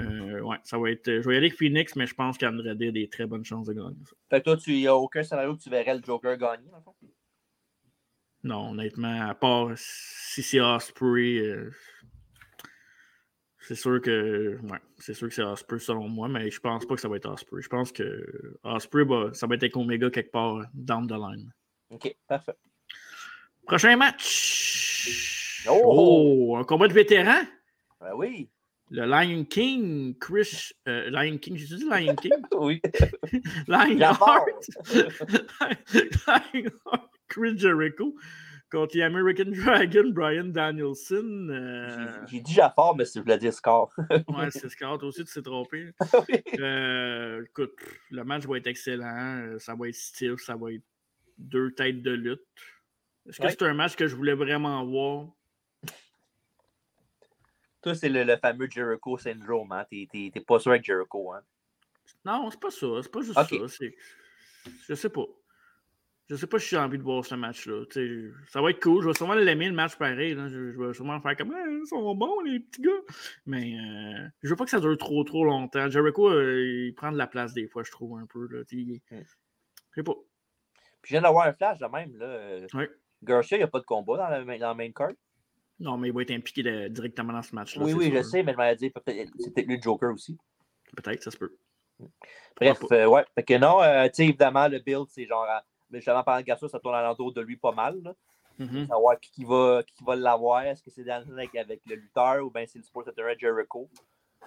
euh, 0.00 0.40
ouais, 0.40 0.56
ça 0.64 0.78
va 0.78 0.90
être. 0.90 1.06
Je 1.06 1.28
vais 1.28 1.34
y 1.34 1.36
aller 1.36 1.46
avec 1.46 1.56
Phoenix, 1.56 1.94
mais 1.94 2.06
je 2.08 2.14
pense 2.14 2.36
qu'Andrade 2.38 2.82
a 2.82 2.90
des 2.90 3.08
très 3.08 3.26
bonnes 3.26 3.44
chances 3.44 3.68
de 3.68 3.74
gagner 3.74 3.94
ça. 4.04 4.16
Fait 4.30 4.40
que 4.40 4.44
toi, 4.44 4.56
il 4.66 4.74
n'y 4.74 4.86
a 4.88 4.96
aucun 4.96 5.22
scénario 5.22 5.56
que 5.56 5.62
tu 5.62 5.70
verrais 5.70 5.94
le 5.96 6.02
Joker 6.04 6.36
gagner, 6.36 6.66
le 6.74 6.80
fond? 6.82 6.94
Non, 8.44 8.70
honnêtement, 8.72 9.28
à 9.28 9.34
part 9.36 9.70
si 9.76 10.42
c'est 10.42 10.60
Osprey, 10.60 11.38
euh, 11.38 11.70
C'est 13.72 13.80
sûr 13.80 14.02
que 14.02 14.58
ouais, 14.70 14.78
c'est 14.98 15.14
sûr 15.14 15.28
que 15.28 15.34
c'est 15.34 15.42
Osprey 15.42 15.78
selon 15.78 16.06
moi, 16.06 16.28
mais 16.28 16.50
je 16.50 16.60
pense 16.60 16.84
pas 16.84 16.94
que 16.94 17.00
ça 17.00 17.08
va 17.08 17.16
être 17.16 17.30
Osprey. 17.30 17.62
Je 17.62 17.68
pense 17.68 17.90
que 17.90 18.58
Osprey, 18.62 19.06
bah, 19.06 19.30
ça 19.32 19.46
va 19.46 19.54
être 19.54 19.62
avec 19.62 19.74
Omega 19.78 20.10
quelque 20.10 20.30
part 20.30 20.66
down 20.74 21.06
the 21.06 21.12
line. 21.12 21.50
OK, 21.88 22.14
parfait. 22.28 22.52
Prochain 23.66 23.96
match. 23.96 25.64
Oh! 25.70 25.80
Oh, 25.84 26.56
un 26.58 26.64
combat 26.64 26.86
de 26.86 26.92
vétérans? 26.92 27.46
Ben 27.98 28.12
oui. 28.14 28.50
Le 28.90 29.06
Lion 29.06 29.44
King, 29.46 30.18
Chris. 30.18 30.72
euh, 30.86 31.08
Lion 31.08 31.38
King, 31.38 31.56
j'ai 31.56 31.76
dit 31.76 31.84
Lion 31.88 32.14
King? 32.16 32.32
oui. 32.52 32.82
Lion 33.68 33.98
Jafar. 33.98 34.44
Lion 36.26 36.70
Heart, 36.84 37.10
Chris 37.26 37.56
Jericho 37.56 38.14
contre 38.72 38.96
les 38.96 39.02
American 39.02 39.44
Dragon, 39.64 40.10
Brian 40.12 40.44
Danielson. 40.46 41.48
euh, 41.50 42.26
J'ai 42.26 42.40
dit 42.40 42.52
Jafar, 42.54 42.96
mais 42.96 43.04
c'est 43.04 43.18
je 43.20 43.22
voulais 43.24 43.38
dire 43.38 43.52
score. 43.52 43.92
Ouais, 44.28 44.50
c'est 44.50 44.68
Scott 44.70 44.98
Toi 44.98 45.08
aussi, 45.08 45.24
tu 45.24 45.32
t'es 45.34 45.42
trompé. 45.42 45.90
Euh, 46.58 47.44
écoute, 47.44 47.72
le 48.10 48.24
match 48.24 48.44
va 48.46 48.56
être 48.56 48.66
excellent. 48.66 49.38
euh, 49.42 49.58
Ça 49.58 49.74
va 49.74 49.88
être 49.88 49.94
style, 49.94 50.34
ça 50.38 50.56
va 50.56 50.72
être 50.72 50.82
deux 51.38 51.70
têtes 51.72 52.02
de 52.02 52.10
lutte. 52.12 52.40
Est-ce 53.28 53.38
que 53.38 53.44
Ouais. 53.44 53.50
c'est 53.50 53.62
un 53.62 53.74
match 53.74 53.94
que 53.94 54.06
je 54.08 54.16
voulais 54.16 54.34
vraiment 54.34 54.84
voir? 54.84 55.28
Toi, 57.82 57.94
c'est 57.94 58.08
le, 58.08 58.22
le 58.24 58.36
fameux 58.36 58.68
Jericho 58.70 59.18
syndrome. 59.18 59.72
Hein? 59.72 59.84
T'es, 59.90 60.30
pas 60.46 60.58
sûr 60.58 60.70
avec 60.70 60.84
Jericho. 60.84 61.32
Hein? 61.32 61.42
Non, 62.24 62.48
c'est 62.50 62.60
pas 62.60 62.70
ça. 62.70 62.86
C'est 63.02 63.10
pas 63.12 63.20
juste 63.20 63.34
ça. 63.34 63.86
Je 64.88 64.94
sais 64.94 65.08
pas. 65.08 65.26
Je 66.32 66.36
sais 66.38 66.46
pas 66.46 66.58
si 66.58 66.68
j'ai 66.70 66.78
envie 66.78 66.96
de 66.96 67.02
voir 67.02 67.24
ce 67.24 67.34
match-là. 67.34 67.84
Ça 68.48 68.62
va 68.62 68.70
être 68.70 68.82
cool. 68.82 69.02
Je 69.02 69.08
vais 69.08 69.14
sûrement 69.14 69.34
l'aimer, 69.34 69.66
le 69.68 69.74
match 69.74 69.96
pareil. 69.96 70.34
là. 70.34 70.48
Je, 70.48 70.72
je 70.72 70.80
vais 70.80 70.94
sûrement 70.94 71.20
faire 71.20 71.36
comme 71.36 71.52
Ah, 71.54 71.62
ils 71.68 71.86
sont 71.86 72.14
bons, 72.14 72.40
les 72.40 72.60
petits 72.60 72.80
gars. 72.80 72.90
Mais 73.44 73.74
euh, 73.76 74.26
je 74.42 74.48
veux 74.48 74.56
pas 74.56 74.64
que 74.64 74.70
ça 74.70 74.80
dure 74.80 74.96
trop, 74.96 75.22
trop 75.24 75.44
longtemps. 75.44 75.90
Jericho, 75.90 76.30
euh, 76.30 76.86
il 76.88 76.94
prend 76.94 77.12
de 77.12 77.18
la 77.18 77.26
place 77.26 77.52
des 77.52 77.68
fois, 77.68 77.82
je 77.82 77.90
trouve, 77.90 78.18
un 78.18 78.24
peu. 78.26 78.46
Là. 78.48 78.62
Sais, 78.66 78.76
Hmm. 78.76 79.20
Je 79.90 80.00
sais 80.00 80.02
pas. 80.02 80.14
Puis 81.02 81.10
je 81.10 81.14
viens 81.14 81.20
d'avoir 81.22 81.46
un 81.46 81.52
flash 81.52 81.78
de 81.78 81.86
même. 81.86 82.16
Là. 82.16 82.60
Ouais. 82.72 82.90
Garcia, 83.22 83.56
il 83.58 83.60
n'y 83.60 83.64
a 83.64 83.68
pas 83.68 83.80
de 83.80 83.84
combat 83.84 84.16
dans 84.16 84.28
la, 84.28 84.42
main- 84.44 84.58
dans 84.58 84.68
la 84.68 84.74
main 84.74 84.90
card? 84.90 85.12
Non, 85.80 85.98
mais 85.98 86.08
il 86.08 86.14
va 86.14 86.22
être 86.22 86.30
impliqué 86.30 86.62
de- 86.62 86.88
directement 86.88 87.32
dans 87.34 87.42
ce 87.42 87.54
match-là. 87.54 87.84
Oui, 87.84 87.92
oui, 87.92 88.10
je 88.14 88.22
sais, 88.22 88.42
mais 88.42 88.52
je 88.56 88.74
dit 88.76 88.90
peut-être 88.90 89.30
c'est 89.38 89.52
peut-être 89.52 89.66
lui 89.66 89.76
le 89.76 89.82
Joker 89.82 90.12
aussi. 90.14 90.38
Peut-être, 90.96 91.22
ça 91.22 91.30
se 91.30 91.36
peut. 91.36 91.54
Bref, 92.56 92.78
euh, 92.92 93.06
ouais. 93.06 93.24
Fait 93.34 93.42
que 93.42 93.58
non, 93.58 93.82
euh, 93.82 94.04
tu 94.06 94.14
sais, 94.14 94.24
évidemment, 94.24 94.68
le 94.68 94.78
build, 94.78 95.06
c'est 95.08 95.26
genre. 95.26 95.44
à- 95.44 95.64
Mais 95.92 95.98
justement, 96.00 96.22
de 96.22 96.42
Garcia, 96.42 96.68
ça 96.68 96.80
tourne 96.80 96.94
alentour 96.94 97.32
de 97.32 97.40
lui 97.40 97.56
pas 97.56 97.72
mal. 97.72 98.00
Là. 98.02 98.14
Mhm. 98.58 98.86
Savoir 98.86 99.20
qui, 99.20 99.44
va, 99.44 99.82
qui 99.82 100.04
va 100.04 100.16
l'avoir. 100.16 100.62
Est-ce 100.62 100.82
que 100.82 100.90
c'est 100.90 101.04
Danielson 101.04 101.32
avec, 101.32 101.54
avec 101.54 101.80
le 101.86 101.96
lutteur 101.96 102.44
ou 102.44 102.50
bien 102.50 102.64
c'est 102.66 102.78
le 102.78 102.84
Sports 102.84 103.04
Center 103.04 103.22
Jericho? 103.38 103.88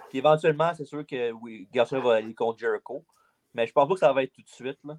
Puis 0.08 0.18
éventuellement, 0.18 0.72
c'est 0.74 0.84
sûr 0.84 1.04
que 1.06 1.32
oui, 1.32 1.68
Garcia 1.72 1.98
va 1.98 2.14
aller 2.16 2.34
contre 2.34 2.58
Jericho. 2.58 3.04
Mais 3.54 3.66
je 3.66 3.72
pense 3.72 3.88
pas 3.88 3.94
que 3.94 4.00
ça 4.00 4.12
va 4.12 4.22
être 4.22 4.32
tout 4.32 4.42
de 4.42 4.48
suite. 4.48 4.78
Là. 4.84 4.98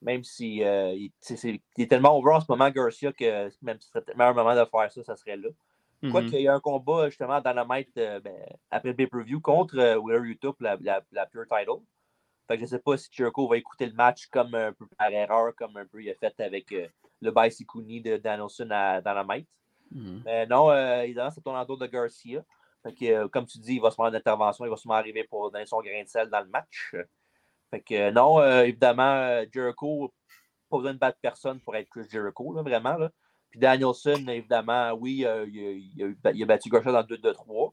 Même 0.00 0.24
si 0.24 0.64
euh, 0.64 0.94
il, 0.94 1.12
est 1.78 1.86
tellement 1.86 2.16
over 2.16 2.34
en 2.34 2.40
ce 2.40 2.46
moment, 2.50 2.70
Garcia, 2.70 3.12
que 3.12 3.50
même 3.62 3.78
si 3.78 3.86
ce 3.86 3.92
serait 3.92 4.04
le 4.08 4.14
meilleur 4.14 4.34
moment 4.34 4.54
de 4.54 4.64
faire 4.64 4.90
ça, 4.90 5.04
ça 5.04 5.16
serait 5.16 5.36
là. 5.36 5.48
Quoi 6.10 6.22
Mhm. 6.22 6.30
qu'il 6.30 6.40
y 6.40 6.48
a 6.48 6.54
un 6.54 6.60
combat 6.60 7.08
justement 7.08 7.40
dans 7.40 7.52
la 7.52 7.64
maître 7.64 7.92
ben, 7.94 8.34
après 8.72 8.88
le 8.88 8.96
pay-per-view 8.96 9.40
contre 9.40 9.78
euh, 9.78 9.96
Wheeler 9.96 10.30
Utah 10.30 10.48
pour 10.52 10.62
la, 10.62 10.76
la, 10.80 11.00
la 11.12 11.26
Pure 11.26 11.44
Title. 11.44 11.80
Fait 12.52 12.58
que 12.58 12.66
je 12.66 12.74
ne 12.74 12.78
sais 12.78 12.78
pas 12.78 12.96
si 12.98 13.08
Jericho 13.10 13.48
va 13.48 13.56
écouter 13.56 13.86
le 13.86 13.94
match 13.94 14.26
comme 14.26 14.54
un 14.54 14.72
peu 14.72 14.86
par 14.98 15.10
erreur, 15.10 15.54
comme 15.56 15.76
un 15.78 15.86
peu 15.86 16.02
il 16.02 16.10
a 16.10 16.14
fait 16.14 16.38
avec 16.40 16.70
euh, 16.72 16.86
le 17.22 17.30
Bicycuni 17.30 18.02
de 18.02 18.18
Danielson 18.18 18.68
à 18.70 19.00
Dynamite. 19.00 19.48
Mhm. 19.90 20.22
Mais 20.24 20.46
non, 20.46 20.70
euh, 20.70 21.02
évidemment, 21.02 21.30
ça 21.30 21.40
tourne 21.40 21.58
autour 21.58 21.78
de 21.78 21.86
Garcia. 21.86 22.44
Fait 22.82 22.92
que, 22.92 23.04
euh, 23.06 23.28
comme 23.28 23.46
tu 23.46 23.58
dis, 23.58 23.76
il 23.76 23.80
va 23.80 23.90
se 23.90 23.96
faire 23.96 24.06
une 24.06 24.16
intervention, 24.16 24.66
il 24.66 24.68
va 24.68 24.76
sûrement 24.76 24.96
arriver 24.96 25.24
pour 25.24 25.50
donner 25.50 25.64
son 25.64 25.80
grain 25.80 26.02
de 26.02 26.08
sel 26.08 26.28
dans 26.28 26.40
le 26.40 26.48
match. 26.48 26.94
Fait 27.72 27.80
que 27.80 27.94
euh, 27.94 28.10
non, 28.10 28.38
euh, 28.38 28.64
évidemment, 28.64 29.42
Jericho, 29.50 30.12
pas 30.68 30.76
besoin 30.76 30.92
de 30.92 30.98
battre 30.98 31.18
personne 31.22 31.58
pour 31.60 31.74
être 31.74 31.88
Chris 31.88 32.06
Jericho, 32.10 32.52
là, 32.52 32.60
vraiment. 32.60 32.98
Là. 32.98 33.10
Puis 33.48 33.58
Danielson, 33.58 34.26
évidemment, 34.28 34.92
oui, 34.92 35.24
euh, 35.24 35.46
il, 35.48 36.16
a, 36.24 36.30
il 36.32 36.44
battu 36.44 36.68
Garcia 36.68 36.92
dans 36.92 37.06
le 37.08 37.16
2-2-3. 37.16 37.72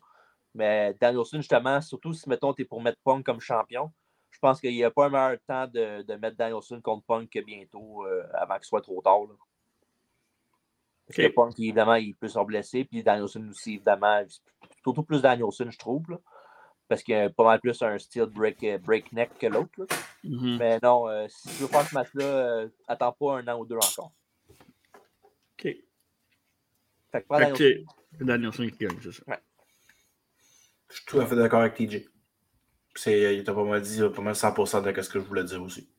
Mais 0.55 0.95
Danielson, 0.99 1.37
justement, 1.37 1.81
surtout 1.81 2.13
si, 2.13 2.29
mettons, 2.29 2.53
tu 2.53 2.61
es 2.61 2.65
pour 2.65 2.81
mettre 2.81 2.97
Punk 3.03 3.25
comme 3.25 3.41
champion, 3.41 3.91
je 4.31 4.39
pense 4.39 4.59
qu'il 4.61 4.71
n'y 4.73 4.83
a 4.83 4.91
pas 4.91 5.05
un 5.05 5.09
meilleur 5.09 5.37
temps 5.47 5.67
de, 5.67 6.03
de 6.03 6.13
mettre 6.15 6.37
Danielson 6.37 6.79
contre 6.81 7.05
Punk 7.05 7.29
que 7.29 7.39
bientôt, 7.39 8.05
euh, 8.05 8.23
avant 8.33 8.57
que 8.57 8.63
ce 8.63 8.69
soit 8.69 8.81
trop 8.81 9.01
tard. 9.01 9.21
là. 9.23 9.35
Parce 11.07 11.17
que. 11.17 11.27
Punk, 11.33 11.59
évidemment, 11.59 11.95
il 11.95 12.15
peut 12.15 12.27
se 12.27 12.39
blesser. 12.45 12.85
Puis 12.85 13.03
Danielson 13.03 13.47
aussi, 13.49 13.75
évidemment. 13.75 14.23
Surtout 14.83 15.03
plus 15.03 15.21
Danielson, 15.21 15.69
je 15.69 15.77
trouve. 15.77 16.11
là. 16.11 16.17
parce 16.87 17.03
qu'il 17.03 17.15
y 17.15 17.17
a 17.17 17.29
pas 17.29 17.43
mal 17.43 17.59
plus 17.59 17.81
un 17.81 17.97
style 17.99 18.25
break, 18.25 18.63
euh, 18.63 18.77
breakneck 18.77 19.37
que 19.37 19.47
l'autre. 19.47 19.71
là. 19.77 19.85
Mhm. 20.23 20.57
Mais 20.57 20.79
non, 20.81 21.07
euh, 21.07 21.27
si 21.27 21.49
tu 21.49 21.55
veux 21.63 21.67
faire 21.67 21.87
ce 21.87 21.95
match-là, 21.95 22.25
euh, 22.25 22.69
attends 22.87 23.11
pas 23.13 23.39
un 23.39 23.47
an 23.47 23.59
ou 23.59 23.65
deux 23.65 23.75
encore. 23.77 24.11
OK. 25.57 25.63
Fait 27.11 27.23
que 27.23 27.27
Danielson. 27.29 27.53
que 27.57 27.83
c'est 28.17 28.25
Danielson 28.25 28.67
qui 28.69 28.85
gagne, 28.85 28.99
c'est 29.01 29.11
ça. 29.11 29.39
Je 30.89 30.95
suis 30.95 31.05
tout 31.05 31.19
à 31.19 31.25
fait 31.25 31.35
d'accord 31.35 31.61
avec 31.61 31.75
TJ. 31.75 32.07
Il 33.07 33.43
t'a 33.43 33.53
pas 33.53 33.63
mal 33.63 33.81
dit 33.81 34.01
pas 34.15 34.21
mal 34.21 34.33
100% 34.35 34.81
de 34.95 35.01
ce 35.01 35.09
que 35.09 35.19
je 35.19 35.25
voulais 35.25 35.43
dire 35.43 35.61
aussi. 35.61 35.89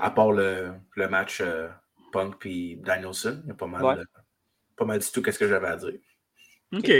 À 0.00 0.10
part 0.10 0.32
le, 0.32 0.72
le 0.96 1.08
match 1.08 1.40
euh, 1.40 1.68
Punk 2.12 2.36
puis 2.38 2.76
Danielson, 2.76 3.40
il 3.44 3.48
y 3.48 3.50
a 3.50 3.54
pas 3.54 3.66
mal, 3.66 3.82
Ouais. 3.84 3.94
euh, 3.98 4.04
pas 4.76 4.84
mal 4.84 4.98
du 5.00 5.10
tout 5.10 5.22
qu'est-ce 5.22 5.38
que 5.38 5.48
j'avais 5.48 5.68
à 5.68 5.76
dire. 5.76 5.94
OK. 6.72 6.90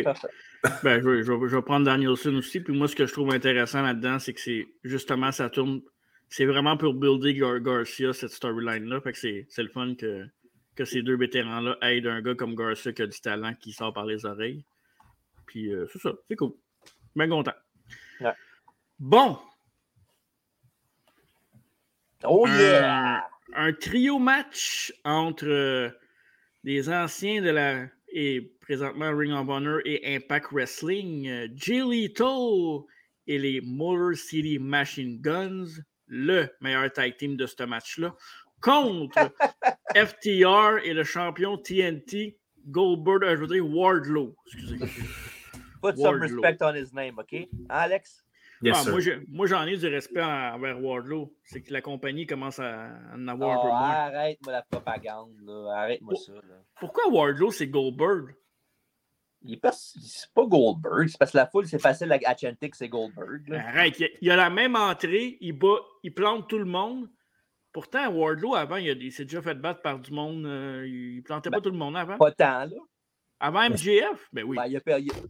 Ben, 0.84 1.00
je, 1.02 1.08
vais- 1.08 1.22
je 1.24 1.32
vais- 1.32 1.48
je 1.48 1.56
vais 1.56 1.62
prendre 1.62 1.86
Danielson 1.86 2.34
aussi. 2.36 2.60
Puis 2.60 2.72
moi, 2.76 2.86
ce 2.86 2.94
que 2.94 3.06
je 3.06 3.12
trouve 3.12 3.32
intéressant 3.32 3.82
là-dedans, 3.82 4.18
c'est 4.20 4.32
que 4.34 4.40
c'est 4.40 4.68
justement, 4.84 5.32
ça 5.32 5.50
tourne. 5.50 5.80
C'est 6.28 6.44
vraiment 6.46 6.76
pour 6.76 6.94
builder 6.94 7.34
Gar- 7.34 7.60
Garcia, 7.60 8.12
cette 8.12 8.30
storyline-là. 8.30 9.00
Fait 9.00 9.12
que 9.12 9.18
c'est 9.18 9.46
c'est 9.48 9.62
le 9.62 9.68
fun 9.70 9.94
que, 9.96 10.24
que 10.76 10.84
ces 10.84 11.02
deux 11.02 11.16
vétérans-là 11.16 11.76
aident 11.82 12.06
un 12.06 12.22
gars 12.22 12.34
comme 12.36 12.54
Garcia 12.54 12.92
qui 12.92 13.02
a 13.02 13.06
du 13.06 13.20
talent 13.20 13.54
qui 13.54 13.72
sort 13.72 13.92
par 13.92 14.06
les 14.06 14.24
oreilles. 14.24 14.64
Puis 15.46 15.72
euh, 15.74 15.86
c'est 15.92 15.98
ça, 16.00 16.12
c'est 16.28 16.36
cool. 16.36 16.52
Bien 17.16 17.28
content. 17.28 17.52
Ouais. 18.20 18.32
Bon. 19.02 19.36
Oh 22.22 22.46
Un- 22.46 22.56
yeah! 22.56 23.26
Un, 23.56 23.72
trio 23.72 24.20
match 24.20 24.92
entre 25.04 25.48
euh, 25.48 25.90
des 26.62 26.88
anciens 26.88 27.42
de 27.42 27.50
la. 27.50 27.88
et 28.12 28.54
présentement 28.60 29.10
Ring 29.12 29.32
of 29.32 29.48
Honor 29.48 29.80
et 29.84 30.14
Impact 30.14 30.52
Wrestling, 30.52 31.26
euh, 31.26 31.48
Jay 31.56 31.82
et 33.26 33.38
les 33.38 33.60
Motor 33.60 34.14
City 34.14 34.60
Machine 34.60 35.20
Guns, 35.20 35.82
le 36.06 36.46
meilleur 36.60 36.92
tag 36.92 37.16
team 37.16 37.36
de 37.36 37.46
ce 37.46 37.64
match-là, 37.64 38.14
contre 38.60 39.34
FTR 39.96 40.78
et 40.84 40.94
le 40.94 41.02
champion 41.02 41.58
TNT 41.58 42.38
Goldberg, 42.68 43.24
euh, 43.24 43.34
je 43.34 43.40
veux 43.40 43.48
dire 43.48 43.68
Wardlow. 43.68 44.36
Excusez. 44.46 44.78
Put 45.82 45.98
some 45.98 46.20
respect 46.20 46.62
on 46.62 46.76
his 46.76 46.92
name, 46.94 47.18
OK? 47.18 47.48
Hein, 47.68 47.88
Ah, 48.70 48.84
moi, 49.28 49.46
j'en 49.46 49.64
ai 49.66 49.76
du 49.76 49.86
respect 49.88 50.22
en- 50.22 50.54
envers 50.54 50.82
Wardlow. 50.82 51.34
C'est 51.44 51.62
que 51.62 51.72
la 51.72 51.80
compagnie 51.80 52.26
commence 52.26 52.58
à 52.58 52.90
en 53.14 53.26
avoir 53.28 53.50
un 53.50 53.62
peu 53.62 53.68
Oh, 53.68 53.76
moins. 53.76 53.90
arrête-moi 53.90 54.52
la 54.52 54.62
propagande, 54.62 55.34
là. 55.44 55.72
Arrête-moi 55.76 56.14
ça, 56.16 56.32
là. 56.32 56.62
Pourquoi 56.78 57.08
Wardlow, 57.08 57.50
c'est 57.50 57.66
Goldberg? 57.66 58.34
Il 59.44 59.54
est 59.54 59.56
pas, 59.56 59.72
c'est 59.72 60.32
pas 60.32 60.46
Goldberg. 60.46 61.08
C'est 61.08 61.18
parce 61.18 61.32
que 61.32 61.36
la 61.38 61.46
foule, 61.46 61.66
c'est 61.66 61.80
facile 61.80 62.12
à, 62.12 62.36
chanter 62.36 62.70
que 62.70 62.76
c'est 62.76 62.88
Goldberg. 62.88 63.48
là. 63.48 63.66
Arrête, 63.66 63.98
il 63.98 64.04
a, 64.04 64.08
il 64.20 64.30
a 64.30 64.36
la 64.36 64.50
même 64.50 64.76
entrée, 64.76 65.38
il 65.40 65.52
bat, 65.52 65.80
il 66.04 66.14
plante 66.14 66.48
tout 66.48 66.58
le 66.58 66.64
monde. 66.64 67.08
Pourtant, 67.72 68.08
Wardlow, 68.12 68.54
avant, 68.54 68.76
il, 68.76 69.10
s'est 69.10 69.24
déjà 69.24 69.42
fait 69.42 69.54
battre 69.54 69.80
par 69.82 69.98
du 69.98 70.12
monde. 70.12 70.44
euh, 70.46 70.86
il 70.86 71.22
plantait 71.22 71.50
pas 71.50 71.60
tout 71.60 71.70
le 71.70 71.78
monde 71.78 71.96
avant. 71.96 72.18
Pas 72.18 72.30
tant, 72.30 72.66
là. 72.66 72.76
Avant 73.40 73.68
MJF? 73.68 74.28
Ben 74.32 74.44
oui. 74.44 74.56
Ben, 74.56 74.66
il 74.66 74.76
a 74.76 74.80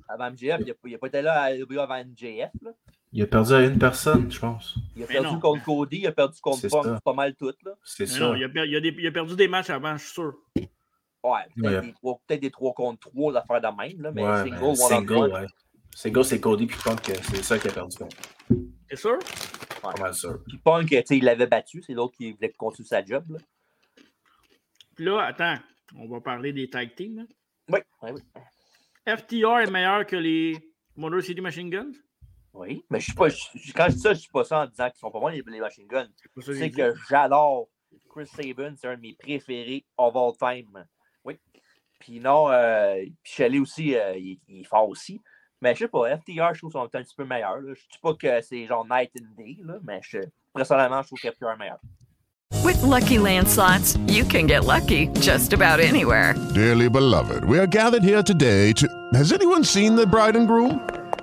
avant 0.09 0.31
MJF, 0.31 0.61
il 0.61 0.71
a, 0.71 0.75
il 0.85 0.95
a 0.95 0.99
pas 0.99 1.07
été 1.07 1.23
là 1.23 1.41
à 1.41 1.47
avant 1.47 2.05
MJF. 2.05 2.51
Là. 2.61 2.73
Il 3.15 3.23
a 3.23 3.27
perdu 3.27 3.53
à 3.53 3.61
une 3.65 3.79
personne, 3.79 4.31
je 4.33 4.39
pense. 4.39 4.75
Il 4.97 5.03
a 5.03 5.07
Mais 5.07 5.15
perdu 5.15 5.35
non. 5.35 5.41
contre 5.41 5.65
Cody, 5.65 5.99
il 5.99 6.07
a 6.07 6.13
perdu 6.13 6.41
contre 6.41 6.67
Punk, 6.69 6.85
ça. 6.85 7.01
pas 7.05 7.13
mal 7.13 7.35
tout. 7.35 7.53
Là. 7.65 7.73
C'est 7.85 8.07
ça. 8.07 8.21
non, 8.21 8.35
il 8.35 8.45
a, 8.45 8.49
per- 8.49 8.65
il 8.67 8.75
a 8.75 8.81
des- 8.81 8.95
il 8.99 9.07
a 9.07 9.13
perdu 9.13 9.37
des 9.37 9.49
matchs 9.49 9.69
avant, 9.71 9.97
je 9.99 10.03
suis 10.05 10.13
sûr. 10.15 10.35
Ouais, 10.57 11.41
peut-être 11.55 11.75
Ouais. 11.75 11.81
des, 11.83 11.93
trois- 11.93 12.21
peut-être 12.27 12.41
des 12.41 12.51
3 12.51 12.73
contre 12.75 13.01
3 13.11 13.33
d'affaires 13.33 13.61
de 13.61 13.77
même, 13.77 14.01
là, 14.03 14.11
mais 14.13 14.23
Ouais, 14.27 14.43
single, 14.45 14.65
one 14.65 14.77
single, 14.77 15.15
on 15.15 15.33
ouais. 15.35 15.47
Single, 15.95 16.25
c'est 16.25 16.41
Cody 16.41 16.67
puis 16.67 16.79
Punk, 16.83 17.11
euh, 17.11 17.15
c'est 17.31 17.43
ça 17.45 17.59
qui 17.59 17.69
a 17.69 17.73
perdu 17.73 17.97
contre. 17.97 18.17
T'es 18.89 18.97
sûr? 18.97 19.19
Pas 19.83 19.93
mal 20.01 20.15
sûr. 20.15 20.39
Puis 20.49 20.59
Punk, 20.59 20.89
tu 20.89 20.97
sais, 21.05 21.19
il 21.19 21.25
l'avait 21.25 21.47
battu, 21.47 21.83
c'est 21.87 21.93
l'autre 21.93 22.17
qui 22.17 22.33
voulait 22.33 22.51
continuer 22.53 22.89
sa 22.89 23.05
job. 23.05 23.25
Là. 23.31 23.39
Puis 24.97 25.05
là, 25.05 25.21
attends, 25.21 25.57
on 25.97 26.09
va 26.09 26.21
parler 26.21 26.53
des 26.53 26.69
tag 26.71 26.95
teams. 26.95 27.17
là. 27.19 27.23
Oui, 27.69 27.79
oui, 28.03 28.11
oui. 28.15 28.43
FTR 29.07 29.61
est 29.61 29.71
meilleur 29.71 30.07
que 30.07 30.17
les 30.17 30.57
Motor 30.97 31.23
City 31.23 31.41
Machine 31.41 31.69
Guns? 31.71 31.93
Oui, 32.55 32.85
mais 32.91 33.01
je 33.01 33.05
suis 33.07 33.15
pas, 33.15 33.29
je- 33.31 33.37
je- 33.55 33.73
quand 33.73 33.87
je 33.89 33.95
dis 33.95 34.01
ça, 34.01 34.13
je 34.15 34.21
suis 34.21 34.31
pas 34.31 34.45
ça 34.45 34.61
en 34.61 34.67
disant 34.67 34.91
qu'ils 34.91 34.99
sont 34.99 35.11
pas 35.11 35.21
bons 35.21 35.29
les, 35.29 35.43
les 35.47 35.61
machine 35.61 35.87
guns. 35.87 36.07
pas 36.35 36.43
ça 36.43 36.47
que 36.49 36.53
Tu 36.53 36.59
sais 36.59 36.71
que 36.71 36.95
j'adore 37.09 37.69
Chris 38.11 38.27
Sabin, 38.27 38.75
c'est 38.77 38.89
un 38.89 38.97
de 38.97 39.01
mes 39.01 39.15
préférés 39.19 39.85
of 39.97 40.15
all 40.17 40.33
time. 40.39 40.85
Oui. 41.25 41.39
Puis 41.99 42.21
non, 42.21 42.51
euh, 42.51 43.03
Shelley 43.23 43.59
aussi, 43.59 43.95
euh, 43.97 44.15
il, 44.17 44.39
il 44.49 44.61
est 44.61 44.65
fort 44.65 44.89
aussi. 44.89 45.19
Mais 45.63 45.75
je 45.75 45.81
sais 45.81 45.89
pas, 45.89 46.17
FTR, 46.19 46.53
je 46.55 46.59
trouve 46.59 46.73
sont 46.73 46.83
un 46.83 46.89
petit 46.89 47.15
peu 47.17 47.25
meilleurs. 47.25 47.61
là. 47.61 47.73
Je 47.75 47.81
dis 47.81 47.99
pas 48.03 48.15
que 48.15 48.41
c'est 48.43 48.67
genre 48.67 48.85
night 48.85 49.11
and 49.19 49.35
day, 49.39 49.57
là, 49.65 49.75
mais 49.83 50.01
je, 50.03 50.19
personnellement, 50.55 51.01
je 51.03 51.07
trouve 51.09 51.21
que 51.21 51.31
FTR 51.31 51.53
est 51.55 51.57
meilleur. 51.59 51.79
With 52.65 52.83
Lucky 52.83 53.19
Land 53.19 53.49
slots, 53.49 53.97
you 54.09 54.25
can 54.25 54.47
get 54.47 54.65
lucky 54.67 55.09
just 55.21 55.53
about 55.55 55.81
anywhere. 55.81 56.35
Dearly 56.55 56.89
beloved, 56.91 57.45
we 57.47 57.59
are 57.59 57.67
gathered 57.67 58.03
here 58.05 58.23
today 58.23 58.73
to. 58.75 58.87
Has 59.15 59.33
anyone 59.33 59.65
seen 59.65 59.95
the 59.97 60.07
bride 60.07 60.37
and 60.37 60.47
groom? 60.47 60.81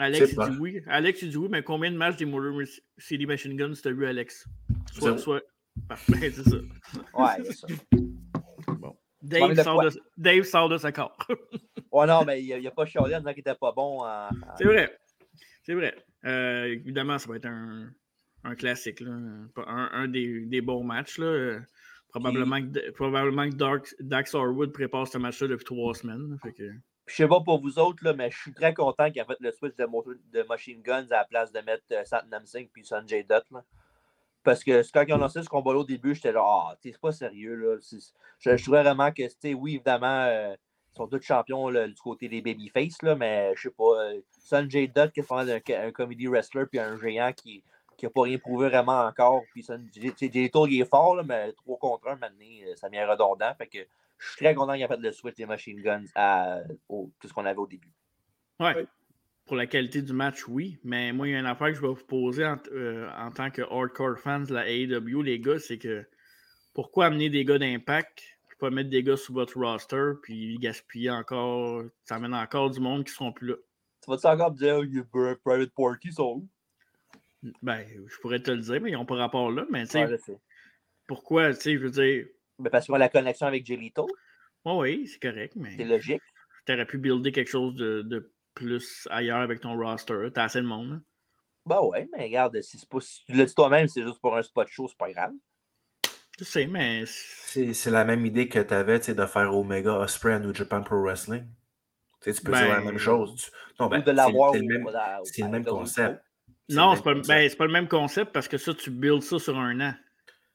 Alex, 0.00 0.32
il 0.32 0.38
dit 0.50 0.56
oui. 0.58 0.80
Alex, 0.86 1.22
il 1.22 1.30
dit 1.30 1.36
oui, 1.36 1.48
mais 1.50 1.62
combien 1.62 1.90
de 1.90 1.96
matchs 1.96 2.16
des 2.16 2.24
Motor 2.24 2.60
City 2.98 3.26
Machine 3.26 3.56
Guns 3.56 3.74
t'as 3.82 3.90
vu, 3.92 4.06
Alex? 4.06 4.46
Soit, 4.92 5.18
soit. 5.18 5.42
Parfait, 5.88 6.30
c'est 6.34 6.42
ça. 6.48 6.56
Ouais, 7.14 7.44
c'est 7.44 7.52
ça. 7.52 7.66
Dave, 9.22 9.40
Parlez 9.40 9.54
de 9.56 9.62
sort 9.62 9.82
de, 9.82 9.90
Dave 10.16 10.42
sort 10.44 10.68
de 10.68 10.78
sa 10.78 10.92
corps. 10.92 11.16
Ouais, 11.92 12.06
non, 12.06 12.24
mais 12.24 12.40
il 12.40 12.62
n'a 12.62 12.70
pas 12.70 12.86
chialé 12.86 13.16
en 13.16 13.18
disant 13.18 13.30
qu'il 13.32 13.40
était 13.40 13.54
pas 13.56 13.72
bon. 13.72 14.04
en- 14.04 14.28
C'est 14.56 14.64
vrai. 14.64 14.96
C'est 15.64 15.74
vrai. 15.74 15.92
Euh, 16.24 16.66
évidemment, 16.66 17.18
ça 17.18 17.28
va 17.28 17.34
être 17.34 17.46
un, 17.46 17.90
un 18.44 18.54
classique. 18.54 19.00
Là. 19.00 19.10
Un, 19.10 19.90
un 19.92 20.06
des, 20.06 20.46
des 20.46 20.60
bons 20.60 20.84
matchs. 20.84 21.18
Là. 21.18 21.58
Probablement, 22.10 22.60
que, 22.62 22.90
probablement 22.92 23.50
que 23.50 23.56
Dark, 23.56 23.92
Dax 23.98 24.36
Harwood 24.36 24.72
prépare 24.72 25.08
ce 25.08 25.18
match-là 25.18 25.48
depuis 25.48 25.64
trois 25.64 25.92
semaines. 25.94 26.38
Fait 26.40 26.52
que... 26.52 26.70
Je 27.10 27.16
sais 27.16 27.28
pas 27.28 27.40
pour 27.40 27.60
vous 27.60 27.78
autres, 27.78 28.04
là, 28.04 28.12
mais 28.12 28.30
je 28.30 28.38
suis 28.38 28.52
très 28.52 28.72
content 28.72 29.10
qu'il 29.10 29.20
ait 29.20 29.24
fait 29.24 29.36
le 29.40 29.50
switch 29.50 29.74
de, 29.76 30.42
Machine 30.48 30.80
Guns 30.80 31.06
à 31.10 31.18
la 31.18 31.24
place 31.24 31.50
de 31.52 31.60
mettre 31.60 31.82
euh, 31.92 32.04
Satnam 32.04 32.46
Singh 32.46 32.68
puis 32.72 32.84
Sanjay 32.84 33.22
Dutt. 33.22 33.44
là. 33.50 33.64
Parce 34.42 34.64
que 34.64 34.82
quand 34.92 35.04
ils 35.06 35.12
ont 35.12 35.18
lancé 35.18 35.42
ce 35.42 35.48
combat-là 35.48 35.80
au 35.80 35.84
début, 35.84 36.14
j'étais 36.14 36.32
là, 36.32 36.42
ah, 36.42 36.76
t'sais, 36.80 36.92
c'est 36.92 37.00
pas 37.00 37.12
sérieux. 37.12 37.54
Là. 37.54 37.76
Je, 38.38 38.62
trouvais 38.62 38.82
vraiment 38.82 39.10
que, 39.10 39.26
t'sais, 39.26 39.54
oui, 39.54 39.74
évidemment, 39.74 40.24
euh, 40.28 40.54
ils 40.94 40.96
sont 40.96 41.08
tous 41.08 41.20
champions 41.20 41.70
du 41.70 42.00
côté 42.02 42.28
des 42.28 42.40
babyface, 42.40 43.02
là, 43.02 43.14
mais 43.16 43.52
je 43.56 43.62
sais 43.62 43.70
pas. 43.70 44.02
euh, 44.02 44.20
Sanjay 44.30 44.86
Dutt, 44.86 45.12
qui 45.12 45.20
est 45.20 45.32
un, 45.32 45.86
un 45.86 45.92
comedy 45.92 46.26
wrestler, 46.26 46.66
puis 46.66 46.78
un 46.78 46.96
géant 46.98 47.32
qui 47.32 47.62
qui 48.00 48.06
n'a 48.06 48.10
pas 48.10 48.22
rien 48.22 48.38
prouvé 48.38 48.70
vraiment 48.70 49.02
encore. 49.02 49.42
Puis 49.52 49.62
Sanjay 49.62 50.14
Lethal, 50.32 50.72
il 50.72 50.80
est 50.80 50.88
fort, 50.88 51.14
là, 51.16 51.22
mais 51.22 51.52
3 51.52 51.76
contre 51.78 52.08
1, 52.08 52.16
maintenant, 52.16 52.46
euh, 52.66 52.74
ça 52.76 52.88
m'est 52.88 53.04
redondant. 53.04 53.54
Fait 53.58 53.66
que 53.66 53.78
je 54.20 54.28
suis 54.28 54.44
très 54.44 54.54
content 54.54 54.74
qu'il 54.74 54.82
ait 54.82 54.88
fait 54.88 54.96
le 54.98 55.12
switch 55.12 55.34
des 55.36 55.46
Machine 55.46 55.80
Guns 55.82 56.04
à 56.14 56.60
au- 56.88 57.10
tout 57.20 57.26
ce 57.28 57.32
qu'on 57.32 57.44
avait 57.46 57.58
au 57.58 57.66
début. 57.66 57.90
Ouais. 58.60 58.86
Pour 59.46 59.56
la 59.56 59.66
qualité 59.66 60.02
du 60.02 60.12
match, 60.12 60.46
oui. 60.46 60.78
Mais 60.84 61.12
moi, 61.12 61.26
il 61.26 61.32
y 61.32 61.34
a 61.34 61.40
une 61.40 61.46
affaire 61.46 61.68
que 61.68 61.74
je 61.74 61.80
vais 61.80 61.88
vous 61.88 62.04
poser 62.06 62.44
en, 62.46 62.56
euh, 62.72 63.10
en 63.16 63.32
tant 63.32 63.50
que 63.50 63.62
hardcore 63.62 64.18
fans 64.18 64.40
de 64.40 64.54
la 64.54 64.68
AEW, 64.68 65.22
les 65.22 65.40
gars, 65.40 65.58
c'est 65.58 65.78
que 65.78 66.06
pourquoi 66.74 67.06
amener 67.06 67.30
des 67.30 67.44
gars 67.44 67.58
d'impact, 67.58 68.22
puis 68.46 68.56
pas 68.58 68.70
mettre 68.70 68.90
des 68.90 69.02
gars 69.02 69.16
sous 69.16 69.32
votre 69.32 69.58
roster, 69.58 70.12
puis 70.22 70.56
gaspiller 70.58 71.10
encore, 71.10 71.82
ça 72.04 72.16
amène 72.16 72.34
encore 72.34 72.70
du 72.70 72.78
monde 72.78 73.04
qui 73.04 73.12
seront 73.12 73.32
plus 73.32 73.48
là. 73.48 73.54
Tu 74.04 74.10
vas-tu 74.10 74.26
encore 74.26 74.52
me 74.52 74.56
dire, 74.56 74.84
you 74.84 75.02
br- 75.12 75.36
Private 75.44 75.72
Party, 75.74 76.08
ils 76.08 76.12
sont 76.12 76.36
où? 76.36 76.48
Ben, 77.62 77.84
je 78.06 78.18
pourrais 78.20 78.40
te 78.40 78.50
le 78.50 78.58
dire, 78.58 78.80
mais 78.80 78.90
ils 78.90 78.94
n'ont 78.94 79.06
pas 79.06 79.16
rapport 79.16 79.50
là. 79.50 79.66
Mais 79.70 79.84
tu 79.86 79.92
sais. 79.92 80.18
pourquoi, 81.06 81.52
tu 81.54 81.60
sais, 81.60 81.72
je 81.74 81.78
veux 81.78 81.90
dire, 81.90 82.26
Mais 82.60 82.70
parce 82.70 82.86
qu'on 82.86 82.94
a 82.94 82.98
la 82.98 83.08
connexion 83.08 83.46
avec 83.46 83.66
Jelito, 83.66 84.06
ouais, 84.64 84.72
oui, 84.74 85.06
c'est 85.06 85.18
correct, 85.20 85.54
mais 85.56 85.74
c'est 85.76 85.84
logique. 85.84 86.22
tu 86.66 86.72
aurais 86.72 86.86
pu 86.86 86.98
builder 86.98 87.32
quelque 87.32 87.50
chose 87.50 87.74
de, 87.74 88.02
de 88.02 88.32
plus 88.54 89.08
ailleurs 89.10 89.40
avec 89.40 89.60
ton 89.60 89.76
roster. 89.76 90.28
T'as 90.34 90.44
assez 90.44 90.60
de 90.60 90.66
monde. 90.66 91.02
Bah 91.66 91.82
ouais, 91.82 92.08
mais 92.16 92.24
regarde, 92.24 92.60
si, 92.62 92.78
c'est 92.78 92.88
pas, 92.88 93.00
si 93.00 93.24
tu 93.24 93.32
l'as 93.32 93.44
dit 93.44 93.54
toi-même, 93.54 93.86
c'est 93.88 94.02
juste 94.02 94.20
pour 94.20 94.36
un 94.36 94.42
spot 94.42 94.68
show, 94.68 94.88
c'est 94.88 94.96
pas 94.98 95.10
grave. 95.10 95.32
Je 96.38 96.44
sais, 96.44 96.66
mais 96.66 97.04
C'est 97.06 97.74
c'est 97.74 97.90
la 97.90 98.04
même 98.04 98.24
idée 98.24 98.48
que 98.48 98.58
tu 98.60 98.72
avais 98.74 98.98
de 98.98 99.26
faire 99.26 99.54
Omega 99.54 99.92
Osprey 99.98 100.32
à 100.32 100.38
New 100.38 100.54
Japan 100.54 100.82
Pro 100.82 101.02
Wrestling. 101.02 101.46
Tu 102.22 102.32
sais, 102.32 102.38
tu 102.38 102.44
peux 102.44 102.52
dire 102.52 102.68
la 102.68 102.78
Ben, 102.78 102.84
même 102.86 102.98
chose. 102.98 103.50
Non, 103.78 103.88
ben, 103.88 104.00
Ou 104.00 104.02
de 104.04 104.10
l'avoir 104.10 104.52
c'est- 104.52 104.60
le 104.60 104.66
même, 104.66 104.84
le 104.84 105.70
concept. 105.70 106.22
Non, 106.70 106.90
le 106.92 106.96
c'est 106.96 107.02
pas, 107.02 107.14
ben, 107.14 107.50
pas 107.56 107.66
le 107.66 107.72
même 107.72 107.88
concept 107.88 108.32
parce 108.32 108.48
que 108.48 108.56
ça, 108.56 108.72
tu 108.74 108.90
builds 108.90 109.22
ça 109.22 109.38
sur 109.38 109.58
un 109.58 109.80
an. 109.80 109.94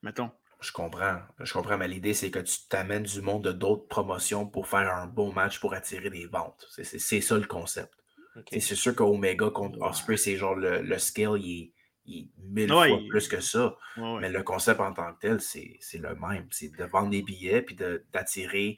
Mettons. 0.02 0.32
Je 0.66 0.72
comprends. 0.72 1.20
Je 1.40 1.54
comprends, 1.54 1.78
mais 1.78 1.88
l'idée, 1.88 2.14
c'est 2.14 2.32
que 2.32 2.40
tu 2.40 2.58
t'amènes 2.70 3.04
du 3.04 3.22
monde 3.22 3.44
de 3.44 3.52
d'autres 3.52 3.88
promotions 3.88 4.48
pour 4.48 4.68
faire 4.68 4.92
un 4.94 5.06
bon 5.08 5.32
match 5.32 5.60
pour 5.60 5.74
attirer 5.74 6.10
des 6.10 6.26
ventes. 6.26 6.66
C'est- 6.72 6.84
C'est 6.84 7.00
c'est 7.00 7.22
ça 7.22 7.38
le 7.38 7.46
concept. 7.46 7.94
Ok. 8.36 8.48
Et 8.52 8.60
C'est 8.60 8.76
sûr 8.76 8.96
qu'Omega 8.96 9.50
contre 9.50 9.80
Osprey, 9.82 10.18
c'est 10.18 10.38
genre 10.38 10.56
le, 10.56 10.82
le 10.82 10.98
scale, 10.98 11.40
il 11.40 11.62
est, 11.62 11.72
il 12.06 12.18
est 12.24 12.28
mille 12.40 12.74
Ouais, 12.74 12.88
fois 12.90 12.98
il- 13.02 13.08
plus 13.10 13.28
que 13.28 13.40
ça. 13.40 13.76
Ouais, 13.98 14.04
ouais. 14.14 14.22
Mais 14.22 14.30
le 14.30 14.44
concept 14.44 14.80
en 14.80 14.92
tant 14.94 15.14
que 15.14 15.20
tel, 15.20 15.40
c'est 15.40 15.78
c'est 15.80 16.00
le 16.00 16.16
même. 16.16 16.48
C'est 16.52 16.76
de 16.76 16.84
vendre 16.86 17.10
des 17.12 17.22
billets 17.22 17.62
puis 17.62 17.76
de- 17.76 18.04
d'attirer 18.12 18.78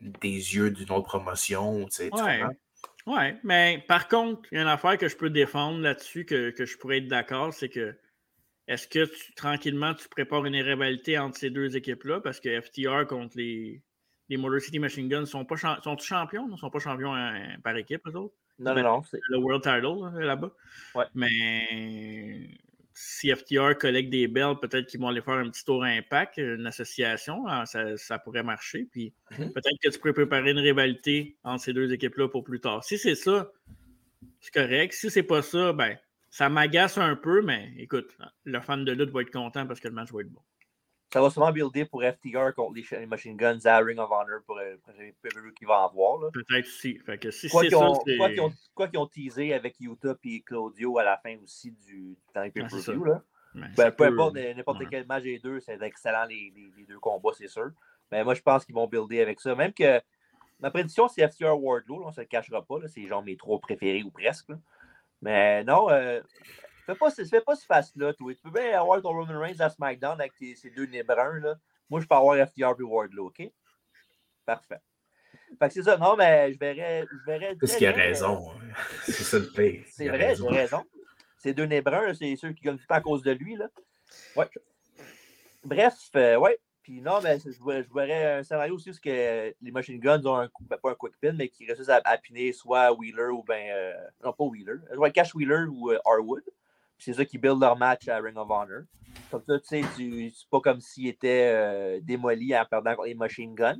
des 0.00 0.28
yeux 0.56 0.70
d'une 0.70 0.90
autre 0.90 1.06
promotion. 1.06 1.86
tu 1.86 1.96
sais? 1.96 2.10
Ouais, 3.06 3.38
mais 3.44 3.84
par 3.86 4.08
contre, 4.08 4.48
il 4.50 4.56
y 4.56 4.58
a 4.58 4.62
une 4.62 4.68
affaire 4.68 4.96
que 4.96 5.08
je 5.08 5.16
peux 5.16 5.28
défendre 5.30 5.80
là-dessus, 5.80 6.24
que, 6.24 6.50
que 6.50 6.64
je 6.64 6.78
pourrais 6.78 6.98
être 6.98 7.08
d'accord, 7.08 7.52
c'est 7.52 7.68
que 7.68 7.94
est-ce 8.68 8.88
que 8.88 9.04
tu, 9.04 9.34
tranquillement 9.34 9.94
tu 9.94 10.08
prépares 10.08 10.44
une 10.46 10.56
rivalité 10.56 11.18
entre 11.18 11.38
ces 11.38 11.50
deux 11.50 11.76
équipes-là? 11.76 12.20
Parce 12.20 12.40
que 12.40 12.60
FTR 12.60 13.06
contre 13.06 13.36
les, 13.36 13.82
les 14.28 14.36
Motor 14.36 14.60
City 14.60 14.78
Machine 14.78 15.08
Guns 15.08 15.26
sont 15.26 15.44
pas 15.44 15.56
cham- 15.56 15.78
sont 15.82 15.98
champions? 15.98 16.48
Ils 16.50 16.58
sont 16.58 16.70
pas 16.70 16.78
champions 16.78 17.14
hein, 17.14 17.56
par 17.62 17.76
équipe, 17.76 18.00
eux 18.06 18.16
autres? 18.16 18.34
Non, 18.58 18.74
non, 18.74 18.82
non. 18.82 19.02
Le 19.30 19.38
World 19.38 19.62
Title 19.62 20.18
là, 20.18 20.24
là-bas. 20.26 20.52
Ouais. 20.94 21.04
Mais 21.14 22.48
si 22.96 23.28
FTR 23.34 23.76
collecte 23.76 24.10
des 24.10 24.28
belts, 24.28 24.60
peut-être 24.60 24.86
qu'ils 24.86 25.00
vont 25.00 25.08
aller 25.08 25.20
faire 25.20 25.34
un 25.34 25.50
petit 25.50 25.64
tour 25.64 25.82
à 25.82 25.88
impact, 25.88 26.36
une 26.38 26.66
association, 26.66 27.48
hein, 27.48 27.66
ça, 27.66 27.96
ça 27.96 28.18
pourrait 28.20 28.44
marcher. 28.44 28.86
Puis 28.90 29.12
Mhm. 29.32 29.52
peut-être 29.52 29.78
que 29.82 29.88
tu 29.90 29.98
pourrais 29.98 30.12
préparer 30.12 30.52
une 30.52 30.60
rivalité 30.60 31.36
entre 31.42 31.64
ces 31.64 31.72
deux 31.72 31.92
équipes-là 31.92 32.28
pour 32.28 32.44
plus 32.44 32.60
tard. 32.60 32.84
Si 32.84 32.96
c'est 32.96 33.16
ça, 33.16 33.50
c'est 34.40 34.54
correct. 34.54 34.92
Si 34.94 35.10
c'est 35.10 35.24
pas 35.24 35.42
ça, 35.42 35.72
ben 35.72 35.98
ça 36.36 36.48
m'agace 36.48 36.98
un 36.98 37.14
peu, 37.14 37.42
mais 37.42 37.72
écoute, 37.78 38.18
le 38.42 38.58
fan 38.60 38.84
de 38.84 38.90
lutte 38.90 39.10
va 39.10 39.20
être 39.22 39.30
content 39.30 39.68
parce 39.68 39.78
que 39.78 39.86
le 39.86 39.94
match 39.94 40.10
va 40.12 40.20
être 40.22 40.32
bon. 40.32 40.40
Ça 41.12 41.20
va 41.22 41.30
sûrement 41.30 41.52
builder 41.52 41.84
pour 41.84 42.02
FTR 42.02 42.52
contre 42.56 42.74
les 42.74 42.82
Ch- 42.82 42.98
les 42.98 43.06
Machine 43.06 43.36
Guns 43.36 43.60
à 43.66 43.78
Ring 43.78 44.00
of 44.00 44.10
Honor 44.10 44.40
pour 44.44 44.58
euh, 44.58 44.74
le 44.98 45.12
pay-per-view 45.22 45.52
qu'il 45.52 45.68
va 45.68 45.84
avoir. 45.84 46.20
Là. 46.20 46.30
Peut-être 46.32 46.66
aussi. 46.66 46.98
Fait 47.06 47.18
que 47.18 47.30
si 47.30 47.48
Quoi 47.48 47.62
qu'ils 47.62 47.76
ont, 48.98 49.06
teasé 49.06 49.54
avec 49.54 49.76
Utah 49.78 50.16
et 50.24 50.40
Claudio 50.42 50.98
à 50.98 51.04
la 51.04 51.16
fin 51.18 51.36
aussi 51.44 51.70
du 51.86 52.16
dans 52.34 52.42
les 52.42 52.50
Ah. 52.56 53.22
Ben, 53.54 53.70
Ben, 53.76 53.92
peu 53.92 54.04
importe 54.06 54.34
n'importe 54.34 54.80
ouais. 54.80 54.86
quel 54.90 55.06
match 55.06 55.22
des 55.22 55.38
deux, 55.38 55.60
c'est 55.60 55.80
excellent 55.80 56.24
les, 56.24 56.52
les- 56.56 56.72
les 56.76 56.84
deux 56.84 56.98
combats, 56.98 57.30
c'est 57.38 57.46
sûr. 57.46 57.70
Mais 58.10 58.24
moi, 58.24 58.34
je 58.34 58.42
pense 58.42 58.64
qu'ils 58.64 58.74
vont 58.74 58.88
builder 58.88 59.20
avec 59.20 59.38
ça. 59.38 59.54
Même 59.54 59.72
que 59.72 60.00
ma 60.58 60.72
prédiction, 60.72 61.06
c'est 61.06 61.28
FTR 61.28 61.56
Wardlow, 61.62 62.00
là, 62.00 62.06
on 62.06 62.08
ne 62.08 62.14
se 62.14 62.22
le 62.22 62.26
cachera 62.26 62.64
pas. 62.66 62.78
C'est 62.88 63.06
genre 63.06 63.22
mes 63.22 63.36
trois 63.36 63.60
préférés 63.60 64.02
ou 64.02 64.10
presque. 64.10 64.50
Mais 65.22 65.64
non, 65.64 65.88
euh, 65.90 66.20
fais 66.86 66.94
pas, 66.94 67.10
fais 67.10 67.40
pas 67.40 67.56
ce 67.56 67.64
face-là. 67.64 68.12
toi. 68.14 68.34
Tu 68.34 68.40
peux 68.42 68.50
bien 68.50 68.78
avoir 68.78 69.00
ton 69.00 69.10
Roman 69.10 69.38
Reigns 69.40 69.60
à 69.60 69.70
SmackDown 69.70 70.20
avec 70.20 70.34
tes- 70.36 70.54
ces 70.56 70.70
deux 70.70 70.86
nez 70.86 71.02
bruns. 71.02 71.40
Là. 71.40 71.54
Moi, 71.88 72.00
je 72.00 72.06
peux 72.06 72.14
avoir 72.14 72.36
FTR 72.36 72.74
et 72.78 72.82
Wardlow, 72.82 73.26
OK? 73.28 73.42
Parfait. 74.44 74.78
Fait 75.58 75.68
que 75.68 75.74
c'est 75.74 75.82
ça. 75.82 75.96
Non, 75.96 76.16
mais 76.16 76.52
je 76.52 76.58
verrais. 76.58 77.04
Je 77.10 77.30
verrais 77.30 77.56
Parce 77.60 77.76
qu'il 77.76 77.86
a 77.86 77.90
euh, 77.90 77.94
raison. 77.94 78.50
hein. 78.52 78.74
C'est 79.04 79.12
ça 79.24 79.38
le 79.38 79.48
pire. 79.50 79.84
c'est 79.90 80.08
vrai, 80.08 80.34
j'ai 80.34 80.48
raison. 80.48 80.84
Ces 81.38 81.54
deux 81.54 81.64
nez 81.66 81.80
bruns, 81.82 82.12
c'est 82.14 82.34
ceux 82.36 82.52
qui 82.52 82.62
gagnent 82.62 82.78
tout 82.78 82.84
à 82.88 83.00
cause 83.00 83.22
de 83.22 83.30
lui. 83.32 83.54
Là. 83.56 83.68
Ouais. 84.36 84.48
Bref, 85.62 85.94
euh, 86.16 86.36
ouais. 86.36 86.58
Puis 86.84 87.00
non, 87.00 87.18
mais 87.22 87.38
je, 87.40 87.50
je 87.50 87.94
verrais 87.94 88.38
un 88.40 88.42
scénario 88.42 88.74
aussi 88.74 88.90
où 88.90 88.94
que 89.02 89.54
les 89.60 89.70
Machine 89.70 89.98
Guns 89.98 90.24
ont 90.26 90.36
un, 90.36 90.50
ben, 90.68 90.76
pas 90.76 90.90
un 90.90 90.94
quick 90.94 91.14
pin, 91.18 91.32
mais 91.32 91.48
qui 91.48 91.64
réussissent 91.66 91.88
à, 91.88 92.02
à 92.04 92.18
piner 92.18 92.52
soit 92.52 92.92
Wheeler 92.92 93.28
ou 93.32 93.42
ben. 93.42 93.70
euh, 93.72 93.94
non, 94.22 94.34
pas 94.34 94.44
Wheeler. 94.44 94.74
Ouais, 94.98 95.10
Cash 95.10 95.34
Wheeler 95.34 95.64
ou 95.70 95.90
euh, 95.90 95.98
Harwood. 96.04 96.42
Puis 96.44 97.06
c'est 97.06 97.14
ça 97.14 97.24
qui 97.24 97.38
build 97.38 97.58
leur 97.58 97.76
match 97.78 98.06
à 98.08 98.18
Ring 98.18 98.36
of 98.36 98.50
Honor. 98.50 98.82
Comme 99.30 99.42
ça, 99.46 99.58
tu 99.60 99.82
sais, 99.82 99.82
c'est 99.96 100.50
pas 100.50 100.60
comme 100.60 100.80
s'il 100.80 101.06
était 101.08 101.50
euh, 101.54 102.00
démoli 102.02 102.54
en 102.54 102.66
perdant 102.66 102.94
contre 102.94 103.08
les 103.08 103.14
machine 103.14 103.54
guns. 103.54 103.78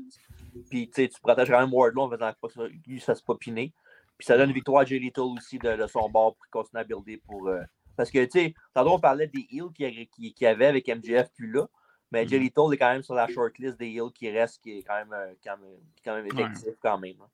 Puis, 0.70 0.88
tu 0.88 1.08
protèges 1.22 1.50
quand 1.50 1.60
même 1.60 1.72
Wardlow 1.74 2.02
en 2.04 2.10
faisant 2.10 2.32
pas 2.40 2.48
ça, 2.48 2.62
ça 3.00 3.14
se 3.14 3.22
popiner. 3.22 3.72
Puis, 4.16 4.24
ça 4.24 4.38
donne 4.38 4.48
une 4.48 4.54
victoire 4.54 4.80
à 4.82 4.84
Jay 4.84 4.98
Little 4.98 5.36
aussi 5.36 5.58
de, 5.58 5.86
son 5.88 6.08
bord 6.08 6.36
pour 6.36 6.46
continuer 6.50 6.80
à 6.80 6.84
builder 6.84 7.20
pour. 7.26 7.48
euh, 7.48 7.60
Parce 7.96 8.10
que, 8.10 8.24
tu 8.24 8.30
sais, 8.30 8.54
tantôt, 8.72 8.92
on 8.92 8.98
parlait 9.00 9.26
des 9.26 9.46
heals 9.50 9.72
qu'il 9.74 10.08
y, 10.18 10.34
y 10.40 10.46
avait 10.46 10.66
avec 10.66 10.88
MJF 10.88 11.28
plus 11.34 11.50
là. 11.50 11.66
Mais 12.14 12.26
Jay 12.28 12.38
Little 12.38 12.72
est 12.72 12.76
quand 12.78 12.92
même 12.92 13.02
sur 13.02 13.14
la 13.14 13.26
shortlist 13.28 13.78
des 13.78 13.88
heals 13.90 14.12
qui 14.14 14.30
restent, 14.30 14.62
qui 14.62 14.78
est 14.78 14.82
quand 14.82 14.94
même, 14.94 15.12
euh, 15.12 15.32
quand 15.44 15.56
même, 15.58 15.70
quand 16.04 16.14
même 16.14 16.24
Ouais. 16.26 16.42
effectif 16.44 16.74
quand 16.80 16.98
même. 16.98 17.16
hein. 17.20 17.28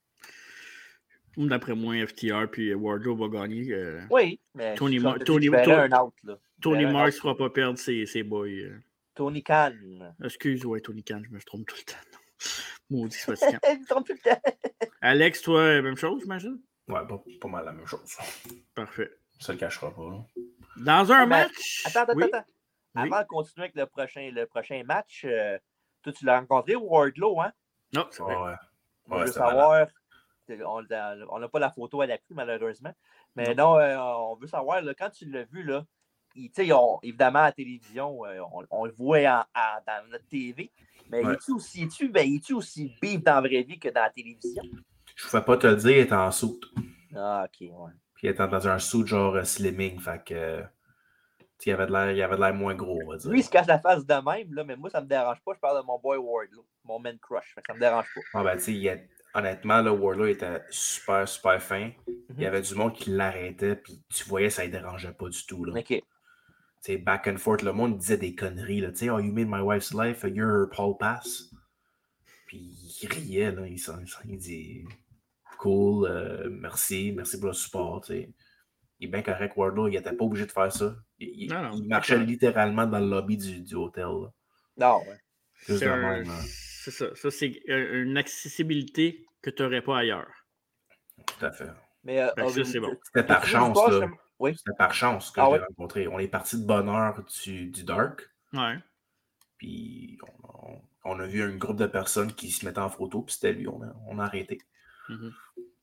D'après 1.37 1.75
moi, 1.75 1.95
FTR 2.07 2.49
puis 2.51 2.75
Wardlow 2.75 3.15
va 3.17 3.29
gagner. 3.29 3.73
euh, 3.73 4.01
Oui, 4.11 4.41
mais 4.55 4.75
Tony, 4.75 4.99
je 4.99 5.03
Mar- 5.03 5.19
Tony, 5.19 5.47
Tony- 5.49 5.73
un 5.73 5.93
out, 6.03 6.15
là. 6.25 6.39
Tony 6.61 6.85
ne 6.87 7.11
fera 7.11 7.37
pas 7.37 7.51
perdre 7.51 7.79
ses, 7.79 8.05
ses 8.07 8.23
boys. 8.23 8.49
euh. 8.49 8.79
Tony 9.15 9.43
Khan. 9.43 9.73
Excuse, 10.25 10.65
ouais, 10.65 10.81
Tony 10.81 11.05
Khan, 11.05 11.21
je 11.25 11.31
me 11.31 11.41
trompe 11.41 11.67
tout 11.67 11.77
le 11.79 11.85
temps. 11.85 12.19
Maudit, 12.91 13.17
c'est 13.17 13.37
fatigant. 13.37 13.59
Il 13.81 13.85
trompe 13.87 14.07
tout 14.07 14.15
le 14.15 14.31
temps. 14.31 14.41
Alex, 15.03 15.43
toi, 15.43 15.81
même 15.83 15.97
chose, 15.97 16.23
j'imagine? 16.23 16.59
Ouais, 16.89 17.07
pas, 17.07 17.23
pas 17.41 17.49
mal 17.49 17.65
la 17.65 17.73
même 17.73 17.87
chose. 17.87 18.17
Parfait. 18.75 19.11
Ça 19.39 19.53
le 19.53 19.59
cachera 19.59 19.95
pas. 19.95 20.03
là. 20.11 20.25
Dans 20.79 21.13
un 21.13 21.21
mais 21.27 21.45
match? 21.45 21.83
Attends, 21.87 22.01
attends, 22.03 22.13
Oui. 22.17 22.25
attends. 22.25 22.45
Avant 22.95 23.21
de 23.23 23.27
continuer 23.27 23.65
avec 23.65 23.77
le 23.77 23.87
prochain, 23.87 24.31
le 24.33 24.47
prochain 24.47 24.83
match, 24.85 25.23
euh, 25.25 25.59
toi, 26.03 26.13
tu 26.13 26.25
l'as 26.25 26.39
rencontré, 26.41 26.77
Wardlow, 26.77 27.41
hein? 27.41 27.53
Non, 27.93 28.07
c'est 28.11 28.23
vrai. 28.23 28.37
Ouais. 28.37 28.55
On 29.09 29.17
Ouais, 29.19 29.25
veut 29.25 29.33
savoir. 29.33 29.89
On 30.49 30.83
on 31.31 31.39
n'a 31.39 31.49
pas 31.49 31.59
la 31.61 31.71
photo 31.71 32.01
à 32.01 32.07
l'appui, 32.07 32.35
malheureusement. 32.35 32.93
Mais 33.37 33.55
non, 33.55 33.79
euh, 33.79 33.97
on 33.99 34.35
veut 34.35 34.49
savoir, 34.49 34.83
là, 34.83 34.95
quand 34.95 35.11
tu 35.11 35.27
l'as 35.31 35.45
vu, 35.45 35.63
là, 35.63 35.85
il- 36.35 36.51
tu 36.51 36.65
sais, 36.67 36.73
on- 36.73 36.99
évidemment, 37.03 37.39
à 37.41 37.45
la 37.45 37.53
télévision, 37.53 38.25
euh, 38.25 38.41
on, 38.53 38.65
on 38.71 38.85
le 38.87 38.93
voit 38.93 39.19
en- 39.21 39.45
en- 39.55 39.81
dans 39.87 40.09
notre 40.11 40.27
TV. 40.27 40.71
Mais 41.09 41.25
Ouais. 41.25 41.35
es-tu 41.35 41.53
aussi, 41.53 41.85
es-tu, 41.85 42.09
ben, 42.09 42.27
es-tu 42.35 42.55
aussi 42.55 42.93
bif 43.01 43.23
dans 43.23 43.35
la 43.37 43.41
vraie 43.43 43.63
vie 43.63 43.79
que 43.79 43.89
dans 43.89 44.03
la 44.03 44.11
télévision? 44.11 44.63
Je 45.15 45.25
ne 45.27 45.31
pouvais 45.31 45.45
pas 45.45 45.57
te 45.57 45.67
le 45.69 45.77
dire, 45.77 45.91
il 45.91 45.99
était 45.99 46.13
en 46.15 46.31
soute. 46.33 46.65
Ah, 47.15 47.47
ok, 47.47 47.69
ouais. 47.71 47.93
Puis 48.15 48.27
il 48.27 48.31
était 48.31 48.47
dans 48.49 48.69
un 48.69 48.79
suit 48.79 49.07
genre 49.07 49.35
euh, 49.37 49.45
slimming. 49.45 49.99
Fait 50.01 50.23
que. 50.25 50.65
Il 51.67 51.73
avait 51.73 51.87
de 51.87 51.93
l'air- 51.93 52.13
il 52.13 52.23
avait 52.23 52.37
de 52.37 52.41
l'air 52.41 52.55
moins 52.55 52.75
gros, 52.75 52.99
on 53.05 53.11
va 53.11 53.17
dire. 53.17 53.31
Lui, 53.31 53.41
il 53.41 53.43
se 53.43 53.51
cache 53.51 53.67
la 53.67 53.79
face 53.79 54.07
de 54.07 54.15
même, 54.15 54.53
là, 54.55 54.65
mais 54.65 54.77
moi, 54.77 54.91
ça 54.91 55.01
me 55.01 55.07
dérange 55.07 55.39
pas. 55.45 55.53
Je 55.55 55.61
parle 55.61 55.81
de 55.81 55.87
mon 55.87 55.99
boy 55.99 56.19
Wardlow, 56.19 56.67
mon 56.85 56.99
man 56.99 57.19
crush. 57.19 57.55
Ça 57.67 57.75
me 57.75 57.81
dérange 57.81 58.07
pas. 58.15 58.21
Ah 58.35 58.45
ben, 58.45 58.57
tu 58.57 58.83
sais, 58.83 59.09
honnêtement, 59.35 59.81
là, 59.83 59.93
Wardlow 59.93 60.27
était 60.27 60.63
super, 60.71 61.29
super 61.29 61.63
fin. 61.63 61.91
Mhm. 62.07 62.15
Il 62.37 62.43
y 62.43 62.47
avait 62.47 62.63
du 62.63 62.75
monde 62.75 62.95
qui 62.95 63.11
l'arrêtait, 63.11 63.77
puis 63.77 64.03
tu 64.09 64.25
voyais, 64.25 64.51
ça 64.51 64.67
ne 64.67 64.71
dérangeait 64.71 65.13
pas 65.13 65.29
du 65.29 65.47
tout. 65.47 65.65
Là. 65.65 65.79
OK. 65.79 66.03
Back 67.05 67.27
and 67.27 67.37
forth, 67.37 67.63
le 67.63 67.73
monde 67.73 67.99
disait 67.99 68.17
des 68.17 68.35
conneries. 68.35 68.81
Là. 68.81 68.91
Tu 68.91 68.99
sais, 68.99 69.11
oh, 69.11 69.19
you 69.19 69.33
made 69.33 69.49
my 69.49 69.61
wife's 69.61 69.93
life, 69.93 70.25
you're 70.25 70.63
her 70.63 70.67
Paul 70.75 70.97
Pass. 70.99 71.51
Puis 72.47 72.75
il 73.03 73.09
riait, 73.09 73.53
là. 73.53 73.67
Il, 73.67 74.39
dit 74.39 74.85
cool, 75.59 76.09
euh, 76.09 76.49
merci, 76.51 77.13
merci 77.15 77.39
pour 77.39 77.49
le 77.49 77.53
support. 77.53 78.05
Il 79.01 79.09
est 79.09 79.11
bien 79.11 79.23
correct, 79.23 79.57
Wardlow. 79.57 79.89
Il 79.89 79.93
n'était 79.97 80.13
pas 80.13 80.25
obligé 80.25 80.47
de 80.47 80.53
faire 80.53 80.71
ça. 80.73 80.95
Il, 81.19 81.29
il- 81.45 81.51
Non, 81.51 81.63
non, 81.63 81.71
il 81.75 81.83
pas 81.89 81.97
marchait 81.97 82.19
littéralement 82.19 82.87
dans 82.87 82.99
le 83.01 83.09
lobby 83.09 83.37
du, 83.37 83.61
du 83.63 83.75
hôtel. 83.75 84.05
là. 84.05 84.29
Non, 84.77 84.99
ouais. 85.09 85.19
Juste 85.67 85.79
C'est 85.81 85.87
un- 85.89 86.25
ça. 86.25 87.15
Ça, 87.15 87.31
c'est 87.31 87.61
euh, 87.69 88.03
une 88.05 88.17
accessibilité 88.17 89.27
que 89.43 89.51
tu 89.51 89.63
n'aurais 89.63 89.83
pas 89.83 89.99
ailleurs. 89.99 90.31
Tout 91.27 91.45
à 91.47 91.53
fait. 91.53 91.69
Mais, 92.05 92.21
euh, 92.21 92.29
ça, 92.49 92.65
c'est 92.65 92.81
bon. 92.81 92.95
C'était 93.05 93.27
par 93.27 93.45
chance, 93.47 93.77
là. 93.91 94.09
Oui. 94.39 94.55
C'était 94.57 94.77
par 94.77 94.95
chance 94.95 95.31
que 95.31 95.41
Ah 95.41 95.51
ouais? 95.51 95.59
rencontré. 95.59 96.09
On 96.09 96.19
est 96.19 96.29
parti 96.29 96.59
de 96.61 96.67
bonne 96.67 96.89
heure 96.89 97.23
du, 97.45 97.67
du 97.67 97.85
Dark. 97.85 98.29
Ouais. 98.55 98.79
Puis 99.59 100.19
on, 100.45 100.49
on- 100.73 100.83
on 101.05 101.21
a 101.21 101.27
vu 101.27 101.43
un 101.43 101.57
groupe 101.57 101.77
de 101.79 101.87
personnes 101.87 102.33
qui 102.35 102.51
se 102.51 102.65
mettaient 102.65 102.79
en 102.79 102.89
photo, 102.91 103.23
puis 103.23 103.35
c'était 103.35 103.53
lui. 103.53 103.67
On 103.69 103.83
a, 103.83 103.95
on 104.09 104.19
a 104.19 104.25
arrêté. 104.25 104.59
Mhm. 105.09 105.33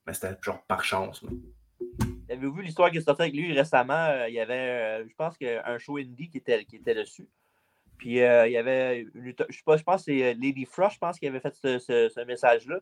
Mais 0.08 0.14
c'était 0.14 0.36
genre 0.42 0.64
par 0.66 0.84
chance. 0.84 1.22
là. 1.24 1.30
Avez-vous 2.30 2.54
vu 2.56 2.64
l'histoire 2.64 2.92
qui 2.92 2.98
est 2.98 3.02
sortie 3.02 3.22
avec 3.24 3.34
lui 3.36 3.54
récemment? 3.54 3.94
Euh, 4.10 4.28
il 4.28 4.34
y 4.36 4.40
avait, 4.40 4.54
euh, 5.04 5.08
je 5.08 5.16
pense, 5.16 5.38
que 5.38 5.66
un 5.66 5.78
show 5.78 5.98
indie 5.98 6.30
qui 6.30 6.38
était, 6.40 6.66
qui 6.66 6.76
était 6.78 6.96
dessus. 6.96 7.28
Puis 7.98 8.22
euh, 8.22 8.48
il 8.48 8.54
y 8.54 8.58
avait, 8.58 9.02
une, 9.16 9.34
je 9.50 9.56
sais 9.58 9.64
pas, 9.66 9.78
je 9.78 9.84
pense 9.84 10.02
que 10.06 10.12
c'est 10.12 10.34
Lady 10.36 10.66
Frost, 10.66 10.96
je 10.96 11.00
pense, 11.00 11.18
qui 11.20 11.28
avait 11.28 11.40
fait 11.40 11.56
ce, 11.56 11.80
ce- 11.80 12.10
ce 12.10 12.20
message-là. 12.26 12.80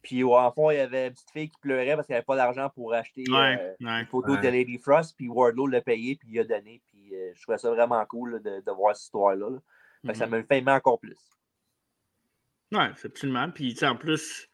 Puis 0.00 0.22
en 0.24 0.52
fond, 0.52 0.70
il 0.70 0.76
y 0.76 0.80
avait 0.80 1.08
une 1.08 1.12
petite 1.12 1.30
fille 1.32 1.48
qui 1.50 1.58
pleurait 1.60 1.96
parce 1.96 2.06
qu'elle 2.06 2.14
n'avait 2.14 2.24
pas 2.24 2.36
d'argent 2.36 2.70
pour 2.70 2.94
acheter 2.94 3.24
Ouais, 3.28 3.58
euh, 3.60 3.74
ouais. 3.84 4.00
une 4.00 4.06
photo 4.06 4.36
de. 4.36 4.48
Lady 4.48 4.78
Frost. 4.78 5.16
Puis 5.16 5.28
Wardlow 5.28 5.66
l'a 5.66 5.80
payé, 5.82 6.16
puis 6.16 6.28
il 6.30 6.38
a 6.38 6.44
donné. 6.44 6.80
Puis 6.86 7.14
euh, 7.14 7.32
je 7.34 7.42
trouvais 7.42 7.58
ça 7.58 7.68
vraiment 7.70 8.02
cool 8.06 8.34
là, 8.34 8.38
de, 8.38 8.64
de 8.64 8.70
voir 8.72 8.94
cette 8.96 9.04
histoire-là. 9.06 9.50
là. 10.04 10.14
Ça 10.14 10.26
me 10.28 10.40
fait 10.42 10.58
aimer 10.58 10.70
encore 10.72 11.00
plus. 11.00 11.18
Ouais, 12.72 12.90
c'est 12.96 13.08
absolument. 13.08 13.50
Puis, 13.50 13.76
en 13.82 13.96
plus, 13.96 14.48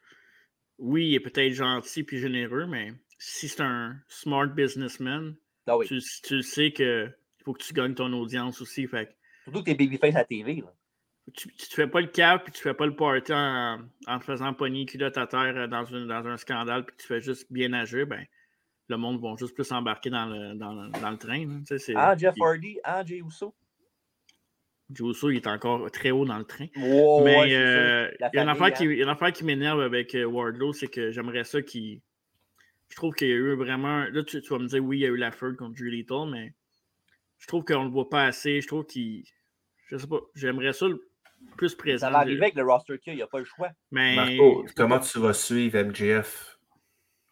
oui, 0.79 1.09
il 1.09 1.15
est 1.15 1.21
peut-être 1.21 1.53
gentil 1.53 2.03
puis 2.05 2.19
généreux, 2.19 2.67
mais 2.67 2.93
si 3.19 3.49
c'est 3.49 3.63
un 3.63 3.97
smart 4.09 4.47
businessman, 4.49 5.35
Ah 5.67 5.77
oui. 5.77 5.87
tu, 5.87 5.99
tu 6.23 6.43
sais 6.43 6.73
que 6.73 7.09
faut 7.45 7.53
que 7.53 7.63
tu 7.63 7.73
gagnes 7.75 7.95
ton 7.95 8.13
audience 8.13 8.61
aussi. 8.61 8.87
Fait 8.87 9.17
Surtout 9.45 9.61
que 9.61 9.65
t'es 9.67 9.75
babyface 9.75 10.15
à 10.15 10.19
la 10.19 10.25
TV. 10.25 10.57
Là. 10.63 10.73
tu, 11.35 11.49
te 11.49 11.75
fais 11.75 11.87
pas 11.87 12.01
le 12.01 12.07
cap 12.09 12.45
puis 12.45 12.53
tu 12.53 12.61
fais 12.63 12.75
pas 12.75 12.87
le 12.87 12.95
party 12.97 13.33
en, 13.33 13.79
en 14.07 14.19
te 14.19 14.25
faisant 14.25 14.53
pogner 14.55 14.85
culotte 14.87 15.17
à 15.19 15.27
terre 15.27 15.55
euh, 15.57 15.67
dans, 15.67 15.85
une- 15.85 16.07
dans 16.07 16.27
un 16.27 16.37
scandale 16.37 16.85
puis 16.87 16.97
tu 16.99 17.07
fais 17.07 17.21
juste 17.21 17.51
bien 17.51 17.73
agir, 17.73 18.07
ben 18.07 18.25
le 18.89 18.97
monde 18.99 19.21
va 19.23 19.35
juste 19.39 19.55
plus 19.55 19.71
embarquer 19.73 20.11
dans 20.11 20.27
le, 20.27 20.55
dans 20.55 20.73
le, 20.75 20.91
dans 21.01 21.11
le 21.11 21.17
train. 21.17 21.63
c'est- 21.79 21.95
Ah, 21.97 22.15
Jeff 22.17 22.35
Hardy, 22.41 22.79
ah, 22.85 23.03
Jay 23.05 23.23
Uso. 23.27 23.55
Joe 24.91 25.17
Uso, 25.17 25.31
il 25.31 25.37
est 25.37 25.47
encore 25.47 25.91
très 25.91 26.11
haut 26.11 26.27
dans 26.27 26.37
le 26.39 26.45
train. 26.45 26.67
Wow, 26.77 27.25
Mais 27.25 27.39
ouais, 27.39 27.55
euh. 27.55 28.11
La 28.21 28.29
il 28.33 28.37
y 28.37 28.39
a 28.39 28.43
une 28.43 28.49
affaire 28.51 28.73
qui, 28.75 28.85
hein. 28.85 28.91
une 28.91 29.09
affaire 29.09 29.33
qui 29.33 29.45
m'énerve 29.45 29.81
avec 29.81 30.15
euh, 30.15 30.25
Wardlow, 30.25 30.73
c'est 30.75 30.89
que 30.89 31.11
j'aimerais 31.11 31.45
ça 31.45 31.63
qu'il. 31.63 32.01
Je 32.89 32.97
trouve 32.97 33.15
qu'il 33.15 33.29
y 33.29 33.33
a 33.33 33.37
eu 33.37 33.55
vraiment. 33.55 34.05
Là, 34.05 34.23
tu, 34.23 34.41
tu 34.41 34.49
vas 34.51 34.59
me 34.59 34.67
dire, 34.67 34.85
oui, 34.85 34.99
il 34.99 35.01
y 35.01 35.07
a 35.07 35.09
eu 35.09 35.17
la 35.17 35.31
feud 35.33 35.57
contre 35.57 35.75
Drew 35.75 35.89
Little, 35.91 36.31
mais 36.31 36.55
je 37.39 37.47
trouve 37.47 37.65
qu'on 37.65 37.85
le 37.85 37.91
voit 37.91 38.09
pas 38.09 38.25
assez. 38.25 38.61
Je 38.61 38.67
trouve 38.67 38.87
qu'il. 38.87 39.25
Je 39.89 39.97
sais 39.97 40.07
pas. 40.07 40.21
J'aimerais 40.35 40.73
ça 40.73 40.89
le 40.89 41.01
plus 41.57 41.75
présent. 41.75 42.07
Ça 42.07 42.13
va 42.13 42.19
arriver 42.19 42.43
avec 42.43 42.55
le 42.55 42.63
roster 42.65 42.99
qu'il 42.99 43.09
y 43.09 43.11
a, 43.11 43.15
il 43.15 43.17
n'y 43.17 43.23
a 43.23 43.27
pas 43.27 43.39
le 43.39 43.45
choix. 43.45 43.71
Mais. 43.91 44.17
Marco, 44.17 44.67
comment 44.77 44.99
tu 45.01 45.19
vas 45.19 45.33
suivre 45.35 45.83
MJF? 45.83 46.59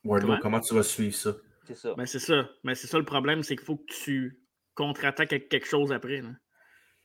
Wardlow, 0.04 0.28
Comment? 0.28 0.40
comment 0.40 0.60
tu 0.60 0.74
vas 0.74 0.82
suivre 0.82 1.14
ça? 1.14 1.34
C'est 1.64 1.76
ça. 1.76 1.94
Ben, 1.94 2.06
c'est 2.06 2.18
ça. 2.18 2.50
Mais 2.64 2.74
c'est 2.74 2.88
ça 2.88 2.98
le 2.98 3.04
problème, 3.04 3.42
c'est 3.42 3.54
qu'il 3.54 3.64
faut 3.64 3.76
que 3.76 3.92
tu 3.92 4.40
contre-attaques 4.74 5.32
avec 5.32 5.48
quelque 5.48 5.68
chose 5.68 5.92
après. 5.92 6.18
Il 6.18 6.36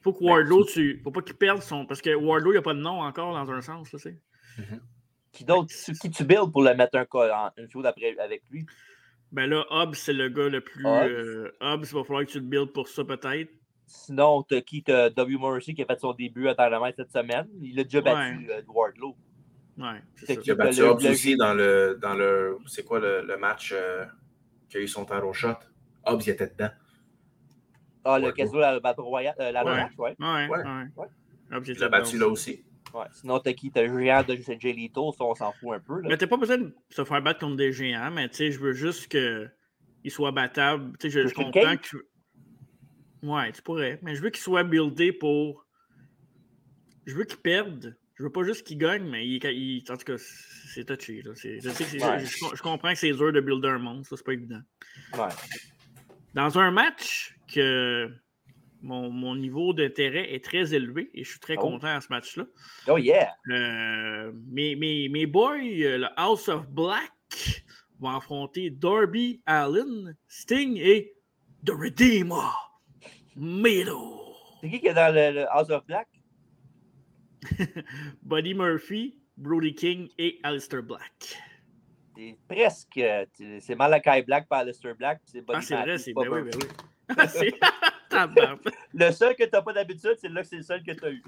faut 0.02 0.14
que 0.14 0.24
Wardlow, 0.24 0.66
tu. 0.66 1.00
Faut 1.04 1.12
pas 1.12 1.22
qu'il 1.22 1.36
perde 1.36 1.62
son. 1.62 1.86
Parce 1.86 2.02
que 2.02 2.14
Wardlow, 2.16 2.52
il 2.52 2.56
n'y 2.56 2.60
a 2.60 2.64
pas 2.64 2.74
de 2.74 2.80
nom 2.80 3.02
encore 3.02 3.34
dans 3.34 3.52
un 3.52 3.62
sens, 3.62 3.92
là, 3.94 4.00
tu 4.00 4.10
sais. 4.10 4.20
Qui 5.38 5.46
d'autre, 5.46 5.72
qui 6.02 6.10
tu 6.10 6.24
builds 6.24 6.52
pour 6.52 6.64
le 6.64 6.74
mettre 6.74 6.98
un 6.98 7.06
en- 7.30 7.52
une 7.58 7.70
chose 7.70 7.86
après 7.86 8.18
avec 8.18 8.42
lui? 8.50 8.66
Ben 9.32 9.48
là, 9.48 9.64
Hobbs, 9.70 9.94
c'est 9.94 10.14
le 10.14 10.30
gars 10.30 10.50
le 10.50 10.62
plus. 10.62 10.84
Hobbs? 10.84 11.06
euh, 11.08 11.52
Hobbs, 11.62 11.84
il 11.88 11.94
va 11.94 12.04
falloir 12.04 12.26
que 12.26 12.32
tu 12.32 12.40
le 12.40 12.46
builds 12.46 12.74
pour 12.74 12.88
ça, 12.88 13.04
peut-être. 13.06 13.52
Sinon, 13.86 14.42
t'as 14.42 14.62
qui? 14.62 14.82
T'as 14.82 15.12
W. 15.12 15.38
Morrissey 15.38 15.76
qui 15.76 15.84
a 15.84 15.86
fait 15.86 16.00
son 16.00 16.14
début 16.14 16.48
à 16.48 16.56
Dynamite 16.56 16.96
cette 16.98 17.12
semaine? 17.12 17.48
Il 17.62 17.80
a 17.80 17.84
déjà 17.84 18.02
battu 18.02 18.48
Ouais. 18.48 18.52
euh. 18.52 18.62
Ouais, 19.78 20.02
c'est 20.16 20.26
T'as 20.26 20.34
ça. 20.34 20.42
qui? 20.42 20.48
Il 20.48 20.52
a 20.52 20.56
battu 20.56 20.80
le- 20.80 20.86
Hobbs 20.88 21.04
le- 21.04 21.10
aussi 21.12 21.38
dans 21.38 21.54
le. 21.54 22.00
Dans 22.02 22.16
le 22.16 22.58
c'est 22.66 22.84
quoi 22.84 23.00
le, 23.00 23.22
le 23.22 23.38
match 23.38 23.72
euh, 23.76 24.06
qui 24.70 24.78
a 24.78 24.80
eu 24.80 24.88
son 24.88 25.06
title 25.06 25.32
shot? 25.34 25.54
Hobbs, 26.04 26.22
il 26.26 26.30
était 26.32 26.48
dedans. 26.48 26.72
Ah, 28.06 28.18
le 28.18 28.24
Wardlow. 28.26 28.32
Casino, 28.34 28.60
la 28.60 28.80
Battle 28.80 29.02
Royale, 29.02 29.36
euh, 29.40 29.52
la 29.52 29.64
Ouais. 29.64 29.70
Royale, 29.72 29.92
ouais. 30.00 30.16
Ouais, 30.20 30.48
Ouais. 30.48 30.64
ouais. 30.64 30.88
Ouais. 30.96 31.08
Hobbs, 31.58 31.68
il 31.68 31.78
l'a 31.80 31.90
battu 31.90 32.18
là 32.18 32.28
aussi. 32.28 32.64
Ouais. 32.94 33.06
Sinon, 33.14 33.40
t'as 33.40 33.54
qui? 33.54 33.72
T'as 33.72 33.84
le 33.84 34.00
géant 34.00 34.24
de 34.24 34.34
Leto, 34.34 35.12
ça, 35.18 35.24
on 35.24 35.36
s'en 35.36 35.52
fout 35.54 35.74
un 35.76 35.80
peu. 35.80 36.02
Là. 36.02 36.10
Mais 36.10 36.18
t'as 36.18 36.28
pas 36.28 36.38
besoin 36.38 36.58
de 36.58 36.74
se 36.90 37.04
faire 37.04 37.22
battre 37.22 37.40
contre 37.40 37.56
des 37.56 37.72
géants, 37.72 38.12
mais 38.12 38.30
tu 38.30 38.36
sais, 38.36 38.52
je 38.52 38.60
veux 38.60 38.74
juste 38.74 39.08
qu'il 39.10 39.52
soit 40.12 40.32
battable. 40.32 40.98
Tu 41.00 41.10
sais, 41.10 41.22
je, 41.24 41.28
je 41.28 41.34
comprends 41.34 41.78
que. 41.78 41.98
Ouais, 43.24 43.52
tu 43.52 43.62
pourrais. 43.62 44.00
Mais 44.04 44.16
je 44.16 44.22
veux 44.22 44.30
qu'il 44.30 44.44
soit 44.44 44.64
buildé 44.64 45.12
pour. 45.12 45.66
Je 47.06 47.16
veux 47.16 47.24
qu'il 47.24 47.40
perde. 47.40 47.98
Je 48.16 48.24
veux 48.24 48.32
pas 48.32 48.44
juste 48.44 48.66
qu'il 48.66 48.78
gagne, 48.80 49.04
mais 49.08 49.28
il, 49.28 49.44
il- 49.46 49.84
en 49.92 49.96
tout 49.98 50.06
cas, 50.06 50.18
c'est 50.18 50.86
touché. 50.86 51.22
Là. 51.22 51.34
C'est- 51.36 51.60
Je, 51.62 51.70
sais 51.70 51.84
que 51.84 51.90
c'est- 51.92 52.04
Ouais. 52.04 52.20
je, 52.20 52.26
je- 52.26 52.56
je 52.56 52.62
comprends 52.64 52.90
que 52.92 52.98
c'est 52.98 53.12
dur 53.12 53.32
de 53.32 53.40
builder 53.42 53.68
un 53.70 53.78
monde, 53.78 54.06
ça, 54.06 54.18
c'est 54.18 54.26
pas 54.26 54.34
évident. 54.34 54.62
Ouais. 55.14 55.28
Dans 56.34 56.58
un 56.60 56.72
match 56.72 57.36
que 57.54 58.12
mon, 58.82 59.10
mon 59.10 59.36
niveau 59.36 59.74
d'intérêt 59.74 60.34
est 60.34 60.44
très 60.44 60.74
élevé 60.74 61.10
et 61.14 61.24
je 61.24 61.30
suis 61.32 61.40
très 61.40 61.56
Oh. 61.58 61.62
content 61.62 61.88
à 61.88 62.02
ce 62.02 62.08
match-là. 62.10 62.46
Oh 62.88 62.98
yeah! 62.98 63.34
Euh, 63.50 64.32
mes, 64.50 64.76
mes, 64.76 65.10
mes 65.10 65.26
boys, 65.26 65.58
euh, 65.58 65.98
le 66.00 66.08
House 66.16 66.48
of 66.50 66.68
Black, 66.70 67.12
vont 68.00 68.10
affronter 68.10 68.70
Darby 68.70 69.42
Allen, 69.46 70.16
Sting 70.28 70.78
et 70.78 71.14
The 71.66 71.72
Redeemer, 71.72 72.54
Miro. 73.36 74.36
C'est 74.62 74.70
qui 74.70 74.80
qui 74.80 74.88
est 74.88 74.94
dans 74.94 75.14
le, 75.14 75.32
le 75.42 75.52
House 75.52 75.70
of 75.70 75.86
Black? 75.86 76.08
Buddy 78.24 78.54
Murphy, 78.54 79.20
Brody 79.38 79.74
King 79.74 80.10
et 80.18 80.40
Alistair 80.44 80.84
Black. 80.84 81.38
C'est 82.16 82.36
presque. 82.48 82.98
euh, 82.98 83.26
C'est 83.60 83.76
Malachi 83.76 84.24
Black 84.24 84.48
par 84.48 84.60
Aleister 84.60 84.94
Black. 84.98 85.22
C'est 85.26 85.42
Buddy 85.42 85.54
Ah, 85.54 85.62
c'est 85.62 85.76
vrai, 85.76 85.98
c'est 86.00 86.14
ben 86.14 86.28
oui, 86.30 86.42
ben 86.44 86.60
oui. 87.42 87.54
Le 88.94 89.12
seul 89.12 89.36
que 89.36 89.44
t'as 89.44 89.62
pas 89.62 89.74
d'habitude, 89.74 90.16
c'est 90.20 90.30
là 90.30 90.42
que 90.42 90.48
c'est 90.48 90.58
le 90.58 90.64
seul 90.64 90.84
que 90.84 90.92
t'as 90.92 91.12
eu. 91.12 91.24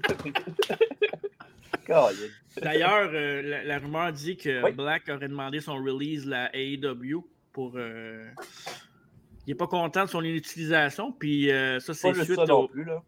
D'ailleurs, 2.62 3.10
euh, 3.12 3.42
la, 3.42 3.64
la, 3.64 3.78
rumeur 3.78 4.12
dit 4.12 4.36
que 4.36 4.70
Black 4.72 5.08
aurait 5.08 5.28
demandé 5.28 5.60
son 5.60 5.76
release 5.76 6.26
la 6.26 6.50
AEW 6.54 7.24
pour. 7.52 7.72
Euh, 7.76 8.28
il 9.46 9.50
n'est 9.50 9.54
pas 9.54 9.66
content 9.66 10.04
de 10.04 10.10
son 10.10 10.22
utilisation, 10.22 11.12
puis 11.12 11.50
euh, 11.50 11.80
ça, 11.80 11.94
c'est 11.94 12.14
suite. 12.14 12.36
Ça 12.36 12.44
non, 12.44 12.68
plus, 12.68 12.84
là. 12.84 13.02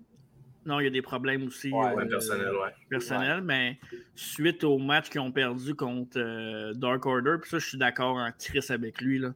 non, 0.66 0.80
il 0.80 0.84
y 0.84 0.86
a 0.86 0.90
des 0.90 1.02
problèmes 1.02 1.46
aussi. 1.46 1.70
Ouais, 1.70 2.06
personnel, 2.08 2.50
ouais. 2.50 2.70
Personnel, 2.88 3.40
mais 3.42 3.78
suite 4.14 4.64
au 4.64 4.78
match 4.78 5.10
qu'ils 5.10 5.20
ont 5.20 5.32
perdu 5.32 5.74
contre 5.74 6.72
Dark 6.72 7.06
Order, 7.06 7.36
puis 7.40 7.50
ça, 7.50 7.58
je 7.58 7.68
suis 7.68 7.78
d'accord 7.78 8.16
en 8.16 8.30
triste 8.36 8.70
avec 8.70 9.00
lui, 9.00 9.18
là. 9.18 9.32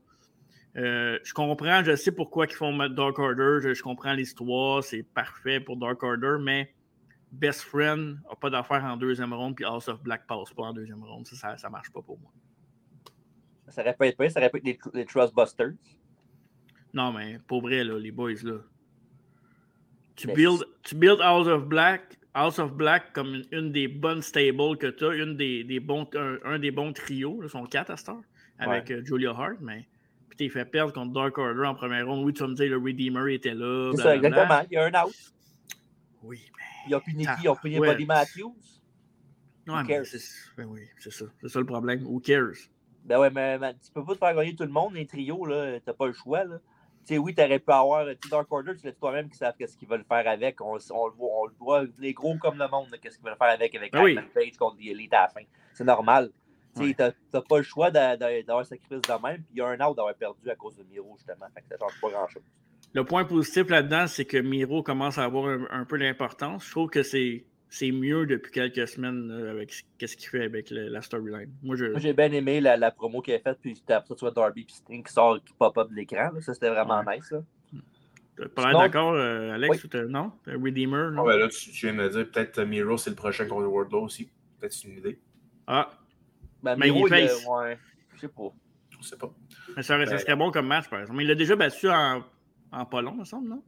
Je 0.77 1.33
comprends, 1.33 1.83
je 1.83 1.97
sais 1.97 2.13
pourquoi 2.13 2.47
ils 2.47 2.53
font 2.53 2.77
Dark 2.89 3.19
Order, 3.19 3.59
je, 3.63 3.75
je 3.75 3.83
comprends 3.83 4.13
l'histoire, 4.13 4.85
c'est 4.85 5.03
parfait 5.03 5.61
pour 5.61 5.77
Dark 5.77 6.03
Order, 6.03 6.37
mais 6.41 6.75
Best 7.33 7.63
Friend 7.63 8.19
n'a 8.29 8.37
pas 8.41 8.51
d'affaires 8.51 8.85
en 8.85 8.97
deuxième 8.97 9.33
ronde, 9.33 9.57
puis 9.57 9.65
House 9.65 9.89
of 9.89 10.03
Black 10.03 10.27
passe 10.27 10.53
pas 10.53 10.65
en 10.65 10.73
deuxième 10.73 11.03
ronde. 11.03 11.27
Ça, 11.27 11.57
ça, 11.57 11.69
marche 11.69 11.91
pas 11.91 12.03
pour 12.03 12.19
moi. 12.19 12.31
Ça 13.69 13.83
aurait 13.83 13.97
être 14.01 14.31
ça 14.31 14.41
aurait 14.41 14.51
pu 14.51 14.69
être 14.69 14.91
les, 14.95 15.05
Trustbusters. 15.05 15.73
Non, 16.95 17.13
mais 17.13 17.39
pour 17.47 17.63
vrai, 17.63 17.85
là, 17.85 17.99
les 17.99 18.13
boys, 18.13 18.43
là. 18.43 18.59
Tu 20.15 20.29
build, 20.29 20.65
tu 20.83 20.95
build 20.95 21.21
House 21.21 21.47
of 21.47 21.67
Black, 21.67 22.19
House 22.33 22.59
of 22.59 22.73
Black 22.73 23.13
comme 23.13 23.43
une, 23.53 23.71
des 23.71 23.87
bonnes 23.87 24.23
stables 24.23 24.79
que 24.79 24.87
tu 24.87 25.05
as, 25.05 25.15
une 25.15 25.37
des, 25.37 25.63
des 25.63 25.79
bons, 25.79 26.09
un, 26.15 26.59
des 26.59 26.71
bons 26.71 26.95
trios, 26.95 27.43
ils 27.43 27.51
sont 27.51 27.67
quatre 27.67 27.91
à 27.91 28.11
heure, 28.11 28.23
avec 28.59 28.91
euh, 28.91 29.05
Julia 29.05 29.31
Hart, 29.31 29.59
mais 29.61 29.87
puis 30.37 30.49
t'es 30.49 30.53
fait 30.53 30.65
perdre 30.65 30.93
contre 30.93 31.13
Dark 31.13 31.37
Order 31.39 31.67
en 31.67 31.75
première 31.75 32.07
ronde. 32.07 32.25
Oui, 32.25 32.33
tu 32.33 32.41
vas 32.41 32.49
me 32.49 32.55
dire 32.55 32.71
le 32.71 32.79
Redeemer 32.79 33.35
était 33.35 33.55
là. 33.55 33.93
C'est 33.97 34.03
ça, 34.03 34.17
exactement. 34.17 34.61
Il 34.71 34.75
y 34.75 34.77
a 34.77 34.85
un 34.85 35.05
out. 35.05 35.15
Oui, 36.23 36.51
ils 36.89 36.95
ont 36.95 37.01
puni 37.01 37.25
qui? 37.25 37.43
Ils 37.45 37.49
ont 37.49 37.57
puni 37.57 37.79
Buddy 37.79 38.07
Matthews? 38.07 38.57
Ouais, 39.69 39.83
mais 39.85 40.03
ben 40.57 40.65
oui, 40.67 40.83
c'est 40.99 41.13
ça. 41.13 41.25
C'est 41.41 41.49
ça 41.49 41.59
le 41.59 41.67
problème. 41.67 42.07
Who 42.07 42.21
cares? 42.21 42.55
Ben 43.05 43.19
ouais, 43.19 43.31
mais, 43.31 43.59
tu 43.75 43.91
peux 43.93 44.05
pas 44.05 44.15
te 44.15 44.19
faire 44.19 44.35
gagner 44.35 44.55
tout 44.55 44.65
le 44.65 44.71
monde, 44.71 44.95
les 44.95 45.07
trios, 45.07 45.45
là. 45.45 45.81
T'as 45.81 45.93
pas 45.93 46.07
le 46.07 46.13
choix, 46.13 46.45
là. 46.45 46.59
Tu 47.07 47.15
sais, 47.15 47.19
oui, 47.19 47.35
t'aurais 47.35 47.59
pu 47.59 47.73
avoir. 47.73 48.07
Dark 48.31 48.53
Order, 48.53 48.73
tu 48.77 48.87
l'as 48.87 48.93
toi-même 48.93 49.29
qui 49.29 49.37
savent 49.37 49.55
qu'est-ce 49.57 49.77
qu'ils 49.77 49.89
veulent 49.89 50.05
faire 50.05 50.29
avec. 50.29 50.61
On, 50.61 50.77
on, 50.91 51.07
le 51.07 51.15
voit, 51.15 51.31
on 51.41 51.47
le 51.47 51.55
voit, 51.59 51.85
les 51.99 52.13
gros 52.13 52.37
comme 52.39 52.59
le 52.59 52.69
monde, 52.69 52.89
qu'est-ce 53.01 53.17
qu'ils 53.17 53.27
veulent 53.27 53.37
faire 53.37 53.51
avec, 53.51 53.75
avec 53.75 53.93
ben 53.93 54.25
Page 54.35 54.57
contre 54.57 54.77
l'élite 54.79 55.13
à 55.15 55.23
la 55.23 55.29
fin. 55.29 55.43
C'est 55.73 55.85
normal. 55.85 56.31
Tu 56.79 56.95
t'as 56.95 57.13
pas 57.43 57.59
le 57.59 57.63
choix 57.63 57.91
d'avoir 57.91 58.61
un 58.61 58.65
sacrifice 58.65 59.01
de 59.01 59.27
même, 59.27 59.43
puis 59.43 59.55
il 59.55 59.59
y 59.59 59.61
a 59.61 59.67
un 59.67 59.81
out 59.81 59.97
d'avoir 59.97 60.15
perdu 60.15 60.51
à 60.51 60.55
cause 60.55 60.77
de 60.77 60.85
Miro, 60.85 61.15
justement. 61.17 61.47
Fait 61.55 61.63
que 61.63 61.69
ça 61.69 61.77
change 61.79 62.01
pas 62.01 62.11
grand-chose. 62.11 62.43
Le 62.93 63.05
point 63.05 63.25
positif 63.25 63.69
là-dedans, 63.69 64.07
c'est 64.07 64.25
que 64.25 64.39
Miro 64.39 64.83
commence 64.83 65.19
à 65.19 65.25
avoir 65.25 65.59
un, 65.71 65.85
peu 65.85 65.99
d'importance. 65.99 66.65
Je 66.65 66.71
trouve 66.71 66.89
que 66.89 67.03
c'est 67.03 67.45
mieux 67.83 68.27
depuis 68.27 68.53
quelques 68.53 68.89
semaines 68.89 69.31
avec 69.51 69.73
ce 69.73 70.17
qu'il 70.17 70.29
fait 70.29 70.45
avec 70.45 70.69
la 70.71 71.03
storyline. 71.03 71.51
Moi, 71.63 71.77
j'ai 71.77 72.13
bien 72.13 72.33
aimé 72.33 72.61
la, 72.61 72.91
promo 72.91 73.21
qu'il 73.21 73.35
a 73.35 73.39
faite, 73.39 73.59
puis 73.61 73.81
après 73.89 74.09
ça, 74.09 74.15
tu 74.15 74.21
vois 74.21 74.31
Darby 74.31 74.65
puis 74.65 74.75
Sting 74.75 75.05
qui 75.05 75.13
sort, 75.13 75.43
qui 75.45 75.53
pop-up 75.55 75.91
de 75.91 75.95
l'écran. 75.95 76.31
Ça, 76.41 76.55
c'était 76.55 76.71
vraiment 76.71 77.03
nice. 77.03 77.31
Là. 77.31 77.43
Pas 78.55 78.71
l'air 78.71 78.79
d'accord, 78.79 79.15
euh, 79.15 79.53
Alex? 79.53 79.87
Non? 80.09 80.33
Redeemer? 80.47 81.11
Non? 81.11 81.23
Ah, 81.27 81.33
ben 81.33 81.39
là, 81.39 81.49
tu, 81.49 81.71
viens 81.71 81.93
de 81.93 81.99
me 81.99 82.09
dire, 82.11 82.31
peut-être 82.31 82.61
Miro, 82.63 82.97
c'est 82.99 83.11
le 83.11 83.17
prochain 83.17 83.47
contre 83.47 83.67
Wardlow 83.67 84.05
aussi. 84.05 84.29
Peut-être 84.59 84.73
c'est 84.73 84.89
une 84.89 84.99
idée. 84.99 85.19
Ah. 85.67 85.91
Ben, 86.75 86.79
mais 86.79 86.91
Miro, 86.91 87.07
il, 87.09 87.15
il 87.15 87.49
ouais, 87.49 87.79
je 88.15 88.21
sais 88.21 88.29
pas. 88.29 88.53
Je 88.91 89.07
sais 89.07 89.17
pas. 89.17 89.31
Mais 89.77 89.83
ça, 89.83 89.99
ça, 89.99 90.11
ben, 90.11 90.19
serait 90.19 90.37
bon 90.37 90.51
comme 90.51 90.67
match, 90.67 90.89
par 90.89 91.01
exemple. 91.01 91.23
Il 91.23 91.29
l'a 91.29 91.35
déjà 91.35 91.55
battu 91.55 91.89
en 91.89 92.25
en 92.73 92.85
pas 92.85 93.03
long, 93.03 93.15
me 93.15 93.25
semble, 93.25 93.49
non? 93.49 93.63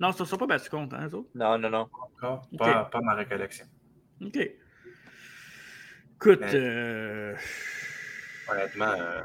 Non, 0.00 0.12
ça 0.12 0.24
ne 0.24 0.28
sera 0.28 0.38
pas 0.38 0.46
battu 0.46 0.70
contre, 0.70 0.94
hein, 0.94 1.06
autres? 1.12 1.28
Non, 1.34 1.58
non, 1.58 1.70
non. 1.70 1.88
Encore, 1.92 2.48
pas, 2.56 2.84
pas 2.84 3.00
ma 3.00 3.14
récollection. 3.14 3.66
OK. 4.24 4.38
Écoute. 6.16 6.42
Euh... 6.42 7.36
Honnêtement, 8.50 8.94
euh, 8.98 9.20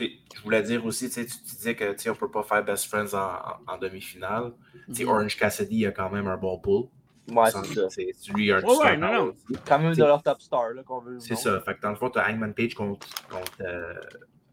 je 0.00 0.42
voulais 0.42 0.62
dire 0.62 0.84
aussi, 0.84 1.10
tu 1.10 1.24
disais 1.24 1.74
que 1.74 1.84
on 2.08 2.12
ne 2.12 2.16
peut 2.16 2.30
pas 2.30 2.42
faire 2.42 2.64
Best 2.64 2.86
Friends 2.86 3.14
en, 3.14 3.72
en, 3.72 3.78
demi-finale. 3.78 4.52
Mm 4.88 5.06
Orange 5.06 5.36
Cassidy 5.36 5.86
a 5.86 5.92
quand 5.92 6.10
même 6.10 6.26
un 6.26 6.36
bon 6.36 6.58
pull. 6.58 6.88
Ouais, 7.28 7.50
c'est 7.50 7.74
ça. 7.74 7.90
C'est 7.90 8.32
lui 8.34 8.52
un 8.52 8.60
oh, 8.64 8.80
ouais, 8.82 8.96
non, 8.96 9.12
non. 9.12 9.34
Quand 9.66 9.78
même 9.78 9.94
de 9.94 10.04
leur 10.04 10.22
top 10.22 10.40
star 10.40 10.68
qu'on 10.84 11.00
veut. 11.00 11.18
C'est 11.18 11.36
ça. 11.36 11.60
Fait 11.60 11.74
que 11.74 11.80
dans 11.80 11.90
le 11.90 11.96
fond, 11.96 12.10
tu 12.10 12.18
as 12.18 12.28
Hangman 12.28 12.54
Page 12.54 12.74
contre, 12.74 13.06
contre 13.28 13.52
euh, 13.62 13.94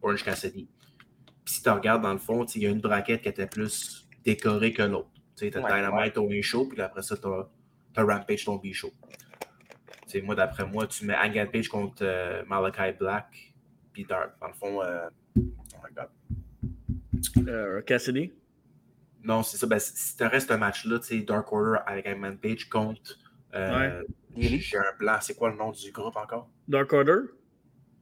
Orange 0.01 0.23
Cassidy. 0.23 0.67
Puis 1.45 1.55
si 1.55 1.63
tu 1.63 1.69
regardes 1.69 2.01
dans 2.01 2.13
le 2.13 2.19
fond, 2.19 2.45
il 2.45 2.63
y 2.63 2.65
a 2.65 2.69
une 2.69 2.81
braquette 2.81 3.21
qui 3.21 3.29
était 3.29 3.47
plus 3.47 4.07
décorée 4.25 4.73
que 4.73 4.83
l'autre. 4.83 5.09
Tu 5.35 5.45
as 5.45 5.59
ouais, 5.59 5.67
Dynamite 5.67 6.13
ton 6.13 6.29
A-Show, 6.29 6.67
puis 6.67 6.81
après 6.81 7.01
ça, 7.01 7.15
tu 7.17 7.27
as, 7.27 8.03
Rampage 8.03 8.45
ton 8.45 8.55
B-Show. 8.55 8.91
Moi, 10.23 10.35
d'après 10.35 10.65
moi, 10.65 10.85
tu 10.87 11.05
mets 11.05 11.15
Hangman 11.15 11.49
Page 11.49 11.67
contre 11.67 12.03
euh, 12.03 12.43
Malachi 12.47 12.95
Black, 12.99 13.53
puis 13.91 14.05
Dark. 14.05 14.31
Dans 14.39 14.47
le 14.47 14.53
fond, 14.53 14.81
euh... 14.83 15.09
oh 15.37 15.41
my 15.83 15.93
god. 15.95 17.47
Euh, 17.47 17.81
Cassidy? 17.81 18.31
Non, 19.23 19.41
c'est 19.43 19.57
ça. 19.57 19.67
Ben, 19.67 19.79
si 19.79 20.17
tu 20.17 20.23
restes 20.25 20.51
un 20.51 20.57
match-là, 20.57 20.99
tu 20.99 21.05
sais, 21.05 21.19
Dark 21.19 21.51
Order 21.51 21.79
avec 21.85 22.07
Hangman 22.07 22.37
Page 22.37 22.69
contre. 22.69 23.17
Euh, 23.55 24.03
J'ai 24.35 24.77
un 24.77 24.97
blanc. 24.99 25.17
C'est 25.21 25.35
quoi 25.35 25.49
le 25.49 25.55
nom 25.55 25.71
du 25.71 25.91
groupe 25.91 26.15
encore? 26.15 26.49
Dark 26.67 26.91
Order? 26.91 27.19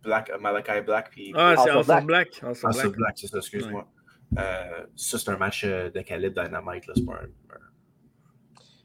Black, 0.04 0.30
euh, 0.30 0.40
Malachi 0.40 0.82
Black. 0.86 1.12
Puis... 1.12 1.32
Ah, 1.36 1.56
c'est 1.64 1.70
Awesome 1.70 2.06
Black. 2.06 2.42
Awesome 2.44 2.72
Black, 2.72 2.92
Black 2.94 3.14
c'est 3.18 3.28
ça, 3.28 3.38
excuse-moi. 3.38 3.82
Ouais. 3.82 4.42
Euh, 4.42 4.86
ça, 4.96 5.20
c'est 5.20 5.30
un 5.30 5.38
match 5.38 5.64
euh, 5.66 5.90
de 5.90 6.02
calibre 6.02 6.42
Dynamite. 6.42 6.88
Là, 6.88 6.94
c'est 6.96 7.06
pas 7.06 7.14
un. 7.14 7.28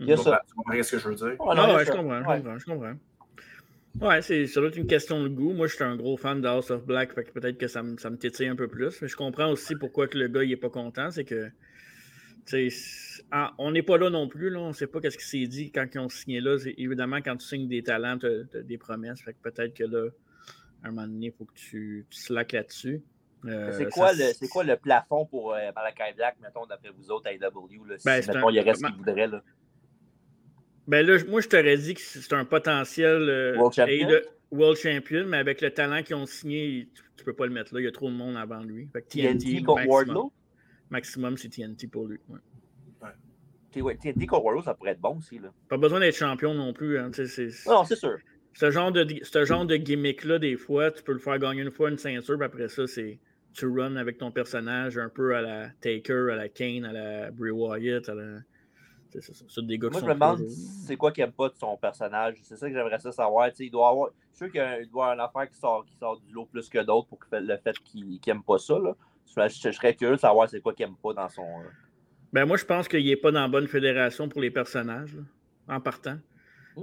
Il 0.01 0.09
y 0.09 0.13
a 0.13 0.17
ça. 0.17 0.43
Tu 0.47 0.55
comprends 0.55 0.83
ce 0.83 0.91
que 0.91 0.99
je 0.99 1.09
veux 1.09 1.15
dire? 1.15 1.37
Oh, 1.39 1.55
non, 1.55 1.75
ouais, 1.75 1.85
je, 1.87 1.93
comprends, 1.93 2.19
je 2.19 2.25
comprends, 2.25 2.59
je 2.59 2.65
comprends. 2.67 2.95
Ouais, 4.01 4.21
c'est, 4.21 4.47
ça 4.47 4.61
doit 4.61 4.69
être 4.69 4.77
une 4.77 4.87
question 4.87 5.23
de 5.23 5.29
goût. 5.29 5.53
Moi, 5.55 5.69
je 5.69 5.75
suis 5.75 5.85
un 5.85 5.97
gros 5.97 6.19
fan 6.19 6.43
de 6.43 6.49
House 6.49 6.71
of 6.71 6.85
Black, 6.85 7.15
fait 7.15 7.25
que 7.25 7.31
peut-être 7.31 7.57
que 7.57 7.67
ça 7.67 7.83
me, 7.83 7.97
ça 7.97 8.11
me 8.11 8.19
titille 8.19 8.49
un 8.49 8.57
peu 8.57 8.69
plus. 8.69 9.01
Mais 9.01 9.09
je 9.09 9.17
comprends 9.17 9.51
aussi 9.51 9.75
pourquoi 9.75 10.07
que 10.07 10.19
le 10.19 10.29
gars 10.29 10.45
il 10.45 10.53
est 10.53 10.57
pas 10.57 10.69
content. 10.69 11.11
C'est 11.11 11.25
que 11.25 11.51
on 13.59 13.70
n'est 13.70 13.82
pas 13.82 13.98
là 13.98 14.10
non 14.10 14.28
plus. 14.28 14.51
Là, 14.51 14.60
on 14.60 14.68
ne 14.68 14.73
sait 14.73 14.86
pas 14.86 15.01
ce 15.02 15.16
qui 15.16 15.24
s'est 15.24 15.47
dit 15.47 15.70
quand 15.70 15.86
ils 15.94 15.98
ont 15.98 16.09
signé 16.09 16.40
là. 16.40 16.56
Évidemment, 16.77 17.16
quand 17.16 17.36
tu 17.36 17.47
signes 17.47 17.68
des 17.68 17.82
talents, 17.82 18.18
tu 18.18 18.27
as, 18.27 18.62
des 18.62 18.78
promesses. 18.78 19.20
Fait 19.20 19.32
que 19.32 19.51
peut-être 19.51 19.74
que 19.74 19.85
là, 19.85 20.09
un 20.85 20.90
moment 20.90 21.06
donné, 21.06 21.27
il 21.27 21.32
faut 21.32 21.44
que 21.44 21.55
tu, 21.55 22.06
tu 22.10 22.18
slack 22.18 22.52
là-dessus. 22.52 23.02
Euh, 23.44 23.73
c'est 23.77 23.90
quoi, 23.90 24.12
le, 24.12 24.48
quoi 24.48 24.64
le 24.64 24.77
plafond 24.77 25.27
pour 25.27 25.55
euh, 25.55 25.70
Malakai 25.74 26.14
Black, 26.16 26.36
mettons, 26.43 26.66
d'après 26.66 26.90
vous 26.90 27.10
autres, 27.10 27.28
à 27.28 27.31
AW, 27.31 27.85
là, 27.85 27.98
si, 27.98 28.05
ben, 28.05 28.24
mettons, 28.27 28.51
il 28.51 28.60
reste 28.60 28.81
ce 28.81 28.86
qu'il 28.86 28.97
voudrait, 28.97 29.27
là? 29.28 29.43
Ben 30.89 31.05
là, 31.05 31.18
moi, 31.28 31.40
je 31.40 31.48
t'aurais 31.48 31.77
dit 31.77 31.94
que 31.94 32.01
c'est 32.01 32.32
un 32.32 32.44
potentiel 32.44 33.28
euh, 33.28 33.56
World, 33.56 33.74
champion? 33.74 34.09
World, 34.52 34.78
champion? 34.78 35.24
mais 35.27 35.39
avec 35.39 35.60
le 35.60 35.70
talent 35.70 36.02
qu'ils 36.02 36.14
ont 36.14 36.27
signé, 36.27 36.89
tu, 36.94 37.02
ne 37.18 37.24
peux 37.24 37.32
pas 37.32 37.47
le 37.47 37.52
mettre 37.52 37.74
là. 37.74 37.81
Il 37.81 37.85
y 37.85 37.89
a 37.89 37.93
trop 37.93 38.09
de 38.09 38.14
monde 38.14 38.36
avant 38.36 38.60
lui. 38.60 38.89
Fait 38.93 39.02
TNT, 39.02 39.39
TNT 39.39 39.62
contre 39.62 39.86
Wardlow? 39.86 40.32
Maximum, 40.91 41.37
c'est 41.37 41.49
TNT 41.49 41.89
pour 41.89 42.07
lui. 42.07 42.19
Ouais. 42.29 42.39
Ouais. 43.83 43.97
TNT 43.97 44.27
contre 44.27 44.45
Wardlow, 44.45 44.63
ça 44.63 44.75
pourrait 44.75 44.93
être 44.93 45.01
bon 45.01 45.19
aussi. 45.19 45.39
Là. 45.39 45.53
Pas 45.69 45.77
besoin 45.77 46.01
d'être 46.01 46.17
champion 46.17 46.55
non 46.55 46.73
plus. 46.73 46.99
Hein, 46.99 47.11
non, 47.67 47.85
c'est 47.85 47.97
sûr. 47.97 48.19
Ce 48.55 48.71
genre 48.71 48.91
de, 48.91 49.07
ce 49.23 49.45
genre 49.45 49.67
de 49.67 49.77
gimmick-là, 49.77 50.39
des 50.39 50.57
fois, 50.57 50.91
tu 50.91 51.03
peux 51.03 51.13
le 51.13 51.19
faire 51.19 51.39
gagner 51.39 51.61
une 51.61 51.71
fois 51.71 51.91
une 51.91 51.99
ceinture, 51.99 52.39
puis 52.39 52.47
après 52.47 52.69
ça, 52.69 52.87
c'est 52.87 53.19
tu 53.53 53.67
run 53.67 53.97
avec 53.97 54.19
ton 54.19 54.31
personnage 54.31 54.99
un 54.99 55.09
peu 55.09 55.35
à 55.35 55.43
la 55.43 55.71
Taker, 55.81 56.31
à 56.33 56.37
la 56.37 56.49
Kane, 56.49 56.85
à 56.85 56.93
la 56.93 57.31
Bray 57.31 57.51
Wyatt, 57.51 58.09
à 58.09 58.15
la. 58.15 58.39
C'est 59.11 59.23
ça, 59.23 59.63
des 59.63 59.79
gars 59.79 59.89
Moi, 59.91 60.01
je 60.01 60.07
me 60.07 60.15
demande 60.15 60.47
c'est 60.49 60.97
quoi 60.97 61.11
qu'il 61.11 61.25
n'aime 61.25 61.33
pas 61.33 61.49
de 61.49 61.57
son 61.57 61.77
personnage. 61.77 62.37
C'est 62.43 62.57
ça 62.57 62.69
que 62.69 62.75
j'aimerais 62.75 62.99
ça 62.99 63.13
savoir. 63.13 63.51
il 63.59 63.71
doit 63.71 63.89
avoir. 63.89 64.11
Je 64.33 64.37
suis 64.37 64.37
sûr 64.37 64.53
qu'il 64.53 64.91
doit 64.91 65.11
avoir 65.11 65.15
une 65.15 65.21
affaire 65.21 65.51
qui 65.51 65.59
sort, 65.59 65.87
qui 65.87 65.97
sort 65.97 66.21
du 66.21 66.33
lot 66.33 66.45
plus 66.47 66.69
que 66.69 66.79
d'autres 66.83 67.09
pour 67.09 67.19
le 67.33 67.57
fait 67.57 67.79
qu'il 67.81 68.19
n'aime 68.27 68.43
pas 68.43 68.59
ça. 68.59 68.79
Là. 68.79 68.95
Je, 69.27 69.70
serais 69.70 69.94
curieux 69.94 70.16
de 70.16 70.20
savoir 70.20 70.48
c'est 70.48 70.61
quoi 70.61 70.73
qu'il 70.73 70.86
n'aime 70.86 70.97
pas 71.03 71.12
dans 71.12 71.28
son. 71.28 71.43
Euh, 71.43 71.69
ben 72.32 72.47
moi, 72.47 72.57
je 72.57 72.65
pense 72.65 72.89
qu'il 72.89 73.05
n'est 73.05 73.16
pas 73.16 73.31
dans 73.31 73.43
la 73.43 73.48
bonne 73.48 73.69
fédération 73.69 74.28
pour 74.28 74.40
les 74.40 74.51
personnages, 74.51 75.16
en 75.69 75.81
partant. 75.81 76.19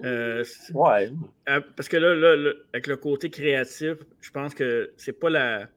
Euh, 0.04 0.44
ouais. 0.74 1.12
Euh, 1.50 1.62
parce 1.76 1.88
que 1.88 1.98
là, 1.98 2.54
avec 2.74 2.88
le 2.88 2.98
côté 2.98 3.30
créatif, 3.30 3.98
je 4.22 4.32
pense 4.32 4.54
que 4.54 4.92
c'est 4.98 5.20
pas 5.20 5.30
la. 5.30 5.68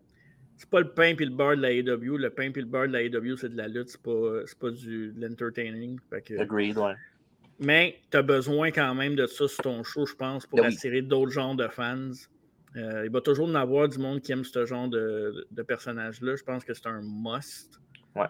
C'est 0.59 0.71
pas 0.71 0.81
le 0.81 0.89
pain 0.89 1.15
et 1.19 1.25
le 1.25 1.31
beurre 1.31 1.57
de 1.57 1.63
la 1.63 1.69
AW. 1.69 2.17
Le 2.17 2.31
pain 2.31 2.45
et 2.45 2.53
le 2.53 2.65
beurre 2.65 2.89
de 2.89 2.93
la 2.95 3.01
AW, 3.01 3.37
c'est 3.37 3.51
de 3.51 3.59
la 3.59 3.69
lutte, 3.69 3.91
c'est 3.91 4.01
pas, 4.01 4.41
pas 4.59 4.71
du, 4.71 5.13
de 5.13 5.27
l'entertaining. 5.27 5.99
Agreed, 6.39 6.79
ouais. 6.79 6.95
Mais 7.59 8.01
tu 8.11 8.17
as 8.17 8.23
besoin 8.23 8.71
quand 8.71 8.95
même 8.95 9.17
de 9.17 9.27
ça 9.27 9.49
sur 9.49 9.63
ton 9.63 9.83
show, 9.83 10.07
je 10.07 10.15
pense, 10.15 10.47
pour 10.47 10.61
ben 10.61 10.67
attirer 10.67 11.03
d'autres 11.03 11.33
genres 11.33 11.55
de 11.55 11.69
fans. 11.69 12.13
Euh, 12.77 13.07
il 13.07 13.11
va 13.11 13.21
toujours 13.21 13.49
en 13.49 13.55
avoir 13.55 13.89
du 13.89 13.99
monde 13.99 14.21
qui 14.21 14.33
aime 14.33 14.45
ce 14.45 14.67
genre 14.67 14.89
de, 14.89 15.47
de 15.51 15.63
personnage-là. 15.63 16.37
Je 16.37 16.43
pense 16.43 16.65
que 16.65 16.75
c'est 16.75 16.87
un 16.87 17.01
must. 17.03 17.81
Ouais 18.15 18.27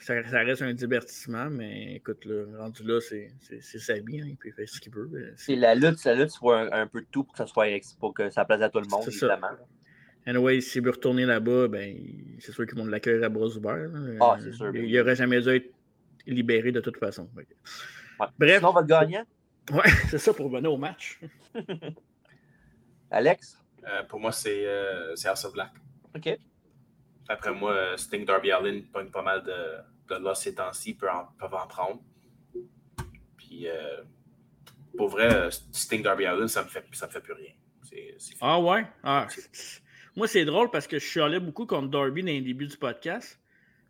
ça, 0.00 0.14
reste 0.14 0.62
un 0.62 0.72
divertissement, 0.72 1.50
mais 1.50 1.96
écoute, 1.96 2.24
le 2.24 2.48
rendu 2.58 2.82
là, 2.84 3.00
c'est 3.00 3.30
sa 3.60 3.94
vie, 3.94 4.20
hein, 4.20 4.26
il 4.28 4.36
peut 4.36 4.50
faire 4.50 4.68
ce 4.68 4.80
qu'il 4.80 4.92
veut. 4.92 5.32
C'est 5.36 5.56
la 5.56 5.74
lutte, 5.74 6.02
la 6.04 6.14
lutte, 6.14 6.32
vois 6.40 6.74
un, 6.74 6.86
peu 6.86 7.02
de 7.02 7.06
tout 7.10 7.24
pour 7.24 7.32
que 7.32 7.38
ça 7.38 7.46
soit 7.46 7.66
pour 7.98 8.14
que 8.14 8.30
ça 8.30 8.44
plaise 8.44 8.62
à 8.62 8.70
tout 8.70 8.80
le 8.80 8.88
monde, 8.88 9.04
évidemment. 9.06 9.48
Ça. 9.48 10.30
Anyway, 10.30 10.60
s'il 10.60 10.82
veut 10.82 10.90
retourner 10.90 11.26
là-bas, 11.26 11.68
ben, 11.68 11.96
c'est 12.38 12.52
sûr 12.52 12.66
qu'ils 12.66 12.78
vont 12.78 12.86
l'accueillir 12.86 13.24
à 13.24 13.28
bras 13.28 13.46
ouverts. 13.46 13.90
Ah, 14.20 14.36
c'est 14.42 14.52
sûr. 14.52 14.74
Il 14.74 14.96
n'aurait 14.96 15.16
jamais 15.16 15.40
dû 15.40 15.48
être 15.48 15.70
libéré 16.26 16.72
de 16.72 16.80
toute 16.80 16.98
façon. 16.98 17.28
Fait 17.34 17.46
Ouais. 18.20 18.26
Bref. 18.38 18.58
Sinon, 18.58 18.72
votre 18.72 18.86
gagnant, 18.86 19.24
Ouais, 19.72 19.82
c'est 20.10 20.18
ça 20.18 20.34
pour 20.34 20.50
venir 20.50 20.72
au 20.72 20.76
match. 20.76 21.20
Alex? 23.10 23.58
Euh, 23.88 24.02
pour 24.04 24.20
moi, 24.20 24.32
c'est 24.32 24.66
euh, 24.66 25.14
c'est 25.16 25.28
House 25.28 25.44
of 25.44 25.52
Black. 25.52 25.72
OK. 26.16 26.28
Après 27.28 27.52
moi, 27.52 27.72
euh, 27.72 27.96
Sting 27.96 28.24
Darby 28.24 28.50
Allin 28.50 28.82
pogne 28.92 29.10
pas 29.10 29.22
mal 29.22 29.42
de, 29.42 29.76
de 30.14 30.20
loss 30.20 30.40
ces 30.42 30.54
temps-ci, 30.54 30.94
peuvent 30.94 31.10
en, 31.10 31.26
peuvent 31.38 31.54
en 31.54 31.66
prendre. 31.66 32.02
Puis, 33.36 33.68
euh, 33.68 34.02
pour 34.96 35.08
vrai, 35.08 35.48
Sting 35.72 36.02
Darby 36.02 36.26
Allin, 36.26 36.48
ça 36.48 36.62
me 36.64 36.68
fait, 36.68 36.84
ça 36.92 37.06
me 37.06 37.12
fait 37.12 37.20
plus 37.20 37.32
rien. 37.32 37.52
Ah 38.40 38.60
ouais? 38.60 38.86
Ah, 39.02 39.26
moi, 40.16 40.28
c'est 40.28 40.44
drôle 40.44 40.70
parce 40.70 40.86
que 40.86 40.98
je 40.98 41.04
chialais 41.04 41.40
beaucoup 41.40 41.66
contre 41.66 41.88
Darby 41.88 42.22
dans 42.22 42.26
les 42.28 42.40
débuts 42.40 42.66
du 42.66 42.76
podcast. 42.76 43.40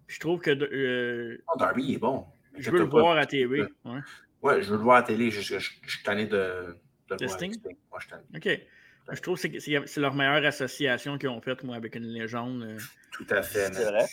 Puis 0.06 0.16
je 0.16 0.20
trouve 0.20 0.40
que 0.40 0.50
euh, 0.50 1.42
Oh, 1.52 1.58
Darby, 1.58 1.84
il 1.84 1.94
est 1.94 1.98
bon. 1.98 2.26
je 2.56 2.70
veux 2.70 2.78
le 2.78 2.88
pas. 2.88 3.00
voir 3.00 3.16
à 3.18 3.26
TV. 3.26 3.62
Ouais. 3.84 4.00
Ouais, 4.42 4.62
je 4.62 4.70
veux 4.70 4.76
le 4.76 4.82
voir 4.82 4.96
à 4.98 5.00
la 5.00 5.06
télé. 5.06 5.30
Je, 5.30 5.40
je- 5.40 5.58
je- 5.58 5.70
je 5.82 5.90
suis 5.90 6.02
tanné 6.02 6.26
de, 6.26 6.28
de 6.36 6.76
le 7.10 7.16
voir 7.26 7.30
Sting? 7.30 7.54
Moi, 7.90 8.00
je 8.00 8.06
suis 8.06 8.10
tanné. 8.10 8.24
OK. 8.36 8.66
Je 9.12 9.20
trouve 9.20 9.40
que 9.40 9.59
c'est- 9.59 9.97
leur 10.01 10.14
meilleure 10.14 10.44
association 10.44 11.18
qu'ils 11.18 11.28
ont 11.28 11.40
faite, 11.40 11.64
moi, 11.64 11.77
avec 11.77 11.94
une 11.97 12.05
légende. 12.06 12.62
euh. 12.62 12.78
Tout 13.10 13.27
à 13.31 13.43
fait. 13.43 13.72
C'est 13.74 13.85
vrai? 13.85 14.05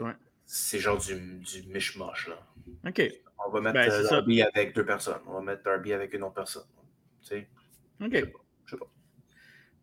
Ouais. 0.00 0.16
C'est 0.46 0.78
genre 0.78 0.98
du, 0.98 1.14
du 1.14 1.62
mishmash, 1.68 2.28
là. 2.28 2.38
OK. 2.86 3.02
On 3.46 3.50
va 3.50 3.60
mettre 3.60 3.74
Ben, 3.74 3.90
euh, 3.90 4.02
ça. 4.04 4.16
Darby 4.16 4.42
avec 4.42 4.74
deux 4.74 4.84
personnes. 4.86 5.20
On 5.26 5.34
va 5.34 5.40
mettre 5.42 5.62
Darby 5.62 5.92
avec 5.92 6.14
une 6.14 6.22
autre 6.22 6.34
personne. 6.34 6.62
Tu 7.22 7.28
sais, 7.28 7.48
OK. 8.00 8.10
je 8.64 8.70
sais 8.70 8.76
pas. 8.78 8.86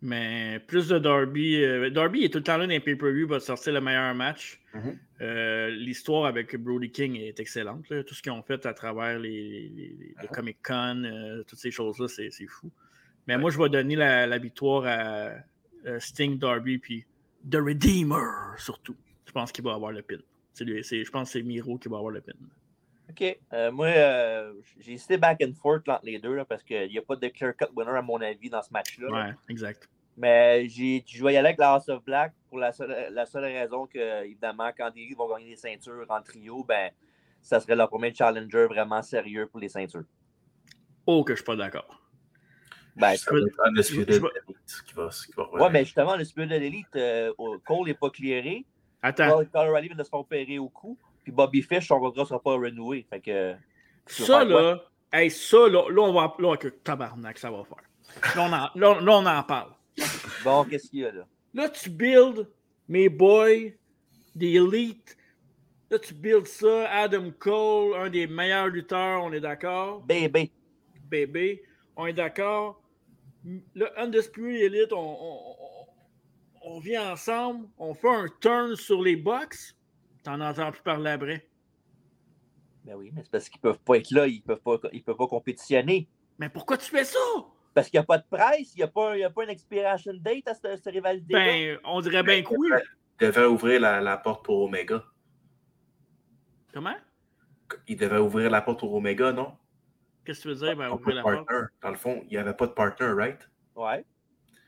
Mais 0.02 0.60
plus 0.68 0.88
de 0.90 0.99
Darby. 0.99 1.64
euh, 1.64 1.90
Darby 1.90 2.26
est 2.26 2.30
tout 2.30 2.40
le 2.40 2.44
temps 2.44 2.57
là 2.57 2.65
dans 2.65 2.72
les 2.72 2.80
pay-per-view, 2.80 3.27
va 3.27 3.40
sortir 3.40 3.73
le 3.73 3.82
meilleur 3.82 4.14
match. 4.14 4.60
Mhm. 4.73 4.99
Euh, 5.22 5.69
L'histoire 5.69 6.26
avec 6.26 6.56
Brody 6.57 6.91
King 6.91 7.15
est 7.18 7.40
excellente. 7.40 7.88
là. 7.90 8.03
Tout 8.03 8.14
ce 8.14 8.22
qu'ils 8.22 8.32
ont 8.32 8.44
fait 8.44 8.65
à 8.65 8.73
travers 8.73 9.18
les, 9.19 9.69
les- 9.69 9.69
les- 9.99 10.15
les 10.22 10.27
Comic 10.27 10.57
Con, 10.64 11.03
euh, 11.06 11.44
toutes 11.44 11.60
ces 11.60 11.72
choses-là, 11.72 12.07
c'est 12.07 12.30
c'est 12.32 12.48
fou. 12.48 12.69
Mais 13.27 13.38
moi, 13.38 13.49
je 13.52 13.57
vais 13.57 13.69
donner 13.69 13.95
la, 13.95 14.27
la 14.27 14.38
victoire 14.38 14.85
à 14.85 15.31
euh, 15.88 15.99
Sting, 15.99 16.38
Darby, 16.38 16.77
puis 16.77 17.06
The 17.49 17.56
Redeemer, 17.56 18.56
surtout. 18.57 18.95
Je 19.26 19.31
pense 19.31 19.52
qu'il 19.52 19.64
va 19.64 19.73
avoir 19.73 19.91
le 19.91 20.02
pin. 20.02 20.18
C'est 20.53 20.64
lui- 20.64 20.84
c'est- 20.84 21.03
je 21.03 21.11
pense 21.11 21.30
que 21.30 21.39
c'est 21.39 21.43
Miro 21.43 21.77
qui 21.77 21.89
va 21.89 21.97
avoir 21.97 22.11
le 22.11 22.22
pin. 22.22 22.34
OK. 23.10 23.38
Euh, 23.53 23.72
moi, 23.72 23.88
euh, 23.88 24.53
j'ai 24.80 24.93
hésité 24.93 25.18
back 25.18 25.41
and 25.43 25.53
forth 25.61 25.88
entre 25.89 26.06
les 26.06 26.18
deux 26.19 26.34
là, 26.35 26.45
parce 26.45 26.64
qu'il 26.64 26.88
n'y 26.89 26.97
a 26.97 27.02
pas 27.02 27.15
de 27.15 27.27
clear-cut 27.27 27.65
winner, 27.76 27.91
à 27.91 28.02
mon 28.02 28.19
avis, 28.22 28.49
dans 28.49 28.61
ce 28.61 28.72
match-là. 28.72 29.10
là. 29.10 29.26
Ouais, 29.27 29.34
exact. 29.49 29.88
Mais 30.18 30.68
j'ai, 30.69 31.03
je 31.06 31.23
vais 31.23 31.34
y 31.34 31.38
aller 31.38 31.47
avec 31.49 31.60
la 31.60 31.73
House 31.73 31.89
of 31.89 32.03
Black 32.03 32.34
pour 32.49 32.57
la 32.60 32.72
seule, 32.72 33.10
la 33.11 33.26
seule 33.26 33.43
raison 33.43 33.85
que, 33.85 34.23
évidemment, 34.23 34.72
quand 34.76 34.89
les 34.95 35.14
vont 35.14 35.30
gagner 35.30 35.49
des 35.52 35.56
ceintures 35.57 36.06
en 36.10 36.22
trio, 36.22 36.64
ben, 36.64 36.89
ça 37.41 37.60
serait 37.60 37.76
leur 37.76 37.89
premier 37.89 38.14
challenger 38.14 38.65
vraiment 38.65 39.02
sérieux 39.02 39.47
pour 39.47 39.60
les 39.60 39.69
ceintures. 39.69 40.06
Oh, 41.06 41.23
que 41.23 41.34
je 41.34 41.38
suis 41.38 41.45
pas 41.45 41.56
d'accord. 41.57 42.02
Ben, 42.95 43.13
qui 43.15 44.93
va, 44.95 45.09
qui 45.09 45.34
va 45.35 45.53
ouais, 45.53 45.69
mais 45.69 45.84
justement, 45.84 46.15
le 46.15 46.23
spirit 46.23 46.47
de 46.47 46.55
l'élite, 46.55 46.95
euh, 46.95 47.34
Cole 47.65 47.88
n'est 47.88 47.93
pas 47.93 48.09
clairé. 48.09 48.65
Attends, 49.01 49.43
Paul 49.51 49.69
O'Reilly 49.69 49.89
vient 49.89 49.97
de 49.97 50.03
se 50.03 50.09
faire 50.09 50.19
opérer 50.19 50.57
au 50.59 50.69
cou. 50.69 50.97
Puis 51.23 51.31
Bobby 51.31 51.61
Fish, 51.61 51.88
son 51.88 51.99
contrat 51.99 52.22
ne 52.22 52.27
sera 52.27 52.39
pas 52.39 52.53
renoué. 52.53 53.05
Fait 53.09 53.19
que. 53.19 53.55
ça 54.07 54.43
là, 54.43 54.80
hey, 55.11 55.30
ça 55.30 55.67
là, 55.67 55.89
là, 55.89 56.01
on 56.01 56.13
va. 56.13 56.35
Là, 56.39 56.57
que 56.57 56.69
tabarnak, 56.69 57.38
ça 57.38 57.51
va 57.51 57.63
faire. 57.63 58.35
Là, 58.35 58.43
on 58.43 58.53
en, 58.53 58.93
là, 58.93 59.01
là, 59.01 59.11
on 59.17 59.26
en 59.26 59.43
parle. 59.43 59.72
Bon, 60.43 60.63
qu'est-ce 60.63 60.89
qu'il 60.89 60.99
y 60.99 61.05
a 61.05 61.11
là? 61.11 61.26
Là, 61.53 61.69
tu 61.69 61.89
builds 61.89 62.47
mes 62.88 63.09
boys, 63.09 63.72
des 64.35 64.55
élites. 64.55 65.17
Là, 65.89 65.99
tu 65.99 66.13
builds 66.13 66.47
ça. 66.47 66.89
Adam 66.91 67.31
Cole, 67.38 67.95
un 67.97 68.09
des 68.09 68.27
meilleurs 68.27 68.67
lutteurs, 68.67 69.23
on 69.23 69.34
est 69.34 69.39
d'accord? 69.39 70.01
Bébé. 70.01 70.51
Bébé, 71.09 71.63
on 71.95 72.05
est 72.07 72.13
d'accord? 72.13 72.81
Le 73.45 73.99
Undisputed 73.99 74.73
Elite, 74.73 74.91
on, 74.93 74.97
on, 74.97 75.55
on- 75.59 75.85
on 76.67 76.80
vient 76.80 77.11
ensemble, 77.11 77.67
on 77.77 77.93
fait 77.93 78.09
un 78.09 78.26
turn 78.41 78.76
sur 78.76 79.01
les 79.01 79.15
box. 79.15 79.77
T'en 80.23 80.41
entends 80.41 80.72
plus 80.72 80.81
parler 80.81 81.11
après. 81.11 81.47
Ben 82.84 82.95
oui, 82.95 83.11
mais 83.13 83.22
c'est 83.23 83.30
parce 83.31 83.49
qu'ils 83.49 83.61
peuvent 83.61 83.77
pas 83.80 83.97
être 83.97 84.09
là, 84.11 84.26
ils 84.26 84.41
peuvent 84.41 84.61
pas, 84.61 84.77
ils 84.91 85.03
peuvent 85.03 85.15
pas 85.15 85.27
compétitionner. 85.27 86.09
Mais 86.39 86.49
pourquoi 86.49 86.77
tu 86.80 86.89
fais 86.89 87.03
ça? 87.03 87.19
Parce 87.76 87.89
qu'il 87.89 87.99
n'y 87.99 88.03
a 88.03 88.05
pas 88.05 88.17
de 88.17 88.23
presse, 88.27 88.73
il 88.73 88.77
n'y 88.77 88.84
a, 88.84 88.88
pas- 88.88 89.15
il 89.15 89.19
y 89.19 89.23
a 89.23 89.30
pas 89.30 89.43
une 89.43 89.49
expiration 89.51 90.11
date 90.15 90.47
à 90.47 90.53
cette, 90.55 90.77
cette 90.84 90.93
rivalité-là. 90.93 91.45
Ben, 91.45 91.80
on 91.84 92.01
dirait 92.01 92.23
bien 92.23 92.41
que 92.41 92.53
oui. 92.57 92.69
Il 93.22 93.27
devait 93.27 93.45
ouvrir 93.45 93.80
la, 93.81 94.01
la 94.01 94.17
porte 94.17 94.43
pour 94.43 94.61
Omega. 94.63 95.03
Comment? 96.73 96.95
Il 97.88 97.97
devait 97.97 98.17
ouvrir 98.17 98.49
la 98.49 98.61
porte 98.61 98.80
pour 98.80 98.93
Omega, 98.93 99.31
non? 99.31 99.55
Qu'est-ce 100.26 100.39
que 100.39 100.41
tu 100.43 100.47
veux 100.49 100.56
dire? 100.56 100.76
Ben, 100.76 100.89
Pas 100.89 100.95
ouvrir 100.95 101.11
de 101.11 101.15
la 101.18 101.23
porte. 101.23 101.47
Dans 101.81 101.89
le 101.89 101.95
fond, 101.95 102.22
il 102.23 102.30
n'y 102.30 102.38
avait 102.38 102.53
pas 102.53 102.68
de 102.68 102.72
partner, 102.73 103.07
right? 103.07 103.49
Ouais. 103.76 104.03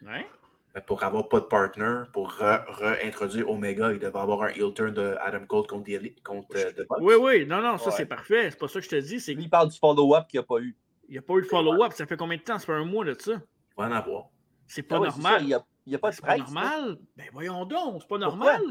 Ouais. 0.05 0.27
Mais 0.75 0.81
pour 0.81 1.01
avoir 1.03 1.27
pas 1.27 1.39
de 1.39 1.45
partner, 1.45 2.03
pour 2.13 2.31
re- 2.34 2.63
réintroduire 2.69 3.49
Omega, 3.49 3.91
il 3.91 3.99
devait 3.99 4.19
avoir 4.19 4.43
un 4.43 4.49
heel 4.49 4.71
turn 4.75 4.93
de 4.93 5.15
Adam 5.21 5.45
Cole 5.47 5.65
contre, 5.65 5.85
The 5.89 6.23
contre 6.23 6.47
euh, 6.55 6.71
The 6.71 6.88
Bucks. 6.88 6.99
Oui, 7.01 7.15
oui, 7.19 7.45
non, 7.47 7.61
non, 7.61 7.77
ça 7.79 7.85
Ouais. 7.89 7.95
c'est 7.97 8.05
parfait. 8.05 8.51
C'est 8.51 8.59
pas 8.59 8.67
ça 8.67 8.79
que 8.79 8.85
je 8.85 8.89
te 8.91 8.95
dis. 9.01 9.19
C'est 9.19 9.31
Lui, 9.31 9.38
qu'il 9.38 9.47
il 9.47 9.49
parle 9.49 9.69
du 9.69 9.77
follow-up 9.79 10.27
qu'il 10.27 10.39
n'y 10.39 10.43
a 10.43 10.47
pas 10.47 10.59
eu. 10.59 10.75
n'y 11.09 11.17
a 11.17 11.21
pas 11.23 11.34
eu 11.35 11.41
de 11.41 11.47
follow-up. 11.47 11.93
Ça 11.93 12.05
fait 12.05 12.17
combien 12.17 12.38
de 12.38 12.43
temps? 12.43 12.59
Ça 12.59 12.65
fait 12.67 12.73
un 12.73 12.85
mois 12.85 13.03
de 13.05 13.15
ça. 13.19 13.31
Il 13.34 13.41
va 13.77 13.85
en 13.88 13.91
avoir. 13.91 14.25
C'est 14.67 14.84
pas 14.84 14.97
Ah 14.97 14.99
ouais, 14.99 15.09
c'est 15.09 15.21
normal. 15.21 15.41
Il 15.41 15.47
n'y 15.47 15.53
a, 15.55 15.65
il 15.88 15.91
y 15.93 15.95
a 15.95 15.99
pas 15.99 16.09
de 16.11 16.15
C'est 16.15 16.25
pas 16.25 16.38
normal. 16.38 16.97
Ben 17.15 17.25
voyons 17.34 17.65
donc, 17.65 18.01
c'est 18.01 18.07
pas 18.07 18.17
normal. 18.19 18.61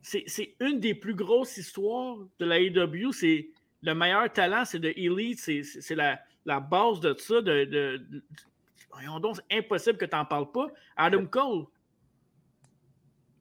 C'est 0.00 0.24
c'est 0.26 0.54
une 0.60 0.78
des 0.80 0.94
plus 0.94 1.14
grosses 1.14 1.56
histoires 1.56 2.18
de 2.38 2.44
la 2.44 2.60
AEW. 2.60 3.12
C'est 3.12 3.48
le 3.82 3.94
meilleur 3.94 4.32
talent, 4.32 4.64
c'est 4.64 4.78
de 4.78 4.88
Elite. 4.96 5.38
C'est- 5.40 5.94
la, 5.94 6.20
la 6.44 6.60
base 6.60 7.00
de 7.00 7.14
ça. 7.18 7.40
De, 7.42 7.64
de- 7.64 7.96
de- 8.08 8.22
voyons 8.90 9.18
donc, 9.20 9.36
c'est 9.36 9.58
impossible 9.58 9.98
que 9.98 10.04
tu 10.04 10.16
n'en 10.16 10.24
parles 10.24 10.50
pas. 10.50 10.66
Adam 10.96 11.26
Cole. 11.26 11.66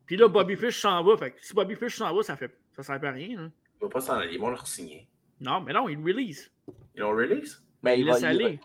Puis 0.06 0.18
là, 0.18 0.28
Bobby 0.28 0.56
Fish 0.56 0.80
s'en 0.80 1.04
va. 1.04 1.18
Fait 1.18 1.32
que 1.32 1.46
si 1.46 1.54
Bobby 1.54 1.76
Fish 1.76 1.96
s'en 1.96 2.14
va, 2.14 2.24
ça 2.24 2.36
fait 2.36 2.54
ça 2.76 2.84
sert 2.84 3.04
à 3.04 3.12
rien. 3.12 3.40
hein. 3.40 3.52
Il 3.80 3.84
va 3.84 3.90
pas 3.90 4.02
s'en 4.02 4.14
aller. 4.14 4.34
Ils 4.34 4.40
vont 4.40 4.50
le 4.50 4.58
signer. 4.66 5.08
Non, 5.40 5.62
mais 5.62 5.74
non, 5.74 5.88
il 5.90 5.98
release. 6.00 6.52
Ils 6.96 7.02
l'ont 7.02 7.12
release? 7.16 7.64
Mais 7.82 8.00
Il 8.00 8.06
il 8.06 8.26
aller. 8.26 8.60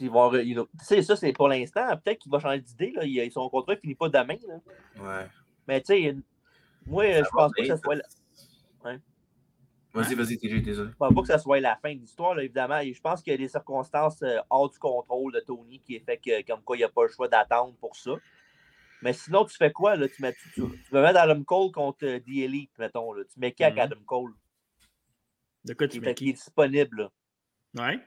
il- 0.00 0.10
va 0.10 0.20
re- 0.28 0.44
il 0.44 0.54
va- 0.54 0.66
Tu 0.78 0.84
sais, 0.84 1.02
ça, 1.02 1.16
c'est 1.16 1.32
pour 1.32 1.48
l'instant. 1.48 1.86
Peut-être 2.04 2.20
qu'il 2.20 2.30
va 2.30 2.38
changer 2.38 2.60
d'idée. 2.60 3.30
Son 3.30 3.48
contrat 3.48 3.74
ne 3.74 3.80
finit 3.80 3.94
pas 3.96 4.08
demain. 4.08 4.36
là. 4.46 4.60
Ouais. 5.02 5.26
Mais 5.66 5.80
tu 5.80 5.86
sais, 5.86 6.16
moi, 6.86 7.04
je 7.10 7.28
pense 7.30 7.52
pas 7.52 7.62
que 7.62 7.66
ça 7.66 7.76
soit. 7.78 7.96
Vas-y, 9.94 10.14
vas-y, 10.16 10.36
TJ, 10.38 10.62
désolé. 10.62 10.90
Pas 10.98 11.08
que 11.08 11.26
ça 11.26 11.38
soit 11.38 11.60
la 11.60 11.76
fin 11.76 11.94
de 11.94 12.00
l'histoire, 12.00 12.38
évidemment. 12.40 12.78
Et 12.80 12.92
je 12.92 13.00
pense 13.00 13.22
qu'il 13.22 13.30
y 13.32 13.34
a 13.34 13.38
des 13.38 13.48
circonstances 13.48 14.20
euh, 14.22 14.38
hors 14.50 14.68
du 14.68 14.78
contrôle 14.78 15.32
de 15.32 15.40
Tony 15.40 15.80
qui 15.80 15.98
fait 16.00 16.18
que, 16.18 16.44
comme 16.46 16.62
quoi, 16.62 16.76
il 16.76 16.80
n'y 16.80 16.84
a 16.84 16.88
pas 16.88 17.02
le 17.04 17.08
choix 17.08 17.28
d'attendre 17.28 17.74
pour 17.80 17.94
ça. 17.94 18.12
Mais 19.02 19.12
sinon, 19.12 19.44
tu 19.44 19.56
fais 19.56 19.70
quoi? 19.70 19.94
Là? 19.96 20.08
Tu, 20.08 20.20
mets, 20.20 20.32
tu, 20.32 20.50
tu, 20.52 20.62
tu 20.62 20.90
vas 20.90 21.02
mettre 21.02 21.20
Adam 21.20 21.42
Cole 21.44 21.70
contre 21.70 22.04
euh, 22.06 22.18
The 22.18 22.28
Elite, 22.28 22.72
mettons. 22.78 23.12
Là. 23.12 23.22
Tu 23.32 23.38
mets 23.38 23.52
qui 23.52 23.62
avec 23.62 23.76
Mhm. 23.76 23.80
Adam 23.82 24.00
Cole? 24.04 24.32
De 25.64 25.74
quoi 25.74 25.86
tu 25.88 26.00
mets 26.00 26.10
est- 26.10 26.14
qui? 26.14 26.30
est 26.30 26.32
disponible. 26.34 27.10
Là. 27.74 27.88
Ouais. 27.90 27.98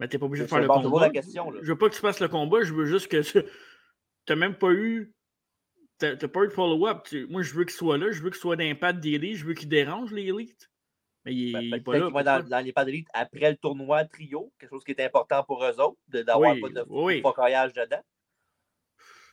Mais 0.00 0.08
t'es 0.08 0.18
pas 0.18 0.26
obligé 0.26 0.44
de 0.44 0.48
faire 0.48 0.60
le 0.60 0.68
combat. 0.68 1.00
la 1.02 1.10
question, 1.10 1.50
là. 1.50 1.60
Je 1.62 1.68
veux 1.72 1.78
pas 1.78 1.88
que 1.90 1.94
tu 1.94 2.00
fasses 2.00 2.20
le 2.20 2.28
combat, 2.28 2.62
je 2.62 2.72
veux 2.72 2.86
juste 2.86 3.08
que 3.08 3.20
tu 3.20 3.42
n'as 4.28 4.36
même 4.36 4.54
pas 4.56 4.72
eu. 4.72 5.12
T'as 5.98 6.16
t'as 6.16 6.28
pas 6.28 6.42
eu 6.42 6.48
de 6.48 6.52
follow-up. 6.52 7.02
Tu- 7.04 7.26
Moi, 7.28 7.42
je 7.42 7.54
veux 7.54 7.64
qu'il 7.64 7.74
soit 7.74 7.98
là, 7.98 8.10
je 8.10 8.20
veux 8.22 8.30
qu'il 8.30 8.40
soit 8.40 8.56
d'impact 8.56 9.00
d'élite, 9.00 9.36
je 9.36 9.44
veux 9.44 9.54
qu'il 9.54 9.68
dérange 9.68 10.12
les 10.12 10.22
élites. 10.22 10.70
Mais 11.24 11.34
il, 11.34 11.52
Ben, 11.52 11.60
il 11.62 11.74
est 11.74 11.80
pas 11.80 11.98
là. 11.98 12.08
va 12.10 12.22
dans, 12.22 12.64
les 12.64 12.72
pas 12.72 12.84
d'élite 12.84 13.08
après 13.14 13.50
le 13.50 13.56
tournoi 13.56 14.04
trio, 14.04 14.52
quelque 14.58 14.70
chose 14.70 14.84
qui 14.84 14.92
est 14.92 15.00
important 15.04 15.42
pour 15.44 15.64
eux 15.64 15.80
autres, 15.80 15.98
d'avoir 16.08 16.52
Oui, 16.52 16.60
pas 16.60 16.68
de 16.68 16.84
oui. 16.88 17.20
focaillage 17.22 17.72
dedans. 17.72 18.02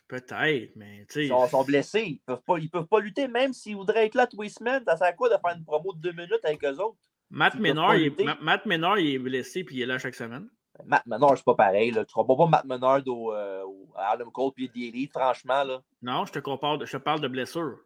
Peut-être, 0.08 0.76
mais 0.76 1.06
tu 1.08 1.14
sais. 1.14 1.24
Ils 1.24 1.28
sont, 1.28 1.46
sont 1.48 1.64
blessés. 1.64 2.04
Ils 2.04 2.20
peuvent 2.20 2.42
pas, 2.46 2.58
ils 2.58 2.68
peuvent 2.68 2.86
pas 2.86 3.00
lutter, 3.00 3.28
même 3.28 3.52
s'ils 3.52 3.76
voudraient 3.76 4.06
être 4.06 4.14
là 4.14 4.26
tous 4.26 4.42
les 4.42 4.48
semaines. 4.50 4.82
Ça 4.86 4.96
sert 4.96 5.06
à 5.06 5.12
quoi 5.12 5.28
de 5.28 5.36
faire 5.40 5.56
une 5.56 5.64
promo 5.64 5.92
de 5.94 6.00
deux 6.00 6.12
minutes 6.12 6.44
avec 6.44 6.62
eux 6.64 6.78
autres? 6.80 6.98
Matt 7.30 7.58
pas 7.58 7.58
il 7.96 8.06
Matt 8.42 8.66
il 8.98 9.14
est 9.14 9.18
blessé 9.18 9.64
puis 9.64 9.76
il 9.76 9.82
est 9.82 9.86
là 9.86 9.98
chaque 9.98 10.14
semaine. 10.14 10.48
Matt 10.84 11.06
Menard, 11.06 11.36
c'est 11.36 11.44
pas 11.44 11.54
pareil. 11.54 11.90
Là. 11.90 12.04
Tu 12.04 12.18
ne 12.18 12.24
pas 12.24 12.46
Matt 12.46 12.64
Menard 12.64 13.02
au, 13.06 13.32
euh, 13.32 13.62
au- 13.62 13.88
à 13.94 14.10
Adam 14.12 14.30
Cole 14.30 14.52
puis 14.54 14.68
The 14.68 14.76
Elite, 14.76 15.12
franchement. 15.12 15.64
Là. 15.64 15.82
Non, 16.02 16.26
je 16.26 16.32
te 16.32 16.38
compare, 16.40 16.84
je 16.84 16.92
te 16.92 17.02
parle 17.02 17.20
de 17.20 17.28
blessure. 17.28 17.78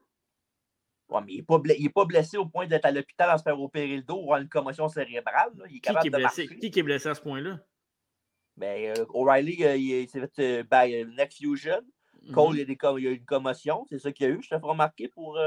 Ouais, 1.08 1.20
mais 1.24 1.32
il 1.34 1.36
n'est 1.36 1.42
pas, 1.42 1.60
pas 1.94 2.04
blessé 2.04 2.36
au 2.36 2.46
point 2.46 2.66
d'être 2.66 2.84
à 2.84 2.90
l'hôpital 2.90 3.30
à 3.30 3.38
se 3.38 3.42
faire 3.44 3.60
opérer 3.60 3.96
le 3.96 4.02
dos 4.02 4.16
ou 4.16 4.22
avoir 4.24 4.40
une 4.40 4.48
commotion 4.48 4.88
cérébrale. 4.88 5.52
là. 5.56 5.64
Il 5.68 5.72
est 5.72 5.74
Qui, 5.74 5.80
capable 5.80 6.00
qui 6.02 6.08
est 6.08 6.10
de 6.10 6.16
blessé? 6.16 6.42
marcher. 6.46 6.58
Qui, 6.58 6.70
qui 6.70 6.78
est 6.80 6.82
blessé 6.82 7.08
à 7.08 7.14
ce 7.14 7.20
point-là? 7.20 7.60
Mais 8.56 8.88
euh, 8.98 9.04
O'Reilly, 9.10 9.64
euh, 9.64 9.76
il, 9.76 10.08
s'est 10.08 10.20
fait 10.20 10.38
euh, 10.40 10.64
ben, 10.68 10.90
euh, 10.90 11.04
neck 11.16 11.32
fusion. 11.34 11.80
Cole, 12.32 12.48
Mhm. 12.50 12.54
il, 12.54 12.58
y 12.58 12.62
a 12.62 12.64
des 12.64 12.76
com- 12.76 12.98
il 12.98 13.04
y 13.04 13.08
a 13.08 13.10
eu 13.10 13.16
une 13.16 13.24
commotion. 13.24 13.84
C'est 13.88 13.98
ça 14.00 14.10
qu'il 14.10 14.26
y 14.26 14.30
a 14.30 14.32
eu. 14.32 14.42
Je 14.42 14.48
te 14.48 14.58
fais 14.58 14.66
remarquer 14.66 15.06
pour. 15.08 15.38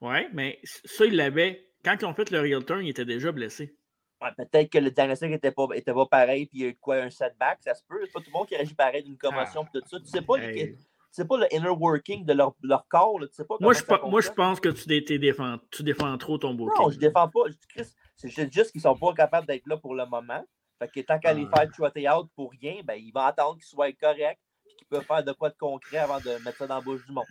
Ouais, 0.00 0.28
mais 0.32 0.58
ça, 0.64 1.04
il 1.04 1.14
l'avait. 1.14 1.68
Quand 1.84 1.96
ils 2.00 2.04
ont 2.04 2.14
fait 2.14 2.30
le 2.32 2.40
real 2.40 2.64
turn, 2.64 2.84
il 2.84 2.88
était 2.88 3.04
déjà 3.04 3.30
blessé. 3.30 3.76
ouais, 4.20 4.30
Peut-être 4.36 4.70
que 4.72 4.78
le 4.78 4.90
diagnostic 4.90 5.30
n'était 5.30 5.52
pas, 5.52 5.68
était 5.74 5.92
pas 5.94 6.06
pareil, 6.06 6.46
puis 6.46 6.58
il 6.58 6.62
y 6.62 6.64
a 6.64 6.68
eu 6.70 6.76
quoi, 6.76 6.96
un 6.96 7.10
setback, 7.10 7.58
ça 7.62 7.74
se 7.74 7.82
peut. 7.86 8.00
C'est 8.06 8.12
pas 8.12 8.18
tout 8.20 8.30
le 8.32 8.32
monde 8.32 8.48
qui 8.48 8.56
réagit 8.56 8.74
pareil 8.74 9.04
d'une 9.04 9.16
commotion, 9.16 9.64
puis 9.64 9.80
tout 9.80 9.88
ça. 9.88 10.00
Tu 10.00 10.06
sais 10.06 10.22
pas, 10.22 10.38
Hey. 10.40 10.76
Sais 11.16 11.24
pas 11.26 11.36
le 11.38 11.46
inner 11.52 11.68
working 11.68 12.24
de 12.24 12.32
leur, 12.32 12.54
leur 12.62 12.86
corps. 12.88 13.18
Là. 13.20 13.26
Tu 13.28 13.34
sais 13.34 13.44
pas 13.44 13.56
Moi 13.60 13.72
je, 13.74 13.82
moi, 14.08 14.20
je 14.20 14.30
pense 14.30 14.60
que 14.60 14.68
tu, 14.68 14.86
défends, 15.18 15.58
tu 15.70 15.82
défends 15.82 16.16
trop 16.18 16.38
ton 16.38 16.54
booking. 16.54 16.82
Non, 16.82 16.90
je 16.90 16.98
défends 16.98 17.28
pas. 17.28 17.40
Je 17.48 17.52
dis, 17.52 17.66
Chris, 17.68 17.86
C'est 18.16 18.28
ju- 18.28 18.48
juste 18.50 18.72
qu'ils 18.72 18.80
sont 18.80 18.96
pas 18.96 19.12
capables 19.14 19.46
d'être 19.46 19.66
là 19.66 19.76
pour 19.76 19.94
le 19.94 20.06
moment. 20.06 20.44
Fait 20.78 20.88
que 20.88 21.00
tant 21.00 21.18
qu'à 21.18 21.32
les 21.32 21.46
Ah. 21.52 21.56
faire 21.60 21.70
trotter 21.72 22.08
out 22.08 22.28
pour 22.36 22.50
rien, 22.60 22.80
ben, 22.84 22.94
ils 22.94 23.10
vont 23.12 23.20
attendre 23.22 23.54
qu'ils 23.56 23.64
soient 23.64 23.90
corrects 23.92 24.38
et 24.66 24.74
qu'ils 24.76 24.86
peuvent 24.88 25.04
faire 25.04 25.24
de 25.24 25.32
quoi 25.32 25.48
de 25.50 25.56
concret 25.58 25.98
avant 25.98 26.18
de 26.18 26.42
mettre 26.44 26.56
ça 26.58 26.66
dans 26.66 26.76
la 26.76 26.80
bouche 26.82 27.04
du 27.06 27.12
monde. 27.12 27.24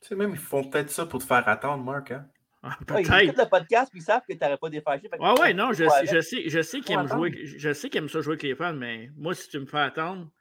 Tu 0.00 0.08
sais, 0.08 0.14
même, 0.14 0.30
ils 0.30 0.36
font 0.38 0.64
peut-être 0.64 0.90
ça 0.90 1.06
pour 1.06 1.20
te 1.20 1.24
faire 1.26 1.46
attendre, 1.48 1.82
Marc. 1.84 2.10
Hein? 2.10 2.26
Ah, 2.62 2.76
Ouais, 2.90 3.02
ils 3.02 3.24
écoutent 3.28 3.38
le 3.38 3.48
podcast 3.48 3.90
puis 3.90 4.00
ils 4.00 4.04
savent 4.04 4.20
que 4.28 4.34
tu 4.34 4.38
n'aurais 4.42 4.58
pas 4.58 4.68
défâché. 4.68 5.08
que 5.08 5.40
Ouais, 5.40 5.54
non, 5.54 5.72
je, 5.72 5.88
sais- 5.88 6.06
je 6.14 6.20
sais, 6.20 6.42
je 6.50 6.60
sais 6.60 6.80
qu'il 6.80 6.94
Faut 6.94 7.00
aime 7.00 7.06
attendre. 7.06 7.26
jouer. 7.26 7.46
Je 7.46 7.72
sais 7.72 7.88
qu'il 7.88 7.98
aime 8.02 8.08
ça 8.10 8.20
jouer 8.20 8.32
avec 8.32 8.42
les 8.42 8.54
fans, 8.54 8.74
mais 8.74 9.08
moi, 9.16 9.34
si 9.34 9.48
tu 9.48 9.58
me 9.58 9.64
fais 9.64 9.78
attendre, 9.78 10.28
c'est 10.30 10.39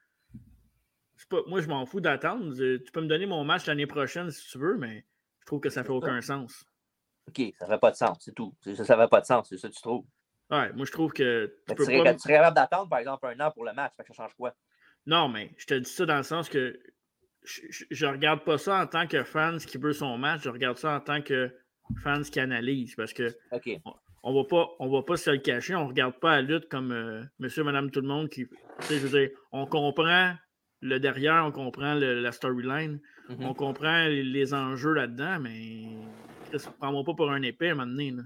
pas, 1.27 1.41
moi, 1.47 1.61
je 1.61 1.67
m'en 1.67 1.85
fous 1.85 1.99
d'attendre. 2.01 2.53
Euh, 2.61 2.81
Tu 2.83 2.91
peux 2.91 3.01
me 3.01 3.07
donner 3.07 3.25
mon 3.25 3.43
match 3.43 3.65
l'année 3.65 3.87
prochaine 3.87 4.29
si 4.31 4.47
tu 4.49 4.57
veux, 4.57 4.77
mais 4.77 5.05
je 5.41 5.45
trouve 5.45 5.59
que 5.59 5.69
ça 5.69 5.83
fait 5.83 5.91
aucun 5.91 6.21
sens. 6.21 6.65
OK, 7.27 7.41
ça 7.59 7.67
fait 7.67 7.79
pas 7.79 7.91
de 7.91 7.95
sens, 7.95 8.17
c'est 8.21 8.33
tout. 8.33 8.55
Ça, 8.61 8.85
ça 8.85 8.97
fait 8.97 9.09
pas 9.09 9.21
de 9.21 9.25
sens, 9.25 9.47
c'est 9.49 9.57
ça 9.57 9.69
que 9.69 9.73
tu 9.73 9.81
trouves. 9.81 10.05
Ouais, 10.49 10.71
moi, 10.73 10.85
je 10.85 10.91
trouve 10.91 11.11
que 11.13 11.53
tu 11.67 11.75
peux 11.75 11.85
tu 11.85 11.91
serais, 11.91 12.03
pas. 12.03 12.13
tu 12.13 12.19
serais 12.19 12.33
capable 12.33 12.55
d'attendre, 12.55 12.89
par 12.89 12.99
exemple, 12.99 13.27
un 13.27 13.39
an 13.45 13.51
pour 13.51 13.65
le 13.65 13.73
match. 13.73 13.93
Ça 13.97 14.03
change 14.13 14.33
quoi? 14.35 14.55
Non, 15.05 15.27
mais 15.29 15.51
je 15.57 15.65
te 15.65 15.73
dis 15.75 15.89
ça 15.89 16.05
dans 16.05 16.17
le 16.17 16.23
sens 16.23 16.49
que 16.49 16.79
je, 17.43 17.61
je 17.89 18.05
regarde 18.05 18.43
pas 18.43 18.57
ça 18.57 18.81
en 18.81 18.87
tant 18.87 19.07
que 19.07 19.23
fan 19.23 19.57
qui 19.59 19.77
veut 19.77 19.93
son 19.93 20.17
match, 20.17 20.41
je 20.41 20.49
regarde 20.49 20.77
ça 20.77 20.95
en 20.95 20.99
tant 20.99 21.21
que 21.21 21.51
fan 22.03 22.23
qui 22.23 22.39
analyse 22.39 22.95
parce 22.95 23.13
que 23.13 23.35
on, 23.85 23.93
on 24.23 24.33
va 24.33 24.47
pas 24.47 24.69
on 24.79 24.89
va 24.89 25.01
pas 25.03 25.17
se 25.17 25.29
le 25.29 25.37
cacher, 25.37 25.75
on 25.75 25.87
regarde 25.87 26.19
pas 26.19 26.35
la 26.35 26.41
lutte 26.41 26.67
comme 26.67 26.91
euh, 26.91 27.23
monsieur, 27.39 27.63
madame, 27.63 27.91
tout 27.91 28.01
le 28.01 28.07
monde 28.07 28.29
qui 28.29 28.47
tu 28.47 28.55
sais, 28.81 28.99
je 28.99 29.07
veux 29.07 29.19
dire, 29.19 29.29
on 29.51 29.65
comprend 29.65 30.33
le 30.81 30.99
derrière, 30.99 31.43
on 31.45 31.51
comprend 31.51 31.93
le- 31.95 32.21
la 32.21 32.31
storyline, 32.31 32.99
Mhm. 33.29 33.45
on 33.45 33.53
comprend 33.53 34.05
les, 34.07 34.23
les 34.23 34.53
enjeux 34.53 34.93
là-dedans, 34.93 35.39
mais 35.41 35.83
prends-moi 36.79 37.03
pas 37.03 37.13
pour 37.13 37.31
un 37.31 37.41
épée 37.41 37.69
à 37.69 37.71
un 37.71 37.75
moment 37.75 37.87
donné. 37.91 38.11
là. 38.11 38.23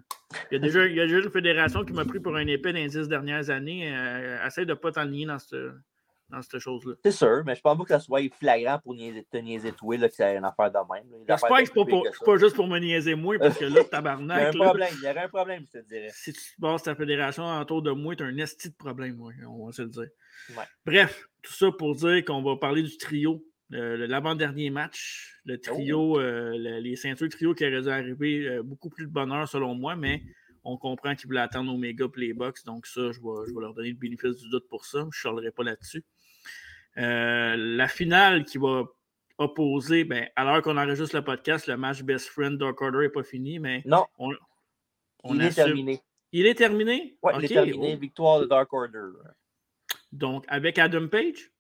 Il 0.52 0.56
y, 0.56 0.58
a 0.58 0.60
déjà, 0.60 0.88
il 0.88 0.96
y 0.96 1.00
a 1.02 1.06
déjà 1.06 1.20
une 1.20 1.30
fédération 1.30 1.84
qui 1.84 1.94
m'a 1.94 2.06
pris 2.06 2.20
pour 2.20 2.36
un 2.36 2.48
épée 2.48 2.72
dans 2.74 2.80
les 2.80 2.88
dix 2.88 3.08
dernières 3.08 3.50
années. 3.50 3.92
Euh, 3.96 4.46
essaye 4.48 4.66
de 4.66 4.74
pas 4.74 4.92
t'enligner 4.92 5.26
dans 5.28 5.38
cette, 5.40 5.56
dans 6.34 6.42
cette 6.42 6.60
chose-là. 6.60 6.96
C'est 7.04 7.12
sûr, 7.12 7.44
mais 7.46 7.56
je 7.56 7.62
pense 7.62 7.78
pas 7.78 7.84
que 7.84 7.90
ça 7.90 8.00
soit 8.00 8.22
flagrant 8.40 8.80
pour 8.80 8.96
niaiser, 8.96 9.24
te 9.32 9.38
niaiser 9.38 9.72
toi, 9.72 9.98
là, 9.98 10.10
que 10.10 10.16
c'est 10.16 10.36
une 10.36 10.44
affaire 10.46 10.72
de 10.72 10.78
même. 10.94 11.04
J'espère 11.28 11.50
que 11.50 11.66
c'est 11.66 11.74
pas, 11.74 11.86
pour- 12.26 12.38
juste 12.38 12.56
pour 12.56 12.68
me 12.68 12.80
niaiser 12.80 13.16
moi, 13.16 13.38
parce 13.40 13.58
que 13.58 13.66
là, 13.66 13.70
Il 13.70 13.76
y 13.76 13.78
a 13.78 13.82
un 13.82 13.84
tabarnak. 13.86 14.56
problème, 14.56 14.94
il 14.98 15.04
y 15.04 15.08
aurait 15.10 15.20
un 15.24 15.30
problème, 15.30 15.66
je 15.72 15.80
te 15.80 15.86
dirais. 15.88 16.10
si 16.12 16.34
tu 16.34 16.42
passes 16.60 16.84
ta 16.84 16.96
fédération 16.96 17.46
autour 17.60 17.82
de 17.82 17.92
moi, 17.92 18.16
t'as 18.16 18.26
un 18.26 18.38
esti 18.38 18.70
de 18.70 18.76
problème, 18.76 19.20
ouais, 19.22 19.36
on 19.48 19.66
va 19.68 19.72
se 19.72 19.84
le 19.84 19.90
dire. 19.90 20.08
Ouais. 20.58 20.64
Bref, 20.86 21.28
tout 21.42 21.54
ça 21.54 21.72
pour 21.72 21.96
dire 21.96 22.26
qu'on 22.26 22.42
va 22.42 22.56
parler 22.58 22.82
du 22.82 22.98
trio, 22.98 23.46
euh, 23.74 24.08
l'avant-dernier 24.08 24.70
match, 24.70 25.40
le 25.46 25.60
trio, 25.60 26.20
euh, 26.20 26.52
le- 26.58 26.80
les 26.80 26.96
ceintures 26.96 27.30
trio 27.30 27.54
qui 27.54 27.66
auraient 27.66 27.82
dû 27.82 27.90
arriver 27.90 28.48
euh, 28.48 28.64
beaucoup 28.64 28.90
plus 28.90 29.06
de 29.06 29.12
bonheur 29.12 29.48
selon 29.48 29.76
moi, 29.76 29.96
mais 29.96 30.22
on 30.66 30.78
comprend 30.78 31.14
qu'ils 31.16 31.28
voulaient 31.28 31.42
attendre 31.42 31.74
Omega 31.74 32.06
Bucks, 32.08 32.64
donc 32.66 32.86
ça, 32.88 33.12
je 33.12 33.20
vais, 33.20 33.48
je 33.48 33.54
vais 33.54 33.60
leur 33.62 33.74
donner 33.74 33.90
le 33.90 33.96
bénéfice 33.98 34.38
du 34.38 34.50
doute 34.50 34.68
pour 34.70 34.86
ça, 34.86 35.00
je 35.02 35.06
ne 35.06 35.12
charlerai 35.12 35.52
pas 35.52 35.64
là-dessus. 35.64 36.04
Euh, 36.98 37.56
la 37.58 37.88
finale 37.88 38.46
qui 38.46 38.58
va 38.58 38.84
opposer, 39.38 40.04
ben, 40.04 40.30
à 40.36 40.44
l'heure 40.44 40.62
qu'on 40.62 40.78
enregistre 40.78 41.16
le 41.16 41.24
podcast, 41.24 41.68
le 41.68 41.76
match 41.78 42.04
Best 42.04 42.30
Friend 42.30 42.58
Dark 42.58 42.80
Order 42.82 43.00
n'est 43.00 43.10
pas 43.10 43.24
fini, 43.24 43.58
mais 43.60 43.82
Non. 43.86 44.06
on, 44.20 44.32
on 45.24 45.34
Il 45.36 45.42
est 45.42 45.46
assume- 45.48 45.66
terminé. 45.66 46.02
Il 46.32 46.46
est 46.48 46.56
terminé? 46.56 47.18
Ouais, 47.22 47.34
il 47.40 47.46
est 47.46 47.48
terminé. 47.48 47.94
oh. 47.96 48.00
Victoire 48.00 48.40
de 48.42 48.46
Dark 48.46 48.72
Order. 48.74 49.10
Donc, 50.12 50.46
avec 50.48 50.78
Adam 50.80 51.08
Page? 51.08 51.52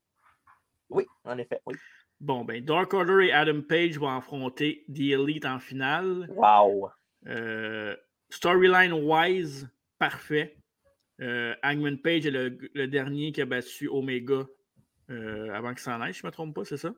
Oui, 0.89 1.05
en 1.23 1.37
effet, 1.37 1.59
oui. 1.65 1.75
Bon, 2.19 2.45
ben, 2.45 2.63
Dark 2.63 2.93
Order 2.93 3.25
et 3.27 3.31
Adam 3.31 3.61
Page 3.61 3.97
vont 3.97 4.09
affronter 4.09 4.85
The 4.93 4.99
Elite 5.13 5.45
en 5.45 5.59
finale. 5.59 6.27
Wow. 6.29 6.89
Euh, 7.27 7.95
Storyline-wise, 8.29 9.69
parfait. 9.99 10.55
Euh, 11.21 11.53
Hangman 11.63 11.97
Page 11.99 12.25
est 12.25 12.31
le, 12.31 12.57
le 12.73 12.87
dernier 12.87 13.31
qui 13.31 13.41
a 13.41 13.45
battu 13.45 13.87
Omega 13.87 14.45
euh, 15.13 15.53
avant 15.53 15.69
qu'il 15.69 15.79
s'en 15.79 15.99
aille, 16.01 16.13
si 16.13 16.21
je 16.21 16.25
ne 16.25 16.29
me 16.29 16.33
trompe 16.33 16.55
pas, 16.55 16.65
c'est 16.65 16.77
ça? 16.77 16.93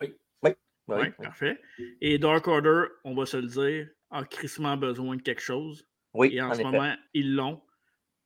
Oui. 0.00 0.14
Oui, 0.42 0.50
Oui. 0.88 1.10
parfait. 1.22 1.60
Et 2.00 2.18
Dark 2.18 2.46
Order, 2.48 2.84
on 3.04 3.14
va 3.14 3.24
se 3.26 3.36
le 3.36 3.46
dire, 3.46 3.88
a 4.10 4.24
crissement 4.24 4.76
besoin 4.76 5.16
de 5.16 5.22
quelque 5.22 5.42
chose. 5.42 5.86
Oui, 6.14 6.30
Et 6.32 6.42
en, 6.42 6.48
en 6.50 6.54
ce 6.54 6.60
effet. 6.60 6.70
moment, 6.70 6.94
ils 7.14 7.34
l'ont. 7.34 7.62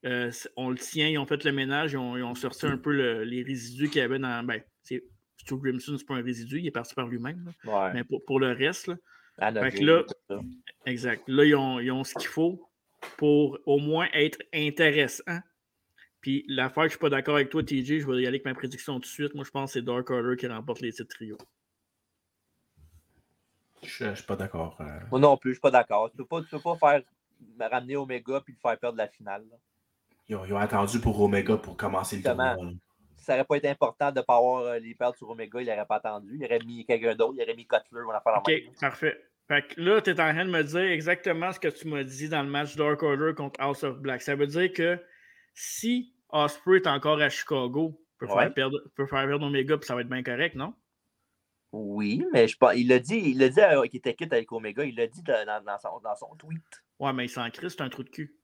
Euh, 0.06 0.30
on 0.56 0.70
le 0.70 0.76
tient, 0.76 1.08
ils 1.08 1.18
ont 1.18 1.26
fait 1.26 1.44
le 1.44 1.52
ménage, 1.52 1.92
ils 1.92 1.96
ont, 1.98 2.16
ils 2.16 2.22
ont 2.22 2.34
sorti 2.34 2.66
un 2.66 2.76
peu 2.78 2.92
le- 2.92 3.24
les 3.24 3.42
résidus 3.42 3.88
qu'il 3.88 3.98
y 3.98 4.00
avait 4.04 4.18
dans. 4.18 4.44
Ben, 4.44 4.62
c'est, 4.82 5.02
Stu 5.36 5.56
Grimson, 5.58 5.96
c'est 5.98 6.06
pas 6.06 6.14
un 6.14 6.22
résidu, 6.22 6.58
il 6.58 6.66
est 6.66 6.70
parti 6.70 6.94
par 6.94 7.06
lui-même. 7.06 7.52
Ouais. 7.64 7.92
Mais 7.92 8.04
pour, 8.04 8.24
pour 8.24 8.40
le 8.40 8.52
reste, 8.52 8.86
là, 8.86 8.96
fait 9.70 9.78
que 9.78 10.06
ça. 10.28 10.40
exact. 10.86 11.24
Là, 11.26 11.44
ils 11.44 11.54
ont, 11.54 11.80
ils 11.80 11.90
ont 11.90 12.04
ce 12.04 12.14
qu'il 12.14 12.28
faut 12.28 12.70
pour 13.18 13.58
au 13.66 13.78
moins 13.78 14.08
être 14.14 14.38
intéressant. 14.54 15.38
Puis 16.24 16.42
l'affaire 16.48 16.84
que 16.84 16.88
je 16.88 16.92
suis 16.92 16.98
pas 16.98 17.10
d'accord 17.10 17.34
avec 17.34 17.50
toi, 17.50 17.62
TJ, 17.62 17.98
je 18.00 18.06
vais 18.06 18.14
y 18.14 18.16
aller 18.20 18.28
avec 18.28 18.46
ma 18.46 18.54
prédiction 18.54 18.94
tout 18.94 19.00
de 19.00 19.04
suite. 19.04 19.34
Moi, 19.34 19.44
je 19.44 19.50
pense 19.50 19.68
que 19.68 19.72
c'est 19.74 19.84
Dark 19.84 20.08
Order 20.08 20.36
qui 20.38 20.46
remporte 20.46 20.80
les 20.80 20.90
titres 20.90 21.14
trio. 21.14 21.36
Je 23.82 24.04
ne 24.06 24.14
suis 24.14 24.24
pas 24.24 24.34
d'accord. 24.36 24.78
euh. 24.80 25.00
Moi 25.10 25.20
non 25.20 25.36
plus, 25.36 25.50
je 25.50 25.54
suis 25.56 25.60
pas 25.60 25.70
d'accord. 25.70 26.10
Tu 26.10 26.16
peux 26.16 26.24
pas, 26.24 26.40
tu 26.40 26.48
peux 26.48 26.60
pas 26.60 26.76
faire 26.76 27.02
ramener 27.70 27.96
Omega 27.96 28.40
puis 28.40 28.54
le 28.54 28.58
faire 28.58 28.78
perdre 28.78 28.96
la 28.96 29.06
finale. 29.06 29.44
là. 29.50 29.56
Ils, 30.30 30.36
ont, 30.36 30.46
ils 30.46 30.54
ont 30.54 30.58
attendu 30.58 30.98
pour 30.98 31.20
Omega 31.20 31.58
pour 31.58 31.76
commencer 31.76 32.16
le 32.16 32.22
Justement. 32.22 32.54
tournoi. 32.54 32.72
ça 33.18 33.34
n'aurait 33.34 33.44
pas 33.44 33.56
été 33.56 33.68
important 33.68 34.10
de 34.10 34.20
ne 34.20 34.24
pas 34.24 34.36
avoir 34.36 34.62
euh, 34.62 34.78
les 34.78 34.94
perdre 34.94 35.16
sur 35.18 35.28
Omega, 35.28 35.60
il 35.60 35.66
n'aurait 35.66 35.84
pas 35.84 35.96
attendu. 35.96 36.30
Il 36.40 36.44
aurait 36.46 36.60
mis 36.60 36.86
quelqu'un 36.86 37.14
d'autre, 37.14 37.34
il 37.36 37.42
aurait 37.42 37.54
mis 37.54 37.66
Cutler, 37.66 38.00
on 38.08 38.12
a 38.12 38.20
fait 38.22 38.30
la 38.30 38.38
OK, 38.38 38.48
même. 38.48 38.60
parfait. 38.80 39.22
Fait 39.46 39.68
que 39.68 39.78
là, 39.78 40.00
tu 40.00 40.08
es 40.08 40.12
en 40.14 40.32
train 40.32 40.46
de 40.46 40.50
me 40.50 40.62
dire 40.64 40.80
exactement 40.80 41.52
ce 41.52 41.60
que 41.60 41.68
tu 41.68 41.86
m'as 41.86 42.02
dit 42.04 42.30
dans 42.30 42.42
le 42.42 42.48
match 42.48 42.76
Dark 42.76 43.02
Order 43.02 43.34
contre 43.36 43.60
House 43.60 43.84
of 43.84 43.98
Black. 43.98 44.22
Ça 44.22 44.34
veut 44.34 44.46
dire 44.46 44.72
que 44.72 44.98
si 45.52 46.13
Osprey 46.34 46.76
est 46.78 46.86
encore 46.86 47.20
à 47.20 47.28
Chicago, 47.30 47.98
peut 48.18 48.26
Ouais. 48.26 48.42
faire 48.44 48.54
perdre, 48.54 48.78
peut 48.94 49.06
faire 49.06 49.26
perdre 49.26 49.46
Omega, 49.46 49.78
puis 49.78 49.86
ça 49.86 49.94
va 49.94 50.00
être 50.02 50.08
bien 50.08 50.22
correct, 50.22 50.54
non? 50.56 50.74
Oui, 51.72 52.24
mais 52.32 52.46
je 52.48 52.56
pense, 52.56 52.72
il 52.76 52.88
l'a 52.88 52.98
dit, 52.98 53.16
il 53.16 53.38
l'a 53.38 53.48
dit 53.48 53.60
euh, 53.60 53.82
qu'il 53.86 53.98
était 53.98 54.14
quitte 54.14 54.32
avec 54.32 54.50
Omega, 54.52 54.84
il 54.84 54.94
l'a 54.96 55.06
dit 55.06 55.22
dans, 55.22 55.78
son, 55.80 56.00
dans 56.00 56.14
son 56.16 56.34
tweet. 56.36 56.62
Ouais, 56.98 57.12
mais 57.12 57.24
il 57.24 57.28
s'en 57.28 57.48
crie, 57.50 57.70
c'est 57.70 57.80
un 57.80 57.88
trou 57.88 58.02
de 58.04 58.10
cul. 58.10 58.36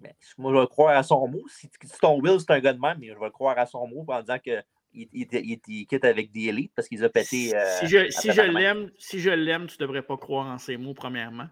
Mais 0.00 0.14
moi, 0.38 0.52
je 0.54 0.60
vais 0.60 0.66
croire 0.66 0.96
à 0.96 1.02
son 1.02 1.26
mot. 1.28 1.42
Si, 1.48 1.70
si 1.82 1.98
ton 1.98 2.20
Will, 2.20 2.38
c'est 2.40 2.50
un 2.50 2.60
gars 2.60 2.72
de 2.72 2.80
même, 2.80 2.98
mais 3.00 3.08
je 3.08 3.18
vais 3.18 3.30
croire 3.30 3.58
à 3.58 3.66
son 3.66 3.86
mot 3.86 4.04
en 4.08 4.20
disant 4.20 4.38
qu'il 4.38 4.62
il, 4.92 5.08
il, 5.12 5.28
il- 5.32 5.60
il 5.66 5.86
quitte 5.86 6.04
avec 6.04 6.30
The 6.32 6.36
Elite 6.36 6.72
parce 6.74 6.88
qu'ils 6.88 7.04
ont 7.04 7.08
pété. 7.08 7.54
euh, 7.56 7.64
si 7.80 7.86
je, 7.86 7.98
à 7.98 8.10
si 8.10 8.32
je 8.32 8.42
l'aime, 8.42 8.90
si 8.98 9.18
je 9.20 9.30
l'aime, 9.30 9.66
tu 9.66 9.76
devrais 9.78 10.02
pas 10.02 10.16
croire 10.16 10.46
en 10.46 10.58
ses 10.58 10.76
mots, 10.76 10.94
premièrement. 10.94 11.48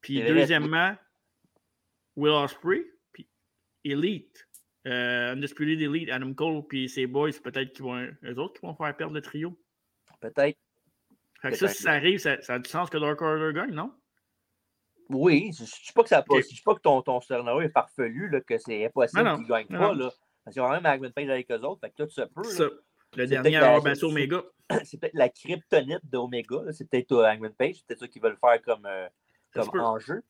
Puis 0.00 0.22
deuxièmement, 0.22 0.94
Will 2.16 2.32
Ospreay, 2.32 2.80
puis 2.82 2.90
Elite, 3.84 4.48
euh, 4.86 5.32
Undisputed 5.32 5.80
Elite, 5.80 6.10
Adam 6.10 6.32
Cole, 6.34 6.66
puis 6.66 6.88
ses 6.88 7.06
boys, 7.06 7.30
peut-être 7.42 7.72
qu'ils 7.72 7.84
vont, 7.84 7.98
eux 7.98 8.38
autres 8.38 8.60
qui 8.60 8.66
vont 8.66 8.74
faire 8.74 8.96
perdre 8.96 9.14
le 9.14 9.22
trio. 9.22 9.58
Peut-être. 10.20 10.58
Fait 11.40 11.50
que 11.50 11.56
ça, 11.56 11.68
si 11.68 11.82
ça 11.82 11.92
arrive, 11.92 12.18
ça, 12.18 12.40
ça 12.42 12.54
a 12.54 12.58
du 12.58 12.68
sens 12.68 12.90
que 12.90 12.98
Dark 12.98 13.20
Order 13.22 13.52
gagne, 13.54 13.72
non? 13.72 13.92
Oui, 15.08 15.50
je 15.56 15.62
ne 15.62 15.66
dis 15.66 15.92
pas 15.94 16.02
que 16.02 16.08
ça 16.08 16.18
a 16.18 16.22
pas. 16.22 16.34
Ok. 16.34 16.42
Je 16.42 16.54
dis 16.54 16.62
pas 16.62 16.74
que 16.74 16.80
ton, 16.80 17.02
ton 17.02 17.20
scénario 17.20 17.60
est 17.62 17.70
farfelu, 17.70 18.28
là, 18.28 18.40
que 18.40 18.58
c'est 18.58 18.84
impossible 18.84 19.34
qu'il 19.34 19.42
ne 19.42 19.48
gagne 19.48 19.66
pas. 19.66 19.78
non. 19.78 19.92
Là. 19.92 20.10
Parce 20.44 20.54
qu'il 20.54 20.62
y 20.62 20.64
a 20.64 20.68
quand 20.68 20.80
même 20.80 20.86
Hangman 20.86 21.12
Page 21.12 21.28
avec 21.28 21.50
eux 21.50 21.60
autres. 21.60 21.80
Fait 21.80 21.90
que 21.90 22.04
tout 22.04 22.10
se 22.10 22.22
peut. 22.22 22.42
là. 22.42 22.50
Ça. 22.50 22.64
Le 23.16 23.26
dernier 23.26 23.56
à 23.56 23.66
avoir 23.66 23.82
battu 23.82 24.04
Omega. 24.04 24.42
C'est 24.84 25.00
peut-être 25.00 25.14
la 25.14 25.28
kryptonite 25.28 26.04
d'Omega. 26.04 26.72
C'est 26.72 26.88
peut-être 26.88 27.12
euh, 27.12 27.26
Hangman 27.26 27.52
Page. 27.52 27.76
C'est 27.76 27.86
peut-être 27.86 28.00
ça 28.00 28.08
qu'ils 28.08 28.22
veulent 28.22 28.38
faire 28.40 28.62
comme, 28.62 28.86
euh, 28.86 29.08
comme 29.52 29.80
enjeu. 29.80 30.22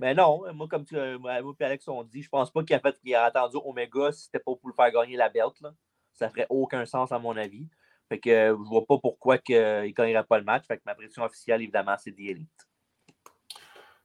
Mais 0.00 0.14
non, 0.14 0.42
moi, 0.54 0.68
comme 0.68 0.84
tu, 0.84 0.96
euh, 0.96 1.18
moi 1.18 1.38
et 1.38 1.64
Alex 1.64 1.88
ont 1.88 2.04
dit, 2.04 2.22
je 2.22 2.28
pense 2.28 2.52
pas 2.52 2.62
qu'il 2.62 2.76
a, 2.76 2.80
fait, 2.80 2.98
qu'il 3.00 3.14
a 3.14 3.24
attendu 3.24 3.56
Omega 3.64 4.12
si 4.12 4.24
c'était 4.24 4.38
pas 4.38 4.54
pour 4.54 4.68
le 4.68 4.74
faire 4.74 4.90
gagner 4.92 5.16
la 5.16 5.28
belt. 5.28 5.60
Là. 5.60 5.74
Ça 6.12 6.28
ferait 6.28 6.46
aucun 6.48 6.86
sens 6.86 7.10
à 7.12 7.18
mon 7.18 7.36
avis. 7.36 7.66
Fait 8.08 8.18
que 8.18 8.30
euh, 8.30 8.56
je 8.56 8.68
vois 8.68 8.86
pas 8.86 8.98
pourquoi 8.98 9.38
que, 9.38 9.52
euh, 9.52 9.86
il 9.86 9.90
ne 9.90 9.94
gagnerait 9.94 10.24
pas 10.24 10.38
le 10.38 10.44
match. 10.44 10.66
Fait 10.66 10.76
que 10.76 10.82
ma 10.86 10.94
prédiction 10.94 11.24
officielle, 11.24 11.62
évidemment, 11.62 11.96
c'est 11.98 12.12
The 12.12 12.20
Elite. 12.20 12.68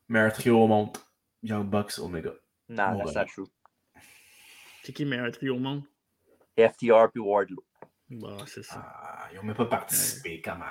Meilleur 0.10 0.34
trio 0.34 0.60
au 0.60 0.68
monde. 0.68 0.98
Young 1.42 1.66
Bucks, 1.70 2.00
Omega. 2.00 2.32
Non, 2.70 2.98
not 2.98 3.26
true. 3.26 3.48
C'est 4.84 4.94
qui 4.94 5.04
le 5.04 5.10
meilleur 5.10 5.32
trio 5.32 5.56
au 5.56 5.60
monde? 5.60 5.84
FTR 6.58 7.10
puis 7.12 7.20
Wardlow. 7.20 7.64
Bah, 8.10 8.38
c'est 8.46 8.64
ça. 8.64 8.84
Ah, 8.86 9.28
ils 9.32 9.38
n'ont 9.38 9.44
même 9.44 9.56
pas 9.56 9.66
participé, 9.66 10.42
comment. 10.42 10.66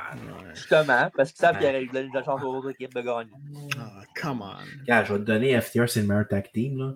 Justement, 0.54 1.10
parce 1.16 1.30
qu'ils 1.32 1.38
savent 1.40 1.56
qu'il 1.58 1.66
y 1.66 1.70
Ouais. 1.70 1.88
aurait 1.88 2.04
eu 2.04 2.08
de 2.10 2.14
la 2.14 2.22
chance 2.22 2.42
aux 2.42 2.54
autres 2.54 2.70
équipes 2.70 2.94
de 2.94 3.00
gagner. 3.00 3.32
Ah, 3.78 4.02
come 4.20 4.42
on. 4.42 4.58
Je 4.86 5.12
vais 5.12 5.18
te 5.18 5.24
donner 5.24 5.60
FTR, 5.60 5.88
c'est 5.88 6.02
le 6.02 6.06
meilleur 6.08 6.28
tag 6.28 6.50
team. 6.52 6.78
Là. 6.78 6.94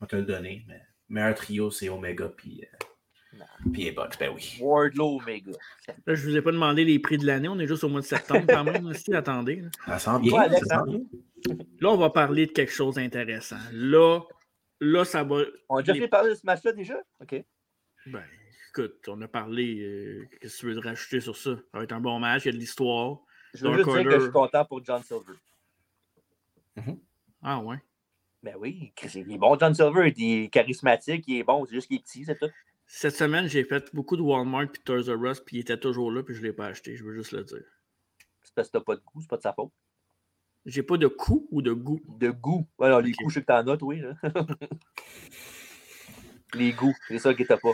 Je 0.00 0.04
vais 0.04 0.08
te 0.08 0.16
le 0.16 0.22
donner. 0.24 0.64
Mais 0.68 0.80
meilleur 1.08 1.34
trio, 1.34 1.70
c'est 1.70 1.88
Omega 1.88 2.28
puis, 2.36 2.62
euh, 2.64 3.38
puis 3.72 3.84
les 3.84 3.92
Bucks. 3.92 4.18
Ben 4.18 4.32
oui. 4.34 4.58
Wardlow, 4.60 5.20
Omega. 5.22 5.52
Là, 6.06 6.14
je 6.14 6.28
vous 6.28 6.36
ai 6.36 6.42
pas 6.42 6.52
demandé 6.52 6.84
les 6.84 6.98
prix 6.98 7.16
de 7.16 7.26
l'année, 7.26 7.48
on 7.48 7.58
est 7.58 7.66
juste 7.66 7.84
au 7.84 7.88
mois 7.88 8.00
de 8.00 8.06
septembre 8.06 8.44
quand 8.48 8.64
même. 8.64 8.92
si, 8.94 9.14
attendez. 9.14 9.56
là. 9.56 9.68
Ça 9.86 9.98
sent 9.98 10.20
bien. 10.22 10.32
Ouais, 10.42 10.48
ça 10.60 10.80
hein? 10.80 10.84
sent 10.86 10.98
bien. 11.46 11.56
Là, 11.80 11.88
on 11.90 11.96
va 11.96 12.10
parler 12.10 12.46
de 12.46 12.52
quelque 12.52 12.72
chose 12.72 12.96
d'intéressant. 12.96 13.56
Là, 13.72 14.20
là, 14.80 15.04
ça 15.06 15.22
va. 15.22 15.42
On 15.70 15.76
a 15.76 15.82
déjà 15.82 15.92
les- 15.94 16.00
fait 16.00 16.08
parler 16.08 16.30
de 16.30 16.34
ce 16.34 16.44
match-là 16.44 16.72
déjà? 16.72 16.98
OK. 17.22 17.42
Ben, 18.06 18.24
écoute, 18.70 19.08
on 19.08 19.20
a 19.22 19.28
parlé. 19.28 19.80
euh, 19.80 20.28
Qu'est-ce 20.40 20.56
que 20.56 20.60
tu 20.60 20.72
veux 20.72 20.78
rajouter 20.80 21.20
sur 21.20 21.36
ça? 21.36 21.56
Ça 21.56 21.78
va 21.78 21.84
être 21.84 21.92
un 21.92 22.00
bon 22.00 22.18
match, 22.18 22.44
il 22.44 22.46
y 22.46 22.48
a 22.50 22.52
de 22.52 22.58
l'histoire. 22.58 23.18
Je 23.54 23.66
veux 23.66 23.76
juste 23.76 23.88
dire 23.90 24.04
que 24.04 24.10
je 24.10 24.20
suis 24.24 24.30
content 24.32 24.64
pour 24.64 24.84
John 24.84 25.02
Silver. 25.02 25.34
Ah 27.42 27.58
ouais. 27.60 27.76
Ben 28.42 28.54
oui, 28.58 28.92
il 29.02 29.32
est 29.32 29.38
bon, 29.38 29.58
John 29.58 29.74
Silver, 29.74 30.12
il 30.16 30.44
est 30.44 30.48
charismatique, 30.48 31.24
il 31.28 31.38
est 31.38 31.44
bon, 31.44 31.66
c'est 31.66 31.74
juste 31.74 31.88
qu'il 31.88 31.98
est 31.98 32.02
petit, 32.02 32.24
c'est 32.24 32.38
tout. 32.38 32.48
Cette 32.86 33.14
semaine, 33.14 33.46
j'ai 33.48 33.64
fait 33.64 33.94
beaucoup 33.94 34.16
de 34.16 34.22
Walmart 34.22 34.68
puis 34.72 34.82
Toys 34.82 35.14
R 35.14 35.24
Us, 35.30 35.40
puis 35.40 35.58
il 35.58 35.60
était 35.60 35.78
toujours 35.78 36.10
là, 36.10 36.22
puis 36.22 36.34
je 36.34 36.40
ne 36.40 36.46
l'ai 36.46 36.52
pas 36.52 36.66
acheté. 36.66 36.96
Je 36.96 37.04
veux 37.04 37.12
juste 37.14 37.32
le 37.32 37.44
dire. 37.44 37.62
C'est 38.42 38.54
parce 38.54 38.68
que 38.68 38.78
t'as 38.78 38.84
pas 38.84 38.96
de 38.96 39.02
goût, 39.02 39.20
c'est 39.20 39.28
pas 39.28 39.36
de 39.36 39.42
sa 39.42 39.52
faute. 39.52 39.70
J'ai 40.66 40.82
pas 40.82 40.96
de 40.96 41.06
coup 41.06 41.46
ou 41.50 41.62
de 41.62 41.72
goût? 41.72 42.00
De 42.18 42.30
goût. 42.30 42.66
Alors, 42.80 43.00
les 43.00 43.12
goûts, 43.12 43.28
je 43.28 43.34
sais 43.34 43.40
que 43.42 43.46
t'en 43.46 43.66
as, 43.66 43.82
oui. 43.82 44.00
Là. 44.00 44.14
les 46.54 46.72
goûts, 46.72 46.94
c'est 47.08 47.18
ça 47.18 47.34
que 47.34 47.42
t'as 47.42 47.56
pas. 47.56 47.72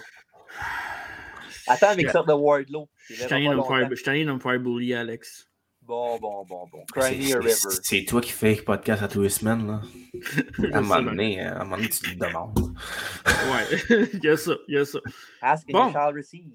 Attends 1.66 1.88
avec 1.88 2.10
ça 2.10 2.22
de 2.22 2.32
Wardlow. 2.32 2.88
Je 3.08 3.26
tanné 3.26 4.24
de 4.24 4.32
me 4.32 4.38
faire 4.38 4.60
bully, 4.60 4.94
Alex. 4.94 5.48
Bon, 5.82 6.18
bon, 6.18 6.44
bon, 6.44 6.66
bon. 6.66 6.84
River. 6.96 7.38
C'est 7.48 8.04
toi 8.04 8.20
qui 8.20 8.32
fais 8.32 8.56
le 8.56 8.62
podcast 8.62 9.04
à 9.04 9.08
tous 9.08 9.22
les 9.22 9.28
semaines, 9.28 9.66
là. 9.68 9.82
à, 10.72 10.78
un 10.78 10.80
moment 10.80 11.02
donné, 11.02 11.40
à 11.40 11.60
un 11.60 11.64
moment 11.64 11.76
donné, 11.76 11.88
tu 11.88 12.00
te 12.00 12.24
demandes. 12.24 12.74
ouais, 13.26 14.08
il 14.12 14.20
y 14.24 14.28
a 14.28 14.36
ça, 14.36 14.54
il 14.66 14.74
y 14.74 14.78
a 14.78 14.84
ça. 14.84 14.98
Ask 15.40 15.68
Bon. 15.68 15.82
and 15.82 15.86
you 15.88 15.92
shall 15.92 16.14
receive. 16.14 16.50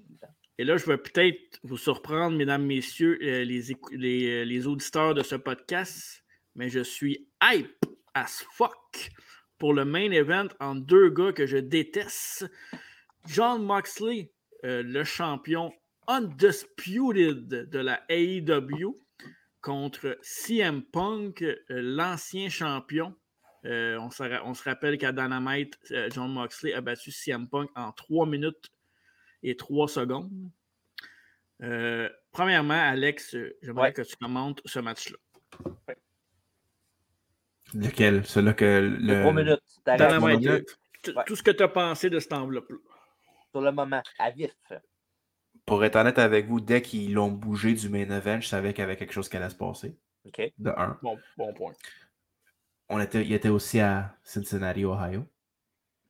Et 0.58 0.64
là, 0.64 0.76
je 0.76 0.84
vais 0.84 0.98
peut-être 0.98 1.58
vous 1.62 1.78
surprendre, 1.78 2.36
mesdames, 2.36 2.64
messieurs, 2.64 3.18
euh, 3.22 3.42
les, 3.42 3.62
les, 3.92 4.26
euh, 4.26 4.44
les 4.44 4.66
auditeurs 4.66 5.14
de 5.14 5.22
ce 5.22 5.36
podcast, 5.36 6.22
mais 6.54 6.68
je 6.68 6.80
suis 6.80 7.26
hype 7.42 7.86
as 8.14 8.44
fuck 8.52 9.10
pour 9.62 9.74
le 9.74 9.84
main 9.84 10.10
event 10.10 10.48
en 10.58 10.74
deux 10.74 11.08
gars 11.08 11.32
que 11.32 11.46
je 11.46 11.56
déteste. 11.56 12.50
John 13.28 13.62
Moxley, 13.62 14.32
euh, 14.64 14.82
le 14.82 15.04
champion 15.04 15.72
undisputed 16.08 17.46
de 17.70 17.78
la 17.78 18.02
AEW, 18.08 18.98
contre 19.60 20.18
CM 20.20 20.82
Punk, 20.82 21.42
euh, 21.42 21.56
l'ancien 21.70 22.48
champion. 22.48 23.14
Euh, 23.64 23.96
on, 24.00 24.10
se, 24.10 24.24
ra- 24.24 24.42
on 24.44 24.52
se 24.54 24.64
rappelle 24.64 24.98
qu'à 24.98 25.12
Dynamite, 25.12 25.78
John 26.12 26.32
Moxley 26.32 26.74
a 26.74 26.80
battu 26.80 27.12
CM 27.12 27.48
Punk 27.48 27.70
en 27.76 27.92
3 27.92 28.26
minutes 28.26 28.68
et 29.44 29.56
3 29.56 29.86
secondes. 29.86 30.32
Premièrement, 32.32 32.74
Alex, 32.74 33.36
j'aimerais 33.62 33.82
Ouais. 33.90 33.92
que 33.92 34.02
tu 34.02 34.16
commentes 34.16 34.60
ce 34.64 34.80
match-là. 34.80 35.18
Lequel? 37.74 38.24
Celui-là 38.24 38.52
que 38.54 38.96
le. 39.00 39.20
Trois 39.20 39.32
minutes. 39.32 39.60
Dynamite, 39.86 40.40
minutes. 40.40 40.78
Ouais. 41.16 41.24
tout 41.26 41.36
ce 41.36 41.42
que 41.42 41.50
tu 41.50 41.62
as 41.62 41.68
pensé 41.68 42.10
de 42.10 42.18
cette 42.18 42.32
enveloppe-là. 42.32 42.76
Sur 43.50 43.60
le 43.60 43.72
moment, 43.72 44.02
à 44.18 44.30
vif. 44.30 44.52
Pour 45.66 45.84
être 45.84 45.96
honnête 45.96 46.18
avec 46.18 46.46
vous, 46.46 46.60
dès 46.60 46.82
qu'ils 46.82 47.12
l'ont 47.14 47.30
bougé 47.30 47.74
du 47.74 47.88
main 47.88 48.08
event, 48.10 48.40
je 48.40 48.48
savais 48.48 48.72
qu'il 48.72 48.82
y 48.82 48.84
avait 48.84 48.96
quelque 48.96 49.12
chose 49.12 49.28
qui 49.28 49.36
allait 49.36 49.50
se 49.50 49.54
passer. 49.54 49.96
OK. 50.26 50.52
De 50.58 50.70
un. 50.70 50.98
Bon, 51.02 51.18
bon 51.36 51.52
point. 51.52 51.72
On 52.88 53.00
était, 53.00 53.24
il 53.24 53.32
était 53.32 53.48
aussi 53.48 53.80
à 53.80 54.16
Cincinnati, 54.22 54.84
Ohio, 54.84 55.26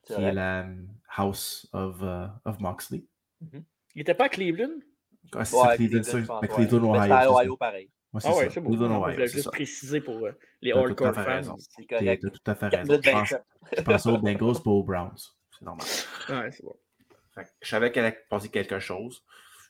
C'est 0.03 0.15
qui 0.15 0.21
vrai. 0.21 0.29
est 0.31 0.33
la 0.33 0.61
um, 0.61 0.87
House 1.15 1.67
of, 1.71 2.01
uh, 2.01 2.29
of 2.45 2.59
Moxley. 2.59 3.05
Il 3.41 3.63
n'était 3.95 4.13
pas 4.15 4.25
à 4.25 4.29
Cleveland? 4.29 4.79
Ah, 5.33 5.45
c'est 5.45 5.55
Ouais, 5.55 5.75
Cleveland, 5.75 6.01
Cleveland, 6.01 6.83
Ohio. 6.83 7.03
c'est 7.05 7.11
à 7.11 7.21
c'est 7.21 7.27
Ohio 7.29 7.57
pareil. 7.57 7.89
Ouais, 8.13 8.21
c'est 8.21 8.27
Ah 8.27 8.35
ouais, 8.35 8.45
ça. 8.45 8.51
c'est 8.51 8.61
bon. 8.61 8.71
Je 8.73 8.77
voulais 9.13 9.27
juste 9.27 9.43
ça. 9.45 9.51
préciser 9.51 10.01
pour 10.01 10.23
euh, 10.25 10.31
les 10.61 10.71
à 10.71 10.77
hardcore 10.79 11.13
fans. 11.15 11.55
C'est 11.57 11.85
correct. 11.85 12.21
t'as 12.23 12.29
tout 12.29 12.51
à 12.51 12.55
fait 12.55 12.67
raison. 12.67 12.93
Je 12.93 13.09
pense, 13.11 13.29
27. 13.29 13.43
je 13.77 13.81
pensais 13.81 14.09
aux 14.09 14.17
Bengals, 14.19 14.63
pas 14.63 14.71
aux 14.71 14.83
Browns. 14.83 15.17
C'est 15.51 15.65
normal. 15.65 15.87
Ouais, 16.29 16.51
c'est 16.51 16.63
bon. 16.63 16.75
Fait 17.33 17.43
que 17.45 17.49
je 17.61 17.67
savais 17.69 17.91
qu'elle 17.91 18.05
allait 18.05 18.19
passer 18.29 18.49
quelque 18.49 18.79
chose. 18.79 19.23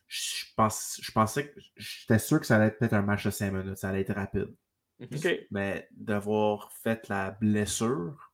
Je, 0.08 0.46
pense, 0.58 1.00
je 1.02 1.12
pensais 1.14 1.48
que 1.50 1.60
j'étais 1.78 2.20
sûr 2.20 2.40
que 2.40 2.46
ça 2.46 2.58
allait 2.58 2.68
être 2.68 2.78
peut-être 2.80 2.94
un 2.94 3.02
match 3.02 3.24
de 3.24 3.30
5 3.32 3.52
minutes. 3.52 3.78
Ça 3.78 3.90
allait 3.90 4.02
être 4.02 4.14
rapide. 4.14 4.54
OK. 5.02 5.28
Mais 5.52 5.88
d'avoir 5.92 6.72
fait 6.74 7.08
la 7.10 7.32
blessure, 7.32 8.32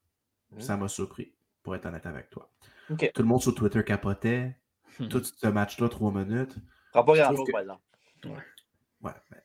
Mhm. 0.52 0.62
ça 0.62 0.76
m'a 0.78 0.88
surpris, 0.88 1.32
pour 1.62 1.76
être 1.76 1.86
honnête 1.86 2.08
avec 2.08 2.32
toi. 2.32 2.52
OK. 2.90 3.12
Tout 3.14 3.22
le 3.22 3.28
monde 3.28 3.42
sur 3.44 3.54
Twitter 3.54 3.84
capotait. 3.84 4.56
Hmm. 5.00 5.08
Tout 5.08 5.24
ce 5.24 5.46
match-là, 5.48 5.88
3 5.90 6.12
minutes. 6.12 6.56
Prends 6.92 7.04
pas 7.04 7.14
Je 7.14 7.20
grand-chose, 7.22 7.36
trouve 7.36 7.48
que- 7.48 7.52
par 7.52 7.62
exemple. 7.62 7.82
Ouais, 9.02 9.12
mais 9.32 9.38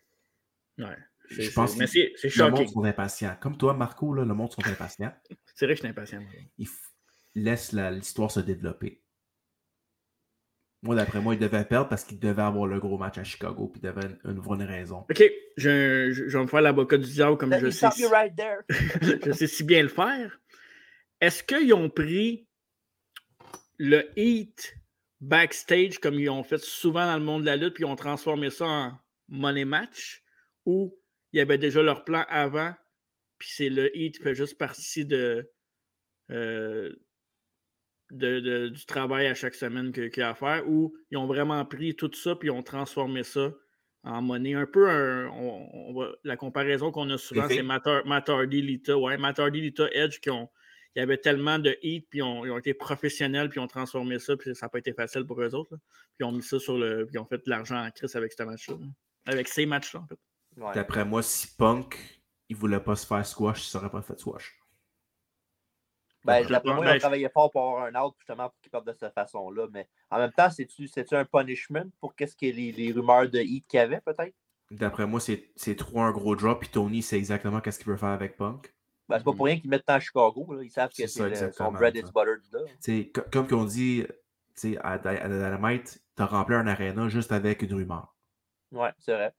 Ouais. 0.78 0.96
je 1.30 1.50
pense 1.52 1.74
que 1.76 1.86
c'est 1.86 2.12
le 2.22 2.50
monde 2.50 2.68
sont 2.68 2.84
impatients. 2.84 3.36
Comme 3.40 3.56
toi, 3.56 3.74
Marco, 3.74 4.12
là, 4.12 4.24
le 4.24 4.34
monde 4.34 4.52
sont 4.52 4.66
impatients. 4.66 5.12
C'est 5.54 5.66
vrai 5.66 5.74
que 5.74 5.78
je 5.78 5.82
suis 5.86 5.88
impatient. 5.88 6.22
Il 6.58 6.66
f- 6.66 6.90
laisse 7.34 7.72
la- 7.72 7.90
l'histoire 7.92 8.30
se 8.30 8.40
développer. 8.40 9.00
Moi, 10.82 10.96
d'après 10.96 11.20
moi, 11.20 11.34
il 11.34 11.40
devait 11.40 11.64
perdre 11.64 11.88
parce 11.88 12.04
qu'il 12.04 12.18
devait 12.18 12.42
avoir 12.42 12.66
le 12.66 12.78
gros 12.78 12.98
match 12.98 13.16
à 13.16 13.24
Chicago, 13.24 13.68
puis 13.68 13.80
il 13.82 13.86
devait 13.88 14.06
une, 14.06 14.18
une 14.32 14.40
bonne 14.40 14.62
raison. 14.62 15.06
OK, 15.08 15.22
je, 15.56 16.10
je- 16.12 16.28
je 16.28 16.36
vais 16.38 16.42
me 16.44 16.48
faire 16.48 16.60
l'avocat 16.60 16.98
du 16.98 17.08
diable 17.10 17.38
comme 17.38 17.50
Let 17.50 17.60
je 17.60 17.70
sais, 17.70 17.88
right 18.06 18.34
there. 18.36 18.62
je 19.24 19.32
sais 19.32 19.46
si 19.46 19.64
bien 19.64 19.82
le 19.82 19.88
faire. 19.88 20.40
Est-ce 21.20 21.42
qu'ils 21.42 21.72
ont 21.72 21.88
pris 21.88 22.46
le 23.78 24.02
heat 24.18 24.76
backstage 25.20 25.98
comme 26.00 26.14
ils 26.14 26.28
ont 26.28 26.42
fait 26.42 26.58
souvent 26.58 27.06
dans 27.06 27.16
le 27.16 27.24
monde 27.24 27.42
de 27.42 27.46
la 27.46 27.56
lutte, 27.56 27.74
puis 27.74 27.84
ils 27.84 27.86
ont 27.86 27.96
transformé 27.96 28.50
ça 28.50 28.66
en 28.66 28.98
money 29.28 29.64
match, 29.64 30.23
ou 30.66 30.96
il 31.32 31.38
y 31.38 31.40
avait 31.40 31.58
déjà 31.58 31.82
leur 31.82 32.04
plan 32.04 32.24
avant, 32.28 32.74
puis 33.38 33.48
c'est 33.50 33.68
le 33.68 33.96
heat 33.96 34.16
qui 34.18 34.22
fait 34.22 34.34
juste 34.34 34.56
partie 34.58 35.04
de, 35.04 35.50
euh, 36.30 36.92
de- 38.10 38.40
de- 38.40 38.68
du 38.68 38.86
travail 38.86 39.26
à 39.26 39.34
chaque 39.34 39.54
semaine 39.54 39.92
qu'il 39.92 40.10
y 40.16 40.20
a 40.20 40.30
à 40.30 40.34
faire, 40.34 40.68
ou 40.68 40.94
ils 41.10 41.16
ont 41.16 41.26
vraiment 41.26 41.64
pris 41.64 41.96
tout 41.96 42.10
ça, 42.12 42.36
puis 42.36 42.48
ils 42.48 42.52
ont 42.52 42.62
transformé 42.62 43.22
ça 43.24 43.52
en 44.04 44.22
monnaie. 44.22 44.54
Un 44.54 44.66
peu 44.66 44.88
un- 44.88 45.28
on- 45.30 45.68
on 45.72 45.94
va- 45.94 46.14
la 46.22 46.36
comparaison 46.36 46.92
qu'on 46.92 47.08
a 47.10 47.18
souvent, 47.18 47.42
c'est 47.56 47.62
Hardy, 48.28 48.62
Lita. 48.62 48.98
Ouais, 48.98 49.16
Matt 49.16 49.38
Hardy, 49.38 49.60
Lita, 49.60 49.88
Edge, 49.92 50.20
qui 50.20 50.30
ont. 50.30 50.48
Il 50.96 51.00
y 51.00 51.02
avait 51.02 51.18
tellement 51.18 51.58
de 51.58 51.76
hits, 51.82 52.02
puis 52.08 52.20
ils 52.20 52.22
ont, 52.22 52.44
ils 52.44 52.52
ont 52.52 52.58
été 52.58 52.72
professionnels, 52.72 53.48
puis 53.48 53.58
ils 53.58 53.64
ont 53.64 53.66
transformé 53.66 54.20
ça, 54.20 54.36
puis 54.36 54.54
ça 54.54 54.66
n'a 54.66 54.70
pas 54.70 54.78
été 54.78 54.92
facile 54.92 55.24
pour 55.24 55.40
eux 55.42 55.52
autres. 55.54 55.72
là. 55.72 55.78
Puis 55.78 56.16
ils 56.20 56.24
ont 56.24 56.30
mis 56.32 56.42
ça 56.42 56.60
sur 56.60 56.78
le. 56.78 57.04
Puis 57.06 57.14
ils 57.16 57.18
ont 57.18 57.24
fait 57.26 57.38
de 57.38 57.50
l'argent 57.50 57.84
en 57.84 57.90
crise 57.90 58.14
avec 58.14 58.32
ce 58.32 58.44
match-là. 58.44 58.76
là. 58.78 58.86
Avec 59.26 59.48
ces 59.48 59.66
matchs-là, 59.66 60.00
en 60.02 60.06
fait. 60.06 60.18
Ouais. 60.56 60.72
D'après 60.74 61.04
moi, 61.04 61.22
si 61.22 61.48
Punk, 61.56 61.98
il 62.48 62.56
voulait 62.56 62.80
pas 62.80 62.96
se 62.96 63.06
faire 63.06 63.24
squash, 63.26 63.66
il 63.66 63.70
serait 63.70 63.90
pas 63.90 64.02
fait 64.02 64.18
squash. 64.18 64.58
Ben, 66.24 66.42
Je 66.42 66.48
d'après 66.48 66.72
moi, 66.74 66.84
ben, 66.84 66.90
ils 66.90 66.90
ont 66.92 66.94
je- 66.94 67.00
travaillé 67.00 67.28
fort 67.28 67.50
pour 67.50 67.60
avoir 67.68 67.84
un 67.84 67.94
out, 68.02 68.14
justement, 68.18 68.48
pour 68.48 68.58
qu'ils 68.62 68.70
partent 68.70 68.86
de 68.86 68.92
cette 68.94 69.12
façon-là. 69.12 69.66
Mais 69.72 69.88
en 70.10 70.18
même 70.18 70.32
temps, 70.32 70.48
c'est-tu 70.50 70.88
c'est-tu 70.88 71.14
un 71.14 71.24
punishment 71.26 71.90
pour 72.00 72.14
qu'est-ce 72.14 72.34
que 72.34 72.46
les, 72.46 72.72
les 72.72 72.92
rumeurs 72.92 73.28
de 73.28 73.40
hit 73.40 73.66
qu'il 73.66 73.78
y 73.78 73.80
avait, 73.82 74.00
peut-être? 74.00 74.34
D'après 74.70 75.06
moi, 75.06 75.20
c'est 75.20 75.50
c'est 75.54 75.76
trop 75.76 76.00
un 76.00 76.12
gros 76.12 76.34
drop, 76.34 76.60
puis 76.60 76.70
Tony 76.70 77.02
sait 77.02 77.18
exactement 77.18 77.60
qu'est-ce 77.60 77.78
qu'il 77.78 77.88
veut 77.88 77.98
faire 77.98 78.08
avec 78.08 78.36
Punk. 78.38 78.74
Ben, 79.06 79.18
c'est 79.18 79.24
pas 79.24 79.32
pour 79.34 79.44
rien 79.44 79.58
qu'ils 79.60 79.68
mettent 79.68 79.84
tant 79.84 79.94
à 79.94 80.00
Chicago. 80.00 80.46
Là. 80.54 80.62
Ils 80.62 80.70
savent 80.70 80.88
que 80.88 81.06
C'est 81.06 81.52
son 81.52 81.70
bread 81.72 81.94
ça. 81.94 82.00
is 82.00 82.10
buttered 82.10 82.42
là. 82.52 83.22
Comme 83.30 83.46
qu'on 83.46 83.64
dit 83.64 84.06
à, 84.80 84.96
Dy- 84.98 85.18
à 85.18 85.28
Dynamite, 85.28 86.02
t'as 86.14 86.24
rempli 86.24 86.54
un 86.54 86.66
arena 86.66 87.08
juste 87.10 87.30
avec 87.32 87.60
une 87.60 87.74
rumeur. 87.74 88.14
Ouais, 88.72 88.92
c'est 88.98 89.12
vrai. 89.12 89.34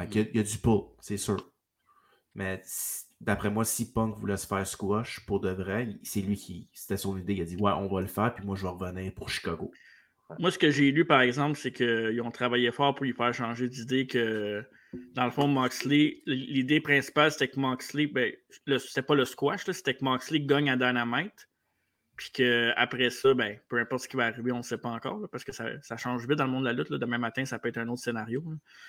Fait 0.00 0.08
qu'il 0.08 0.20
y, 0.22 0.24
a- 0.24 0.28
il 0.30 0.36
y 0.36 0.40
a 0.40 0.42
du 0.42 0.58
pull, 0.58 0.80
c'est 1.00 1.16
sûr. 1.16 1.50
Mais 2.34 2.62
d'après 3.20 3.50
moi, 3.50 3.64
si 3.64 3.92
Punk 3.92 4.16
voulait 4.16 4.36
se 4.36 4.46
faire 4.46 4.66
squash 4.66 5.20
pour 5.26 5.40
de 5.40 5.50
vrai, 5.50 5.88
c'est 6.02 6.20
lui 6.20 6.36
qui. 6.36 6.68
C'était 6.72 6.96
son 6.96 7.18
idée. 7.18 7.34
Il 7.34 7.42
a 7.42 7.44
dit 7.44 7.56
Ouais, 7.56 7.72
on 7.72 7.88
va 7.92 8.00
le 8.00 8.06
faire, 8.06 8.34
puis 8.34 8.44
moi 8.44 8.56
je 8.56 8.62
vais 8.62 8.68
revenir 8.68 9.12
pour 9.14 9.28
Chicago. 9.28 9.70
Moi, 10.38 10.52
ce 10.52 10.58
que 10.58 10.70
j'ai 10.70 10.92
lu, 10.92 11.04
par 11.04 11.22
exemple, 11.22 11.58
c'est 11.58 11.72
qu'ils 11.72 12.20
ont 12.22 12.30
travaillé 12.30 12.70
fort 12.70 12.94
pour 12.94 13.04
lui 13.04 13.12
faire 13.12 13.34
changer 13.34 13.68
d'idée 13.68 14.06
que, 14.06 14.64
dans 15.14 15.24
le 15.24 15.32
fond, 15.32 15.48
Moxley, 15.48 16.22
l'idée 16.24 16.80
principale, 16.80 17.32
c'était 17.32 17.48
que 17.48 17.58
Moxley, 17.58 18.06
ben, 18.06 18.32
c'était 18.78 19.02
pas 19.02 19.16
le 19.16 19.24
squash, 19.24 19.64
c'était 19.64 19.94
que 19.94 20.04
Moxley 20.04 20.40
gagne 20.40 20.70
à 20.70 20.76
Dynamite. 20.76 21.48
Puis 22.20 22.28
qu'après 22.34 23.08
ça, 23.08 23.32
ben, 23.32 23.56
peu 23.70 23.80
importe 23.80 24.02
ce 24.02 24.08
qui 24.08 24.18
va 24.18 24.26
arriver, 24.26 24.52
on 24.52 24.58
ne 24.58 24.62
sait 24.62 24.76
pas 24.76 24.90
encore, 24.90 25.18
là, 25.20 25.26
parce 25.32 25.42
que 25.42 25.52
ça, 25.52 25.64
ça 25.80 25.96
change 25.96 26.26
vite 26.28 26.36
dans 26.36 26.44
le 26.44 26.50
monde 26.50 26.64
de 26.64 26.68
la 26.68 26.74
lutte. 26.74 26.90
là. 26.90 26.98
Demain 26.98 27.16
matin, 27.16 27.46
ça 27.46 27.58
peut 27.58 27.70
être 27.70 27.78
un 27.78 27.88
autre 27.88 28.02
scénario. 28.02 28.44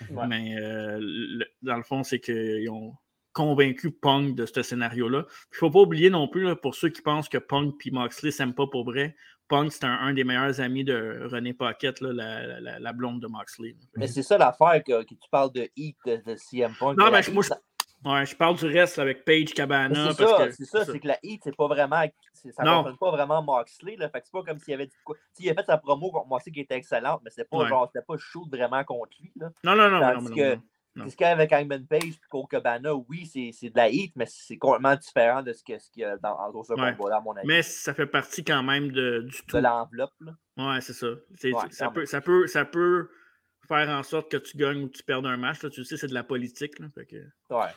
Ouais. 0.10 0.28
Mais 0.28 0.58
euh, 0.60 0.98
le- 1.00 1.46
dans 1.62 1.78
le 1.78 1.84
fond, 1.84 2.04
c'est 2.04 2.20
qu'ils 2.20 2.70
ont 2.70 2.94
convaincu 3.32 3.90
Punk 3.92 4.36
de 4.36 4.46
ce 4.46 4.62
scénario-là. 4.62 5.20
Il 5.20 5.54
ne 5.54 5.58
faut 5.60 5.72
pas 5.72 5.80
oublier 5.80 6.10
non 6.10 6.28
plus, 6.28 6.44
là, 6.44 6.58
pour 6.58 6.76
ceux 6.76 6.90
qui 6.90 7.02
pensent 7.02 7.30
que 7.30 7.38
Punk 7.38 7.76
et 7.88 7.92
Moxley 7.92 8.28
ne 8.28 8.32
s'aiment 8.32 8.54
pas 8.54 8.68
pour 8.68 8.84
vrai, 8.84 9.16
Punk, 9.48 9.72
c'est 9.72 9.86
un, 9.86 9.94
un 9.94 10.14
des 10.14 10.26
meilleurs 10.26 10.60
amis 10.60 10.84
de 10.84 11.22
René 11.32 11.54
Paquette, 11.54 12.02
là, 12.02 12.12
la, 12.12 12.60
la- 12.60 12.80
la 12.80 12.94
blonde 12.94 13.22
de 13.22 13.28
Moxley. 13.28 13.78
Mais 13.96 14.08
c'est 14.08 14.24
ça 14.24 14.38
l'affaire 14.38 14.84
que, 14.86 15.04
que 15.04 15.14
tu 15.14 15.30
parles 15.32 15.54
de 15.54 15.70
hit 15.78 15.96
de, 16.06 16.18
de 16.26 16.36
CM 16.36 16.74
Punk. 16.78 16.98
Non, 16.98 17.10
mais 17.12 17.22
je- 17.24 17.28
Heat, 17.30 17.34
moi, 17.36 17.44
ça- 17.44 17.62
ouais, 18.06 18.26
je 18.26 18.36
parle 18.36 18.56
du 18.58 18.66
reste 18.66 19.00
avec 19.00 19.24
Paige 19.26 19.54
Cabana. 19.54 20.12
C'est 20.12 20.24
parce 20.26 20.38
ça, 20.40 20.48
que- 20.48 20.52
c'est 20.54 20.66
ça, 20.66 20.86
c'est 20.86 21.00
que 21.00 21.08
la 21.08 21.18
hit, 21.24 21.42
c'est 21.44 21.56
pas 21.56 21.68
vraiment. 21.68 22.02
Ça 22.34 22.64
ne 22.64 22.70
concerne 22.70 22.98
pas 22.98 23.12
vraiment 23.12 23.42
Moxley. 23.44 23.96
Là, 23.98 24.10
fait 24.10 24.20
que 24.22 24.26
c'est 24.28 24.32
pas 24.32 24.44
comme 24.44 24.60
s'il 24.60 24.74
avait 24.74 24.88
dit 24.88 24.96
quoi. 25.04 25.16
Tu 25.16 25.22
sais, 25.34 25.44
il 25.44 25.50
a 25.50 25.54
fait 25.54 25.66
sa 25.66 25.78
promo 25.78 26.12
contre 26.12 26.28
Moxley 26.28 26.52
qui 26.54 26.60
était 26.62 26.76
excellente, 26.76 27.22
mais 27.24 27.30
c'était 27.30 27.46
pas 27.50 27.58
Ouais. 27.58 27.68
genre, 27.70 27.90
c'était 27.94 28.06
pas 28.06 28.18
shoot 28.18 28.50
vraiment 28.50 28.84
contre 28.84 29.12
lui. 29.20 29.32
Là. 29.36 29.52
Non, 29.64 29.76
non, 29.76 29.90
non, 29.90 30.00
Tandis 30.00 30.30
non, 30.30 30.36
que, 30.36 30.56
non, 30.56 30.62
non. 30.96 31.10
ce 31.10 31.16
qu'il 31.16 31.24
y 31.26 31.28
a 31.28 31.32
avec 31.32 31.52
Hangman 31.54 31.86
Page 31.86 32.04
et 32.04 32.14
Cole 32.30 32.48
Cabana, 32.50 32.94
oui, 32.96 33.26
c'est 33.26 33.70
de 33.70 33.78
la 33.78 33.90
hit, 33.90 34.12
mais 34.16 34.26
c'est 34.26 34.58
complètement 34.58 34.96
différent 34.96 35.42
de 35.44 35.54
ce 35.54 35.64
que- 35.64 35.78
ce 35.80 35.90
qu'il 35.92 36.02
y 36.02 36.06
a 36.06 36.18
dans, 36.18 36.52
dans 36.52 36.64
ce 36.64 36.74
Ouais. 36.74 36.96
combat-là, 36.98 37.18
à 37.18 37.22
mon 37.22 37.34
avis. 37.36 37.48
Mais 37.48 37.62
ça 37.62 37.94
fait 37.94 38.08
partie 38.08 38.44
quand 38.44 38.64
même 38.64 38.92
de, 38.92 39.22
du 39.22 39.38
tout. 39.46 39.58
de 39.58 39.62
l'enveloppe. 39.62 40.14
là. 40.22 40.34
Ouais, 40.58 40.82
c'est 40.82 40.94
ça. 40.94 41.08
Ouais, 41.08 41.52
ça, 41.72 41.90
peut, 41.92 42.06
ça, 42.06 42.22
peut, 42.22 42.48
ça 42.48 42.66
peut 42.66 43.10
faire 43.68 43.90
en 43.90 44.04
sorte 44.04 44.30
que 44.30 44.38
tu 44.38 44.58
gagnes 44.58 44.84
ou 44.84 44.90
tu 44.90 45.02
perdes 45.04 45.26
un 45.26 45.38
match. 45.38 45.62
là. 45.64 45.70
Tu 45.70 45.86
sais, 45.86 45.96
c'est 45.98 46.08
de 46.08 46.14
la 46.14 46.24
politique. 46.24 46.78
Là, 46.80 46.88
fait 46.94 47.06
que- 47.06 47.16
Ouais. 47.56 47.70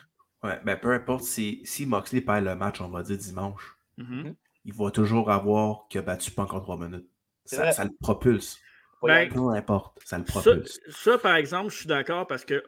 Ouais, 0.45 0.59
ben 0.63 0.77
peu 0.77 0.93
importe 0.93 1.23
si, 1.23 1.61
si 1.65 1.85
Moxley 1.85 2.21
perd 2.21 2.45
le 2.45 2.55
match, 2.55 2.81
on 2.81 2.89
va 2.89 3.03
dire 3.03 3.17
dimanche, 3.17 3.77
Mhm. 3.97 4.35
il 4.65 4.73
va 4.73 4.91
toujours 4.91 5.31
avoir 5.31 5.87
qu'il 5.89 5.99
a 5.99 6.01
battu 6.03 6.31
Punk 6.31 6.53
en 6.53 6.59
3 6.59 6.77
minutes. 6.77 7.07
Ça, 7.45 7.83
le 7.83 7.91
propulse. 8.01 8.59
Ben, 9.03 9.29
peu 9.29 9.49
importe, 9.51 9.99
ça 10.03 10.17
le 10.17 10.23
propulse. 10.23 10.79
ça, 10.89 11.17
par 11.17 11.35
exemple, 11.35 11.71
je 11.71 11.77
suis 11.77 11.87
d'accord 11.87 12.25
parce 12.27 12.43
que 12.43 12.63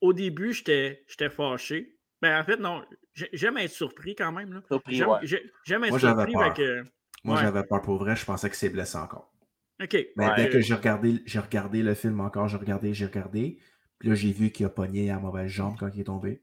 au 0.00 0.12
début, 0.12 0.52
j'étais 0.52 1.04
j'étais 1.08 1.28
fâché. 1.30 1.96
Ben, 2.22 2.40
en 2.40 2.44
fait, 2.44 2.56
non, 2.56 2.84
j'ai- 3.14 3.28
j'aime 3.32 3.58
être 3.58 3.70
surpris 3.70 4.14
quand 4.14 4.32
même. 4.32 4.52
là. 4.54 4.60
Surpris, 4.68 4.96
J'aime 4.96 5.08
ouais. 5.10 5.18
être 5.24 5.90
Moi, 5.90 5.98
j'avais 5.98 6.14
surpris. 6.22 6.32
peur. 6.32 6.54
que- 6.54 6.84
Moi, 7.24 7.36
ouais. 7.36 7.42
j'avais 7.42 7.62
peur 7.64 7.82
pour 7.82 7.98
vrai, 7.98 8.16
je 8.16 8.24
pensais 8.24 8.48
que 8.48 8.56
c'est 8.56 8.70
blessé 8.70 8.96
encore. 8.96 9.32
OK. 9.82 9.96
Mais 10.16 10.26
Ouais. 10.28 10.34
dès 10.36 10.48
que 10.50 10.60
j'ai 10.60 10.74
regardé, 10.74 11.22
j'ai 11.26 11.38
regardé 11.38 11.82
le 11.82 11.94
film 11.94 12.20
encore, 12.20 12.48
j'ai 12.48 12.56
regardé, 12.56 12.94
j'ai 12.94 13.06
regardé. 13.06 13.58
Puis 13.98 14.08
là, 14.08 14.14
j'ai 14.14 14.32
vu 14.32 14.50
qu'il 14.50 14.66
a 14.66 14.68
pogné 14.68 15.10
à 15.10 15.18
mauvaise 15.18 15.50
jambe 15.50 15.76
quand 15.78 15.88
il 15.94 16.00
est 16.00 16.04
tombé. 16.04 16.42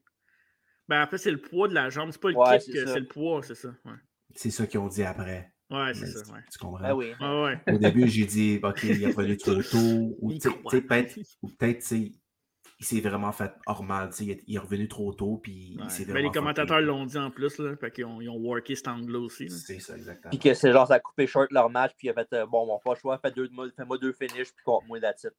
Ben, 0.88 1.02
en 1.02 1.06
fait, 1.06 1.18
c'est 1.18 1.30
le 1.30 1.40
poids 1.40 1.68
de 1.68 1.74
la 1.74 1.90
jambe. 1.90 2.10
C'est 2.12 2.20
pas 2.20 2.30
le 2.30 2.36
Ouais, 2.36 2.58
kick, 2.58 2.72
c'est 2.74 2.84
ça. 2.86 2.92
c'est 2.94 3.00
le 3.00 3.06
poids, 3.08 3.42
c'est 3.42 3.54
ça. 3.54 3.68
Ouais, 3.84 3.92
C'est 4.34 4.50
ça 4.50 4.66
qu'ils 4.66 4.80
ont 4.80 4.88
dit 4.88 5.02
après. 5.02 5.52
ouais 5.70 5.94
c'est 5.94 6.06
ça. 6.06 6.22
tu- 6.24 6.30
Ouais. 6.32 6.40
Tu 6.52 6.58
comprends? 6.58 6.84
Ah 6.84 6.94
oui. 6.94 7.12
Ouais. 7.20 7.60
Au 7.74 7.78
début, 7.78 8.06
j'ai 8.08 8.24
dit, 8.24 8.60
OK, 8.62 8.84
il 8.84 9.04
a 9.06 9.12
fallu 9.12 9.36
trop 9.36 9.54
tôt. 9.62 10.16
Ou 10.20 10.38
peut-être, 10.70 11.16
ou 11.42 11.50
il 12.78 12.84
s'est 12.84 13.00
vraiment 13.00 13.32
fait 13.32 13.52
hors 13.66 13.82
mal. 13.82 14.10
tu 14.10 14.26
sais, 14.26 14.42
Il 14.46 14.54
est, 14.54 14.58
revenu 14.58 14.86
trop 14.86 15.12
tôt. 15.14 15.38
Puis 15.42 15.76
Ouais. 15.78 15.84
il 15.86 15.90
s'est 15.90 16.04
Ben, 16.04 16.12
vraiment 16.12 16.28
les 16.28 16.32
commentateurs 16.34 16.80
l'ont 16.82 17.06
dit 17.06 17.16
en 17.18 17.30
plus, 17.30 17.58
là, 17.58 17.74
fait 17.76 17.90
qu'ils 17.90 18.04
ont, 18.04 18.20
ils 18.20 18.28
ont 18.28 18.36
worké 18.38 18.74
cet 18.76 18.88
angle-là 18.88 19.18
aussi. 19.20 19.48
C'est 19.48 19.80
ça, 19.80 19.96
exactement. 19.96 20.30
Puis 20.30 20.38
que 20.38 20.52
c'est 20.54 20.72
genre, 20.72 20.86
ça 20.86 20.94
a 20.94 21.00
coupé 21.00 21.26
short 21.26 21.50
leur 21.52 21.70
match, 21.70 21.92
puis 21.96 22.08
il 22.08 22.10
a 22.10 22.14
fait, 22.14 22.30
euh, 22.34 22.46
bon, 22.46 22.66
mon 22.66 22.78
pas 22.78 22.92
le 22.94 22.98
choix, 23.00 23.18
fais 23.18 23.30
deux, 23.30 23.48
fais-moi 23.76 23.96
deux 23.98 24.12
finishes, 24.12 24.52
puis 24.54 24.62
contre 24.64 24.86
moi, 24.86 25.00
that's 25.00 25.24
it. 25.24 25.32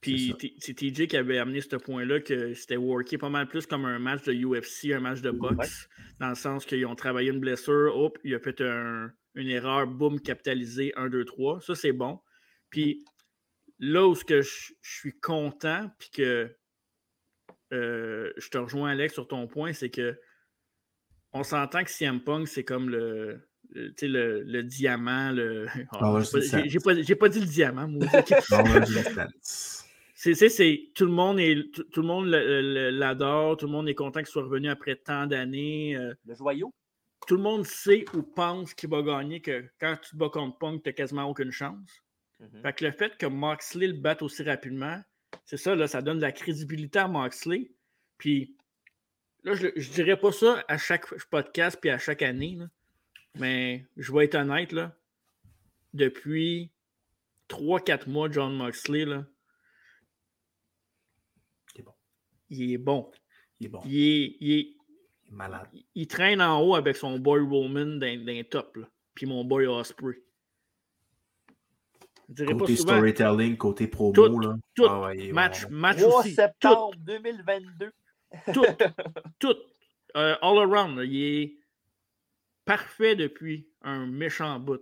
Puis 0.00 0.34
c'est 0.60 0.74
TJ 0.74 1.06
qui 1.08 1.16
avait 1.16 1.38
amené 1.38 1.60
ce 1.60 1.74
point-là 1.76 2.20
que 2.20 2.54
c'était 2.54 2.76
worké 2.76 3.18
pas 3.18 3.28
mal 3.30 3.48
plus 3.48 3.66
comme 3.66 3.84
un 3.86 3.98
match 3.98 4.22
de 4.24 4.32
UFC, 4.32 4.92
un 4.92 5.00
match 5.00 5.20
de 5.20 5.30
boxe, 5.30 5.88
dans 6.20 6.28
le 6.28 6.34
sens 6.34 6.64
qu'ils 6.66 6.86
ont 6.86 6.94
travaillé 6.94 7.30
une 7.30 7.40
blessure, 7.40 7.96
hop, 7.96 8.18
il 8.22 8.34
a 8.34 8.38
fait 8.38 8.60
un- 8.60 9.10
une 9.34 9.48
erreur, 9.48 9.86
boum, 9.86 10.20
capitalisé, 10.20 10.92
1, 10.96 11.08
2, 11.08 11.24
3. 11.24 11.60
Ça, 11.60 11.74
c'est 11.74 11.92
bon. 11.92 12.20
Puis 12.70 13.04
là 13.78 14.06
où 14.06 14.14
que 14.14 14.42
je 14.42 14.72
je 14.80 14.96
suis 14.98 15.18
content, 15.18 15.90
puis 15.98 16.10
que 16.10 16.54
euh, 17.72 18.32
je 18.36 18.48
te 18.48 18.58
rejoins, 18.58 18.90
Alex, 18.90 19.14
sur 19.14 19.26
ton 19.26 19.46
point, 19.48 19.72
c'est 19.72 19.90
que 19.90 20.18
on 21.32 21.42
s'entend 21.42 21.82
que 21.84 21.90
CM 21.90 22.22
Punk, 22.22 22.48
c'est 22.48 22.64
comme 22.64 22.88
le, 22.88 23.40
le, 23.70 23.92
le, 24.02 24.42
le 24.42 24.62
diamant. 24.62 25.32
Le... 25.32 25.66
Ah 25.90 26.12
ouais, 26.12 26.20
j'ai 26.68 27.16
pas- 27.16 27.28
dit 27.28 27.40
le 27.40 27.46
diamant, 27.46 27.88
moi. 27.88 28.06
Non. 28.50 29.26
C'est, 30.34 30.48
c'est, 30.48 30.90
tout 30.94 31.04
le 31.04 31.12
monde 31.12 31.38
est, 31.38 31.70
tout, 31.72 31.84
tout 31.84 32.00
le 32.02 32.06
monde 32.06 32.26
l'adore, 32.26 33.56
tout 33.56 33.66
le 33.66 33.72
monde 33.72 33.88
est 33.88 33.94
content 33.94 34.20
qu'il 34.20 34.28
soit 34.28 34.42
revenu 34.42 34.68
après 34.68 34.96
tant 34.96 35.26
d'années. 35.26 35.96
euh, 35.96 36.14
Le 36.26 36.34
joyau? 36.34 36.72
tout 37.26 37.36
le 37.36 37.42
monde 37.42 37.64
sait 37.66 38.04
ou 38.14 38.22
pense 38.22 38.72
qu'il 38.72 38.88
va 38.88 39.02
gagner, 39.02 39.40
que 39.40 39.64
quand 39.80 39.96
tu 40.00 40.10
te 40.10 40.16
bats 40.16 40.28
contre 40.28 40.58
Punk, 40.58 40.82
tu 40.84 40.88
n'as 40.88 40.92
quasiment 40.92 41.24
aucune 41.24 41.50
chance. 41.50 42.02
Mhm. 42.38 42.62
Fait 42.62 42.72
que 42.72 42.84
le 42.84 42.92
fait 42.92 43.16
que 43.18 43.26
Moxley 43.26 43.88
le 43.88 43.94
batte 43.94 44.22
aussi 44.22 44.42
rapidement, 44.44 45.00
c'est 45.44 45.56
ça, 45.56 45.74
là, 45.74 45.88
ça 45.88 46.02
donne 46.02 46.18
de 46.18 46.22
la 46.22 46.32
crédibilité 46.32 47.00
à 47.00 47.08
Moxley. 47.08 47.70
Puis 48.18 48.54
là, 49.42 49.54
je, 49.54 49.68
je 49.74 49.90
dirais 49.90 50.16
pas 50.16 50.30
ça 50.30 50.64
à 50.68 50.78
chaque 50.78 51.06
podcast 51.30 51.78
puis 51.80 51.90
à 51.90 51.98
chaque 51.98 52.22
année, 52.22 52.56
là, 52.58 52.66
mais 53.38 53.84
je 53.96 54.12
vais 54.12 54.26
être 54.26 54.36
honnête, 54.36 54.72
là, 54.72 54.96
depuis 55.94 56.70
3-4 57.48 58.08
mois, 58.08 58.30
John 58.30 58.54
Moxley, 58.56 59.04
là, 59.04 59.26
Il 62.50 62.72
est 62.72 62.78
bon. 62.78 63.10
il 63.60 63.66
est 63.66 63.68
bon. 63.68 63.80
Il 63.84 63.96
est. 63.96 64.36
Il 64.40 64.52
est, 64.52 64.58
il 64.60 64.76
Il 65.28 65.34
malade. 65.34 65.68
il 65.94 66.06
traîne 66.06 66.40
en 66.40 66.60
haut 66.62 66.74
avec 66.74 66.96
son 66.96 67.18
boy 67.18 67.40
Roman 67.40 67.98
les 68.00 68.48
top, 68.48 68.76
là, 68.76 68.88
puis 69.14 69.26
mon 69.26 69.44
boy 69.44 69.66
Osprey. 69.66 70.22
Côté 72.28 72.54
pas 72.54 72.66
souvent. 72.66 72.76
storytelling, 72.76 73.56
côté 73.56 73.86
promo, 73.86 74.12
Tout, 74.12 74.40
là. 74.40 74.56
tout. 74.74 74.86
Ah 74.88 75.00
ouais, 75.02 75.26
il 75.28 75.34
match, 75.34 75.66
match 75.68 75.98
3 75.98 76.20
aussi. 76.20 76.30
Tout, 76.30 76.34
septembre 76.34 76.96
2022. 76.98 77.92
tout, 78.52 78.64
tout. 79.38 79.56
Euh, 80.16 80.36
all 80.42 80.58
around, 80.58 80.96
là, 80.98 81.04
il 81.04 81.22
est 81.22 81.58
parfait 82.64 83.14
depuis 83.14 83.68
un 83.82 84.06
méchant 84.06 84.58
bout. 84.58 84.80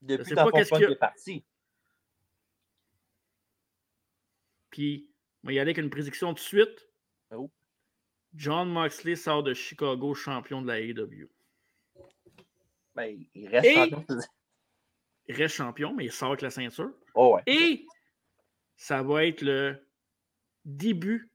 Depuis 0.00 0.34
pas 0.34 0.50
qu'est-ce 0.50 0.70
qu'il 0.70 0.78
y 0.78 0.86
Punk 0.86 0.90
a. 0.90 0.92
est 0.92 0.96
parti. 0.96 1.44
Puis, 4.70 5.10
on 5.42 5.48
va 5.48 5.52
y 5.52 5.58
aller 5.58 5.70
avec 5.72 5.78
une 5.78 5.90
prédiction 5.90 6.28
tout 6.28 6.34
de 6.34 6.38
suite. 6.40 6.87
Oh. 7.30 7.50
John 8.34 8.68
Moxley 8.70 9.16
sort 9.16 9.42
de 9.42 9.54
Chicago 9.54 10.14
champion 10.14 10.62
de 10.62 10.68
la 10.68 10.80
AEW. 10.80 11.28
Ben, 12.94 13.18
il 13.34 13.48
reste 13.48 13.66
Et- 13.66 13.74
champion. 13.90 14.06
Il 15.26 15.34
reste 15.34 15.54
champion, 15.56 15.94
mais 15.94 16.06
il 16.06 16.12
sort 16.12 16.28
avec 16.30 16.40
la 16.42 16.50
ceinture. 16.50 16.90
Oh 17.14 17.34
ouais. 17.34 17.42
Et 17.46 17.86
ça 18.76 19.02
va 19.02 19.26
être 19.26 19.42
le 19.42 19.76
début 20.64 21.30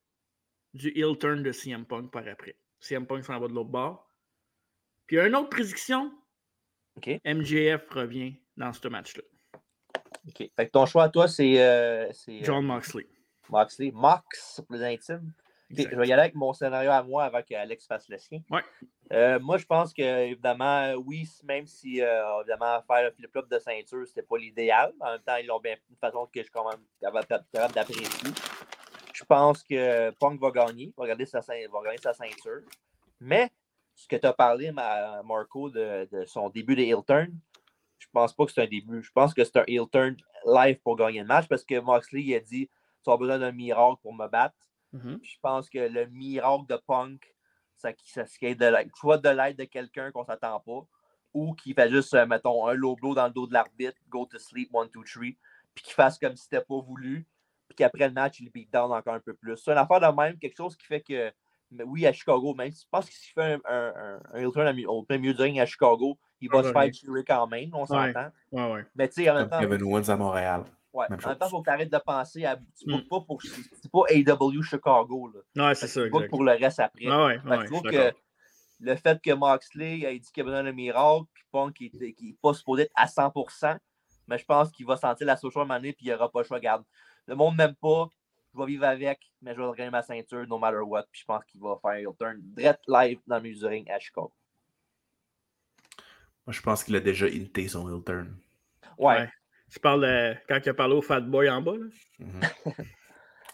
du 0.73 0.89
heel 0.97 1.17
turn 1.17 1.43
de 1.43 1.51
CM 1.51 1.85
Punk 1.85 2.11
par 2.11 2.27
après. 2.27 2.57
CM 2.79 3.05
Punk 3.05 3.23
s'en 3.23 3.39
va 3.39 3.47
de 3.47 3.53
l'autre 3.53 3.69
bord. 3.69 4.09
Puis 5.05 5.19
une 5.19 5.35
autre 5.35 5.49
prédiction. 5.49 6.11
MJF 7.25 7.87
revient 7.89 8.35
dans 8.57 8.71
ce 8.73 8.87
match-là. 8.87 9.23
OK. 10.27 10.37
Fait 10.37 10.65
que 10.67 10.71
ton 10.71 10.85
choix 10.85 11.03
à 11.03 11.09
toi, 11.09 11.27
c'est. 11.27 11.61
euh, 11.61 12.11
c'est, 12.13 12.39
euh, 12.39 12.43
John 12.43 12.65
Moxley. 12.65 13.07
Moxley. 13.49 13.91
Mox, 13.91 14.61
pour 14.67 14.75
les 14.75 14.83
intimes. 14.83 15.33
Exact. 15.81 15.93
je 15.93 15.99
vais 15.99 16.07
y 16.07 16.13
aller 16.13 16.21
avec 16.21 16.35
mon 16.35 16.53
scénario 16.53 16.91
à 16.91 17.03
moi 17.03 17.25
avant 17.25 17.41
qu'Alex 17.41 17.85
fasse 17.85 18.07
le 18.09 18.17
sien. 18.17 18.41
Ouais. 18.49 18.61
Euh, 19.11 19.39
moi, 19.39 19.57
je 19.57 19.65
pense 19.65 19.93
que, 19.93 20.01
évidemment, 20.01 20.93
oui, 21.05 21.29
même 21.43 21.67
si, 21.67 22.01
euh, 22.01 22.39
évidemment, 22.41 22.81
faire 22.87 23.03
le 23.03 23.11
flip-flop 23.11 23.43
de 23.43 23.59
ceinture, 23.59 24.07
c'était 24.07 24.23
pas 24.23 24.37
l'idéal. 24.37 24.93
En 24.99 25.11
même 25.11 25.21
temps, 25.21 25.35
ils 25.35 25.45
l'ont 25.45 25.59
bien 25.59 25.75
fait 25.75 25.83
d'une 25.87 25.97
façon 25.97 26.25
que 26.25 26.39
je 26.39 26.43
suis 26.43 26.51
quand 26.51 26.69
même 26.69 26.81
capable, 26.99 27.27
d'apprécier. 27.73 28.31
Je 29.13 29.23
pense 29.25 29.63
que 29.63 30.09
Punk 30.11 30.39
va 30.41 30.51
gagner, 30.51 30.93
va, 30.97 31.07
garder 31.07 31.25
sa, 31.25 31.39
va 31.39 31.83
gagner 31.83 31.97
sa 32.01 32.13
ceinture. 32.13 32.61
Mais, 33.19 33.51
ce 33.93 34.07
que 34.07 34.15
tu 34.15 34.25
as 34.25 34.33
parlé, 34.33 34.71
ma- 34.71 35.21
Marco, 35.23 35.69
de, 35.69 36.07
de 36.11 36.25
son 36.25 36.49
début 36.49 36.75
de 36.75 36.81
heel 36.81 37.03
turn, 37.05 37.31
je 37.99 38.07
pense 38.11 38.33
pas 38.33 38.45
que 38.45 38.51
c'est 38.51 38.63
un 38.63 38.67
début. 38.67 39.01
Je 39.03 39.11
pense 39.11 39.33
que 39.33 39.43
c'est 39.43 39.57
un 39.57 39.63
heel 39.67 39.87
turn 39.91 40.15
live 40.45 40.79
pour 40.83 40.95
gagner 40.95 41.19
le 41.21 41.25
match 41.25 41.47
parce 41.47 41.63
que 41.63 41.79
Moxley 41.79 42.21
il 42.23 42.35
a 42.35 42.39
dit 42.39 42.69
Tu 43.03 43.09
as 43.11 43.17
besoin 43.17 43.39
d'un 43.39 43.51
miracle 43.51 43.99
pour 44.01 44.13
me 44.13 44.27
battre. 44.27 44.55
Mhm. 44.93 45.19
Puis 45.19 45.31
je 45.31 45.39
pense 45.41 45.69
que 45.69 45.79
le 45.79 46.05
miracle 46.07 46.65
de 46.69 46.77
Punk, 46.87 47.21
ça, 47.75 47.91
ça 48.05 48.25
serait 48.25 48.55
de 48.55 48.65
l'aide, 48.65 48.89
soit 48.95 49.17
de 49.17 49.29
l'aide 49.29 49.57
de 49.57 49.65
quelqu'un 49.65 50.11
qu'on 50.11 50.23
s'attend 50.23 50.59
pas, 50.59 50.87
ou 51.33 51.53
qui 51.55 51.73
fait 51.73 51.89
juste, 51.89 52.13
euh, 52.13 52.25
mettons, 52.27 52.67
un 52.67 52.73
low 52.75 52.95
blow 52.95 53.15
dans 53.15 53.25
le 53.25 53.33
dos 53.33 53.47
de 53.47 53.53
l'arbitre, 53.53 53.97
go 54.07 54.25
to 54.25 54.37
sleep, 54.37 54.69
one, 54.73 54.89
two, 54.89 55.03
three, 55.03 55.37
puis 55.73 55.83
qu'il 55.83 55.93
fasse 55.93 56.19
comme 56.19 56.35
si 56.35 56.43
c'était 56.43 56.61
pas 56.61 56.79
voulu, 56.79 57.27
puis 57.67 57.75
qu'après 57.75 58.07
le 58.07 58.13
match, 58.13 58.39
il 58.39 58.51
beat 58.51 58.71
down 58.71 58.91
encore 58.91 59.15
un 59.15 59.19
peu 59.19 59.33
plus. 59.33 59.57
C'est 59.57 59.71
une 59.71 59.77
affaire 59.79 59.99
de 59.99 60.15
même, 60.15 60.37
quelque 60.37 60.55
chose 60.55 60.77
qui 60.77 60.85
fait 60.85 61.01
que, 61.01 61.31
oui, 61.85 62.05
à 62.05 62.13
Chicago, 62.13 62.53
même 62.53 62.71
si 62.71 62.83
je 62.83 62.87
pense 62.91 63.07
que 63.07 63.13
s'il 63.15 63.33
fait 63.33 63.53
un, 63.53 63.61
un, 63.65 63.93
un, 63.95 64.21
un 64.33 64.37
heel 64.39 64.51
turn 64.51 64.67
à 64.67 64.73
mi- 64.73 64.85
au 64.85 65.01
plein 65.01 65.17
milieu 65.17 65.33
du 65.33 65.41
ring 65.41 65.59
à 65.59 65.65
Chicago, 65.65 66.19
il 66.39 66.51
va 66.51 66.59
Ah, 66.59 66.63
se 66.65 66.71
faire 66.71 66.91
tirer 66.91 67.23
quand 67.23 67.47
même, 67.47 67.71
on 67.73 67.85
s'entend. 67.87 68.29
Ouais, 68.51 68.71
ouais. 68.73 68.85
Mais 68.95 69.07
tu 69.07 69.23
sais, 69.23 69.29
en 69.31 69.35
même 69.35 69.49
temps, 69.49 69.59
Kevin 69.59 69.81
Owens 69.81 70.09
à 70.09 70.15
Montréal. 70.15 70.65
Ouais, 70.93 71.07
Même 71.09 71.19
en 71.23 71.27
même 71.29 71.37
temps, 71.39 71.47
il 71.47 71.49
faut 71.49 71.59
que 71.61 71.63
tu 71.65 71.69
arrêtes 71.71 71.91
de 71.91 71.97
penser 71.97 72.45
à. 72.45 72.55
Tu 72.55 72.87
Mm. 72.87 72.91
bookes 72.91 73.09
pas 73.09 73.21
pour. 73.21 73.41
C'est 73.41 73.91
pas 73.91 74.03
AW 74.11 74.61
Chicago. 74.61 75.31
Là. 75.55 75.67
Ouais, 75.69 75.75
c'est 75.75 75.87
ça, 75.87 76.03
Tu 76.03 76.09
bookes 76.11 76.29
pour 76.29 76.43
le 76.43 76.51
reste 76.51 76.79
après. 76.79 77.05
Ah 77.07 77.25
ouais, 77.25 77.39
que 77.39 77.47
ouais, 77.49 77.55
je 77.57 77.61
je 77.61 77.65
trouve 77.67 77.79
suis 77.79 77.89
que 77.89 77.95
d'accord. 78.03 78.19
le 78.79 78.95
fait 78.95 79.21
que 79.21 79.31
Moxley 79.33 80.05
a 80.05 80.11
dit 80.13 80.31
qu'il 80.31 80.41
a 80.41 80.43
besoin 80.45 80.63
d'un 80.63 80.71
miracle, 80.71 81.25
puis 81.33 81.43
Punk 81.51 81.73
qui 81.73 81.91
n'est 82.21 82.35
pas 82.41 82.53
supposé 82.53 82.83
être 82.83 82.91
à 82.95 83.07
100%, 83.07 83.77
mais 84.27 84.37
je 84.37 84.45
pense 84.45 84.71
qu'il 84.71 84.85
va 84.85 84.95
sentir 84.97 85.25
la 85.25 85.35
social 85.37 85.65
money 85.65 85.93
puis 85.93 86.05
il 86.05 86.11
n'aura 86.11 86.29
pas 86.31 86.41
le 86.41 86.45
choix. 86.45 86.57
Regarde, 86.57 86.83
le 87.25 87.35
monde 87.35 87.55
m'aime 87.55 87.75
pas, 87.75 88.09
je 88.53 88.59
vais 88.59 88.65
vivre 88.67 88.83
avec, 88.85 89.19
mais 89.41 89.55
je 89.55 89.61
vais 89.61 89.71
gagner 89.75 89.89
ma 89.89 90.03
ceinture 90.03 90.45
no 90.47 90.59
matter 90.59 90.77
what. 90.77 91.05
Puis 91.11 91.21
je 91.21 91.25
pense 91.25 91.43
qu'il 91.45 91.59
va 91.59 91.75
faire 91.81 91.91
un 91.91 91.95
heel 91.97 92.15
turn 92.19 92.37
direct 92.39 92.81
live 92.87 93.19
dans 93.25 93.37
le 93.37 93.41
milieu 93.41 93.67
ring 93.67 93.89
à 93.89 93.97
Chicago. 93.97 94.31
Moi, 96.45 96.53
je 96.53 96.61
pense 96.61 96.83
qu'il 96.83 96.95
a 96.95 96.99
déjà 96.99 97.25
hinté 97.27 97.67
son 97.67 97.89
heel 97.89 98.03
turn. 98.03 98.35
Ouais, 98.97 99.21
Ouais. 99.21 99.29
Tu 99.73 99.79
parles 99.79 100.03
euh, 100.03 100.35
quand 100.47 100.59
il 100.63 100.69
a 100.69 100.73
parlé 100.75 100.93
au 100.93 101.01
Fat 101.01 101.21
Boy 101.21 101.49
en 101.49 101.59
bas, 101.59 101.73
là? 101.73 101.85
Mhm. 102.19 102.41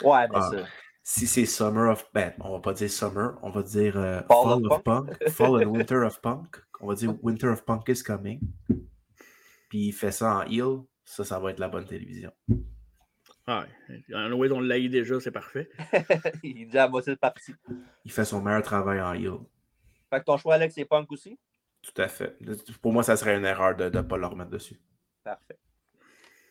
ouais, 0.04 0.28
mais 0.28 0.36
Ah, 0.36 0.50
ça. 0.52 0.66
Si 1.02 1.28
c'est 1.28 1.46
Summer 1.46 1.90
of. 1.90 2.06
Ben, 2.14 2.34
on 2.42 2.52
va 2.52 2.60
pas 2.60 2.74
dire 2.74 2.90
Summer, 2.90 3.40
on 3.42 3.50
va 3.52 3.64
dire 3.64 3.98
euh, 3.98 4.20
Fall 4.28 4.28
Fall, 4.28 4.66
of 4.66 4.72
of 4.72 4.84
Punk. 4.84 5.30
Fall 5.30 5.64
and 5.64 5.70
Winter 5.70 6.04
of 6.04 6.20
Punk. 6.20 6.58
On 6.82 6.88
va 6.88 6.96
dire 6.96 7.16
Winter 7.24 7.48
of 7.48 7.64
Punk 7.64 7.88
is 7.88 8.04
coming. 8.04 8.42
Puis 9.70 9.88
il 9.88 9.92
fait 9.94 10.12
ça 10.12 10.40
en 10.40 10.42
heel. 10.44 10.82
Ça, 11.06 11.24
ça 11.24 11.40
va 11.40 11.52
être 11.52 11.60
la 11.60 11.70
bonne 11.70 11.86
télévision. 11.86 12.34
Ouais. 13.48 13.66
En 14.14 14.32
way, 14.34 14.52
on 14.52 14.60
l'a 14.60 14.78
eu 14.78 14.90
déjà, 14.90 15.20
c'est 15.22 15.32
parfait. 15.32 15.70
il 16.44 16.62
est 16.64 16.66
déjà 16.66 16.84
à 16.84 16.88
moitié 16.90 17.14
de 17.14 17.18
partie. 17.18 17.56
Il 18.04 18.12
fait 18.12 18.26
son 18.26 18.42
meilleur 18.42 18.62
travail 18.62 19.02
en 19.02 19.14
heel. 19.14 19.40
Fait 20.10 20.20
que 20.20 20.26
ton 20.26 20.38
choix, 20.38 20.56
Alex, 20.56 20.76
c'est 20.76 20.86
Punk 20.86 21.10
aussi? 21.14 21.40
Tout 21.82 22.00
à 22.02 22.10
fait. 22.10 22.38
Pour 22.82 22.92
moi, 22.92 23.04
ça 23.04 23.16
serait 23.16 23.38
une 23.38 23.46
erreur 23.46 23.76
de 23.78 23.86
ne 23.86 24.02
pas 24.02 24.18
le 24.18 24.28
remettre 24.28 24.52
dessus. 24.52 24.80
Parfait. 25.24 25.58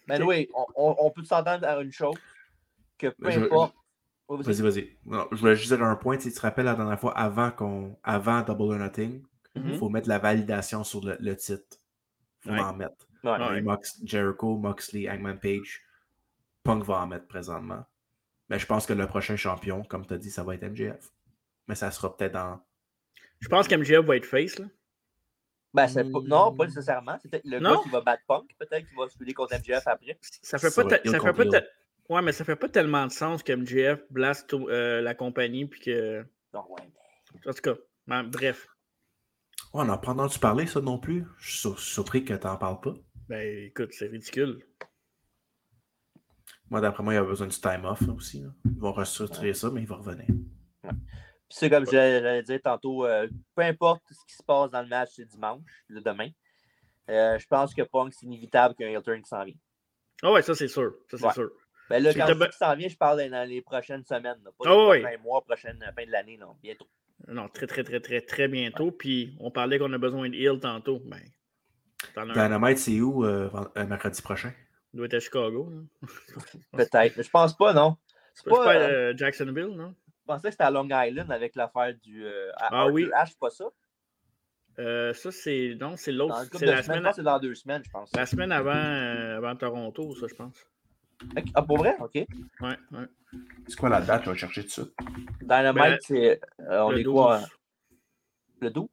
Mais 0.09 0.23
oui, 0.23 0.49
on, 0.77 1.11
peut 1.11 1.25
s'entendre 1.25 1.67
à 1.67 1.81
une 1.81 1.93
chose, 1.93 2.17
que 2.99 3.09
peu 3.09 3.31
Je- 3.31 3.41
importe 3.41 3.75
Vas-y, 4.31 4.61
vas-y. 4.61 4.99
Je 5.33 5.37
voulais 5.37 5.57
juste 5.57 5.73
dire 5.73 5.83
un 5.83 5.97
point. 5.97 6.19
Tu 6.19 6.31
te 6.31 6.41
rappelles 6.41 6.67
la 6.67 6.75
dernière 6.75 7.01
fois, 7.01 7.17
avant, 7.17 7.51
qu'on, 7.51 7.99
avant 8.03 8.43
Double 8.43 8.75
or 8.75 8.79
Nothing, 8.79 9.23
il 9.55 9.63
Mhm. 9.63 9.79
faut 9.79 9.89
mettre 9.89 10.07
la 10.09 10.19
validation 10.19 10.85
sur 10.85 11.03
le, 11.03 11.17
le 11.19 11.35
titre. 11.35 11.79
Il 12.45 12.51
faut 12.51 12.55
Ouais. 12.57 12.61
en 12.61 12.75
mettre. 12.75 13.07
Ouais. 13.25 13.59
Et 13.59 13.63
Mox- 13.63 13.99
Jericho, 14.05 14.59
Moxley, 14.59 15.09
Hangman 15.11 15.39
Page, 15.39 15.83
Punk 16.63 16.85
va 16.85 16.97
en 16.99 17.07
mettre 17.07 17.27
présentement. 17.27 17.85
Mais 18.51 18.59
je 18.59 18.67
pense 18.67 18.85
que 18.87 18.93
le 18.93 19.07
prochain 19.07 19.37
champion, 19.37 19.83
comme 19.83 20.07
tu 20.07 20.13
as 20.13 20.19
dit, 20.19 20.31
ça 20.31 20.45
va 20.45 20.55
être 20.55 20.63
MJF. 20.63 21.11
Mais 21.67 21.75
ça 21.75 21.91
sera 21.91 22.15
peut-être 22.15 22.33
dans. 22.33 22.61
Je 23.41 23.49
pense 23.49 23.67
qu'MJF 23.67 24.05
va 24.05 24.17
être 24.17 24.27
face. 24.27 24.59
Là. 24.59 24.67
Ben, 25.75 25.87
c'est 25.87 26.11
pas- 26.11 26.21
non, 26.25 26.55
pas 26.55 26.65
nécessairement. 26.67 27.19
C'est 27.21 27.31
peut-être 27.31 27.45
le 27.45 27.61
Non? 27.61 27.75
gars 27.77 27.81
qui 27.83 27.89
va 27.91 28.01
battre 28.01 28.23
Punk, 28.27 28.55
peut-être 28.59 28.87
qu'il 28.89 28.97
va 28.97 29.09
se 29.09 29.33
contre 29.35 29.55
MJF 29.55 29.87
après. 29.87 30.19
Ça 30.23 30.59
fait 30.59 30.71
Ça 30.71 30.83
pas, 30.83 30.89
ça 30.91 30.99
fait 31.21 31.33
pas 31.51 31.61
Ouais, 32.09 32.23
mais 32.23 32.33
ça 32.33 32.43
fait 32.45 32.57
pas 32.57 32.71
tellement 32.71 33.07
de 33.07 33.13
sens 33.13 33.43
que 33.43 33.53
MJF 33.53 34.01
blast 34.11 34.49
tout- 34.49 34.69
euh, 34.71 35.03
la 35.03 35.15
compagnie 35.15 35.67
puis 35.67 35.81
que. 35.81 36.25
Non, 36.55 36.65
ouais, 36.73 36.83
En 37.47 37.53
tout 37.53 37.61
cas, 37.61 37.75
ben, 38.07 38.25
bref. 38.25 38.67
Ouais, 39.75 39.83
on 39.83 39.85
n'a 39.85 39.99
pas 39.99 40.13
entendu 40.13 40.39
parler, 40.39 40.67
ça 40.67 40.81
non 40.81 40.99
plus? 40.99 41.27
Je 41.39 41.51
suis 41.51 41.59
sur- 41.59 41.79
surpris 41.79 42.25
que 42.25 42.33
tu 42.33 42.47
n'en 42.47 42.57
parles 42.57 42.81
pas. 42.81 42.95
Ben 43.29 43.65
écoute, 43.67 43.91
c'est 43.93 44.07
ridicule. 44.07 44.65
Moi, 46.71 46.81
d'après 46.81 47.03
moi, 47.03 47.13
il 47.15 47.19
a 47.19 47.25
besoin 47.25 47.47
du 47.47 47.61
time 47.61 47.85
off 47.85 48.01
là, 48.01 48.13
aussi. 48.15 48.41
là. 48.43 48.49
Ils 48.65 48.79
vont 48.81 48.93
restructurer 48.93 49.53
ça, 49.53 49.71
mais 49.71 49.83
il 49.83 49.87
va 49.87 49.97
revenir. 49.97 50.27
C'est 51.49 51.71
comme 51.71 51.87
j'allais 51.87 52.21
j'allais 52.21 52.43
dire 52.43 52.61
tantôt, 52.63 53.07
euh, 53.07 53.27
peu 53.55 53.63
importe 53.63 54.03
ce 54.11 54.25
qui 54.27 54.35
se 54.35 54.43
passe 54.43 54.71
dans 54.71 54.83
le 54.83 54.89
match, 54.89 55.11
c'est 55.15 55.25
dimanche, 55.25 55.63
le 55.89 56.01
demain. 56.01 56.29
Euh, 57.11 57.39
je 57.39 57.47
pense 57.47 57.75
que 57.75 57.83
Punk, 57.83 58.13
c'est 58.15 58.27
inévitable 58.27 58.75
qu'il 58.75 58.87
y 58.87 58.89
ait 58.91 58.95
un 58.95 58.99
heel 58.99 59.03
turn 59.05 59.23
qui 59.23 59.29
s'en 59.29 59.45
vient. 59.45 59.55
Ah 60.23 60.33
ouais, 60.33 60.43
ça 60.43 60.55
c'est 60.55 60.69
sûr. 60.69 60.93
Ça 61.11 61.17
c'est 61.17 61.25
Ouais. 61.25 61.33
sûr. 61.33 61.51
Ben 61.89 62.03
là, 62.03 62.13
quand 62.13 62.27
je 62.27 62.35
dis 62.35 62.57
s'en 62.59 62.77
vient, 62.77 62.89
je 62.89 62.97
parle 62.97 63.31
dans 63.31 63.49
les 63.49 63.63
prochaines 63.63 64.05
semaines. 64.05 64.37
là, 64.45 64.51
pas 64.59 64.65
Ah 64.67 64.95
les 64.95 65.01
prochains 65.03 65.19
mois, 65.23 65.41
prochaine 65.43 65.93
fin 65.97 66.05
de 66.05 66.11
l'année, 66.11 66.37
non, 66.37 66.55
bientôt. 66.63 66.87
Non, 67.27 67.49
très, 67.49 67.67
très, 67.67 67.83
très, 67.83 68.01
très, 68.01 68.21
très 68.21 68.47
bientôt. 68.47 68.91
Puis 68.93 69.35
on 69.41 69.51
parlait 69.51 69.79
qu'on 69.79 69.93
a 69.93 69.99
besoin 69.99 70.29
de 70.29 70.35
heal 70.35 70.61
tantôt. 70.61 71.01
Ben. 71.07 71.23
Dynamite, 72.15 72.79
c'est 72.79 73.01
où 73.01 73.25
euh, 73.25 73.51
euh, 73.77 73.87
mercredi 73.87 74.21
prochain? 74.23 74.53
Il 74.93 74.99
doit 74.99 75.07
être 75.07 75.15
à 75.15 75.21
Chicago. 75.21 75.73
Peut-être, 76.73 77.17
mais 77.17 77.23
je 77.23 77.31
pense 77.31 77.57
pas, 77.57 77.73
non. 77.73 77.97
C'est 78.35 78.49
pas, 78.49 78.65
pas 78.65 78.75
euh, 78.77 78.89
euh, 78.91 79.15
Jacksonville, 79.17 79.75
non? 79.75 79.95
Je 80.29 80.35
pensais 80.35 80.49
que 80.49 80.53
c'était 80.53 80.65
à 80.65 80.71
Long 80.71 80.87
Island 80.91 81.33
avec 81.33 81.57
l'affaire 81.57 81.95
du. 82.03 82.27
euh, 82.27 82.51
à 82.57 82.69
Ah 82.71 82.81
Arthur 82.83 82.93
oui. 82.93 83.09
Ashe, 83.15 83.35
pas 83.39 83.49
ça? 83.49 83.65
Euh, 84.79 85.15
ça, 85.15 85.33
c'est. 85.33 85.75
Non, 85.81 85.97
c'est 85.97 86.13
Dans 86.13 86.27
l'autre. 86.29 86.49
C'est 86.53 86.67
de 86.67 86.71
la 86.71 86.83
semaine, 86.83 87.11
c'est 87.15 87.23
dans 87.23 87.39
deux 87.39 87.55
semaines, 87.55 87.83
je 87.83 87.91
pense. 87.91 88.15
la 88.15 88.27
semaine 88.27 88.53
avant, 88.53 88.75
euh, 88.75 89.39
avant 89.39 89.57
Toronto, 89.57 90.15
ça, 90.17 90.27
je 90.29 90.35
pense. 90.35 90.67
Ah, 91.55 91.63
pour 91.63 91.79
vrai? 91.79 91.97
OK. 92.01 92.13
Ouais, 92.15 92.27
ouais. 92.61 93.07
C'est 93.69 93.77
quoi 93.79 93.89
la 93.89 94.03
date? 94.03 94.25
Je 94.27 94.31
vais 94.33 94.37
chercher 94.37 94.61
tout 94.63 94.67
de 94.67 94.73
suite. 94.73 94.95
Dynamite, 95.41 95.75
Ben, 95.83 95.99
c'est. 96.03 96.41
euh, 96.61 96.83
on 96.83 96.91
le 96.91 96.99
est 97.01 97.05
quoi? 97.05 97.39
12. 97.39 97.49
Le 98.61 98.71
12? 98.71 98.89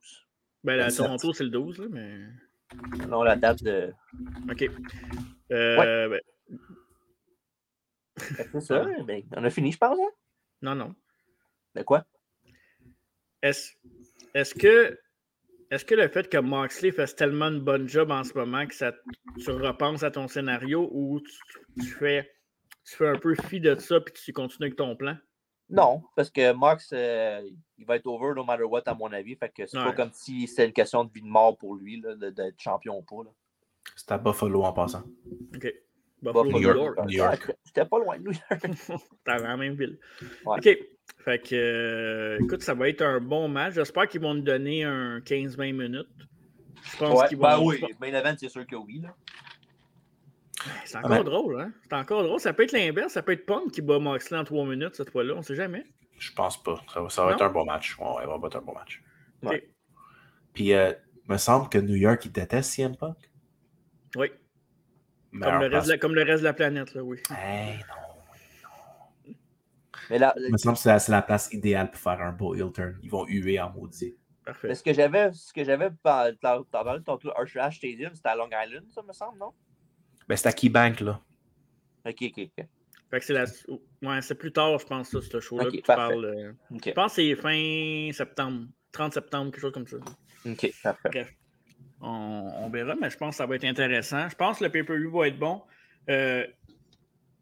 Ben, 0.64 0.76
la 0.78 0.84
27. 0.86 1.06
Toronto, 1.06 1.34
c'est 1.34 1.44
le 1.44 1.50
12, 1.50 1.80
là, 1.80 1.86
mais. 1.92 2.20
Non, 3.10 3.24
la 3.24 3.36
date 3.36 3.62
de. 3.62 3.94
OK. 4.50 4.70
Euh, 5.52 6.08
ben, 6.10 6.22
C'est 8.54 8.62
ça, 8.62 8.86
ben, 9.06 9.22
on 9.36 9.44
a 9.44 9.50
fini, 9.50 9.74
je 9.74 9.78
pense. 9.78 10.00
Hein? 10.00 10.12
non, 10.62 10.76
non. 10.76 10.96
De 11.76 11.84
quoi? 11.84 12.06
Est-ce 13.42 13.72
est-ce 14.34 14.54
que. 14.56 14.98
Est-ce 15.72 15.84
que 15.84 15.96
le 15.96 16.08
fait 16.08 16.30
que 16.30 16.38
Moxley 16.38 16.92
fasse 16.92 17.16
tellement 17.16 17.48
une 17.48 17.60
bonne 17.60 17.90
job 17.90 18.12
en 18.12 18.24
ce 18.24 18.34
moment 18.36 18.68
que 18.68 18.76
ça, 18.76 18.94
tu 19.40 19.50
repenses 19.50 20.04
à 20.04 20.12
ton 20.12 20.28
scénario 20.28 20.88
ou 20.94 21.20
tu, 21.20 21.82
tu 21.82 21.88
fais, 21.88 22.32
tu 22.86 22.96
fais 22.96 23.08
un 23.08 23.18
peu 23.18 23.34
fi 23.34 23.60
de 23.60 23.76
ça 23.80 24.00
puis 24.00 24.14
tu 24.14 24.32
continues 24.32 24.68
avec 24.68 24.78
ton 24.78 24.96
plan? 24.96 25.18
Non, 25.68 26.04
parce 26.16 26.30
que 26.30 26.54
Mox, 26.54 26.92
euh, 26.94 27.42
il 27.80 27.86
va 27.88 27.96
être 27.96 28.06
over 28.06 28.36
no 28.36 28.44
matter 28.44 28.64
what, 28.64 28.84
à 28.86 28.94
mon 28.94 29.12
avis. 29.12 29.36
Fait 29.36 29.50
que 29.50 29.66
c'est 29.66 29.76
pas 29.78 29.94
comme 29.94 30.12
si 30.14 30.48
c'était 30.48 30.68
une 30.68 30.74
question 30.74 31.04
de 31.04 31.12
vie 31.12 31.24
de 31.24 31.28
mort 31.28 31.58
pour 31.58 31.74
lui, 31.76 32.00
là, 32.00 32.14
de- 32.14 32.30
d'être 32.30 32.62
champion 32.62 33.00
ou 33.00 33.02
pas. 33.02 33.24
Là. 33.28 33.32
C'est 33.96 34.12
à 34.12 34.20
Buffalo 34.20 34.64
en 34.64 34.72
passant. 34.72 35.04
OK. 35.56 35.74
Buffalo, 36.22 36.44
Buffalo, 36.44 36.52
New 36.52 36.60
York. 36.62 36.78
York. 36.78 37.00
New 37.10 37.18
York. 37.18 37.52
C'était 37.66 37.86
pas 37.86 37.98
loin 37.98 38.20
de 38.20 38.24
New 38.24 38.32
York. 38.34 38.62
T'es 38.62 38.68
dans 39.26 39.44
la 39.44 39.58
même 39.58 39.74
ville. 39.74 39.98
Ouais. 40.46 40.58
OK. 40.60 40.78
Fait 41.24 41.40
que, 41.40 41.56
euh, 41.56 42.38
écoute, 42.44 42.62
ça 42.62 42.74
va 42.76 42.88
être 42.90 43.02
un 43.02 43.20
bon 43.20 43.48
match. 43.48 43.74
J'espère 43.76 44.08
qu'ils 44.08 44.22
vont 44.22 44.34
nous 44.36 44.42
donner 44.44 44.84
un 44.84 45.20
15-20 45.22 45.74
minutes. 45.76 46.08
Je 46.84 46.98
pense 46.98 47.20
Ouais, 47.20 47.28
qu'ils 47.28 47.40
ben 47.40 47.58
vont. 47.58 47.66
oui, 47.68 47.82
main 48.00 48.08
event, 48.14 48.36
c'est 48.38 48.50
sûr 48.50 48.66
que 48.68 48.76
oui. 48.76 49.00
Là. 49.02 49.16
C'est 50.86 50.98
encore 50.98 51.10
ben. 51.10 51.24
drôle, 51.24 51.62
hein? 51.62 51.72
C'est 51.84 51.96
encore 51.96 52.24
drôle. 52.24 52.40
Ça 52.40 52.54
peut 52.54 52.64
être 52.64 52.72
l'inverse. 52.72 53.14
Ça 53.14 53.24
peut 53.24 53.32
être 53.32 53.46
Punk 53.46 53.72
qui 53.72 53.82
bat 53.82 53.98
Moxley 54.00 54.38
en 54.38 54.44
3 54.44 54.66
minutes 54.66 54.96
cette 54.96 55.10
fois-là. 55.10 55.34
On 55.36 55.42
sait 55.42 55.56
jamais. 55.56 55.84
Je 56.20 56.32
pense 56.32 56.62
pas. 56.62 56.80
Ça, 56.94 57.02
va- 57.02 57.10
ça 57.10 57.24
va 57.24 57.32
Non? 57.32 57.36
être 57.38 57.44
un 57.44 57.50
bon 57.50 57.66
match. 57.66 57.98
Ouais, 57.98 58.06
ouais, 58.06 58.22
ça 58.26 58.38
va 58.38 58.48
être 58.48 58.56
un 58.58 58.62
bon 58.62 58.74
match. 58.74 59.02
OK. 59.44 59.64
Puis, 60.54 60.74
euh, 60.74 60.94
me 61.28 61.38
semble 61.38 61.70
que 61.70 61.78
New 61.80 61.96
York, 61.96 62.24
il 62.26 62.32
déteste 62.32 62.72
CM 62.72 62.96
Punk. 62.96 63.18
Oui. 64.16 64.30
Comme 65.32 65.42
le, 65.42 65.48
reste 65.58 65.70
place. 65.72 65.86
de 65.88 65.92
la, 65.92 65.98
comme 65.98 66.16
le 66.16 66.24
reste 66.24 66.40
de 66.40 66.46
la 66.46 66.54
planète, 66.54 66.94
là, 66.94 67.04
oui. 67.04 67.18
Hey, 67.32 67.78
non. 67.80 68.05
Mais 70.10 70.20
là, 70.20 70.34
Il 70.38 70.52
me 70.52 70.58
semble 70.58 70.76
que 70.78 70.82
c'est 70.82 71.12
la, 71.12 71.22
place 71.22 71.50
idéale 71.52 71.92
pour 71.92 72.00
faire 72.00 72.22
un 72.22 72.32
beau 72.32 72.56
heel 72.56 72.72
turn. 72.72 72.98
Ils 73.02 73.10
vont 73.10 73.26
huer 73.26 73.60
en 73.60 73.72
maudit. 73.72 74.16
Parfait. 74.46 74.68
mais 74.68 74.76
ce 74.76 74.84
que 74.84 74.94
j'avais, 74.94 75.34
ce 75.34 75.52
que 75.52 75.64
j'avais, 75.64 75.90
t'en 76.04 76.64
parlais 76.72 77.02
tantôt, 77.04 77.32
Archer 77.36 77.60
Ash 77.60 77.78
Stadium, 77.78 78.14
c'était 78.14 78.30
à 78.30 78.36
Long 78.36 78.50
Island, 78.50 78.86
ça 78.94 79.02
me 79.02 79.12
semble, 79.12 79.40
non? 79.40 79.52
Ben, 80.28 80.36
c'est 80.36 80.48
à 80.48 80.54
Keybank, 80.54 81.00
là. 81.00 81.20
Ok, 82.06 82.18
ok, 82.22 82.50
ok. 82.58 82.66
Fait 83.10 83.20
que 83.20 83.26
c'est 83.26 83.34
la... 83.34 83.46
ouais, 84.04 84.22
c'est 84.22 84.36
plus 84.36 84.52
tard, 84.52 84.78
je 84.78 84.86
pense, 84.86 85.10
ça, 85.10 85.20
ce 85.22 85.40
show-là. 85.40 85.66
Que 85.66 85.70
tu 85.72 85.82
parfait. 85.82 86.14
parles, 86.14 86.26
euh, 86.26 86.54
Je 86.72 86.92
pense 86.92 87.16
que 87.16 87.22
c'est 87.22 87.36
fin 87.36 88.12
septembre. 88.14 88.68
30 88.92 89.14
septembre, 89.14 89.52
quelque 89.52 89.62
chose 89.62 89.74
comme 89.74 89.88
ça. 89.88 89.98
ok, 90.46 90.72
parfait. 90.84 91.10
Bref. 91.10 91.34
On, 92.02 92.52
on 92.60 92.70
verra, 92.70 92.96
mais 92.96 93.10
je 93.10 93.18
pense 93.18 93.32
que 93.32 93.38
ça 93.38 93.46
va 93.46 93.56
être 93.56 93.64
intéressant. 93.64 94.30
Je 94.30 94.36
pense 94.36 94.60
que 94.60 94.66
le 94.66 94.70
pay-per-view 94.70 95.12
va 95.12 95.28
être 95.28 95.40
bon. 95.40 95.62
Euh, 96.10 96.46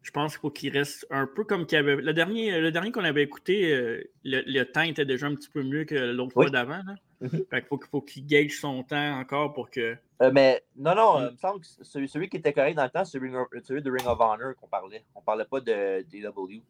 je 0.04 0.10
pense 0.12 0.32
qu'il 0.34 0.40
faut 0.42 0.50
qu'il 0.50 0.70
reste 0.72 1.06
un 1.10 1.26
peu 1.26 1.42
comme 1.44 1.66
qu'il 1.66 1.78
avait. 1.78 1.96
Le 1.96 2.12
dernier, 2.12 2.60
le 2.60 2.70
dernier 2.70 2.92
qu'on 2.92 3.02
avait 3.04 3.22
écouté, 3.22 3.72
euh, 3.72 4.04
le, 4.22 4.42
le 4.46 4.62
temps 4.64 4.82
était 4.82 5.04
déjà 5.06 5.26
un 5.26 5.34
petit 5.34 5.48
peu 5.48 5.62
mieux 5.62 5.84
que 5.84 5.94
l'autre 5.96 6.32
Oui. 6.36 6.44
fois 6.44 6.50
d'avant. 6.50 6.82
là. 6.86 6.94
Mhm. 7.22 7.30
Fait 7.50 7.60
qu'il 7.60 7.68
faut, 7.68 7.78
qu'il 7.78 7.88
faut 7.88 8.00
qu'il 8.02 8.26
gage 8.26 8.52
son 8.60 8.82
temps 8.82 9.18
encore 9.18 9.52
pour 9.54 9.70
que. 9.70 9.96
Euh, 10.22 10.30
mais 10.32 10.62
non, 10.76 10.94
non, 10.94 11.18
Mm. 11.18 11.22
euh, 11.22 11.28
il 11.30 11.32
me 11.32 11.38
semble 11.38 11.60
que 11.60 11.66
celui, 11.82 12.08
celui 12.08 12.28
qui 12.28 12.36
était 12.36 12.52
correct 12.52 12.76
dans 12.76 12.84
le 12.84 12.90
temps, 12.90 13.04
c'est 13.04 13.18
celui 13.18 13.82
de 13.82 13.90
Ring 13.90 14.06
of 14.06 14.20
Honor 14.20 14.54
qu'on 14.60 14.68
parlait. 14.68 15.02
On 15.14 15.22
parlait 15.22 15.46
pas 15.46 15.60
de 15.60 16.02
DW. 16.02 16.60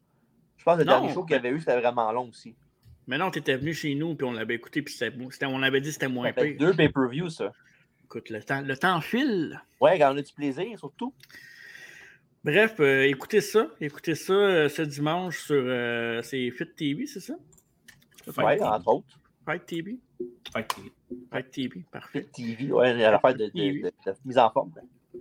Je 0.57 0.63
pense 0.63 0.75
que 0.77 0.79
le 0.79 0.85
Non, 0.85 0.93
dernier 0.99 1.13
show 1.13 1.23
qu'il 1.25 1.35
y 1.35 1.39
avait 1.39 1.49
eu, 1.49 1.59
c'était 1.59 1.77
vraiment 1.79 2.11
long 2.13 2.29
aussi. 2.29 2.55
Mais 3.07 3.17
non, 3.19 3.29
tu 3.31 3.37
étais 3.39 3.55
venu 3.57 3.73
chez 3.73 3.93
nous, 3.95 4.15
puis 4.15 4.25
on 4.25 4.31
l'avait 4.31 4.55
écouté, 4.55 4.81
puis 4.81 4.95
on 5.43 5.61
avait 5.61 5.79
dit 5.81 5.89
que 5.89 5.93
c'était 5.93 6.07
moins 6.07 6.31
pire. 6.31 6.55
deux 6.57 6.73
pay-per-views, 6.73 7.29
ça. 7.29 7.51
Écoute, 8.05 8.29
le 8.29 8.41
temps, 8.41 8.61
le 8.61 8.75
temps 8.77 8.99
file. 9.01 9.61
Ouais, 9.81 9.99
quand 9.99 10.13
on 10.13 10.17
a 10.17 10.21
du 10.21 10.33
plaisir, 10.33 10.79
surtout. 10.79 11.13
Bref, 12.45 12.75
euh, 12.79 13.07
écoutez 13.07 13.41
ça. 13.41 13.67
Écoutez 13.81 14.13
ça 14.13 14.33
euh, 14.33 14.69
ce 14.69 14.83
dimanche 14.83 15.39
sur. 15.39 15.55
euh, 15.65 16.21
c'est 16.21 16.51
Fit 16.51 16.67
TV, 16.75 17.07
c'est 17.07 17.19
ça? 17.19 17.33
Ouais, 18.37 18.61
entre 18.61 18.87
autres. 18.87 19.19
Fight 19.45 19.65
TV? 19.65 19.97
Fait 20.53 20.63
que- 20.67 21.15
Fight 21.31 21.49
TV, 21.49 21.83
parfait. 21.91 22.21
Fit 22.35 22.55
TV, 22.55 22.71
ouais, 22.71 22.91
il 22.91 22.99
y 22.99 23.03
a 23.03 23.09
l'affaire 23.09 23.33
de, 23.33 23.45
de, 23.45 23.49
TV. 23.49 23.81
de- 23.81 23.87
de 24.11 24.15
mise 24.25 24.37
en 24.37 24.51
forme. 24.51 24.71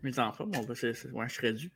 Mes 0.03 0.19
enfants, 0.19 0.47
bon, 0.47 0.65
ben, 0.65 0.75
c'est, 0.75 0.93
c'est- 0.93 1.11
ouais, 1.13 1.27
je 1.29 1.35
serais 1.35 1.55
dû. 1.55 1.71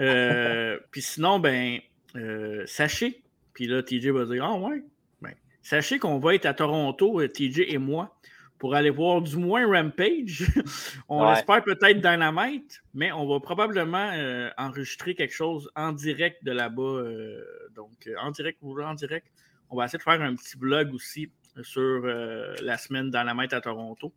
Euh, 0.00 0.78
puis 0.90 1.02
sinon, 1.02 1.38
ben, 1.38 1.80
euh, 2.16 2.64
sachez, 2.66 3.22
puis 3.52 3.66
là, 3.66 3.82
TJ 3.82 4.08
va 4.08 4.24
dire, 4.24 4.42
ah 4.42 4.56
ouais, 4.58 4.82
ben, 5.20 5.34
sachez 5.60 5.98
qu'on 5.98 6.18
va 6.18 6.34
être 6.34 6.46
à 6.46 6.54
Toronto, 6.54 7.26
TJ 7.28 7.60
et 7.68 7.76
moi, 7.78 8.16
pour 8.58 8.74
aller 8.74 8.90
voir 8.90 9.20
du 9.20 9.36
moins 9.36 9.66
Rampage. 9.66 10.44
on 11.08 11.24
Ouais. 11.26 11.32
espère 11.34 11.62
peut-être 11.64 12.00
Dynamite, 12.00 12.82
mais 12.94 13.12
on 13.12 13.26
va 13.28 13.40
probablement 13.40 14.10
euh, 14.14 14.48
enregistrer 14.56 15.14
quelque 15.14 15.34
chose 15.34 15.70
en 15.76 15.92
direct 15.92 16.42
de 16.44 16.52
là-bas. 16.52 16.82
euh, 16.82 17.44
donc, 17.74 18.06
euh, 18.06 18.14
en 18.20 18.30
direct 18.30 18.58
ou 18.62 18.80
en 18.80 18.94
direct, 18.94 19.26
on 19.70 19.76
va 19.76 19.84
essayer 19.86 19.98
de 19.98 20.02
faire 20.02 20.20
un 20.22 20.34
petit 20.34 20.56
vlog 20.56 20.94
aussi 20.94 21.30
sur 21.62 21.80
euh, 22.04 22.54
la 22.62 22.78
semaine 22.78 23.10
Dynamite 23.10 23.52
à 23.52 23.60
Toronto. 23.60 24.12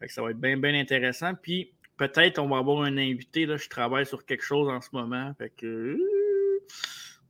Fait 0.00 0.06
que 0.06 0.12
ça 0.12 0.22
va 0.22 0.30
être 0.30 0.40
bien, 0.40 0.56
bien 0.56 0.74
intéressant. 0.74 1.34
Puis 1.34 1.72
peut-être 1.96 2.38
on 2.38 2.48
va 2.48 2.58
avoir 2.58 2.82
un 2.82 2.96
invité. 2.98 3.46
Là, 3.46 3.56
je 3.56 3.68
travaille 3.68 4.06
sur 4.06 4.24
quelque 4.26 4.44
chose 4.44 4.68
en 4.68 4.80
ce 4.80 4.88
moment. 4.92 5.32
Fait 5.38 5.50
que 5.50 5.98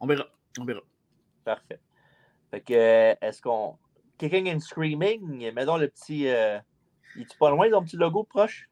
on 0.00 0.06
verra. 0.06 0.26
On 0.58 0.64
verra. 0.64 0.80
Parfait. 1.44 1.78
Fait 2.50 2.60
que, 2.60 2.72
est-ce 3.24 3.42
qu'on. 3.42 3.76
Kicking 4.18 4.48
and 4.48 4.60
Screaming, 4.60 5.52
mettons 5.52 5.76
le 5.76 5.88
petit. 5.88 6.28
Euh... 6.28 6.58
Il 7.16 7.22
est 7.22 7.38
pas 7.38 7.50
loin, 7.50 7.70
ton 7.70 7.82
petit 7.84 7.96
logo 7.96 8.24
proche? 8.24 8.68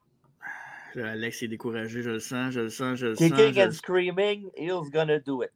Alex 0.95 1.41
est 1.43 1.47
découragé, 1.47 2.01
je 2.03 2.09
le 2.11 2.19
sens, 2.19 2.51
je 2.51 2.61
le 2.61 2.69
sens, 2.69 2.99
je 2.99 3.07
le 3.07 3.15
Kicking 3.15 3.37
sens. 3.37 3.53
je 3.55 3.61
and 3.61 3.65
le- 3.65 3.71
Screaming, 3.71 4.49
he's 4.55 4.89
gonna 4.91 5.19
do 5.19 5.43
it. 5.43 5.51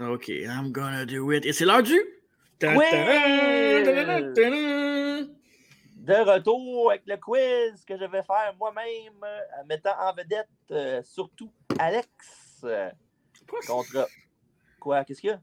Ok, 0.00 0.28
I'm 0.28 0.70
gonna 0.70 1.04
do 1.04 1.32
it. 1.32 1.44
Et 1.44 1.52
c'est 1.52 1.64
l'heure 1.64 1.82
du. 1.82 1.98
De 5.96 6.14
retour 6.14 6.90
avec 6.90 7.02
le 7.06 7.16
quiz 7.16 7.84
que 7.84 7.98
je 7.98 8.04
vais 8.04 8.22
faire 8.22 8.54
moi-même, 8.58 9.12
euh, 9.24 9.40
en 9.60 9.66
mettant 9.66 9.94
en 9.98 10.14
vedette 10.14 10.48
euh, 10.70 11.02
surtout 11.02 11.50
Alex 11.78 12.08
euh, 12.64 12.90
contre. 13.66 14.08
Quoi? 14.78 15.04
Qu'est-ce 15.04 15.20
qu'il 15.20 15.30
y 15.30 15.32
a? 15.32 15.40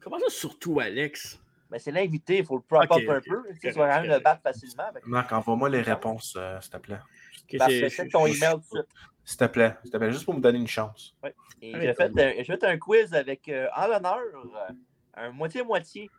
Comment 0.00 0.18
ça, 0.18 0.28
surtout 0.28 0.78
Alex? 0.78 1.40
Ben, 1.70 1.78
c'est 1.78 1.90
l'invité, 1.90 2.38
il 2.38 2.46
faut 2.46 2.56
le 2.56 2.62
prop 2.62 2.82
up 2.90 2.90
un 3.08 3.20
peu. 3.20 3.42
Tu 3.60 3.70
vas 3.70 3.88
quand 3.96 4.02
même 4.02 4.10
le 4.10 4.18
battre 4.20 4.42
facilement. 4.42 4.90
Que- 4.94 5.08
Marc, 5.08 5.32
envoie-moi 5.32 5.68
les 5.68 5.82
réponses, 5.82 6.34
euh, 6.36 6.58
s'il 6.60 6.70
te 6.70 6.76
plaît. 6.78 6.98
Ok, 7.44 7.58
Parfait, 7.58 7.90
c'est- 7.90 8.08
ton 8.08 8.26
email 8.26 8.52
tout 8.54 8.58
de 8.58 8.64
suite. 8.64 8.86
S'il 9.24 9.36
te 9.36 9.44
plaît, 9.44 9.76
s'il 9.82 9.90
te 9.90 9.96
plaît, 9.98 10.10
juste 10.10 10.24
pour 10.24 10.34
me 10.34 10.40
donner 10.40 10.58
une 10.58 10.66
chance. 10.66 11.14
Ah, 11.22 11.28
j'ai 11.60 11.74
oui, 11.74 11.94
fait, 11.94 12.44
fait 12.44 12.64
un 12.64 12.78
quiz 12.78 13.12
avec, 13.14 13.46
euh, 13.48 13.68
en 13.76 13.86
l'honneur, 13.86 14.18
euh, 14.34 14.72
un 15.14 15.30
moitié-moitié, 15.32 16.10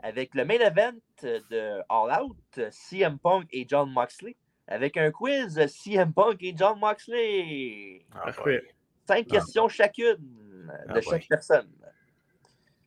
avec 0.00 0.34
le 0.34 0.44
main 0.44 0.58
event 0.58 0.94
de 1.22 1.80
All 1.88 2.22
Out, 2.24 2.60
CM 2.72 3.18
Punk 3.18 3.46
et 3.52 3.64
John 3.68 3.92
Moxley, 3.92 4.34
avec 4.66 4.96
un 4.96 5.12
quiz 5.12 5.64
CM 5.68 6.12
Punk 6.12 6.42
et 6.42 6.54
John 6.56 6.78
Moxley. 6.80 8.04
Ah, 8.12 8.32
Parfait. 8.32 8.74
Cinq 9.06 9.26
Ah, 9.30 9.34
questions 9.34 9.68
chacune 9.68 10.72
Ah, 10.88 10.92
de 10.94 11.00
chaque 11.00 11.28
personne. 11.28 11.70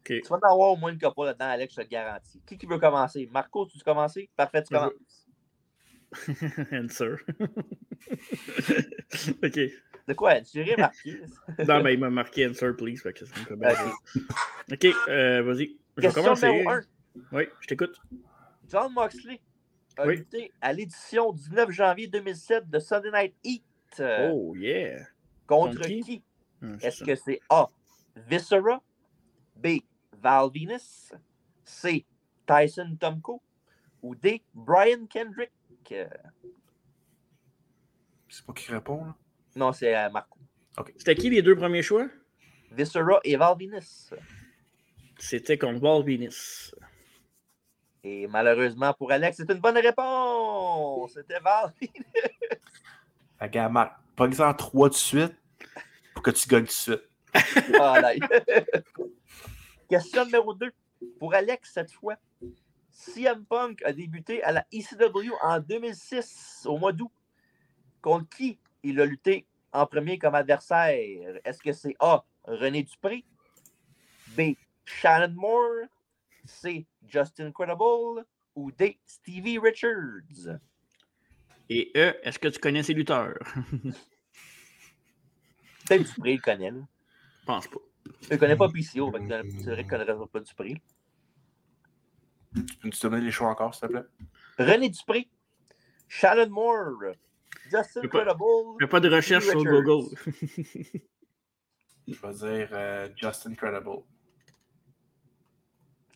Tu 0.04 0.22
vas 0.30 0.36
en 0.36 0.40
avoir 0.52 0.72
au 0.72 0.76
moins 0.78 0.92
une 0.92 1.00
couple 1.00 1.26
là-dedans, 1.26 1.50
Alex, 1.50 1.74
je 1.74 1.78
te 1.78 1.82
le 1.82 1.88
garantis. 1.90 2.42
Qui, 2.46 2.58
qui 2.58 2.66
veut 2.66 2.80
commencer? 2.80 3.28
Marco, 3.32 3.66
tu 3.66 3.78
veux 3.78 3.84
commencer? 3.84 4.30
Parfait, 4.36 4.64
tu 4.64 4.74
commences. 4.74 4.94
Answer. 6.72 7.16
ok. 9.44 9.60
De 10.08 10.14
quoi? 10.14 10.42
Tu 10.42 10.62
rien 10.62 10.78
marqué? 10.78 11.22
Non, 11.68 11.84
mais 11.84 11.94
il 11.94 12.00
m'a 12.00 12.10
marqué 12.10 12.48
answer, 12.48 12.72
please. 12.78 13.02
Fait 13.02 13.14
que 13.14 13.26
ça 13.26 13.34
me 13.56 14.74
Ok. 14.74 14.86
euh, 15.08 15.42
vas-y. 15.44 15.78
Je 15.98 16.08
vais 16.08 16.14
commencer. 16.14 16.48
numéro 16.48 16.70
1. 16.70 16.82
Oui, 17.32 17.44
je 17.60 17.68
t'écoute. 17.68 18.00
John 18.68 18.92
Moxley 18.94 19.40
a 19.98 20.08
Oui. 20.08 20.18
lutté 20.18 20.52
à 20.62 20.74
l'édition 20.74 21.32
du 21.34 21.50
9 21.52 21.70
janvier 21.72 22.08
2007 22.08 22.70
de 22.70 22.80
Sunday 22.80 23.12
Night 23.12 23.36
Heat. 23.44 23.64
euh, 24.00 24.30
Oh, 24.32 24.56
yeah. 24.56 25.06
contre 25.46 25.76
contre 25.76 25.88
qui? 25.88 26.02
qui? 26.02 26.24
Hum, 26.62 26.78
c'est 26.80 26.88
Est-ce 26.88 27.04
que 27.04 27.16
c'est 27.16 27.40
A. 27.50 27.68
Viscera, 28.16 28.82
B. 29.56 29.80
Val 30.22 30.50
Venus, 30.54 31.14
C. 31.66 32.06
Tyson 32.46 32.96
Tomko 33.00 33.42
ou 34.02 34.16
D. 34.16 34.44
Brian 34.54 35.06
Kendrick? 35.10 35.52
Euh, 35.92 36.08
C'est 38.30 38.46
pas 38.46 38.54
qui 38.54 38.72
répond, 38.72 39.06
là? 39.06 39.16
Non, 39.56 39.74
c'est 39.74 39.96
euh, 39.96 40.10
Marco. 40.10 40.38
C'était 40.98 41.16
qui 41.16 41.30
les 41.30 41.42
deux 41.42 41.56
premiers 41.56 41.82
choix? 41.82 42.08
Viscera 42.72 43.20
et 43.24 43.36
Val 43.36 43.58
Venus. 43.60 44.14
C'était 45.18 45.58
contre 45.58 45.84
Walt 45.84 46.04
Venus. 46.04 46.74
Et 48.04 48.28
malheureusement 48.28 48.94
pour 48.94 49.12
Alex, 49.12 49.38
c'est 49.38 49.52
une 49.52 49.60
bonne 49.60 49.78
réponse. 49.78 51.14
C'était 51.14 51.40
Val 51.40 51.74
Venus. 51.80 52.06
Regarde, 53.40 53.74
Marc, 53.74 54.00
pas 54.16 54.32
ça 54.32 54.50
en 54.50 54.54
trois 54.54 54.90
de 54.90 54.94
suite 54.94 55.36
pour 56.14 56.24
que 56.24 56.32
tu 56.32 56.48
gagnes 56.48 56.64
de 56.64 56.70
suite. 56.70 57.04
Voilà. 57.70 58.14
Question 59.92 60.24
numéro 60.24 60.54
2. 60.54 60.72
Pour 61.20 61.34
Alex, 61.34 61.74
cette 61.74 61.92
fois, 61.92 62.16
CM 62.92 63.44
Punk 63.44 63.84
a 63.84 63.92
débuté 63.92 64.42
à 64.42 64.54
la 64.54 64.66
ECW 64.72 65.34
en 65.42 65.60
2006, 65.60 66.66
au 66.66 66.78
mois 66.78 66.94
d'août. 66.94 67.12
Contre 68.02 68.30
qui 68.30 68.58
il 68.84 69.02
a 69.02 69.06
lutté 69.06 69.46
en 69.74 69.86
premier 69.86 70.18
comme 70.18 70.36
adversaire? 70.36 70.96
Est-ce 71.44 71.62
que 71.62 71.74
c'est 71.74 71.94
A. 72.00 72.24
René 72.46 72.84
Dupré, 72.84 73.26
B. 74.30 74.54
Shannon 74.86 75.34
Moore, 75.36 75.88
C. 76.46 76.86
Justin 77.06 77.52
Credible? 77.52 78.26
Ou 78.56 78.72
D. 78.72 78.98
Stevie 79.06 79.60
Richards? 79.60 80.58
Et 81.70 81.92
E, 81.98 82.16
est-ce 82.24 82.40
que 82.40 82.48
tu 82.48 82.60
connais 82.62 82.84
ces 82.84 82.94
lutteurs? 82.94 83.38
Peut-être 85.86 86.06
Dupré, 86.16 86.36
le 86.36 86.42
connaît. 86.42 86.72
Je 86.72 87.46
pense 87.46 87.68
pas. 87.68 87.91
Il 88.06 88.34
ne 88.34 88.38
connaît 88.38 88.56
pas 88.56 88.68
PCO, 88.70 89.12
fait 89.12 89.20
que 89.20 89.28
c'est 89.64 89.72
vrai 89.72 89.84
qu'il 89.84 89.98
ne 89.98 90.26
pas 90.26 90.40
Dupré. 90.40 90.76
Peux-tu 92.82 93.02
donner 93.02 93.22
les 93.22 93.32
choix 93.32 93.50
encore, 93.50 93.74
s'il 93.74 93.88
te 93.88 93.94
plaît? 93.94 94.04
René 94.58 94.90
Dupré, 94.90 95.30
Shannon 96.08 96.50
Moore, 96.50 97.14
Justin 97.70 98.02
Fais 98.02 98.08
pas- 98.08 98.26
Credible. 98.26 98.44
Fais 98.80 98.88
pas 98.88 99.00
de 99.00 99.10
recherche 99.10 99.46
sur. 99.46 99.64
Google. 99.64 100.16
Je 102.08 102.14
vais 102.14 102.34
dire 102.34 102.70
euh, 102.74 103.10
Justin 103.16 103.54
Credible. 103.56 104.04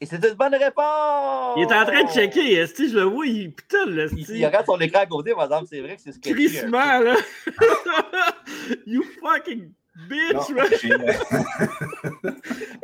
Et 0.01 0.05
c'est 0.05 0.23
une 0.25 0.33
bonne 0.33 0.55
réponse! 0.55 1.55
Il 1.57 1.61
est 1.61 1.73
en 1.73 1.85
train 1.85 2.03
de 2.03 2.09
checker, 2.09 2.55
esti, 2.55 2.89
je 2.89 2.97
le 2.97 3.03
vois, 3.03 3.25
il 3.25 3.55
putain, 3.55 3.85
le 3.85 4.11
Il, 4.11 4.29
il 4.29 4.45
regarde 4.45 4.65
son 4.65 4.77
écran 4.79 4.99
à 4.99 5.05
côté, 5.05 5.33
par 5.33 5.45
exemple, 5.45 5.67
c'est 5.69 5.79
vrai 5.79 5.95
que 5.95 6.01
c'est 6.01 6.11
ce 6.11 6.19
qu'il 6.19 6.35
Crissement, 6.35 6.99
là! 6.99 7.15
you 8.85 9.03
fucking 9.21 9.71
bitch, 9.95 10.33
Non, 10.33 10.63
j'ai, 10.81 10.91
euh, 10.93 12.31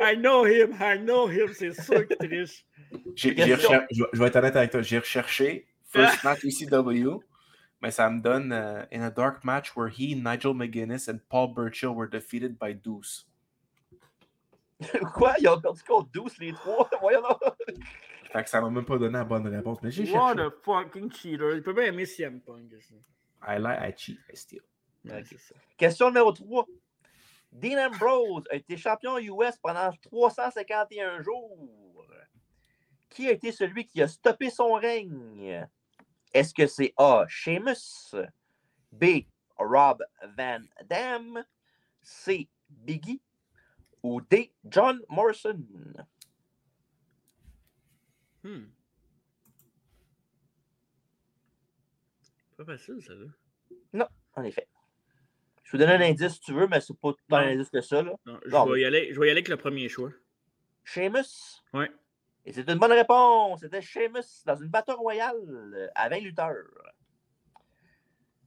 I 0.00 0.16
know 0.16 0.44
him, 0.46 0.74
I 0.80 0.98
know 0.98 1.28
him, 1.28 1.52
c'est 1.52 1.72
sûr 1.72 2.06
qu'il 2.06 2.16
triche. 2.16 2.64
j'ai- 3.14 3.28
j'ai 3.30 3.34
Question. 3.34 3.70
recher- 3.70 3.86
je, 3.90 4.02
vais- 4.02 4.08
je 4.12 4.18
vais 4.18 4.26
être 4.26 4.36
honnête 4.36 4.56
avec 4.56 4.70
toi. 4.70 4.82
J'ai 4.82 4.98
recherché 4.98 5.66
First 5.88 6.24
Match 6.24 6.44
ECW, 6.44 7.20
mais 7.82 7.90
ça 7.90 8.08
me 8.10 8.20
donne 8.20 8.52
euh, 8.52 8.84
In 8.92 9.02
a 9.02 9.10
dark 9.10 9.44
match 9.44 9.76
where 9.76 9.88
he, 9.90 10.14
Nigel 10.14 10.54
McGuinness 10.54 11.08
and 11.08 11.18
Paul 11.28 11.52
Burchill 11.54 11.90
were 11.94 12.08
defeated 12.08 12.58
by 12.58 12.74
Deuce. 12.74 13.26
Quoi? 15.14 15.34
Ils 15.38 15.48
ont 15.48 15.60
perdu 15.60 15.82
contre 15.82 16.10
12 16.12 16.38
les 16.38 16.52
trois? 16.52 16.88
Voyons. 17.00 17.22
Fait 18.32 18.42
que 18.44 18.48
ça 18.50 18.60
m'a 18.60 18.70
même 18.70 18.84
pas 18.84 18.98
donné 18.98 19.12
la 19.12 19.24
bonne 19.24 19.46
réponse, 19.46 19.78
mais 19.82 19.90
j'ai 19.90 20.10
What 20.10 20.36
cherché. 20.36 20.40
a 20.40 20.50
fucking 20.64 21.12
cheater. 21.12 21.54
Il 21.54 21.62
peut 21.62 21.72
bien 21.74 21.84
aimer 21.84 22.06
CM 22.06 22.40
Punk. 22.40 22.72
I 23.46 23.58
lie, 23.58 23.76
I 23.88 23.92
cheat, 23.96 24.18
I 24.32 24.36
steal. 24.36 24.62
Question 25.76 26.08
numéro 26.08 26.32
3. 26.32 26.66
Dean 27.52 27.78
Ambrose 27.78 28.44
a 28.50 28.56
été 28.56 28.76
champion 28.76 29.18
US 29.18 29.56
pendant 29.62 29.92
351 30.02 31.22
jours. 31.22 32.06
Qui 33.10 33.28
a 33.28 33.32
été 33.32 33.52
celui 33.52 33.86
qui 33.86 34.00
a 34.00 34.08
stoppé 34.08 34.48
son 34.48 34.72
règne? 34.72 35.68
Est-ce 36.32 36.54
que 36.54 36.66
c'est 36.66 36.94
A. 36.96 37.26
Sheamus, 37.28 38.14
B. 38.90 39.26
Rob 39.58 40.02
Van 40.36 40.60
Dam, 40.86 41.44
C. 42.00 42.48
Biggie? 42.70 43.20
Ou 44.02 44.20
D. 44.22 44.52
John 44.64 45.00
Morrison? 45.08 45.62
Hmm. 48.42 48.64
Pas 52.56 52.64
facile, 52.64 53.02
ça, 53.02 53.14
là. 53.14 53.26
Non, 53.92 54.08
en 54.34 54.42
effet. 54.42 54.66
Vous 55.72 55.78
donner 55.78 55.92
un 55.94 56.00
indice 56.02 56.34
si 56.34 56.40
tu 56.40 56.52
veux, 56.52 56.66
mais 56.66 56.80
c'est 56.80 56.96
pas 56.98 57.12
tant 57.28 57.36
un 57.38 57.48
indice 57.48 57.70
que 57.70 57.80
ça. 57.80 58.02
Là. 58.02 58.12
Non, 58.26 58.38
je, 58.44 58.50
Non, 58.50 58.66
vais 58.66 58.80
y 58.82 58.84
aller, 58.84 59.12
je 59.12 59.18
vais 59.18 59.26
y 59.26 59.30
aller 59.30 59.38
avec 59.38 59.48
le 59.48 59.56
premier 59.56 59.88
choix. 59.88 60.10
Sheamus? 60.84 61.62
Ouais. 61.72 61.90
Et 62.44 62.52
c'est 62.52 62.68
une 62.68 62.78
bonne 62.78 62.92
réponse. 62.92 63.60
C'était 63.60 63.80
Sheamus 63.80 64.42
dans 64.44 64.56
une 64.56 64.68
Battle 64.68 64.92
Royale 64.92 65.90
à 65.94 66.08
20 66.08 66.18
lutteurs. 66.20 66.56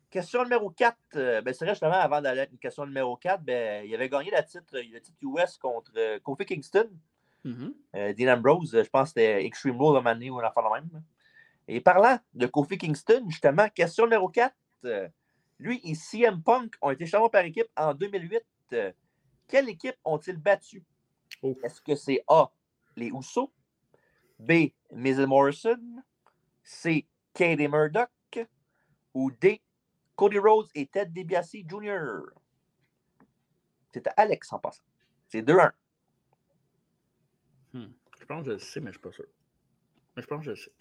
Question 0.09 0.43
numéro 0.43 0.69
4. 0.69 0.95
euh, 1.15 1.41
ben, 1.41 1.53
c'est 1.53 1.65
vrai, 1.65 1.73
justement, 1.73 1.91
avant 1.93 2.21
d'aller 2.21 2.41
à 2.41 2.47
une 2.49 2.57
question 2.57 2.85
numéro 2.85 3.17
4, 3.17 3.43
ben, 3.43 3.85
il 3.85 3.93
avait 3.93 4.07
gagné 4.07 4.31
la 4.31 4.43
titre, 4.43 4.65
le 4.73 4.99
titre 4.99 5.17
US 5.23 5.57
contre 5.57 5.91
euh, 5.97 6.19
Kofi 6.19 6.45
Kingston. 6.45 6.89
Mhm. 7.43 7.73
Euh, 7.95 8.13
Dean 8.13 8.33
Ambrose, 8.33 8.71
je 8.83 8.89
pense 8.89 9.09
que 9.13 9.19
c'était 9.19 9.45
Extreme 9.45 9.79
Rules 9.81 10.01
de 10.01 10.07
année 10.07 10.29
ou 10.29 10.39
un 10.39 10.43
affaire 10.43 10.63
de 10.63 10.73
même. 10.73 11.03
Et 11.67 11.81
parlant 11.81 12.17
de 12.33 12.47
Kofi 12.47 12.77
Kingston, 12.77 13.25
justement, 13.29 13.67
question 13.69 14.05
numéro 14.05 14.29
4. 14.29 14.53
euh, 14.85 15.07
lui 15.59 15.79
et 15.83 15.95
CM 15.95 16.41
Punk 16.41 16.75
ont 16.81 16.91
été 16.91 17.05
champions 17.05 17.29
par 17.29 17.45
équipe 17.45 17.67
en 17.75 17.93
2008. 17.93 18.43
Euh, 18.73 18.91
quelle 19.47 19.69
équipe 19.69 19.95
ont-ils 20.03 20.37
battu? 20.37 20.83
Oh. 21.41 21.57
Est-ce 21.63 21.81
que 21.81 21.95
c'est 21.95 22.23
A, 22.27 22.51
les 22.95 23.07
Usos, 23.07 23.51
B, 24.39 24.71
Miz 24.91 25.19
and 25.19 25.27
Morrison, 25.27 26.03
C, 26.63 27.07
Katie 27.33 27.67
Murdoch 27.67 28.09
ou 29.13 29.31
D, 29.31 29.61
Cody 30.15 30.39
Rhodes 30.39 30.67
et 30.75 30.87
Ted 30.87 31.11
DiBiase 31.11 31.57
Jr.? 31.67 32.21
C'était 33.93 34.11
Alex 34.17 34.51
en 34.51 34.59
passant. 34.59 34.83
C'est 35.29 35.41
2-1. 35.41 35.71
Hmm. 37.73 37.85
Je 38.19 38.25
pense 38.25 38.39
que 38.43 38.45
je 38.45 38.51
le 38.51 38.59
sais, 38.59 38.79
mais 38.81 38.87
je 38.87 38.97
suis 38.97 39.01
pas 39.01 39.11
sûr. 39.11 39.25
Mais 40.15 40.21
je 40.21 40.27
pense 40.27 40.39
que 40.39 40.45
je 40.45 40.49
le 40.51 40.55
sais. 40.55 40.71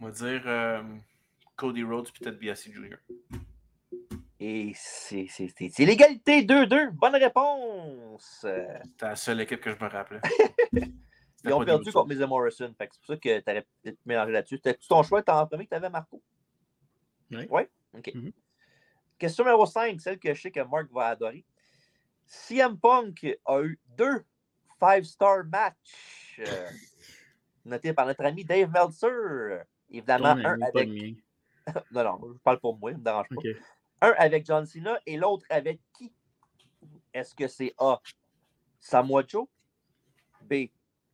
On 0.00 0.06
va 0.06 0.10
dire 0.12 0.42
euh, 0.46 0.82
Cody 1.56 1.82
Rhodes 1.82 2.10
puis 2.10 2.22
Ted 2.22 2.38
DiBiase 2.38 2.70
Jr. 2.70 2.96
Et 4.46 4.72
c'est 4.74 5.78
l'égalité 5.78 6.42
2-2. 6.42 6.90
Bonne 6.90 7.16
réponse. 7.16 8.40
C'était 8.42 9.06
la 9.06 9.16
seule 9.16 9.40
équipe 9.40 9.62
que 9.62 9.70
je 9.70 9.82
me 9.82 9.88
rappelais. 9.88 10.20
Ils 11.44 11.52
ont 11.52 11.64
perdu 11.64 11.90
contre 11.90 12.08
Miz 12.08 12.20
Morrison. 12.20 12.74
C'est 12.78 12.88
pour 12.88 13.06
ça 13.06 13.16
que 13.16 13.40
tu 13.40 13.50
aurais 13.50 13.66
peut-être 13.82 13.98
mélangé 14.04 14.32
là-dessus. 14.32 14.56
C'était 14.56 14.78
ton 14.86 15.02
choix? 15.02 15.22
En 15.28 15.46
premier 15.46 15.64
que 15.64 15.70
tu 15.70 15.76
avais, 15.76 15.88
Marco? 15.88 16.22
Oui. 17.30 17.46
Oui? 17.48 17.62
OK. 17.96 18.14
Mhm. 18.14 18.32
Question 19.18 19.44
numéro 19.44 19.64
5, 19.64 19.98
celle 19.98 20.18
que 20.18 20.34
je 20.34 20.42
sais 20.42 20.50
que 20.50 20.60
Marc 20.60 20.92
va 20.92 21.06
adorer. 21.06 21.42
CM 22.26 22.78
Punk 22.78 23.26
a 23.46 23.62
eu 23.62 23.80
deux 23.96 24.26
five-star 24.78 25.44
matchs 25.44 26.38
euh, 26.40 26.68
notés 27.64 27.94
par 27.94 28.04
notre 28.04 28.22
ami 28.26 28.44
Dave 28.44 28.70
Meltzer. 28.70 29.62
Évidemment, 29.90 30.34
Ton 30.34 30.44
un 30.44 30.52
ami, 30.52 30.64
avec. 30.64 30.88
le 30.88 30.94
mien. 30.94 31.14
non, 31.92 32.04
non, 32.04 32.34
je 32.34 32.38
parle 32.40 32.60
pour 32.60 32.76
moi, 32.78 32.90
ça 32.90 32.96
ne 32.96 33.00
me 33.00 33.04
dérange 33.04 33.28
pas. 33.30 33.36
Ok. 33.36 33.46
Un 34.04 34.14
avec 34.18 34.44
John 34.46 34.66
Cena 34.66 34.98
et 35.06 35.16
l'autre 35.16 35.46
avec 35.48 35.80
qui? 35.96 36.12
Est-ce 37.12 37.34
que 37.34 37.46
c'est 37.48 37.74
A. 37.78 38.00
Samoa 38.80 39.22
Joe, 39.26 39.46
B. 40.42 40.66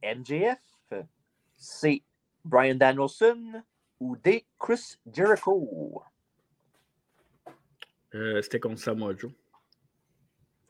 MJF, 0.02 0.58
C. 1.56 2.02
Brian 2.44 2.74
Danielson? 2.76 3.62
Ou 4.00 4.16
D. 4.16 4.46
Chris 4.58 4.96
Jericho? 5.12 6.02
Euh, 8.14 8.40
C'était 8.42 8.58
contre 8.58 8.78
Samoa 8.80 9.14
Joe. 9.16 9.30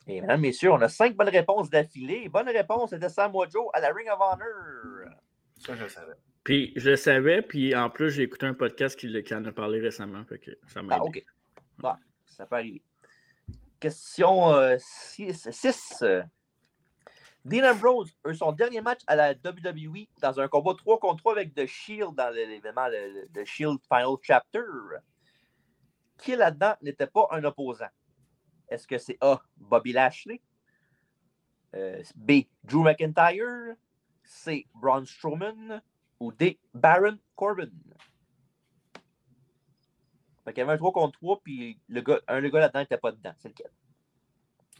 Et 0.08 0.20
mesdames, 0.20 0.40
messieurs, 0.40 0.72
on 0.72 0.80
a 0.80 0.88
cinq 0.88 1.14
bonnes 1.14 1.28
réponses 1.28 1.70
d'affilée. 1.70 2.28
Bonne 2.28 2.48
réponse, 2.48 2.90
c'était 2.90 3.08
Samoa 3.08 3.46
Joe 3.48 3.68
à 3.72 3.80
la 3.80 3.92
Ring 3.92 4.08
of 4.10 4.18
Honor. 4.20 5.14
Ça, 5.58 5.76
je 5.76 5.82
le 5.84 5.88
savais. 5.88 6.14
Puis 6.42 6.72
je 6.74 6.90
le 6.90 6.96
savais, 6.96 7.42
puis 7.42 7.74
en 7.76 7.88
plus, 7.88 8.10
j'ai 8.10 8.22
écouté 8.22 8.46
un 8.46 8.54
podcast 8.54 8.98
qui, 8.98 9.34
en 9.34 9.44
a 9.44 9.52
parlé 9.52 9.78
récemment. 9.78 10.24
Fait 10.24 10.38
que 10.38 10.50
ça 10.66 10.82
m'a 10.82 10.96
Ah, 10.96 10.98
aidé. 11.06 11.20
OK. 11.20 11.26
Bon, 11.78 11.94
ça 12.30 12.46
peut 12.46 12.56
arriver. 12.56 12.82
Question 13.78 14.78
6. 14.78 16.04
Dean 17.44 17.64
Ambrose 17.64 18.14
son 18.34 18.52
dernier 18.52 18.82
match 18.82 19.00
à 19.06 19.16
la 19.16 19.32
WWE 19.32 20.06
dans 20.20 20.40
un 20.40 20.48
combat 20.48 20.74
3 20.74 20.98
contre 20.98 21.16
3 21.18 21.32
avec 21.32 21.54
The 21.54 21.66
Shield 21.66 22.14
dans 22.14 22.34
l'événement 22.34 22.88
The 23.32 23.44
Shield 23.44 23.78
Final 23.88 24.16
Chapter. 24.22 24.64
Qui 26.18 26.36
là-dedans 26.36 26.74
n'était 26.82 27.06
pas 27.06 27.28
un 27.30 27.42
opposant? 27.44 27.88
Est-ce 28.68 28.86
que 28.86 28.98
c'est 28.98 29.16
A. 29.22 29.40
Bobby 29.56 29.92
Lashley? 29.92 30.42
Euh, 31.74 32.02
B. 32.14 32.42
Drew 32.62 32.82
McIntyre? 32.82 33.74
C. 34.22 34.66
Braun 34.74 35.06
Strowman? 35.06 35.80
Ou 36.20 36.32
D. 36.32 36.60
Baron 36.74 37.18
Corbin? 37.36 37.70
Fait 40.50 40.54
qu'il 40.54 40.60
y 40.62 40.64
avait 40.64 40.72
un 40.72 40.78
3 40.78 40.90
contre 40.90 41.12
3, 41.20 41.40
puis 41.44 41.78
le 41.88 42.00
gars, 42.00 42.20
un 42.26 42.40
le 42.40 42.50
gars 42.50 42.58
là-dedans 42.58 42.80
n'était 42.80 42.98
pas 42.98 43.12
dedans. 43.12 43.32
C'est 43.38 43.50
lequel? 43.50 43.70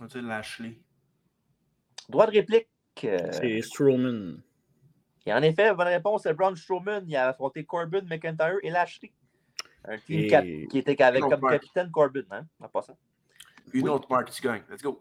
On 0.01 0.03
va 0.03 0.09
dire 0.09 0.23
Lashley. 0.23 0.81
Droit 2.09 2.27
de 2.27 2.33
réplique. 2.33 2.67
euh, 3.05 3.31
C'est 3.31 3.63
Strowman. 3.63 4.43
Et 5.27 5.33
en 5.33 5.41
effet, 5.43 5.73
bonne 5.75 5.87
réponse, 5.87 6.25
c'est 6.25 6.35
Braun 6.35 6.57
Strowman. 6.57 7.05
Il 7.07 7.15
a 7.15 7.29
affronté 7.29 7.65
Corbin, 7.65 8.01
McIntyre 8.03 8.57
et 8.65 8.71
Lashley. 8.71 9.13
Un 9.85 9.97
team 9.99 10.19
Et- 10.21 10.27
cap- 10.27 10.45
qui 10.45 10.79
était 10.79 11.01
avec 11.05 11.23
comme 11.23 11.41
capitaine 11.49 11.89
Corbin, 11.93 12.23
hein, 12.33 12.45
en 12.59 12.69
passant. 12.69 12.99
Une 13.73 13.85
Oui. 13.85 13.91
autre 13.91 14.11
marque, 14.11 14.33
tu 14.33 14.43
gagnes. 14.43 14.65
Let's 14.69 14.83
go. 14.83 15.01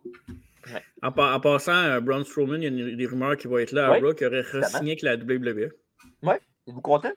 En, 1.01 1.11
pa- 1.11 1.33
en 1.35 1.39
passant, 1.39 1.71
euh, 1.73 1.99
Braun 1.99 2.23
Strowman, 2.23 2.57
il 2.61 2.63
y 2.63 2.65
a 2.67 2.69
une- 2.89 2.95
des 2.95 3.05
rumeurs 3.07 3.37
qu'il 3.37 3.49
va 3.49 3.63
être 3.63 3.71
là 3.71 3.87
à 3.87 3.91
Ouais, 3.91 4.01
Raw, 4.01 4.13
qui 4.13 4.23
aurait 4.23 4.41
re-signé 4.41 4.91
avec 4.91 5.01
la 5.01 5.17
WWE. 5.17 5.71
Ouais, 6.21 6.35
êtes-vous 6.67 6.81
content? 6.81 7.11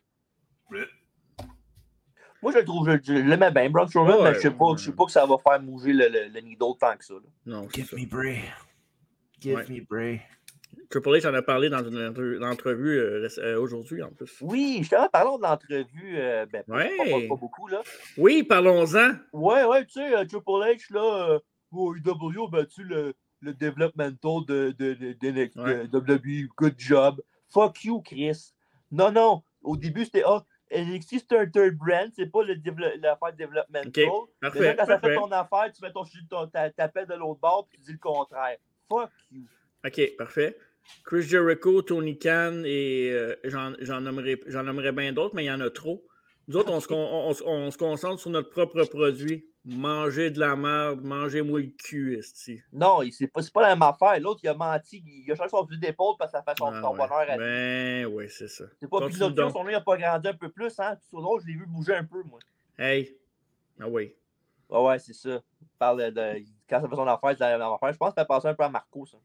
Ouais. 0.71 0.87
Moi, 2.43 2.53
je 2.53 2.59
le 2.59 2.65
trouve, 2.65 2.91
je, 2.91 2.99
je 3.05 3.13
l'aimais 3.13 3.51
bien, 3.53 3.71
Strowman, 3.87 4.17
Ouais, 4.17 4.23
mais 4.25 4.35
je 4.35 4.41
sais 4.41 4.51
pas, 4.51 4.75
je 4.77 4.85
sais 4.87 4.93
pas 4.93 5.05
que 5.05 5.13
ça 5.13 5.25
va 5.27 5.37
faire 5.39 5.61
bouger 5.61 5.93
le, 5.93 6.09
le, 6.09 6.29
le 6.29 6.41
needle 6.41 6.77
tant 6.81 6.97
que 6.97 7.05
ça. 7.05 7.15
là. 7.15 7.21
Non, 7.47 7.69
Give 7.71 7.87
ça. 7.89 7.97
me 7.97 8.07
Bray. 8.07 8.41
Give 9.41 9.57
Ouais. 9.57 9.65
me 9.69 9.81
Bray. 9.89 10.21
Triple 10.91 11.09
H 11.11 11.29
en 11.31 11.35
a 11.35 11.43
parlé 11.43 11.69
dans 11.71 11.83
une 11.89 12.07
entre- 12.09 12.45
entrevue 12.45 12.99
euh, 12.99 13.29
euh, 13.39 13.59
aujourd'hui, 13.61 14.03
en 14.03 14.11
plus. 14.11 14.31
Oui, 14.41 14.77
justement, 14.81 15.09
parlons 15.11 15.39
de 15.39 15.43
l'entrevue. 15.43 16.17
euh, 16.19 16.45
ben, 16.53 16.63
pas- 16.65 16.75
Ouais. 16.75 16.97
pas, 16.99 17.05
pas- 17.05 17.29
pas 17.29 17.37
beaucoup, 17.37 17.69
là. 17.69 17.83
Oui, 18.19 18.43
parlons-en. 18.43 19.13
Ouais, 19.33 19.65
ouais, 19.65 19.85
tu 19.87 19.93
sais, 20.01 20.11
Triple 20.27 20.51
H, 20.51 20.93
là, 20.93 21.29
euh, 21.31 21.39
au 21.71 21.95
IW 21.97 22.45
a 22.47 22.51
battu 22.51 22.85
le, 22.85 23.15
le 23.41 23.55
developmental 23.55 24.45
de, 24.47 24.75
de, 24.79 24.95
de, 24.95 25.13
de- 25.13 25.31
de 25.31 25.51
Ouais. 25.63 25.87
WWE. 25.87 26.49
Good 26.57 26.75
job. 26.77 27.23
Fuck 27.49 27.85
you, 27.85 28.01
Chris. 28.03 28.53
Non, 28.91 29.11
non. 29.13 29.43
Au 29.63 29.77
début, 29.77 30.05
c'était 30.05 30.25
Ah, 30.27 30.45
NXT, 30.75 31.17
c'est 31.29 31.37
un 31.39 31.47
third 31.47 31.77
brand, 31.77 32.11
c'est 32.15 32.27
pas 32.31 32.43
le 32.43 32.55
l'affaire 33.01 33.33
developmental. 33.37 33.87
Ok, 33.89 33.97
Mais 33.97 34.07
parfait, 34.41 34.61
là, 34.61 34.75
quand 34.75 34.87
ça 34.87 34.99
fait 35.01 35.15
ton 35.15 35.31
affaire, 35.33 35.73
tu 35.73 35.83
mets 35.83 35.93
ton, 35.93 36.05
ton, 36.29 36.47
ta, 36.49 36.69
de 37.07 37.15
l'autre 37.15 37.41
bord 37.41 37.67
puis 37.69 37.79
tu 37.79 37.85
dis 37.87 37.93
le 37.93 37.99
contraire. 37.99 38.57
Fuck 38.89 39.11
you. 39.31 39.43
OK, 39.85 40.17
parfait. 40.17 40.57
Chris 41.05 41.23
Jericho, 41.23 41.83
Tony 41.83 42.19
Khan 42.19 42.63
et 42.65 43.11
euh, 43.13 43.37
j'en 43.45 44.01
nommerai, 44.01 44.41
nommerai 44.47 44.93
bien 44.93 45.13
d'autres, 45.13 45.35
mais 45.35 45.45
il 45.45 45.49
y 45.49 45.51
en 45.51 45.61
a 45.61 45.71
trop. 45.71 46.05
Nous 46.49 46.57
autres, 46.57 46.73
on 46.73 46.81
se, 46.81 46.89
con- 46.89 46.97
on, 46.97 47.29
on 47.29 47.33
se- 47.35 47.45
on 47.45 47.71
se 47.71 47.79
concentre 47.79 48.21
sur 48.21 48.31
notre 48.31 48.51
propre 48.51 48.83
produit. 48.85 49.47
Manger 49.65 50.31
de 50.33 50.41
la 50.41 50.57
merde, 50.57 51.03
mangez-moi 51.05 51.61
le 51.61 51.67
cul, 51.69 52.19
esti. 52.19 52.61
Non, 52.73 52.99
c'est 53.13 53.29
pas, 53.29 53.43
c'est 53.43 53.53
pas 53.53 53.63
la 53.63 53.69
même 53.77 53.83
affaire. 53.83 54.19
L'autre, 54.19 54.41
il 54.43 54.49
a 54.49 54.55
menti. 54.55 55.05
Il 55.07 55.31
a 55.31 55.37
changé 55.37 55.51
son 55.51 55.65
fusil 55.65 55.79
d'épaule 55.79 56.17
parce 56.19 56.33
que 56.33 56.39
ça 56.39 56.43
fait 56.43 56.59
son, 56.59 56.67
Ah 56.67 56.91
ouais. 56.91 56.97
bonheur 56.99 57.13
à 57.13 57.37
lui. 57.37 57.45
Ben 57.45 58.07
oui, 58.07 58.27
c'est 58.29 58.49
ça. 58.49 58.65
C'est 58.81 58.91
pas 58.91 59.07
Pinocchio, 59.07 59.51
son 59.51 59.65
nez 59.65 59.71
n'a 59.73 59.81
pas 59.81 59.97
grandi 59.97 60.27
un 60.29 60.35
peu 60.35 60.51
plus, 60.51 60.77
hein. 60.81 60.97
Sur 61.09 61.21
l'autre, 61.21 61.43
je 61.43 61.47
l'ai 61.47 61.55
vu 61.57 61.67
bouger 61.67 61.95
un 61.95 62.03
peu, 62.05 62.25
moi. 62.25 62.41
Hey. 62.77 63.17
Ah 63.79 63.89
oui. 63.89 64.17
Ouais, 64.69 64.81
ouais, 64.85 64.99
c'est 64.99 65.13
ça. 65.13 65.41
Il 65.61 65.69
parle 65.79 66.11
de. 66.13 66.43
Quand 66.69 66.81
ça 66.81 66.89
fait 66.89 66.97
son 66.97 67.07
affaire, 67.07 67.31
c'est 67.31 67.39
la 67.41 67.59
même 67.59 67.69
affaire. 67.73 67.93
Je 67.93 67.99
pense 67.99 68.09
que 68.11 68.21
ça 68.21 68.25
passer 68.25 68.49
un 68.49 68.55
peu 68.55 68.65
à 68.65 68.69
Marco, 68.69 69.07
ça. 69.07 69.19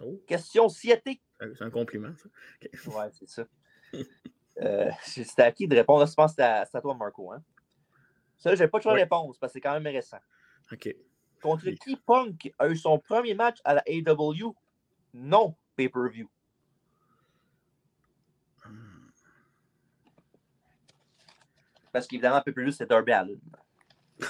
Oh, 0.00 0.20
Question 0.28 0.68
sciatique. 0.68 1.22
c'est 1.40 1.62
un 1.62 1.70
compliment, 1.70 2.12
ça. 2.16 2.28
OK. 2.62 2.94
Ouais, 2.94 3.10
c'est 3.12 3.28
ça. 3.28 3.44
euh, 4.60 4.90
c'était 5.02 5.42
à 5.42 5.50
qui 5.50 5.66
de 5.66 5.74
répondre? 5.74 6.06
Je 6.06 6.14
pense 6.14 6.26
que 6.36 6.42
c'était 6.42 6.42
à, 6.42 6.68
à 6.72 6.80
toi, 6.80 6.94
Marco. 6.94 7.32
Hein? 7.32 7.42
Ça, 8.38 8.54
j'ai 8.54 8.68
pas 8.68 8.80
choix 8.80 8.94
de 8.94 9.00
réponse 9.00 9.38
parce 9.38 9.52
que 9.52 9.54
c'est 9.54 9.60
quand 9.60 9.78
même 9.78 9.92
récent. 9.92 10.18
OK. 10.72 10.94
Contre 11.40 11.70
qui 11.70 11.96
Punk 11.96 12.52
a 12.58 12.68
eu 12.68 12.76
son 12.76 12.98
premier 12.98 13.34
match 13.34 13.58
à 13.64 13.74
la 13.74 13.84
AW? 13.86 14.54
Non, 15.12 15.54
pay-per-view. 15.76 16.28
Parce 21.92 22.08
qu'évidemment, 22.08 22.40
pay-per-view, 22.40 22.72
c'est 22.72 22.86
Darby 22.86 23.12
Allin. 23.12 23.38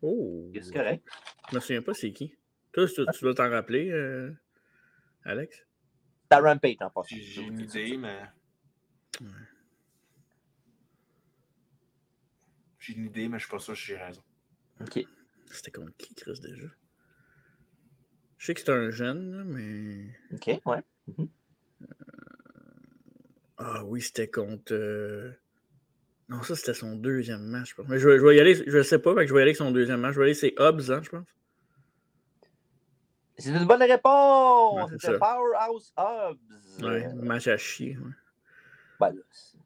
Oh. 0.00 0.48
C'est 0.54 0.72
correct. 0.72 1.04
Je 1.50 1.56
me 1.56 1.60
souviens 1.60 1.82
pas 1.82 1.92
c'est 1.92 2.12
qui. 2.12 2.32
Toi, 2.72 2.86
tu, 2.86 3.04
tu 3.12 3.20
dois 3.24 3.34
t'en 3.34 3.50
rappeler, 3.50 3.90
euh, 3.90 4.30
Alex? 5.24 5.66
C'est 6.30 6.36
à 6.36 6.40
Rampage 6.40 6.76
en 6.80 6.90
passant. 6.90 7.16
J'ai 7.16 7.20
j'ai 7.22 7.42
une 7.42 7.58
idée, 7.58 7.96
mais. 7.96 8.20
J'ai 12.88 12.94
une 12.94 13.04
idée, 13.04 13.28
mais 13.28 13.38
je 13.38 13.44
suis 13.44 13.50
pas 13.50 13.58
sûr 13.58 13.76
si 13.76 13.84
j'ai 13.84 13.98
raison. 13.98 14.22
OK. 14.80 14.98
C'était 15.50 15.70
contre 15.70 15.94
qui, 15.98 16.14
Chris, 16.14 16.40
déjà? 16.40 16.66
Je 18.38 18.46
sais 18.46 18.54
que 18.54 18.60
c'est 18.60 18.70
un 18.70 18.90
jeune, 18.90 19.36
là, 19.36 19.44
mais. 19.44 20.06
OK, 20.32 20.62
ouais. 20.64 20.82
Mhm. 21.06 21.28
Ah 23.58 23.84
oui, 23.84 24.00
c'était 24.00 24.28
contre. 24.30 24.72
euh, 24.72 25.32
Non, 26.30 26.42
ça, 26.42 26.56
c'était 26.56 26.72
son 26.72 26.96
deuxième 26.96 27.42
match, 27.42 27.70
je 27.70 27.74
pense. 27.74 27.88
Mais 27.88 27.98
je 27.98 28.08
vais, 28.08 28.18
je 28.18 28.24
vais 28.24 28.36
y 28.36 28.40
aller, 28.40 28.54
je 28.54 28.82
sais 28.82 28.98
pas, 28.98 29.14
que 29.14 29.26
je 29.26 29.34
vais 29.34 29.40
y 29.40 29.42
aller 29.42 29.50
avec 29.50 29.56
son 29.56 29.70
deuxième 29.70 30.00
match. 30.00 30.14
Je 30.14 30.20
vais 30.20 30.24
aller, 30.26 30.34
c'est 30.34 30.54
Hobbs, 30.58 30.90
hein, 30.90 31.00
je 31.02 31.10
pense. 31.10 31.26
C'est 33.36 33.50
une 33.50 33.66
bonne 33.66 33.82
réponse! 33.82 34.90
Ouais, 34.90 34.96
c'est 34.98 35.06
C'était. 35.08 35.18
Powerhouse 35.18 35.92
Hobbs. 35.96 36.82
Ouais, 36.82 37.12
match 37.14 37.48
à 37.48 37.56
chier. 37.58 37.98
Ouais. 37.98 38.12
Ben 38.98 39.10
là, 39.12 39.22
c'est- 39.30 39.58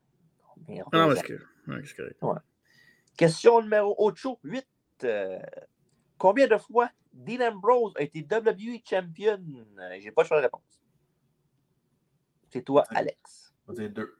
Mais 0.68 0.80
Ah, 0.92 1.06
on 1.06 1.08
parce 1.14 1.22
que. 1.22 1.34
Ouais, 1.68 1.82
c'est 1.84 1.96
correct. 1.96 2.16
Ouais. 2.22 2.38
Question 3.16 3.62
numéro 3.62 3.96
8. 4.10 4.38
8. 4.44 4.66
euh, 5.04 5.38
combien 6.18 6.46
de 6.46 6.56
fois 6.56 6.90
Dean 7.12 7.40
Ambrose 7.52 7.92
a 7.96 8.02
été 8.02 8.20
WWE 8.20 8.80
Champion? 8.88 9.42
Euh, 9.78 9.98
J'ai 10.00 10.10
pas 10.12 10.22
le 10.22 10.28
choix 10.28 10.36
de 10.38 10.42
réponse. 10.42 10.82
C'est 12.50 12.62
toi, 12.62 12.84
Alex. 12.90 13.54
On 13.66 13.72
va 13.72 13.88
deux. 13.88 14.16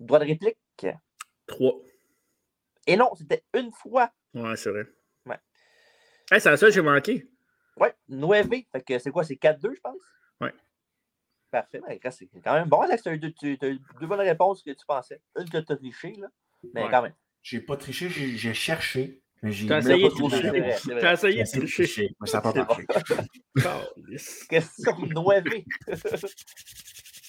Droit 0.00 0.18
de 0.20 0.24
réplique? 0.26 0.58
Trois. 1.46 1.74
Et 2.86 2.96
non, 2.96 3.14
c'était 3.14 3.44
une 3.54 3.72
fois. 3.72 4.10
Ouais, 4.34 4.56
c'est 4.56 4.70
vrai. 4.70 4.86
Ouais. 5.26 5.38
Hey, 6.30 6.40
c'est 6.40 6.50
la 6.50 6.56
seule 6.56 6.70
que 6.70 6.74
j'ai 6.74 6.82
manqué. 6.82 7.28
Ouais, 7.76 7.94
9. 8.08 8.48
Fait 8.72 8.82
que 8.82 8.98
c'est 8.98 9.10
quoi? 9.10 9.24
C'est 9.24 9.34
4-2, 9.36 9.74
je 9.74 9.80
pense? 9.80 10.00
Ouais. 10.40 10.54
Parfait. 11.50 11.80
Ben, 11.80 11.98
c'est 12.10 12.26
quand 12.42 12.54
même 12.54 12.68
bon, 12.68 12.80
Alex. 12.80 13.02
Tu 13.02 13.08
as 13.08 13.14
eu 13.14 13.18
deux, 13.18 13.78
bonnes 14.06 14.20
réponses 14.20 14.62
que 14.62 14.70
tu 14.70 14.84
pensais. 14.86 15.20
Une 15.38 15.48
que 15.48 15.58
tu 15.58 15.72
as 15.72 15.76
triché, 15.76 16.12
là. 16.14 16.28
Mais 16.74 16.84
Ouais. 16.84 16.90
quand 16.90 17.02
même. 17.02 17.14
J'ai 17.42 17.60
pas 17.60 17.76
triché, 17.76 18.08
j'ai 18.10 18.54
cherché. 18.54 19.22
T'as 19.40 19.78
essayé 19.78 20.04
de 20.04 20.08
tricher. 20.08 21.00
T'as 21.00 21.12
essayé 21.12 21.32
J'ai 21.32 21.38
de 21.38 21.42
essayé 21.42 21.62
de 21.62 21.66
tricher. 21.70 22.10
mais 22.20 22.26
ça 22.26 22.38
n'a 22.38 22.52
pas 22.52 22.52
marché. 22.52 22.86
Question 24.48 24.96
9. 25.06 25.44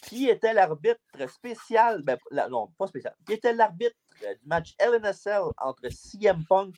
Qui 0.04 0.28
était 0.30 0.54
l'arbitre 0.54 1.00
spécial? 1.28 2.02
Ben, 2.04 2.18
la- 2.32 2.50
non, 2.50 2.68
pas 2.78 2.88
spécial. 2.88 3.14
Qui 3.28 3.34
était 3.34 3.54
l'arbitre 3.54 3.96
euh, 4.24 4.34
du 4.34 4.48
match 4.48 4.74
LNSL 4.80 5.44
entre 5.58 5.88
CM 5.92 6.44
Punk 6.46 6.74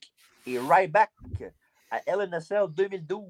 et 0.45 0.59
Ryback 0.59 1.11
à 1.89 2.01
LNSL 2.07 2.65
2012? 2.69 3.23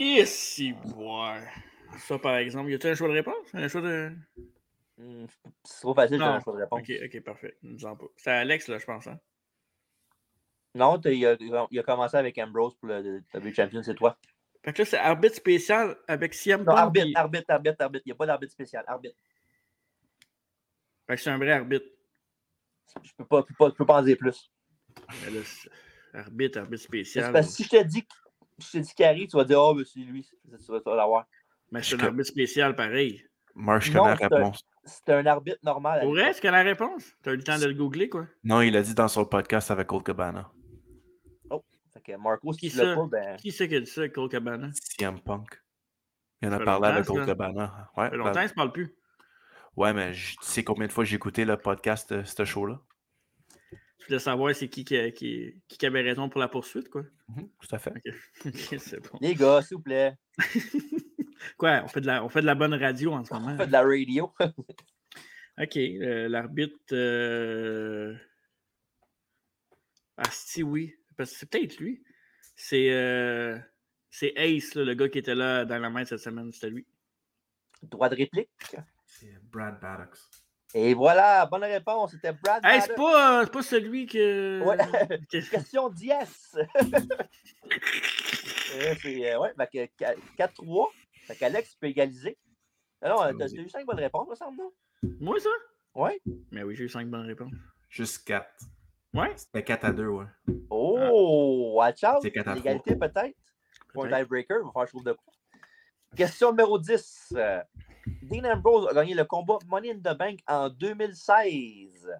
Ici, 0.00 0.72
boire. 0.72 1.40
Ça, 2.06 2.18
par 2.18 2.36
exemple, 2.36 2.70
y 2.70 2.74
a-t-il 2.74 2.92
un 2.92 2.94
choix 2.94 3.08
de 3.08 3.12
réponse? 3.14 3.34
Un 3.52 3.68
choix 3.68 3.82
de. 3.82 4.12
Hmm, 4.98 5.26
c'est 5.64 5.80
trop 5.80 5.94
facile, 5.94 6.18
Non. 6.18 6.38
de 6.38 6.50
réponse. 6.50 6.80
Ok, 6.80 6.92
ok, 7.04 7.22
parfait. 7.22 7.56
Pas. 7.62 7.96
C'est 8.16 8.30
Alex, 8.30 8.68
là, 8.68 8.78
je 8.78 8.84
pense. 8.84 9.06
Hein? 9.06 9.18
Non, 10.74 11.00
il 11.04 11.24
a, 11.24 11.36
il 11.70 11.78
a 11.78 11.82
commencé 11.82 12.16
avec 12.16 12.36
Ambrose 12.38 12.74
pour 12.76 12.88
le 12.88 13.22
W 13.32 13.54
Champion, 13.54 13.82
c'est 13.82 13.94
toi. 13.94 14.18
Fait 14.64 14.72
que 14.72 14.82
là, 14.82 14.86
c'est 14.86 14.98
arbitre 14.98 15.36
spécial 15.36 15.96
avec 16.08 16.34
CM 16.34 16.64
Punk. 16.64 16.76
arbitre, 16.76 17.06
puis- 17.06 17.16
arbitre, 17.16 17.44
arbitre, 17.48 17.76
arbitre. 17.80 18.02
Il 18.06 18.08
n'y 18.08 18.12
a 18.12 18.16
pas 18.16 18.26
d'arbitre 18.26 18.52
spécial. 18.52 18.84
Arbitre. 18.86 19.16
Fait 21.06 21.16
que 21.16 21.22
c'est 21.22 21.30
un 21.30 21.38
vrai 21.38 21.52
arbitre. 21.52 21.86
Je 23.02 23.12
peux 23.16 23.24
pas, 23.24 23.42
peux 23.42 23.54
pas, 23.54 23.70
peux 23.70 23.86
pas 23.86 24.00
en 24.00 24.02
dire 24.02 24.18
plus. 24.18 24.50
Mais 25.22 25.30
là, 25.30 25.40
arbitre, 26.20 26.58
arbitre 26.58 26.82
spécial. 26.82 27.32
parce 27.32 27.46
que 27.48 27.52
si 27.52 27.64
je 27.64 27.68
te 27.68 27.82
dis, 27.84 28.06
je 28.58 28.70
te 28.70 28.78
dis 28.78 29.04
arrive, 29.04 29.28
tu 29.28 29.36
vas 29.36 29.44
dire, 29.44 29.60
oh, 29.60 29.74
ben, 29.74 29.84
c'est 29.84 30.00
lui. 30.00 30.24
Tu 30.24 30.72
vas, 30.72 30.96
l'avoir. 30.96 31.26
Mais 31.70 31.82
c'est 31.82 31.94
un 31.94 32.06
arbitre 32.06 32.28
spécial 32.28 32.74
pareil. 32.74 33.24
Moi, 33.54 33.78
je 33.80 33.92
connais 33.92 34.08
la 34.08 34.14
réponse. 34.14 34.64
C'est 34.88 35.12
un 35.12 35.26
arbitre 35.26 35.58
normal. 35.62 36.00
Pour 36.02 36.18
est-ce 36.18 36.40
que 36.40 36.48
la 36.48 36.62
réponse? 36.62 37.12
Tu 37.22 37.28
as 37.28 37.32
eu 37.32 37.36
le 37.36 37.42
temps 37.44 37.58
de 37.58 37.66
le 37.66 37.74
googler, 37.74 38.08
quoi? 38.08 38.26
Non, 38.44 38.60
il 38.62 38.76
a 38.76 38.82
dit 38.82 38.94
dans 38.94 39.08
son 39.08 39.24
podcast 39.24 39.70
avec 39.70 39.86
Cold 39.86 40.04
Cabana. 40.04 40.50
Fait 41.92 42.00
que 42.02 42.16
Marco, 42.18 42.52
si 42.52 42.60
Qui 42.60 42.70
ça? 42.70 42.94
pas, 42.94 43.06
ben. 43.10 43.36
Qui 43.36 43.50
c'est 43.50 43.66
qui 43.68 43.74
a 43.76 43.80
dit 43.80 43.86
ça, 43.90 44.08
Cole 44.08 44.28
Cabana? 44.28 44.70
CM 44.98 45.20
Punk. 45.20 45.60
Il 46.42 46.48
en 46.48 46.52
a 46.52 46.60
parlé 46.60 46.88
avec 46.88 47.04
ça. 47.06 47.12
Cold 47.12 47.26
Cabana. 47.26 47.90
Ouais, 47.96 48.04
Ça 48.04 48.10
fait 48.10 48.16
longtemps, 48.16 48.32
ben- 48.34 48.42
il 48.42 48.48
se 48.48 48.54
parle 48.54 48.72
plus. 48.72 48.94
ouais, 49.76 49.92
mais 49.92 50.12
je- 50.14 50.32
tu 50.36 50.44
sais 50.46 50.62
combien 50.64 50.86
de 50.86 50.92
fois 50.92 51.04
j'ai 51.04 51.16
écouté 51.16 51.44
le 51.44 51.56
podcast 51.56 52.12
de 52.12 52.22
ce 52.24 52.44
show-là? 52.44 52.80
Tu 53.98 54.06
voulais 54.06 54.18
savoir 54.20 54.54
c'est 54.54 54.68
qui 54.68 54.84
qui, 54.84 54.96
a- 54.96 55.10
qui, 55.10 55.60
qui 55.66 55.86
avait 55.86 56.02
raison 56.02 56.28
pour 56.28 56.40
la 56.40 56.48
poursuite, 56.48 56.88
quoi? 56.88 57.02
Mhm, 57.28 57.48
Tout 57.58 57.74
à 57.74 57.78
fait. 57.78 57.92
C'est 58.78 59.00
bon. 59.10 59.18
Les 59.20 59.34
gars, 59.34 59.60
s'il 59.62 59.76
vous 59.78 59.82
plaît, 59.82 60.14
Quoi, 61.56 61.82
on 61.84 61.88
fait, 61.88 62.00
de 62.00 62.06
la, 62.06 62.24
on 62.24 62.28
fait 62.28 62.40
de 62.40 62.46
la 62.46 62.54
bonne 62.54 62.74
radio 62.74 63.12
en 63.12 63.24
ce 63.24 63.32
moment? 63.34 63.56
faites 63.56 63.68
de 63.68 63.72
la 63.72 63.82
radio. 63.82 64.32
OK, 65.60 65.76
euh, 65.76 66.28
l'arbitre. 66.28 66.76
Euh... 66.92 68.14
Ah, 70.16 70.30
si 70.30 70.62
oui. 70.62 70.94
Parce 71.16 71.32
que 71.32 71.38
c'est 71.38 71.50
peut-être 71.50 71.78
lui. 71.78 72.02
C'est 72.56 72.90
euh, 72.92 73.58
c'est 74.10 74.32
Ace, 74.36 74.74
là, 74.74 74.84
le 74.84 74.94
gars 74.94 75.08
qui 75.08 75.18
était 75.18 75.34
là 75.34 75.64
dans 75.64 75.78
la 75.78 75.90
main 75.90 76.04
cette 76.04 76.20
semaine. 76.20 76.52
C'était 76.52 76.70
lui. 76.70 76.86
Droit 77.82 78.08
de 78.08 78.16
réplique. 78.16 78.48
C'est 79.06 79.32
Brad 79.42 79.80
Maddox. 79.80 80.28
Et 80.74 80.92
voilà, 80.92 81.46
bonne 81.46 81.64
réponse. 81.64 82.10
C'était 82.12 82.32
Brad. 82.32 82.64
Hey, 82.64 82.80
c'est 82.82 82.94
pas, 82.94 83.40
euh, 83.40 83.44
c'est 83.44 83.52
pas 83.52 83.62
celui 83.62 84.06
que. 84.06 84.62
Ouais. 84.62 84.76
Question 85.30 85.88
10. 85.88 86.56
Euh, 88.74 88.94
c'est, 89.00 89.32
euh, 89.32 89.40
ouais, 89.40 89.54
fait 89.56 89.88
que 89.96 90.04
qua- 90.04 90.14
4-3. 90.36 90.88
Fait 91.28 91.36
qu'Alex 91.36 91.74
peut 91.74 91.88
égaliser. 91.88 92.38
Ah 93.02 93.10
non, 93.10 93.16
t'as 93.38 93.46
t'as 93.46 93.54
eu 93.54 93.68
5 93.68 93.84
bonnes 93.84 94.00
réponses, 94.00 94.28
me 94.30 94.34
semble, 94.34 94.56
non? 94.56 94.72
Moi, 95.20 95.38
ça? 95.38 95.50
Ouais. 95.94 96.18
Mais 96.50 96.62
oui, 96.62 96.74
j'ai 96.74 96.84
eu 96.84 96.88
cinq 96.88 97.06
bonnes 97.06 97.26
réponses. 97.26 97.52
Juste 97.90 98.24
4. 98.26 98.48
Ouais? 99.12 99.34
C'était 99.36 99.62
4 99.62 99.84
à 99.84 99.92
2, 99.92 100.06
ouais. 100.06 100.24
Oh, 100.70 101.72
watch 101.76 102.02
out. 102.02 102.20
C'est 102.22 102.32
4 102.32 102.48
à 102.48 102.54
L'égalité 102.54 102.96
peut-être. 102.96 103.36
Pour 103.92 104.06
un 104.06 104.08
tiebreaker, 104.08 104.58
il 104.60 104.64
va 104.64 104.70
falloir 104.72 104.84
que 104.86 104.88
je 104.88 104.92
trouve 104.92 105.04
de 105.04 105.12
quoi. 105.12 105.32
Question 106.16 106.50
numéro 106.50 106.78
10. 106.78 107.34
Euh, 107.36 107.62
Dean 108.22 108.44
Ambrose 108.50 108.88
a 108.88 108.94
gagné 108.94 109.12
le 109.12 109.26
combat 109.26 109.58
Money 109.66 109.90
in 109.90 109.98
the 109.98 110.16
Bank 110.16 110.40
en 110.46 110.70
2016. 110.70 112.10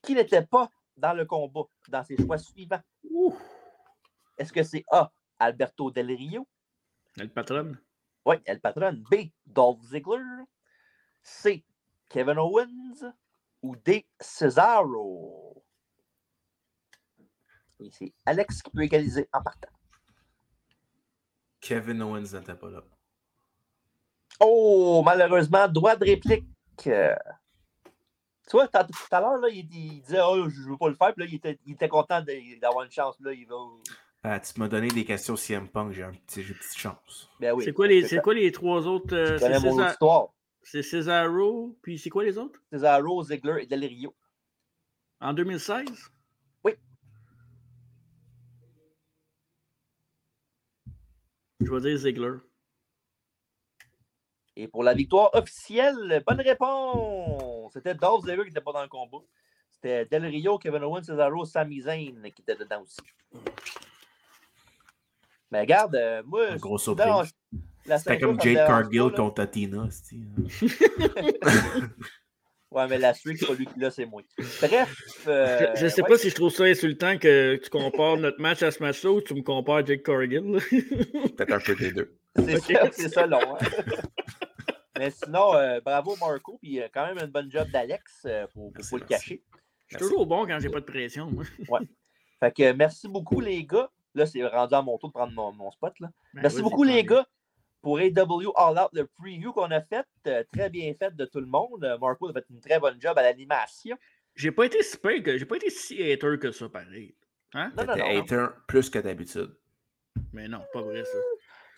Qui 0.00 0.14
n'était 0.14 0.46
pas 0.46 0.70
dans 0.96 1.12
le 1.12 1.26
combat 1.26 1.64
dans 1.90 2.02
ses 2.02 2.16
choix 2.16 2.38
suivants? 2.38 2.80
Est-ce 4.38 4.52
que 4.52 4.62
c'est 4.62 4.84
A. 4.90 5.12
Alberto 5.38 5.90
Del 5.90 6.06
Rio? 6.06 6.48
Le 7.18 7.28
patron. 7.28 7.76
Oui, 8.24 8.36
El 8.44 8.60
Patron. 8.60 9.02
B. 9.10 9.30
Dolph 9.46 9.82
Ziggler. 9.82 10.44
C. 11.22 11.64
Kevin 12.08 12.38
Owens. 12.38 13.12
Ou 13.62 13.76
D. 13.76 14.06
Cesaro. 14.20 15.64
Et 17.80 17.90
c'est 17.90 18.12
Alex 18.24 18.62
qui 18.62 18.70
peut 18.70 18.82
égaliser 18.82 19.28
en 19.32 19.42
partant. 19.42 19.68
Kevin 21.60 22.02
Owens 22.02 22.32
n'était 22.32 22.54
pas 22.54 22.70
là. 22.70 22.82
Oh, 24.40 25.02
malheureusement, 25.04 25.68
droit 25.68 25.96
de 25.96 26.04
réplique. 26.04 26.46
Tu 26.76 26.90
vois, 28.52 28.68
tout 28.68 28.76
à 29.10 29.20
l'heure, 29.20 29.48
il, 29.48 29.74
il 29.74 30.02
disait 30.02 30.20
Oh, 30.22 30.48
je 30.48 30.60
ne 30.60 30.70
veux 30.70 30.76
pas 30.76 30.88
le 30.88 30.94
faire. 30.94 31.14
Puis 31.14 31.24
là, 31.24 31.30
il 31.30 31.34
était, 31.36 31.58
il 31.64 31.72
était 31.72 31.88
content 31.88 32.22
d'avoir 32.60 32.84
une 32.84 32.90
chance. 32.90 33.18
Là, 33.20 33.32
il 33.32 33.46
va... 33.46 33.56
Ah, 34.26 34.40
tu 34.40 34.58
m'as 34.58 34.68
donné 34.68 34.88
des 34.88 35.04
questions 35.04 35.36
CM 35.36 35.68
Punk, 35.68 35.92
j'ai 35.92 36.02
un 36.02 36.12
petit, 36.12 36.42
j'ai 36.42 36.52
une 36.52 36.58
petite 36.58 36.78
chance. 36.78 37.28
Ben 37.40 37.52
oui. 37.52 37.62
c'est 37.64 37.74
quoi, 37.74 37.86
les- 37.86 38.08
c'est 38.08 38.22
quoi 38.22 38.32
les 38.32 38.50
trois 38.52 38.86
autres? 38.86 39.14
euh, 39.14 39.36
César-. 39.38 40.28
C'est 40.62 40.82
Cesaro, 40.82 41.76
puis 41.82 41.98
c'est 41.98 42.08
quoi 42.08 42.24
les 42.24 42.38
autres? 42.38 42.58
Cesaro, 42.72 43.22
Ziggler 43.22 43.62
et 43.62 43.66
Del 43.66 43.84
Rio. 43.84 44.14
En 45.20 45.34
2016? 45.34 45.84
Oui. 46.64 46.72
Je 51.60 51.70
vais 51.70 51.80
dire 51.82 51.98
Ziggler. 51.98 52.36
Et 54.56 54.68
pour 54.68 54.84
la 54.84 54.94
victoire 54.94 55.34
officielle, 55.34 56.22
bonne 56.26 56.40
réponse! 56.40 57.72
C'était 57.74 57.94
Dolph 57.94 58.24
Ziggler 58.24 58.44
qui 58.44 58.48
n'était 58.50 58.60
pas 58.62 58.72
dans 58.72 58.82
le 58.82 58.88
combat. 58.88 59.18
C'était 59.70 60.06
Del 60.06 60.24
Rio, 60.24 60.56
Kevin 60.58 60.82
Owens, 60.84 61.02
Cesaro, 61.02 61.44
Sami 61.44 61.82
Zayn 61.82 62.22
qui 62.34 62.40
était 62.40 62.56
dedans 62.56 62.80
aussi. 62.82 62.96
Mais 65.50 65.60
regarde, 65.60 65.94
euh, 65.96 66.22
moi. 66.26 66.58
Surprise. 66.78 67.06
non, 67.06 67.22
la 67.86 67.98
C'était 67.98 68.18
comme 68.18 68.40
Jade 68.40 68.66
Cargill 68.66 69.02
là. 69.02 69.10
contre 69.10 69.44
Tina. 69.46 69.86
c'est-tu? 69.90 70.68
Ouais, 72.70 72.88
mais 72.88 72.98
la 72.98 73.14
streak, 73.14 73.38
c'est 73.38 73.46
pas 73.46 73.54
lui 73.54 73.66
qui 73.66 73.78
l'a, 73.78 73.88
c'est 73.92 74.04
moi. 74.04 74.20
Bref. 74.60 74.96
euh, 75.28 75.74
je, 75.76 75.82
je 75.82 75.86
sais 75.86 76.02
ouais. 76.02 76.08
pas 76.08 76.18
si 76.18 76.28
je 76.28 76.34
trouve 76.34 76.50
ça 76.50 76.64
insultant 76.64 77.16
que 77.18 77.54
tu 77.62 77.70
compares 77.70 78.16
notre 78.16 78.40
match 78.40 78.64
à 78.64 78.72
ce 78.72 78.82
match-là 78.82 79.12
ou 79.12 79.20
tu 79.20 79.32
me 79.34 79.42
compares 79.42 79.76
à 79.76 79.84
Jake 79.84 80.08
là. 80.08 80.14
Peut-être 81.36 81.52
un 81.52 81.60
peu 81.60 81.76
des 81.76 81.92
deux. 81.92 82.16
C'est 82.34 82.56
Ok. 82.56 82.64
ça, 82.72 82.90
c'est 82.90 83.08
ça, 83.10 83.26
long. 83.28 83.38
hein. 83.54 83.58
Mais 84.98 85.10
sinon, 85.12 85.54
euh, 85.54 85.80
bravo 85.84 86.16
Marco, 86.20 86.58
puis 86.60 86.80
euh, 86.80 86.88
quand 86.92 87.06
même 87.06 87.18
une 87.18 87.30
bonne 87.30 87.48
job 87.50 87.68
d'Alex 87.70 88.22
euh, 88.26 88.48
pour 88.52 88.72
ne 88.72 88.72
pas 88.90 88.96
le 88.96 89.04
cacher. 89.04 89.44
Je 89.86 89.96
suis 89.96 90.06
toujours 90.08 90.26
bon 90.26 90.44
quand 90.44 90.58
j'ai 90.58 90.68
pas 90.68 90.80
de 90.80 90.84
pression. 90.84 91.30
moi. 91.30 91.44
Ouais. 91.68 91.86
Fait 92.40 92.50
que 92.52 92.62
euh, 92.64 92.74
merci 92.76 93.06
beaucoup, 93.06 93.40
les 93.40 93.64
gars. 93.64 93.88
Là, 94.14 94.26
c'est 94.26 94.44
rendu 94.46 94.74
à 94.74 94.82
mon 94.82 94.96
tour 94.98 95.08
de 95.10 95.14
prendre 95.14 95.32
mon, 95.32 95.52
mon 95.52 95.70
spot. 95.70 95.92
Là. 96.00 96.08
Ben, 96.34 96.42
merci 96.42 96.62
beaucoup, 96.62 96.84
les 96.84 97.02
gars, 97.04 97.26
pour 97.82 97.98
AW 97.98 98.52
All 98.56 98.78
Out, 98.78 98.88
le 98.92 99.06
preview 99.06 99.52
qu'on 99.52 99.70
a 99.70 99.80
fait. 99.80 100.06
euh, 100.26 100.44
très 100.52 100.70
bien 100.70 100.92
fait 100.98 101.14
de 101.14 101.24
tout 101.24 101.40
le 101.40 101.46
monde. 101.46 101.84
Euh, 101.84 101.98
Marco 101.98 102.28
a 102.28 102.32
fait 102.32 102.44
une 102.50 102.60
très 102.60 102.78
bonne 102.78 103.00
job 103.00 103.16
à 103.18 103.22
l'animation. 103.22 103.96
J'ai 104.34 104.50
pas 104.52 104.66
été 104.66 104.82
si 104.82 104.98
que 104.98 105.38
j'ai 105.38 105.44
pas 105.44 105.56
été 105.56 105.70
si 105.70 106.00
hater 106.12 106.38
que 106.40 106.50
ça, 106.50 106.68
pareil. 106.68 107.14
Hein? 107.52 107.72
Non, 107.76 107.84
non, 107.84 107.94
T'étais 107.94 108.14
non. 108.14 108.20
hater 108.22 108.46
plus 108.66 108.90
que 108.90 108.98
d'habitude. 108.98 109.54
Mais 110.32 110.48
non, 110.48 110.60
pas 110.72 110.82
vrai 110.82 111.04
ça. 111.04 111.18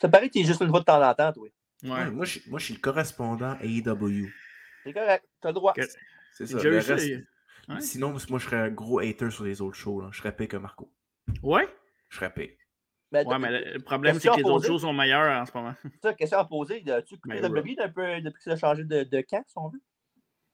Ça 0.01 0.09
paraît 0.09 0.29
que 0.29 0.35
tu 0.35 0.41
es 0.41 0.45
juste 0.45 0.61
une 0.61 0.69
fois 0.71 0.81
de 0.81 0.85
temps 0.85 1.03
en 1.03 1.15
temps, 1.15 1.33
toi. 1.33 1.49
Ouais. 1.83 1.91
Ouais, 1.91 2.11
moi, 2.11 2.25
je, 2.25 2.39
moi, 2.49 2.59
je 2.59 2.67
suis 2.67 2.75
le 2.75 2.81
correspondant 2.81 3.57
AEW. 3.63 4.29
C'est 4.85 4.93
correct. 4.93 5.25
Tu 5.43 5.47
as 5.47 5.51
le 5.51 5.55
droit. 5.55 5.73
Que- 5.75 5.83
C'est 6.33 6.47
ça. 6.47 6.63
le 6.63 6.79
reste- 6.79 6.91
ouais. 7.69 7.81
Sinon, 7.81 8.11
moi, 8.29 8.39
je 8.39 8.45
serais 8.45 8.57
un 8.57 8.71
gros 8.71 9.01
hater 9.01 9.31
sur 9.31 9.45
les 9.45 9.61
autres 9.61 9.77
shows. 9.77 10.01
Là. 10.01 10.09
Je 10.13 10.19
serais 10.19 10.35
pire 10.35 10.49
que 10.49 10.57
Marco. 10.57 10.91
Ouais? 11.43 11.69
Je 12.09 12.17
serais 12.17 12.33
pire. 12.33 12.51
Ben, 13.13 13.27
Ouais, 13.27 13.39
mais 13.39 13.73
le, 13.75 13.79
problème, 13.81 14.19
c'est 14.19 14.29
que 14.29 14.37
les 14.37 14.45
autres 14.45 14.67
choses 14.67 14.83
sont 14.83 14.93
meilleures 14.93 15.41
en 15.41 15.47
ce 15.47 15.53
moment. 15.57 15.75
Ça, 16.03 16.15
question 16.15 16.39
à 16.39 16.45
poser. 16.45 16.83
As-tu 16.91 17.17
Mais 17.27 17.41
WWE 17.41 17.77
un 17.79 17.89
peu 17.89 18.21
depuis 18.21 18.39
que 18.39 18.45
ça 18.45 18.53
a 18.53 18.57
changé 18.57 18.85
de, 18.85 19.05
de 19.05 19.21
camp, 19.21 19.45
si 19.47 19.57
on 19.57 19.69
veut? 19.69 19.81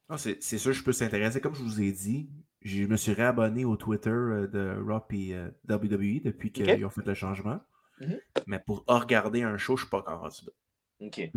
Ah, 0.09 0.19
c'est 0.19 0.43
c'est 0.43 0.59
sûr, 0.59 0.73
je 0.73 0.85
peux 0.85 0.93
s'intéresser. 0.93 1.41
Comme 1.41 1.55
je 1.55 1.63
vous 1.63 1.81
ai 1.81 1.91
dit, 1.93 2.29
je 2.61 2.85
me 2.85 2.97
suis 2.97 3.13
réabonné 3.13 3.65
au 3.65 3.77
Twitter 3.77 4.11
euh, 4.11 4.47
de 4.47 4.77
Raw 4.87 5.03
et 5.11 5.35
euh, 5.35 5.49
WWE 5.69 6.23
depuis 6.23 6.53
qu'ils 6.53 6.85
ont 6.85 6.91
fait 6.91 7.07
le 7.07 7.15
changement. 7.15 7.61
Mhm. 8.01 8.21
Mais 8.47 8.59
pour 8.59 8.85
regarder 8.87 9.43
un 9.43 9.57
show, 9.57 9.77
je 9.77 9.83
ne 9.83 9.87
suis 9.87 9.91
pas 9.91 9.99
encore 9.99 10.21
rendu 10.21 10.43
là. 10.47 11.07
OK. 11.07 11.31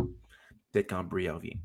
Peut-être 0.71 0.89
quand 0.89 1.03
Brie 1.03 1.29
revient. 1.29 1.57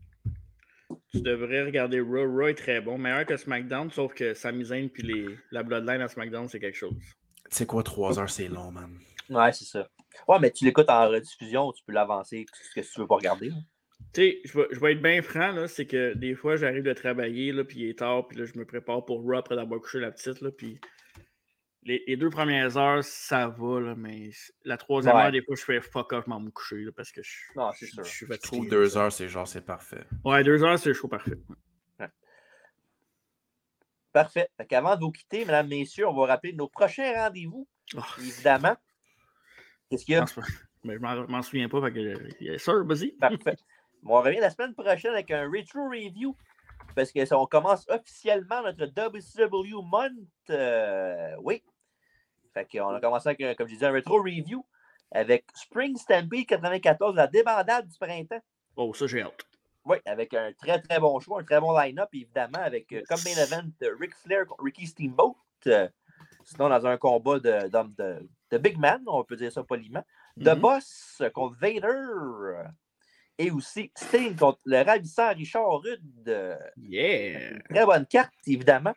Tu 1.09 1.21
devrais 1.21 1.65
regarder 1.65 2.01
Raw. 2.01 2.31
Raw 2.31 2.49
est 2.49 2.55
très 2.55 2.81
bon. 2.81 2.99
Meilleur 2.99 3.27
que 3.27 3.37
SmackDown, 3.37 3.91
sauf 3.91 4.15
que 4.15 4.35
Sami 4.35 4.65
Zayn 4.65 4.89
puis 4.89 5.03
les, 5.03 5.37
la 5.51 5.63
Bloodline 5.63 6.01
à 6.01 6.09
SmackDown, 6.09 6.49
c'est 6.49 6.61
quelque 6.61 6.79
chose. 6.79 6.97
Tu 7.51 7.57
sais 7.57 7.67
quoi, 7.67 7.83
3 7.83 8.19
heures, 8.19 8.31
c'est 8.31 8.49
long, 8.49 8.71
man. 8.71 8.99
Ouais, 9.29 9.53
c'est 9.53 9.65
ça. 9.65 9.89
Ouais, 10.29 10.39
mais 10.41 10.51
tu 10.51 10.65
l'écoutes 10.65 10.91
en 10.91 11.09
rediffusion, 11.09 11.73
tu 11.73 11.83
peux 11.85 11.93
l'avancer, 11.93 12.47
ce 12.75 12.81
que 12.81 12.87
tu 12.87 13.01
veux 13.01 13.07
pas 13.07 13.17
regarder. 13.17 13.49
là. 13.51 13.57
Tu 14.13 14.23
sais, 14.23 14.41
je 14.45 14.59
vais, 14.59 14.67
je 14.73 14.81
vais 14.81 14.93
être 14.93 15.03
bien 15.03 15.21
franc, 15.23 15.53
là, 15.53 15.69
c'est 15.69 15.87
que 15.87 16.15
des 16.15 16.35
fois, 16.35 16.57
j'arrive 16.57 16.83
de 16.83 16.93
travailler, 16.93 17.53
là, 17.53 17.65
puis 17.65 17.81
il 17.81 17.91
est 17.91 17.99
tard, 17.99 18.27
puis 18.27 18.39
là, 18.39 18.45
je 18.45 18.59
me 18.59 18.65
prépare 18.65 19.05
pour 19.05 19.23
Raw 19.23 19.35
après 19.37 19.57
d'avoir 19.57 19.81
couché 19.81 20.01
la 20.01 20.11
petite, 20.11 20.41
là, 20.41 20.51
puis 20.51 20.81
les, 21.83 22.03
les 22.07 22.17
deux 22.17 22.31
premières 22.31 22.77
heures, 22.77 23.05
ça 23.05 23.49
va, 23.49 23.81
là, 23.81 23.95
mais 23.97 24.31
la 24.65 24.77
troisième 24.77 25.15
Ouais. 25.17 25.23
heure, 25.25 25.33
des 25.33 25.43
fois, 25.43 25.55
je 25.57 25.63
fais 25.65 25.81
fuck 25.81 26.13
off, 26.13 26.25
je 26.27 26.31
m'en 26.31 26.43
vais 26.43 26.51
coucher, 26.51 26.77
là, 26.83 26.91
parce 26.97 27.13
que 27.13 27.23
je, 27.23 27.31
Non, 27.57 27.71
c'est 27.75 27.87
je- 27.87 27.93
sûr. 27.93 28.05
je 28.05 28.11
suis 28.11 28.27
Je 28.29 28.37
trouve 28.41 28.69
2 28.69 28.97
heures, 28.97 29.13
c'est 29.13 29.29
genre, 29.29 29.47
c'est 29.47 29.65
parfait. 29.65 30.05
Ouais, 30.25 30.43
deux 30.45 30.63
heures, 30.65 30.79
c'est 30.79 30.93
show 30.95 31.09
parfait. 31.09 31.37
Parfait. 34.13 34.49
Fait 34.57 34.67
qu'avant 34.67 34.97
de 34.97 35.01
vous 35.01 35.13
quitter, 35.13 35.41
mesdames, 35.45 35.69
messieurs, 35.69 36.09
on 36.09 36.15
va 36.15 36.27
rappeler 36.27 36.53
nos 36.53 36.69
prochains 36.69 37.13
rendez-vous, 37.15 37.67
Oh, 37.97 38.01
évidemment. 38.19 38.77
Qu'est-ce 39.89 40.05
qu'il 40.05 40.15
y 40.15 40.17
a? 40.19 40.25
mais 40.85 40.95
je 40.97 40.99
m'en- 41.01 41.15
je 41.27 41.31
m'en 41.31 41.43
souviens 41.43 41.69
pas, 41.69 41.81
fait 41.83 41.93
que, 41.93 42.43
yes, 42.45 42.63
sir, 42.63 42.85
vas-y. 42.85 43.13
Parfait. 43.21 43.57
Bon, 44.03 44.19
on 44.19 44.23
revient 44.23 44.41
la 44.41 44.51
semaine 44.51 44.75
prochaine 44.75 45.13
avec 45.13 45.31
un 45.31 45.49
retro 45.51 45.89
review. 45.89 46.37
Parce 46.97 47.13
que 47.13 47.25
ça, 47.25 47.39
on 47.39 47.47
commence 47.47 47.87
officiellement 47.89 48.63
notre 48.63 48.87
WCW 48.87 49.83
Month. 49.83 50.13
euh, 50.51 51.35
oui. 51.43 51.63
Fait 52.55 52.67
qu'on 52.71 52.89
a 52.89 53.01
commencé 53.01 53.29
avec, 53.29 53.57
comme 53.57 53.69
je 53.69 53.75
disais, 53.75 53.87
un 53.87 53.93
retro 53.93 54.21
review 54.23 54.65
avec 55.13 55.45
Spring 55.55 55.97
Stampede 55.97 56.47
94, 56.47 57.15
la 57.15 57.27
débandade 57.29 57.87
du 57.89 57.97
printemps. 57.99 58.41
Oh, 58.77 58.93
ça, 58.95 59.07
j'ai 59.07 59.23
hâte. 59.23 59.45
Oui, 59.91 59.97
avec 60.07 60.35
un 60.35 60.53
très 60.53 60.81
très 60.81 61.01
bon 61.01 61.19
choix, 61.19 61.41
un 61.41 61.45
très 61.45 61.59
bon 61.59 61.77
line-up, 61.77 62.09
évidemment, 62.13 62.61
avec 62.61 62.93
euh, 62.93 63.03
comme 63.09 63.19
main 63.25 63.43
event 63.43 63.69
euh, 63.83 63.97
Ric 63.99 64.15
Flair 64.15 64.47
contre 64.47 64.63
Ricky 64.63 64.87
Steamboat. 64.87 65.35
euh, 65.67 65.89
sinon, 66.45 66.69
dans 66.69 66.87
un 66.87 66.97
combat 66.97 67.41
de, 67.41 67.69
de, 67.69 68.29
de 68.53 68.59
Big 68.59 68.79
Man, 68.79 69.03
on 69.09 69.25
peut 69.25 69.35
dire 69.35 69.51
ça 69.51 69.65
poliment. 69.65 70.05
The 70.39 70.55
Mhm. 70.55 70.61
Boss 70.61 71.23
contre 71.35 71.57
Vader. 71.59 72.69
Et 73.37 73.51
aussi 73.51 73.91
Sting 73.97 74.37
contre 74.37 74.61
le 74.65 74.81
ravissant 74.85 75.35
Richard 75.35 75.81
Rude. 75.81 76.59
Yeah! 76.77 77.51
une 77.51 77.63
Très 77.65 77.85
bonne 77.85 78.07
carte, 78.07 78.33
évidemment. 78.47 78.95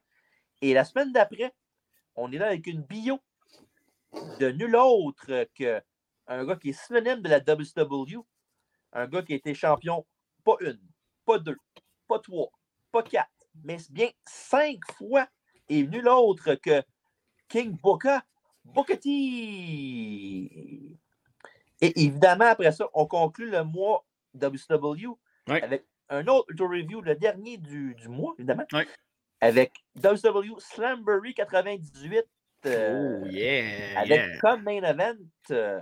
Et 0.62 0.76
la 0.76 0.84
semaine 0.84 1.12
d'après, 1.12 1.56
on 2.16 2.32
est 2.32 2.38
là 2.38 2.50
avec 2.50 2.68
une 2.68 2.84
bio 2.84 3.20
de 4.40 4.50
nul 4.52 4.76
autre 4.76 5.48
que 5.58 5.82
un 6.28 6.46
gars 6.46 6.56
qui 6.58 6.70
est 6.70 6.74
synonyme 6.74 7.22
de 7.24 7.30
la 7.30 7.40
WCW. 7.40 8.20
Un 8.92 9.08
gars 9.08 9.24
qui 9.24 9.34
a 9.34 9.38
été 9.38 9.56
champion, 9.56 10.06
pas 10.44 10.56
une, 10.62 10.80
pas 11.26 11.40
deux, 11.40 11.58
pas 12.08 12.20
trois, 12.20 12.50
pas 12.92 13.04
quatre, 13.04 13.30
mais 13.64 13.78
bien 13.90 14.10
cinq 14.28 14.80
fois. 14.98 15.28
Et 15.70 15.84
nul 15.88 16.08
autre 16.10 16.56
que 16.56 16.84
King 17.48 17.78
Booker, 17.82 18.20
Booker 18.66 19.00
T. 19.00 19.10
Et 21.82 22.02
évidemment, 22.06 22.46
après 22.46 22.72
ça, 22.72 22.88
on 22.94 23.06
conclut 23.06 23.50
le 23.50 23.64
mois 23.64 24.06
WCW 24.36 25.18
avec 25.48 25.86
un 26.10 26.28
autre 26.28 26.54
review, 26.66 27.02
le 27.02 27.16
dernier 27.16 27.58
du, 27.58 27.96
du 27.96 28.08
mois, 28.10 28.34
évidemment. 28.38 28.66
Avec 29.42 29.74
WCW 29.96 30.60
Slambury 30.60 31.34
98. 31.34 32.26
euh, 32.66 33.22
Oh, 33.24 33.26
yeah! 33.28 34.00
avec 34.00 34.18
yeah. 34.22 34.38
comme 34.40 34.64
main 34.64 34.82
event 34.84 35.18
euh, 35.52 35.82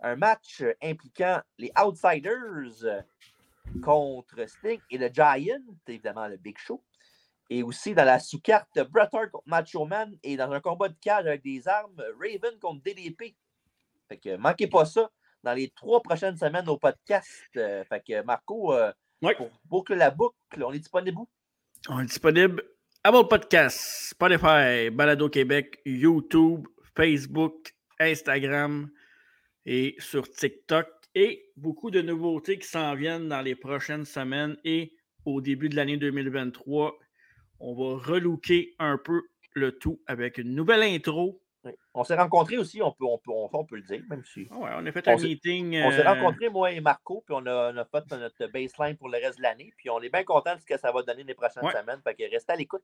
un 0.00 0.16
match 0.16 0.64
impliquant 0.82 1.40
les 1.58 1.70
Outsiders 1.80 3.04
contre 3.80 4.48
Sting 4.48 4.80
et 4.90 4.98
le 4.98 5.08
Giant, 5.08 5.62
évidemment 5.86 6.28
le 6.28 6.36
Big 6.36 6.58
Show. 6.58 6.82
Et 7.48 7.62
aussi 7.62 7.94
dans 7.94 8.04
la 8.04 8.18
sous-carte 8.18 8.80
Bret 8.90 9.08
Hart 9.12 9.30
contre 9.30 9.46
Macho 9.46 9.84
Man 9.84 10.16
et 10.22 10.36
dans 10.36 10.50
un 10.50 10.60
combat 10.60 10.88
de 10.88 10.96
cage 11.00 11.26
avec 11.26 11.42
des 11.42 11.68
armes, 11.68 12.02
Raven 12.20 12.58
contre 12.60 12.82
DDP. 12.82 13.36
Fait 14.08 14.16
que 14.18 14.36
manquez 14.36 14.66
pas 14.66 14.84
ça 14.84 15.10
dans 15.42 15.52
les 15.54 15.70
trois 15.70 16.02
prochaines 16.02 16.36
semaines 16.36 16.68
au 16.68 16.76
podcast. 16.76 17.30
Euh, 17.56 17.84
fait 17.84 18.02
que 18.06 18.22
Marco, 18.22 18.74
euh, 18.74 18.92
pour 19.36 19.50
boucler 19.64 19.96
la 19.96 20.10
boucle, 20.10 20.34
on 20.62 20.72
est 20.72 20.78
disponible 20.78 21.18
où? 21.18 21.28
On 21.88 22.00
est 22.00 22.06
disponible 22.06 22.62
Apple 23.04 23.28
Podcast, 23.28 23.78
Spotify, 24.10 24.90
Balado 24.90 25.28
Québec, 25.28 25.80
YouTube, 25.84 26.66
Facebook, 26.96 27.72
Instagram 28.00 28.90
et 29.64 29.94
sur 29.98 30.28
TikTok. 30.28 30.88
Et 31.18 31.50
beaucoup 31.56 31.90
de 31.90 32.02
nouveautés 32.02 32.58
qui 32.58 32.68
s'en 32.68 32.94
viennent 32.94 33.28
dans 33.28 33.40
les 33.40 33.54
prochaines 33.56 34.04
semaines 34.04 34.56
et 34.64 34.92
au 35.24 35.40
début 35.40 35.70
de 35.70 35.74
l'année 35.74 35.96
2023. 35.96 36.94
On 37.58 37.74
va 37.74 37.98
relooker 38.04 38.74
un 38.78 38.98
peu 38.98 39.22
le 39.54 39.78
tout 39.78 39.98
avec 40.06 40.36
une 40.36 40.54
nouvelle 40.54 40.82
intro. 40.82 41.40
On 41.94 42.04
s'est 42.04 42.14
rencontrés 42.14 42.58
aussi, 42.58 42.82
on 42.82 42.92
peut, 42.92 43.06
on 43.06 43.16
peut, 43.18 43.30
on, 43.32 43.48
on 43.50 43.64
peut 43.64 43.76
le 43.76 43.82
dire, 43.82 44.02
même 44.10 44.22
si. 44.24 44.46
Ah 44.50 44.58
ouais, 44.58 44.70
on 44.76 44.84
a 44.86 44.92
fait 44.92 45.08
un 45.08 45.16
s'est- 45.16 45.26
meeting. 45.26 45.80
On 45.82 45.90
s'est 45.90 46.06
euh, 46.06 46.12
rencontrés, 46.12 46.50
moi 46.50 46.70
et 46.70 46.80
Marco, 46.80 47.22
puis 47.26 47.34
on 47.36 47.44
a, 47.46 47.72
on 47.72 47.76
a 47.78 47.84
fait 47.86 48.04
notre 48.14 48.46
baseline 48.52 48.96
pour 48.98 49.08
le 49.08 49.16
reste 49.18 49.38
de 49.38 49.42
l'année. 49.42 49.72
Puis 49.78 49.88
on 49.90 50.00
est 50.02 50.10
bien 50.10 50.22
content 50.22 50.54
de 50.54 50.60
ce 50.60 50.66
que 50.66 50.78
ça 50.78 50.92
va 50.92 51.02
donner 51.02 51.24
les 51.24 51.34
prochaines 51.34 51.64
Ouais. 51.64 51.72
semaines. 51.72 52.00
Fait 52.04 52.14
que 52.14 52.30
restez 52.30 52.52
à 52.52 52.56
l'écoute. 52.56 52.82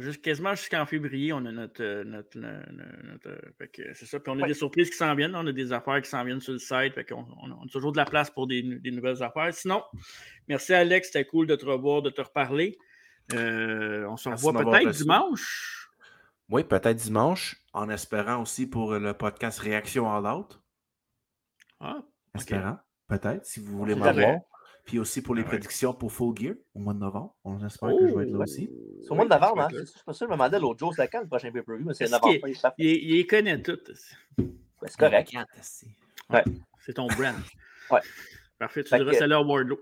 Juste, 0.00 0.20
quasiment 0.22 0.54
jusqu'en 0.54 0.84
février, 0.84 1.32
on 1.32 1.38
a 1.46 1.50
notre. 1.52 1.82
euh, 1.82 2.04
notre, 2.04 2.38
notre- 2.38 3.28
euh, 3.28 3.92
c'est 3.94 4.04
ça. 4.06 4.20
Puis 4.20 4.30
on 4.30 4.38
a 4.38 4.42
Ouais. 4.42 4.48
des 4.48 4.54
surprises 4.54 4.90
qui 4.90 4.96
s'en 4.96 5.14
viennent. 5.14 5.34
On 5.34 5.46
a 5.46 5.52
des 5.52 5.72
affaires 5.72 6.02
qui 6.02 6.10
s'en 6.10 6.22
viennent 6.24 6.40
sur 6.42 6.52
le 6.52 6.58
site. 6.58 6.92
Fait 6.94 7.04
qu'on 7.06 7.26
on 7.42 7.50
a 7.52 7.68
toujours 7.72 7.92
de 7.92 7.96
la 7.96 8.04
place 8.04 8.30
pour 8.30 8.46
des, 8.46 8.62
des 8.62 8.90
nouvelles 8.90 9.22
affaires. 9.22 9.52
Sinon, 9.54 9.82
merci 10.46 10.74
Alex. 10.74 11.06
C'était 11.10 11.24
cool 11.24 11.46
de 11.46 11.56
te 11.56 11.64
revoir, 11.64 12.02
de 12.02 12.10
te 12.10 12.20
reparler. 12.20 12.76
Euh, 13.32 14.06
on 14.08 14.16
se 14.18 14.28
revoit 14.28 14.52
peut-être 14.52 14.90
dimanche. 14.90 15.88
Oui, 16.50 16.64
peut-être 16.64 16.96
dimanche, 16.96 17.56
en 17.72 17.88
espérant 17.90 18.42
aussi 18.42 18.66
pour 18.66 18.94
le 18.94 19.12
podcast 19.14 19.58
Réaction 19.58 20.10
All 20.10 20.26
Out. 20.26 20.60
Ah, 21.80 22.02
Espérant, 22.34 22.78
peut-être, 23.06 23.44
si 23.44 23.60
vous 23.60 23.76
voulez 23.76 23.94
m'avoir. 23.94 24.36
Puis 24.88 24.98
aussi 24.98 25.20
pour 25.20 25.34
les 25.34 25.42
Ah 25.42 25.44
ouais. 25.44 25.48
prédictions 25.50 25.92
pour 25.92 26.10
Full 26.10 26.34
Gear 26.38 26.54
au 26.74 26.78
mois 26.78 26.94
de 26.94 26.98
novembre. 27.00 27.36
On 27.44 27.62
espère 27.64 27.90
que 27.90 28.08
je 28.08 28.14
vais 28.14 28.22
être 28.24 28.30
là 28.32 28.38
ouais. 28.38 28.42
aussi. 28.44 28.70
C'est 29.02 29.10
au 29.10 29.14
mois 29.16 29.26
de 29.26 29.30
novembre, 29.30 29.60
hein? 29.60 29.68
C'est 29.70 29.86
c'est 29.86 30.02
pas 30.02 30.14
ça, 30.14 30.24
je 30.24 30.30
me 30.30 30.34
demandais 30.34 30.58
l'autre 30.58 30.78
jour, 30.78 30.94
c'est 30.94 31.08
quand 31.08 31.20
le 31.20 31.26
prochain 31.28 31.52
pay-per-view? 31.52 31.84
mais 31.84 31.92
C'est 31.92 32.08
novembre. 32.10 32.38
Il, 32.78 32.86
il 32.86 33.16
les 33.16 33.26
connaît 33.26 33.60
toutes. 33.60 33.90
C'est 33.94 34.96
correct. 34.96 35.30
Ouais. 36.30 36.44
C'est 36.84 36.94
ton 36.94 37.06
brand. 37.06 37.34
Ouais. 37.90 38.00
Parfait. 38.58 38.82
Tu 38.84 38.90
que- 38.98 39.12
salut 39.12 39.32
à 39.34 39.40
Wardlow. 39.42 39.78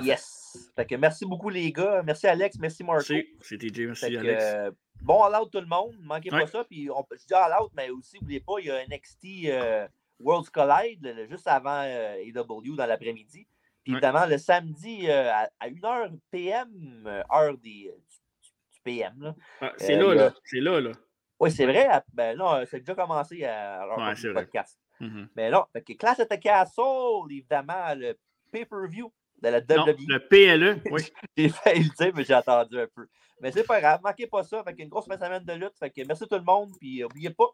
Yes. 0.00 0.70
Fait 0.76 0.86
que 0.86 0.94
merci 0.96 1.24
beaucoup, 1.24 1.48
les 1.50 1.70
gars. 1.72 2.02
Merci, 2.04 2.26
Alex. 2.26 2.56
Merci, 2.58 2.82
Marco. 2.84 3.02
Merci. 3.08 3.28
C'était 3.40 3.68
Jay. 3.68 3.86
Merci, 3.86 4.10
que, 4.12 4.16
Alex. 4.16 4.44
euh, 4.44 4.70
bon 5.00 5.22
all 5.22 5.40
out 5.40 5.50
tout 5.52 5.60
le 5.60 5.66
monde. 5.66 5.94
Manquez 6.02 6.32
Ouais. 6.32 6.40
pas 6.42 6.46
ça. 6.46 6.64
Puis 6.64 6.88
on, 6.90 7.04
je 7.12 7.26
dis 7.26 7.34
all 7.34 7.52
out, 7.60 7.70
mais 7.76 7.90
aussi, 7.90 8.16
n'oubliez 8.20 8.40
pas, 8.40 8.54
il 8.60 8.66
y 8.66 8.70
a 8.70 8.84
NXT 8.86 9.24
euh, 9.46 9.88
Worlds 10.20 10.50
Collide 10.50 11.26
juste 11.28 11.46
avant 11.48 11.82
euh, 11.84 12.14
AW 12.32 12.76
dans 12.76 12.86
l'après-midi. 12.86 13.46
Puis 13.84 13.92
évidemment, 13.92 14.26
le 14.26 14.38
samedi 14.38 15.08
euh, 15.10 15.32
à, 15.32 15.48
à 15.60 15.68
1h 15.68 16.12
PM, 16.30 17.04
euh, 17.06 17.22
heure 17.34 17.56
des, 17.58 17.88
euh, 17.92 17.96
du, 17.98 18.48
du 18.74 18.80
PM. 18.84 19.14
Là. 19.20 19.34
Ah, 19.60 19.72
c'est 19.76 19.96
là, 19.96 20.14
là. 20.14 20.32
C'est 20.44 20.60
là, 20.60 20.80
là. 20.80 20.92
Oui, 21.40 21.50
c'est 21.50 21.66
vrai. 21.66 21.86
à- 21.86 22.04
Ben 22.12 22.38
non, 22.38 22.52
euh, 22.54 22.64
c'est 22.70 22.78
déjà 22.80 22.94
commencé 22.94 23.44
à, 23.44 23.84
l'heure 23.84 23.98
Ouais, 23.98 24.14
du 24.14 24.32
podcast. 24.32 24.78
Mhm. 25.00 25.28
Mais 25.34 25.50
non, 25.50 25.64
fait 25.72 25.82
que 25.82 25.92
Clash 25.94 26.20
at 26.20 26.26
the 26.26 26.38
Castle, 26.40 26.82
évidemment, 27.30 27.94
le 27.96 28.16
pay-per-view 28.52 29.12
de 29.42 29.48
la 29.48 29.60
Non, 29.60 29.84
WWE. 29.86 29.96
le 30.06 30.18
PLE, 30.28 30.80
oui. 30.92 31.02
J'ai 31.36 31.48
failli 31.48 31.82
le 31.84 31.90
dire, 32.04 32.12
mais 32.14 32.22
j'ai 32.24 32.34
attendu 32.34 32.78
un 32.78 32.86
peu. 32.94 33.08
Mais 33.40 33.50
c'est 33.50 33.64
pas 33.66 33.80
grave, 33.80 33.98
manquez 34.04 34.28
pas 34.28 34.44
ça. 34.44 34.62
Fait 34.62 34.72
qu'une 34.74 34.88
grosse 34.88 35.06
semaine 35.06 35.44
de 35.44 35.52
lutte. 35.54 35.76
Fait 35.80 35.90
que 35.90 36.00
merci 36.06 36.22
tout 36.28 36.36
le 36.36 36.42
monde, 36.44 36.70
puis 36.78 37.00
n'oubliez 37.00 37.30
pas, 37.30 37.48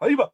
on 0.00 0.06
y 0.08 0.14
va! 0.14 0.30